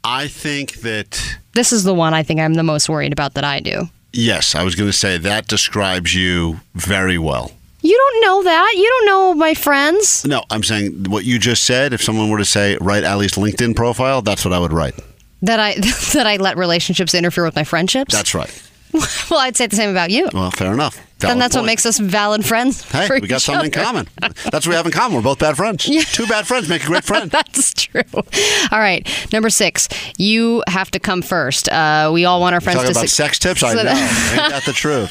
I 0.04 0.28
think 0.28 0.80
that 0.80 1.38
This 1.54 1.72
is 1.72 1.84
the 1.84 1.94
one 1.94 2.14
I 2.14 2.22
think 2.22 2.40
I'm 2.40 2.54
the 2.54 2.62
most 2.62 2.88
worried 2.88 3.12
about 3.12 3.34
that 3.34 3.44
I 3.44 3.60
do. 3.60 3.88
yes, 4.12 4.54
I 4.54 4.62
was 4.64 4.74
going 4.74 4.88
to 4.90 4.96
say 4.96 5.18
that 5.18 5.46
describes 5.46 6.14
you 6.14 6.60
very 6.74 7.18
well. 7.18 7.52
You 7.82 7.96
don't 7.96 8.20
know 8.26 8.42
that. 8.44 8.72
You 8.76 8.86
don't 8.88 9.06
know 9.06 9.34
my 9.34 9.54
friends. 9.54 10.24
No, 10.26 10.42
I'm 10.50 10.62
saying 10.62 11.04
what 11.08 11.24
you 11.24 11.38
just 11.38 11.64
said. 11.64 11.92
If 11.94 12.02
someone 12.02 12.28
were 12.28 12.38
to 12.38 12.44
say 12.44 12.76
write 12.80 13.04
Allie's 13.04 13.32
LinkedIn 13.32 13.74
profile, 13.74 14.20
that's 14.20 14.44
what 14.44 14.52
I 14.52 14.58
would 14.58 14.72
write. 14.72 14.94
That 15.42 15.58
I 15.60 15.74
that 16.14 16.26
I 16.26 16.36
let 16.36 16.56
relationships 16.58 17.14
interfere 17.14 17.44
with 17.44 17.56
my 17.56 17.64
friendships. 17.64 18.12
That's 18.14 18.34
right. 18.34 18.50
well, 19.30 19.40
I'd 19.40 19.56
say 19.56 19.66
the 19.66 19.76
same 19.76 19.90
about 19.90 20.10
you. 20.10 20.28
Well, 20.32 20.50
fair 20.50 20.72
enough. 20.72 20.96
then 21.18 21.28
Valid 21.28 21.40
that's 21.42 21.56
what 21.56 21.64
makes 21.64 21.86
us 21.86 21.98
valid 21.98 22.44
friends. 22.44 22.82
Hey, 22.90 23.08
we 23.20 23.28
got 23.28 23.40
something 23.42 23.66
in 23.66 23.70
common. 23.70 24.08
That's 24.20 24.66
what 24.66 24.68
we 24.68 24.74
have 24.74 24.84
in 24.86 24.92
common. 24.92 25.16
We're 25.16 25.22
both 25.22 25.38
bad 25.38 25.56
friends. 25.56 25.84
Two 25.84 26.26
bad 26.26 26.46
friends 26.46 26.68
make 26.68 26.82
a 26.82 26.86
great 26.86 27.04
friend. 27.04 27.30
That's 27.30 27.72
true. 27.72 28.02
All 28.14 28.78
right, 28.78 29.08
number 29.32 29.48
six. 29.50 29.88
You 30.18 30.62
have 30.66 30.90
to 30.92 30.98
come 31.00 31.22
first. 31.22 31.68
Uh, 31.68 32.10
we 32.12 32.24
all 32.24 32.40
want 32.40 32.54
our 32.54 32.60
friends 32.60 32.78
Talking 32.78 32.92
to 32.94 32.98
about 32.98 33.08
suc- 33.08 33.34
sex 33.34 33.38
tips, 33.38 33.62
I 33.62 33.74
know. 33.74 33.80
Ain't 33.80 34.50
that 34.50 34.62
the 34.66 34.72
truth? 34.72 35.10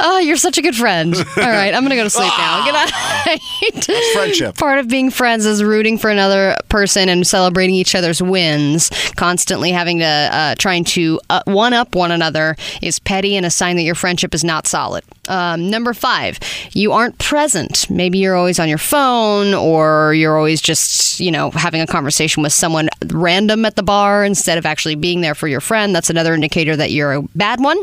Oh, 0.00 0.18
you're 0.18 0.36
such 0.36 0.58
a 0.58 0.62
good 0.62 0.74
friend. 0.74 1.14
All 1.14 1.22
right, 1.36 1.74
I'm 1.74 1.82
gonna 1.82 1.96
go 1.96 2.04
to 2.04 2.10
sleep 2.10 2.32
now. 2.38 2.64
Good 2.64 2.72
night. 2.72 4.12
friendship. 4.14 4.56
Part 4.56 4.78
of 4.78 4.88
being 4.88 5.10
friends 5.10 5.46
is 5.46 5.62
rooting 5.62 5.98
for 5.98 6.10
another 6.10 6.56
person 6.68 7.08
and 7.08 7.26
celebrating 7.26 7.74
each 7.74 7.94
other's 7.94 8.22
wins. 8.22 8.90
Constantly 9.16 9.70
having 9.70 9.98
to 9.98 10.04
uh, 10.04 10.54
trying 10.56 10.84
to 10.84 11.20
uh, 11.30 11.42
one 11.44 11.72
up 11.72 11.94
one 11.94 12.10
another 12.10 12.56
is 12.80 12.98
petty 12.98 13.36
and 13.36 13.46
a 13.46 13.50
sign 13.50 13.76
that 13.76 13.82
your 13.82 13.94
friendship 13.94 14.34
is 14.34 14.42
not 14.42 14.66
solid. 14.66 15.04
Um, 15.28 15.70
number 15.70 15.94
five, 15.94 16.38
you 16.72 16.92
aren't 16.92 17.18
present. 17.18 17.88
Maybe 17.88 18.18
you're 18.18 18.34
always 18.34 18.58
on 18.58 18.68
your 18.68 18.78
phone, 18.78 19.54
or 19.54 20.14
you're 20.14 20.36
always 20.36 20.60
just 20.60 21.20
you 21.20 21.30
know 21.30 21.50
having 21.50 21.80
a 21.80 21.86
conversation 21.86 22.42
with 22.42 22.52
someone 22.52 22.88
random 23.08 23.64
at 23.64 23.76
the 23.76 23.82
bar 23.82 24.24
instead 24.24 24.58
of 24.58 24.66
actually 24.66 24.94
being 24.94 25.20
there 25.20 25.34
for 25.34 25.48
your 25.48 25.60
friend. 25.60 25.94
That's 25.94 26.10
another 26.10 26.34
indicator 26.34 26.74
that 26.76 26.90
you're 26.90 27.12
a 27.12 27.22
bad 27.34 27.60
one. 27.60 27.78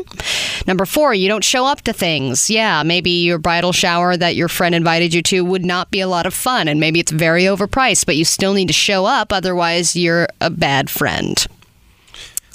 Number 0.66 0.84
four, 0.84 1.09
you 1.12 1.28
don't 1.28 1.44
show 1.44 1.66
up 1.66 1.82
to 1.82 1.92
things. 1.92 2.50
Yeah, 2.50 2.82
maybe 2.82 3.10
your 3.10 3.38
bridal 3.38 3.72
shower 3.72 4.16
that 4.16 4.36
your 4.36 4.48
friend 4.48 4.74
invited 4.74 5.14
you 5.14 5.22
to 5.22 5.44
would 5.44 5.64
not 5.64 5.90
be 5.90 6.00
a 6.00 6.08
lot 6.08 6.26
of 6.26 6.34
fun, 6.34 6.68
and 6.68 6.80
maybe 6.80 7.00
it's 7.00 7.12
very 7.12 7.44
overpriced, 7.44 8.06
but 8.06 8.16
you 8.16 8.24
still 8.24 8.54
need 8.54 8.68
to 8.68 8.74
show 8.74 9.04
up, 9.04 9.32
otherwise, 9.32 9.96
you're 9.96 10.28
a 10.40 10.50
bad 10.50 10.90
friend. 10.90 11.46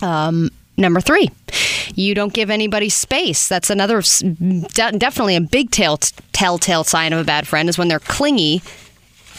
Um, 0.01 0.49
number 0.77 1.01
three, 1.01 1.29
you 1.93 2.13
don't 2.13 2.33
give 2.33 2.49
anybody 2.49 2.89
space. 2.89 3.47
That's 3.47 3.69
another 3.69 4.01
definitely 4.71 5.35
a 5.35 5.41
big 5.41 5.71
tail- 5.71 5.99
telltale 6.33 6.83
sign 6.83 7.13
of 7.13 7.19
a 7.19 7.23
bad 7.23 7.47
friend 7.47 7.69
is 7.69 7.77
when 7.77 7.87
they're 7.87 7.99
clingy 7.99 8.61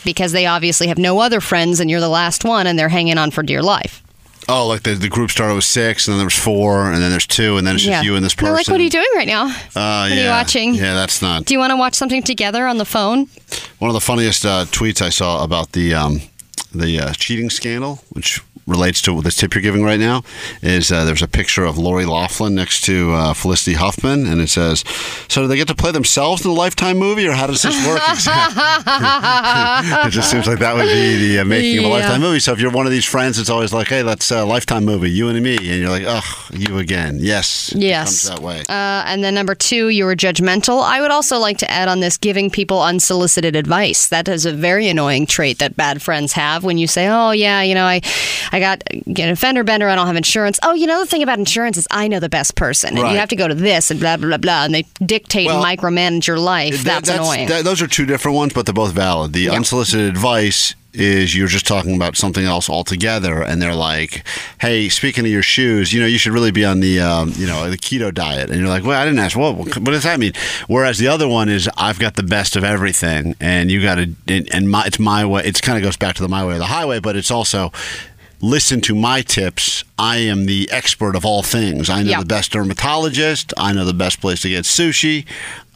because 0.04 0.32
they 0.32 0.46
obviously 0.46 0.86
have 0.86 0.98
no 0.98 1.18
other 1.18 1.40
friends 1.40 1.80
and 1.80 1.90
you're 1.90 2.00
the 2.00 2.08
last 2.08 2.44
one 2.44 2.66
and 2.66 2.78
they're 2.78 2.88
hanging 2.88 3.18
on 3.18 3.30
for 3.30 3.42
dear 3.42 3.62
life. 3.62 4.02
Oh, 4.49 4.66
like 4.68 4.82
the, 4.82 4.94
the 4.94 5.09
group 5.09 5.30
started 5.30 5.55
with 5.55 5.64
six, 5.64 6.07
and 6.07 6.12
then 6.12 6.18
there 6.18 6.26
was 6.26 6.38
four, 6.38 6.92
and 6.92 7.03
then 7.03 7.11
there's 7.11 7.26
two, 7.26 7.57
and 7.57 7.66
then 7.66 7.74
it's 7.74 7.84
just 7.84 8.05
you 8.05 8.14
and 8.14 8.24
this 8.24 8.34
person. 8.34 8.47
They're 8.47 8.55
like, 8.55 8.68
what 8.68 8.80
are 8.80 8.84
you 8.84 8.90
doing 8.90 9.09
right 9.16 9.26
now? 9.26 9.47
Uh, 9.47 10.07
what 10.09 10.12
are 10.12 10.14
you 10.14 10.28
watching? 10.28 10.74
Yeah, 10.74 10.94
that's 10.94 11.20
not. 11.20 11.44
Do 11.47 11.55
you 11.55 11.59
want 11.59 11.72
to 11.72 11.76
watch 11.76 11.94
something 11.94 12.22
together 12.22 12.66
on 12.66 12.78
the 12.78 12.84
phone? 12.84 13.26
One 13.78 13.90
of 13.90 13.94
the 13.94 14.01
funniest 14.01 14.44
uh, 14.44 14.64
tweets 14.66 15.03
I 15.03 15.09
saw 15.09 15.42
about 15.42 15.72
the 15.72 15.94
um, 15.94 16.20
the 16.72 17.01
uh, 17.01 17.12
cheating 17.14 17.51
scandal, 17.51 17.97
which 18.11 18.40
relates 18.66 19.00
to 19.02 19.20
this 19.22 19.36
tip 19.36 19.54
you're 19.54 19.62
giving 19.62 19.82
right 19.84 20.00
now, 20.00 20.22
is 20.62 20.90
uh, 20.90 21.04
there's 21.04 21.22
a 21.22 21.28
picture 21.28 21.64
of 21.64 21.78
Lori 21.78 22.04
Loughlin 22.04 22.54
next 22.54 22.82
to 22.84 23.12
uh, 23.12 23.34
Felicity 23.34 23.74
Huffman, 23.74 24.26
and 24.26 24.40
it 24.40 24.48
says, 24.48 24.84
"So 25.28 25.42
do 25.42 25.48
they 25.48 25.56
get 25.56 25.68
to 25.68 25.74
play 25.74 25.92
themselves 25.92 26.44
in 26.44 26.50
the 26.50 26.56
Lifetime 26.56 26.98
movie, 26.98 27.26
or 27.26 27.32
how 27.32 27.46
does 27.46 27.62
this 27.62 27.86
work?" 27.86 28.00
exactly? 28.10 28.62
it 30.06 30.10
just 30.10 30.30
seems 30.30 30.46
like 30.46 30.58
that 30.58 30.74
would 30.74 30.86
be 30.86 31.16
the 31.28 31.40
uh, 31.40 31.44
making 31.44 31.78
of 31.78 31.84
a 31.84 31.88
Lifetime 31.88 32.20
movie. 32.20 32.40
So 32.40 32.52
if 32.52 32.60
you're 32.60 32.70
one 32.72 32.86
of 32.86 32.92
these 32.92 33.04
friends, 33.04 33.38
it's 33.38 33.50
always 33.50 33.72
like, 33.72 33.88
"Hey, 33.88 34.02
let's 34.02 34.30
uh, 34.30 34.44
Lifetime 34.46 34.84
movie, 34.84 35.10
you 35.10 35.28
and 35.28 35.40
me," 35.42 35.56
and 35.56 35.64
you're 35.64 35.90
like, 35.90 36.04
"Ugh, 36.06 36.24
you 36.52 36.78
again." 36.78 37.18
Yes, 37.20 37.72
it 37.74 37.82
Yes. 37.82 38.22
that 38.28 38.40
way. 38.40 38.60
Uh, 38.68 39.04
and 39.06 39.22
then 39.22 39.34
number 39.34 39.54
two, 39.54 39.88
you 39.88 40.04
were 40.04 40.16
judgmental. 40.16 40.82
I 40.82 41.00
would 41.00 41.10
also 41.10 41.38
like 41.38 41.58
to 41.58 41.70
add 41.70 41.88
on 41.88 42.00
this 42.00 42.16
giving 42.16 42.50
people 42.50 42.82
unsolicited 42.82 43.54
advice. 43.56 44.08
That 44.08 44.28
is 44.28 44.46
a 44.46 44.52
very 44.52 44.88
annoying 44.88 45.26
trait 45.26 45.58
that 45.58 45.76
bad 45.76 46.02
friends 46.02 46.32
have 46.32 46.64
when 46.64 46.78
you 46.78 46.86
say, 46.86 47.08
oh, 47.08 47.30
yeah, 47.30 47.62
you 47.62 47.74
know, 47.74 47.84
I, 47.84 48.00
I 48.52 48.55
got 48.61 48.82
get 49.12 49.28
a 49.28 49.36
fender 49.36 49.64
bender, 49.64 49.88
I 49.88 49.94
don't 49.94 50.07
have 50.07 50.16
insurance. 50.16 50.59
Oh, 50.62 50.74
you 50.74 50.86
know, 50.86 51.00
the 51.00 51.07
thing 51.07 51.22
about 51.22 51.38
insurance 51.38 51.76
is 51.76 51.86
I 51.90 52.09
know 52.09 52.20
the 52.20 52.28
best 52.28 52.54
person. 52.57 52.90
And 52.90 53.00
Right. 53.02 53.12
you 53.12 53.18
have 53.18 53.28
to 53.30 53.36
go 53.36 53.48
to 53.48 53.54
this 53.54 53.90
and 53.90 54.00
blah, 54.00 54.16
blah, 54.16 54.28
blah, 54.28 54.36
blah. 54.38 54.64
And 54.64 54.74
they 54.74 54.84
dictate 55.04 55.46
Well, 55.46 55.64
and 55.64 55.78
micromanage 55.78 56.26
your 56.26 56.38
life. 56.38 56.84
That- 56.84 57.04
That's, 57.04 57.09
annoying. 57.11 57.48
those 57.48 57.82
are 57.82 57.86
two 57.86 58.07
different 58.07 58.36
ones, 58.36 58.52
but 58.52 58.66
they're 58.66 58.72
both 58.72 58.92
valid. 58.92 59.32
The 59.32 59.50
unsolicited 59.50 60.09
advice 60.09 60.74
is 60.98 61.36
you're 61.36 61.46
just 61.46 61.66
talking 61.66 61.94
about 61.94 62.16
something 62.16 62.46
else 62.46 62.70
altogether, 62.70 63.42
and 63.42 63.61
they're 63.61 63.74
like, 63.74 64.26
"Hey, 64.62 64.88
speaking 64.88 65.26
of 65.26 65.30
your 65.30 65.42
shoes, 65.42 65.92
you 65.92 66.00
know, 66.00 66.07
you 66.07 66.16
should 66.16 66.32
really 66.32 66.50
be 66.50 66.64
on 66.64 66.80
the, 66.80 67.00
um, 67.00 67.34
you 67.36 67.46
know, 67.46 67.68
the 67.68 67.76
keto 67.76 68.12
diet." 68.14 68.48
And 68.48 68.59
you're 68.59 68.68
like, 68.70 68.82
"Well, 68.82 68.98
I 68.98 69.04
didn't 69.04 69.18
ask. 69.18 69.36
What? 69.36 69.57
What 69.57 69.84
does 69.84 70.04
that 70.04 70.18
mean?" 70.18 70.32
Whereas 70.68 70.96
the 70.96 71.09
other 71.09 71.28
one 71.28 71.50
is, 71.50 71.68
"I've 71.76 71.98
got 71.98 72.14
the 72.16 72.22
best 72.22 72.57
of 72.57 72.64
everything, 72.64 73.34
and 73.40 73.70
you 73.70 73.82
got 73.82 73.96
to, 73.96 74.09
and, 74.26 74.70
my, 74.70 74.84
it's 74.86 74.98
my 74.98 75.26
way. 75.26 75.42
It 75.44 75.61
kind 75.61 75.76
of 75.76 75.84
goes 75.84 75.98
back 75.98 76.14
to 76.16 76.22
the 76.22 76.28
my 76.30 76.42
way 76.46 76.54
or 76.54 76.59
the 76.59 76.64
highway, 76.64 76.98
but 76.98 77.14
it's 77.14 77.30
also." 77.30 77.72
Listen 78.41 78.80
to 78.82 78.95
my 78.95 79.22
tips. 79.22 79.82
I 79.99 80.18
am 80.18 80.45
the 80.47 80.68
expert 80.70 81.16
of 81.16 81.24
all 81.24 81.43
things. 81.43 81.89
I 81.89 82.03
know 82.03 82.11
Yeah. 82.11 82.20
the 82.20 82.26
best 82.26 82.53
dermatologist. 82.53 83.55
I 83.57 83.72
know 83.72 83.84
the 83.84 83.95
best 83.95 84.20
place 84.20 84.43
to 84.43 84.49
get 84.51 84.64
sushi. 84.64 85.24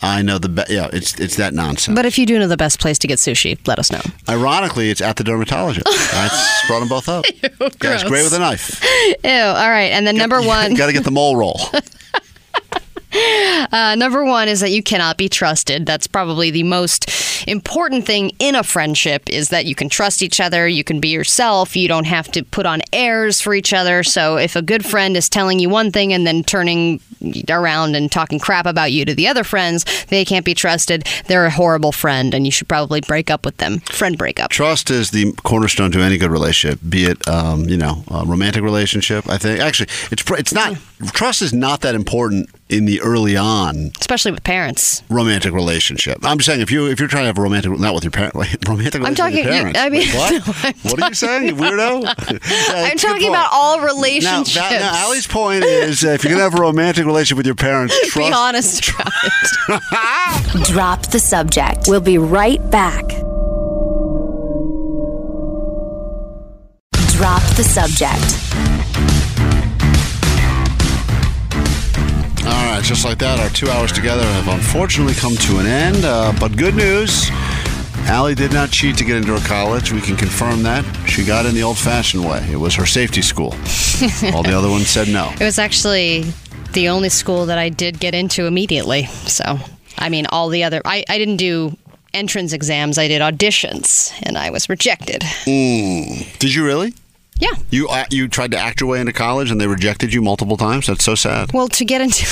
I 0.02 0.20
know 0.22 0.38
the 0.38 0.48
best. 0.50 0.70
Yeah, 0.70 0.88
it's 0.92 1.18
it's 1.18 1.36
that 1.36 1.54
nonsense. 1.54 1.94
But 1.96 2.04
if 2.06 2.18
you 2.18 2.26
do 2.26 2.38
know 2.38 2.48
the 2.48 2.56
best 2.56 2.78
place 2.78 2.98
to 3.00 3.06
get 3.06 3.18
sushi, 3.18 3.58
let 3.66 3.78
us 3.78 3.90
know. 3.90 4.00
Ironically, 4.28 4.90
it's 4.90 5.00
at 5.00 5.16
the 5.16 5.24
dermatologist. 5.24 5.86
That's 6.12 6.66
brought 6.66 6.80
them 6.80 6.88
both 6.88 7.08
up. 7.08 7.24
Guy's 7.78 8.02
gross. 8.02 8.04
great 8.04 8.24
with 8.24 8.32
a 8.34 8.38
knife. 8.38 8.82
Ew. 9.24 9.30
All 9.30 9.70
right. 9.70 9.90
And 9.92 10.06
then 10.06 10.16
number 10.16 10.40
one, 10.42 10.74
Got 10.74 10.86
to 10.86 10.92
get 10.92 11.04
the 11.04 11.10
mole 11.10 11.36
roll. 11.36 11.58
uh, 13.72 13.94
number 13.96 14.24
one 14.24 14.48
is 14.48 14.60
that 14.60 14.70
you 14.70 14.82
cannot 14.82 15.16
be 15.16 15.28
trusted. 15.28 15.86
That's 15.86 16.06
probably 16.06 16.50
the 16.50 16.62
most 16.62 17.10
important 17.48 18.06
thing 18.06 18.32
in 18.38 18.54
a 18.54 18.62
friendship 18.62 19.28
is 19.28 19.48
that 19.48 19.66
you 19.66 19.74
can 19.74 19.88
trust 19.88 20.22
each 20.22 20.40
other. 20.40 20.68
You 20.68 20.84
can 20.84 21.00
be 21.00 21.08
yourself. 21.08 21.76
You 21.76 21.88
don't 21.88 22.06
have 22.06 22.30
to 22.32 22.44
put 22.44 22.66
on 22.66 22.82
airs 22.92 23.40
for 23.40 23.54
each 23.54 23.72
other. 23.72 24.02
So 24.02 24.36
if 24.36 24.56
a 24.56 24.62
good 24.62 24.84
friend 24.84 25.16
is 25.16 25.28
telling 25.28 25.58
you 25.58 25.68
one 25.68 25.90
thing 25.90 26.12
and 26.12 26.26
then 26.26 26.44
turning 26.44 27.00
around 27.48 27.96
and 27.96 28.10
talking 28.10 28.38
crap 28.38 28.66
about 28.66 28.92
you 28.92 29.04
to 29.04 29.14
the 29.14 29.28
other 29.28 29.44
friends, 29.44 29.84
they 30.06 30.24
can't 30.24 30.44
be 30.44 30.54
trusted. 30.54 31.06
They're 31.26 31.46
a 31.46 31.50
horrible 31.50 31.92
friend, 31.92 32.34
and 32.34 32.46
you 32.46 32.52
should 32.52 32.68
probably 32.68 33.00
break 33.00 33.30
up 33.30 33.44
with 33.44 33.58
them. 33.58 33.80
Friend 33.80 34.16
breakup. 34.16 34.50
Trust 34.50 34.90
is 34.90 35.10
the 35.10 35.32
cornerstone 35.42 35.92
to 35.92 36.00
any 36.00 36.18
good 36.18 36.30
relationship, 36.30 36.80
be 36.88 37.04
it 37.04 37.26
um, 37.28 37.68
you 37.68 37.76
know 37.76 38.04
a 38.08 38.24
romantic 38.24 38.62
relationship. 38.62 39.28
I 39.28 39.38
think 39.38 39.60
actually 39.60 39.88
it's 40.10 40.24
it's 40.30 40.54
not 40.54 40.76
trust 41.12 41.42
is 41.42 41.52
not 41.52 41.80
that 41.82 41.94
important 41.94 42.48
in 42.68 42.84
the 42.84 43.00
early 43.00 43.36
on 43.36 43.90
Especially 44.00 44.30
with 44.30 44.44
parents. 44.44 45.02
romantic 45.10 45.52
relationship. 45.52 46.18
I'm 46.22 46.38
just 46.38 46.46
saying 46.46 46.60
if 46.60 46.70
you 46.70 46.86
if 46.86 47.00
you're 47.00 47.08
trying 47.08 47.22
to 47.24 47.26
have 47.28 47.38
a 47.38 47.42
romantic 47.42 47.76
not 47.78 47.94
with 47.94 48.04
your 48.04 48.10
parent 48.12 48.34
romantic 48.68 49.00
I'm 49.02 49.14
relationship 49.14 49.24
with 49.26 49.34
your 49.34 49.44
talking- 49.44 49.44
parents. 49.44 49.78
I 49.80 49.88
mean- 49.88 50.00
Wait, 50.08 50.14
what? 50.14 50.32
no, 50.46 50.68
I'm 50.68 50.74
what 50.92 51.02
are 51.02 51.08
you 51.08 51.14
saying, 51.14 51.46
you 51.48 51.54
weirdo? 51.56 52.02
Yeah, 52.70 52.88
I'm 52.90 52.96
talking 52.98 53.22
point. 53.22 53.34
about 53.34 53.48
all 53.52 53.78
Now, 53.78 53.84
relationships. 53.86 54.54
that, 54.54 54.80
now, 54.80 55.06
Allie's 55.06 55.26
point 55.26 55.64
is 55.64 56.04
uh, 56.04 56.08
if 56.10 56.24
you're 56.24 56.32
gonna 56.32 56.44
have 56.44 56.54
a 56.54 56.60
romantic 56.60 57.04
relationship 57.06 57.36
with 57.38 57.46
your 57.46 57.54
parents, 57.54 57.94
Be 58.14 58.30
honest 58.32 58.88
about 58.90 59.12
it. 59.24 60.64
Drop 60.66 61.06
the 61.06 61.18
subject. 61.18 61.84
We'll 61.88 62.00
be 62.00 62.18
right 62.18 62.60
back. 62.70 63.06
Drop 67.16 67.42
the 67.56 67.64
subject. 67.64 68.79
Right, 72.80 72.88
just 72.88 73.04
like 73.04 73.18
that, 73.18 73.38
our 73.38 73.50
two 73.50 73.68
hours 73.68 73.92
together 73.92 74.22
have 74.22 74.48
unfortunately 74.48 75.12
come 75.12 75.36
to 75.36 75.58
an 75.58 75.66
end. 75.66 76.02
Uh, 76.02 76.32
but 76.40 76.56
good 76.56 76.74
news. 76.74 77.28
Allie 78.08 78.34
did 78.34 78.54
not 78.54 78.70
cheat 78.70 78.96
to 78.96 79.04
get 79.04 79.18
into 79.18 79.38
her 79.38 79.46
college. 79.46 79.92
We 79.92 80.00
can 80.00 80.16
confirm 80.16 80.62
that. 80.62 80.82
She 81.06 81.22
got 81.22 81.44
in 81.44 81.54
the 81.54 81.62
old 81.62 81.76
fashioned 81.76 82.24
way. 82.24 82.42
It 82.50 82.56
was 82.56 82.74
her 82.76 82.86
safety 82.86 83.20
school. 83.20 83.50
All 84.34 84.42
the 84.42 84.54
other 84.56 84.70
ones 84.70 84.88
said 84.88 85.08
no. 85.08 85.30
It 85.34 85.44
was 85.44 85.58
actually 85.58 86.24
the 86.72 86.88
only 86.88 87.10
school 87.10 87.44
that 87.46 87.58
I 87.58 87.68
did 87.68 88.00
get 88.00 88.14
into 88.14 88.46
immediately. 88.46 89.04
So, 89.26 89.58
I 89.98 90.08
mean, 90.08 90.24
all 90.30 90.48
the 90.48 90.64
other, 90.64 90.80
I, 90.82 91.04
I 91.06 91.18
didn't 91.18 91.36
do 91.36 91.76
entrance 92.14 92.54
exams, 92.54 92.96
I 92.96 93.08
did 93.08 93.20
auditions, 93.20 94.10
and 94.22 94.38
I 94.38 94.48
was 94.48 94.70
rejected. 94.70 95.22
Did 95.44 96.54
you 96.54 96.64
really? 96.64 96.94
Yeah. 97.40 97.50
You 97.70 97.88
uh, 97.88 98.04
you 98.10 98.28
tried 98.28 98.50
to 98.52 98.58
act 98.58 98.80
your 98.80 98.90
way 98.90 99.00
into 99.00 99.12
college 99.12 99.50
and 99.50 99.60
they 99.60 99.66
rejected 99.66 100.12
you 100.12 100.22
multiple 100.22 100.56
times? 100.56 100.86
That's 100.86 101.04
so 101.04 101.14
sad. 101.14 101.52
Well, 101.52 101.68
to 101.68 101.84
get 101.84 102.00
into, 102.00 102.24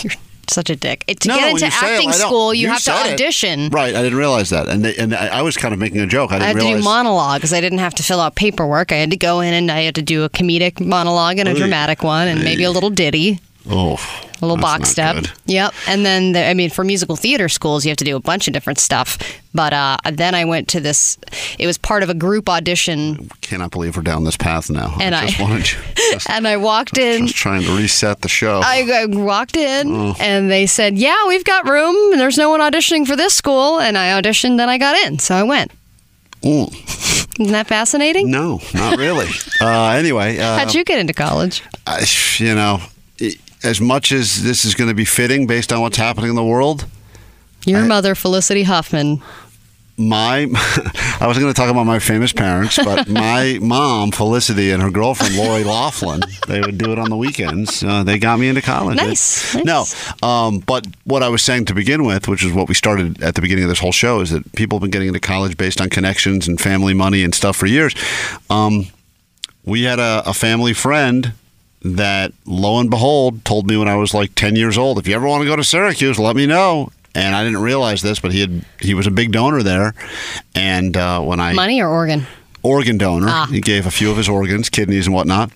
you're 0.02 0.12
such 0.48 0.70
a 0.70 0.76
dick. 0.76 1.04
To 1.06 1.28
No, 1.28 1.36
get 1.36 1.50
into 1.50 1.64
you 1.66 1.70
say 1.70 1.94
it, 1.94 1.96
acting 1.98 2.12
school, 2.12 2.54
you, 2.54 2.68
have 2.68 2.78
to 2.78 2.82
said 2.84 3.06
it. 3.06 3.12
audition. 3.14 3.68
Right, 3.68 3.94
I 3.94 4.02
didn't 4.02 4.16
realize 4.18 4.50
that. 4.50 4.68
And 4.68 4.84
they, 4.84 4.96
and 4.96 5.14
I 5.14 5.26
I 5.38 5.42
was 5.42 5.56
kind 5.56 5.74
of 5.74 5.80
making 5.80 6.00
a 6.00 6.06
joke. 6.06 6.32
I 6.32 6.36
I 6.36 6.38
didn't 6.38 6.46
had 6.48 6.52
to 6.60 6.64
realize. 6.66 6.80
do 6.82 6.84
monologues. 6.84 7.52
I 7.52 7.60
didn't 7.60 7.78
have 7.80 7.94
to 7.96 8.02
fill 8.02 8.20
out 8.20 8.34
paperwork. 8.34 8.92
I 8.92 8.96
had 8.96 9.10
to 9.10 9.16
go 9.16 9.40
in 9.40 9.52
and 9.54 9.70
I 9.70 9.80
had 9.82 9.94
to 9.96 10.02
do 10.02 10.24
a 10.24 10.30
comedic 10.30 10.80
monologue 10.84 11.38
and 11.38 11.48
a 11.48 11.52
Oy. 11.52 11.58
dramatic 11.58 12.02
one 12.02 12.28
and 12.28 12.42
maybe 12.42 12.64
a 12.64 12.70
little 12.70 12.90
ditty. 12.90 13.40
Oh, 13.68 13.94
a 14.40 14.46
little 14.46 14.56
box 14.56 14.90
step. 14.90 15.14
good. 15.16 15.30
Yep. 15.46 15.74
And 15.88 16.04
then, 16.04 16.32
the, 16.32 16.44
I 16.46 16.54
mean, 16.54 16.70
for 16.70 16.84
musical 16.84 17.16
theater 17.16 17.48
schools, 17.48 17.84
you 17.84 17.90
have 17.90 17.96
to 17.98 18.04
do 18.04 18.16
a 18.16 18.20
bunch 18.20 18.46
of 18.48 18.52
different 18.54 18.78
stuff. 18.78 19.18
But 19.54 19.72
uh, 19.72 19.96
then 20.12 20.34
I 20.34 20.44
went 20.44 20.68
to 20.68 20.80
this, 20.80 21.16
it 21.58 21.66
was 21.66 21.78
part 21.78 22.02
of 22.02 22.10
a 22.10 22.14
group 22.14 22.48
audition. 22.48 23.28
I 23.32 23.36
Cannot 23.40 23.70
believe 23.70 23.96
we're 23.96 24.02
down 24.02 24.24
this 24.24 24.36
path 24.36 24.68
now. 24.70 24.96
And 25.00 25.14
I 25.14 25.22
I- 25.22 25.26
just 25.28 25.40
wanted 25.40 25.72
you. 25.72 25.78
Just, 26.12 26.28
And 26.30 26.46
I 26.46 26.56
walked 26.58 26.98
in. 26.98 27.26
just 27.26 27.36
trying 27.38 27.62
to 27.62 27.76
reset 27.76 28.20
the 28.20 28.28
show. 28.28 28.60
I, 28.62 28.86
I 28.92 29.06
walked 29.06 29.56
in 29.56 29.88
Oh. 29.90 30.14
and 30.20 30.50
they 30.50 30.66
said, 30.66 30.96
Yeah, 30.98 31.26
we've 31.26 31.44
got 31.44 31.66
room. 31.68 32.12
and 32.12 32.20
There's 32.20 32.38
no 32.38 32.50
one 32.50 32.60
auditioning 32.60 33.06
for 33.06 33.16
this 33.16 33.34
school. 33.34 33.80
And 33.80 33.96
I 33.98 34.20
auditioned 34.20 34.60
and 34.60 34.70
I 34.70 34.78
got 34.78 34.96
in. 35.06 35.18
So 35.18 35.34
I 35.34 35.42
went. 35.42 35.72
Mm. 36.42 36.72
Isn't 37.40 37.52
that 37.52 37.66
fascinating? 37.66 38.30
No, 38.30 38.60
not 38.72 38.98
really. 38.98 39.26
uh, 39.60 39.88
anyway, 39.90 40.38
uh, 40.38 40.58
How'd 40.58 40.74
you 40.74 40.84
get 40.84 40.98
into 40.98 41.12
college? 41.12 41.62
I, 41.86 42.06
you 42.38 42.54
know, 42.54 42.80
i- 43.20 43.34
as 43.66 43.80
much 43.80 44.12
as 44.12 44.42
this 44.42 44.64
is 44.64 44.74
going 44.74 44.88
to 44.88 44.94
be 44.94 45.04
fitting 45.04 45.46
based 45.46 45.72
on 45.72 45.80
what's 45.80 45.96
happening 45.98 46.30
in 46.30 46.36
the 46.36 46.44
world, 46.44 46.86
Your 47.66 47.84
mother, 47.84 48.14
Felicity 48.14 48.62
Huffman. 48.62 49.20
my 49.98 50.42
I 51.20 51.26
was 51.26 51.38
going 51.38 51.52
to 51.52 51.56
talk 51.56 51.70
about 51.70 51.84
my 51.86 51.98
famous 51.98 52.32
parents, 52.32 52.76
but 52.76 53.08
my 53.26 53.58
mom 53.62 54.12
Felicity 54.12 54.70
and 54.70 54.82
her 54.82 54.90
girlfriend 54.90 55.36
Lori 55.36 55.64
Loughlin, 55.64 56.20
they 56.46 56.60
would 56.60 56.78
do 56.78 56.92
it 56.92 56.98
on 56.98 57.08
the 57.10 57.16
weekends. 57.16 57.82
Uh, 57.82 58.04
they 58.04 58.18
got 58.18 58.38
me 58.38 58.48
into 58.48 58.62
college. 58.62 58.96
Nice, 58.98 59.54
It- 59.54 59.64
nice. 59.64 60.12
No, 60.22 60.28
um, 60.28 60.58
but 60.60 60.86
what 61.04 61.22
I 61.22 61.28
was 61.28 61.42
saying 61.42 61.64
to 61.66 61.74
begin 61.74 62.04
with, 62.04 62.28
which 62.28 62.44
is 62.44 62.52
what 62.52 62.68
we 62.68 62.74
started 62.74 63.22
at 63.22 63.34
the 63.34 63.40
beginning 63.40 63.64
of 63.64 63.70
this 63.70 63.80
whole 63.80 63.92
show, 63.92 64.20
is 64.20 64.30
that 64.30 64.52
people 64.52 64.76
have 64.78 64.82
been 64.82 64.90
getting 64.90 65.08
into 65.08 65.20
college 65.20 65.56
based 65.56 65.80
on 65.80 65.88
connections 65.88 66.46
and 66.46 66.60
family 66.60 66.94
money 66.94 67.24
and 67.24 67.34
stuff 67.34 67.56
for 67.56 67.66
years. 67.66 67.94
Um, 68.50 68.86
we 69.64 69.82
had 69.84 69.98
a, 69.98 70.22
a 70.26 70.34
family 70.34 70.72
friend 70.74 71.32
that, 71.94 72.32
lo 72.44 72.80
and 72.80 72.90
behold, 72.90 73.44
told 73.44 73.66
me 73.66 73.76
when 73.76 73.88
I 73.88 73.96
was 73.96 74.12
like 74.12 74.34
10 74.34 74.56
years 74.56 74.76
old, 74.76 74.98
if 74.98 75.06
you 75.06 75.14
ever 75.14 75.26
want 75.26 75.42
to 75.42 75.46
go 75.46 75.56
to 75.56 75.64
Syracuse, 75.64 76.18
let 76.18 76.36
me 76.36 76.46
know. 76.46 76.90
And 77.14 77.34
I 77.34 77.44
didn't 77.44 77.62
realize 77.62 78.02
this, 78.02 78.20
but 78.20 78.30
he 78.32 78.40
had 78.40 78.64
he 78.78 78.92
was 78.92 79.06
a 79.06 79.10
big 79.10 79.32
donor 79.32 79.62
there. 79.62 79.94
And 80.54 80.94
uh, 80.96 81.22
when 81.22 81.40
I 81.40 81.54
Money 81.54 81.80
or 81.80 81.88
organ? 81.88 82.26
Organ 82.66 82.98
donor, 82.98 83.26
Ah. 83.28 83.46
he 83.50 83.60
gave 83.60 83.86
a 83.86 83.90
few 83.90 84.10
of 84.10 84.16
his 84.16 84.28
organs, 84.28 84.68
kidneys 84.68 85.06
and 85.06 85.14
whatnot. 85.14 85.50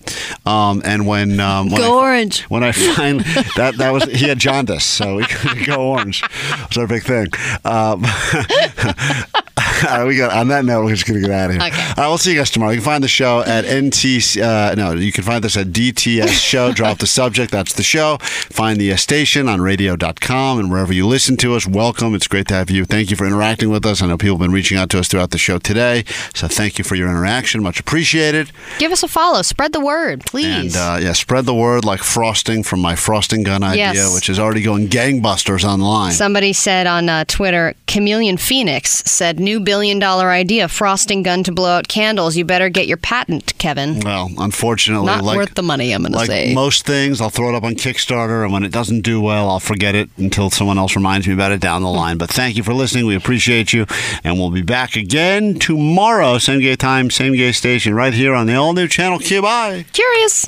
Um, 0.45 0.81
and 0.85 1.05
when 1.05 1.39
um, 1.39 1.69
when 1.69 1.81
Go 1.81 1.99
I, 1.99 2.03
orange. 2.03 2.43
when 2.43 2.63
I 2.63 2.71
find 2.71 3.19
that 3.57 3.75
that 3.77 3.91
was 3.91 4.03
he 4.05 4.27
had 4.27 4.39
jaundice, 4.39 4.83
so 4.85 5.17
we 5.17 5.25
couldn't 5.25 5.65
go 5.65 5.81
orange. 5.91 6.23
It 6.23 6.69
was 6.69 6.77
our 6.77 6.87
big 6.87 7.03
thing. 7.03 7.27
Um, 7.65 8.03
right, 9.83 10.05
we 10.05 10.15
got 10.17 10.31
on 10.35 10.47
that 10.49 10.65
note. 10.65 10.85
We're 10.85 10.95
just 10.95 11.05
gonna 11.07 11.21
get 11.21 11.31
out 11.31 11.49
of 11.49 11.55
here. 11.57 11.61
Okay. 11.67 11.81
All 11.89 11.93
right, 11.97 12.07
we'll 12.07 12.17
see 12.17 12.31
you 12.31 12.37
guys 12.37 12.49
tomorrow. 12.51 12.71
You 12.71 12.77
can 12.77 12.85
find 12.85 13.03
the 13.03 13.07
show 13.07 13.41
at 13.41 13.65
NT. 13.65 14.37
Uh, 14.37 14.73
no, 14.75 14.93
you 14.93 15.11
can 15.11 15.23
find 15.23 15.43
this 15.43 15.57
at 15.57 15.67
DTS 15.67 16.29
Show. 16.29 16.71
Drop 16.73 16.99
the 16.99 17.07
subject. 17.07 17.51
That's 17.51 17.73
the 17.73 17.83
show. 17.83 18.17
Find 18.21 18.79
the 18.79 18.91
uh, 18.93 18.95
station 18.97 19.47
on 19.49 19.61
Radio.com 19.61 20.59
and 20.59 20.71
wherever 20.71 20.93
you 20.93 21.07
listen 21.07 21.37
to 21.37 21.55
us. 21.55 21.67
Welcome. 21.67 22.15
It's 22.15 22.27
great 22.27 22.47
to 22.49 22.53
have 22.55 22.69
you. 22.69 22.85
Thank 22.85 23.09
you 23.09 23.15
for 23.15 23.25
interacting 23.25 23.69
with 23.69 23.85
us. 23.85 24.01
I 24.01 24.07
know 24.07 24.17
people 24.17 24.35
have 24.37 24.41
been 24.41 24.51
reaching 24.51 24.77
out 24.77 24.89
to 24.91 24.99
us 24.99 25.07
throughout 25.07 25.31
the 25.31 25.37
show 25.37 25.57
today, 25.57 26.03
so 26.33 26.47
thank 26.47 26.77
you 26.77 26.83
for 26.83 26.95
your 26.95 27.00
interaction. 27.09 27.61
Much 27.63 27.79
appreciated. 27.79 28.51
Give 28.79 28.91
us 28.91 29.03
a 29.03 29.07
follow. 29.07 29.41
Spread 29.41 29.73
the 29.73 29.79
word, 29.79 30.21
please. 30.25 30.75
And 30.75 31.01
uh, 31.01 31.05
yeah, 31.05 31.13
spread 31.13 31.45
the 31.45 31.53
word 31.53 31.85
like 31.85 32.01
frosting 32.01 32.63
from 32.63 32.79
my 32.81 32.95
frosting 32.95 33.43
gun 33.43 33.63
idea, 33.63 33.93
Yes. 33.93 34.13
which 34.13 34.29
is 34.29 34.39
already 34.39 34.61
going 34.61 34.87
gangbusters 34.87 35.63
online. 35.63 36.11
Somebody 36.13 36.53
said 36.53 36.87
on 36.87 37.09
uh, 37.09 37.25
Twitter, 37.27 37.73
Chameleon 37.87 38.37
Phoenix 38.37 39.03
said, 39.05 39.39
"New 39.39 39.59
billion 39.59 39.99
dollar 39.99 40.29
idea: 40.31 40.67
frosting 40.67 41.23
gun 41.23 41.43
to 41.43 41.51
blow 41.51 41.69
out 41.77 41.87
candles. 41.87 42.35
You 42.37 42.45
better 42.45 42.69
get 42.69 42.87
your 42.87 42.97
patent, 42.97 43.57
Kevin. 43.57 43.99
well, 43.99 44.29
unfortunately, 44.37 45.05
Not 45.05 45.23
like, 45.23 45.37
worth 45.37 45.55
the 45.55 45.63
money. 45.63 45.91
I'm 45.93 46.01
going 46.01 46.11
to 46.13 46.17
like 46.17 46.27
say." 46.27 46.53
most 46.53 46.85
things, 46.85 47.21
I'll 47.21 47.29
throw 47.29 47.49
it 47.49 47.55
up 47.55 47.63
on 47.63 47.75
Kickstarter, 47.75 48.43
and 48.43 48.51
when 48.53 48.63
it 48.63 48.71
doesn't 48.71 49.01
do 49.01 49.21
well, 49.21 49.49
I'll 49.49 49.59
forget 49.59 49.95
it 49.95 50.09
until 50.17 50.49
someone 50.49 50.77
else 50.77 50.95
reminds 50.95 51.27
me 51.27 51.33
about 51.33 51.51
it 51.51 51.59
down 51.61 51.81
the 51.81 51.89
line. 51.89 52.17
But 52.17 52.29
thank 52.29 52.55
you 52.57 52.63
for 52.63 52.73
listening. 52.73 53.05
We 53.05 53.15
appreciate 53.15 53.73
you, 53.73 53.85
and 54.23 54.37
we'll 54.37 54.51
be 54.51 54.61
back 54.61 54.95
again 54.95 55.59
tomorrow, 55.59 56.37
same 56.37 56.59
gay 56.59 56.75
time, 56.75 56.90
same 57.09 57.33
gay 57.33 57.51
station, 57.51 57.93
right 57.93 58.13
here 58.13 58.33
on 58.33 58.47
the 58.47 58.55
all 58.55 58.73
new 58.73 58.87
channel 58.87 59.19
Q. 59.19 59.41
Bye. 59.41 59.85
Curious. 59.93 60.47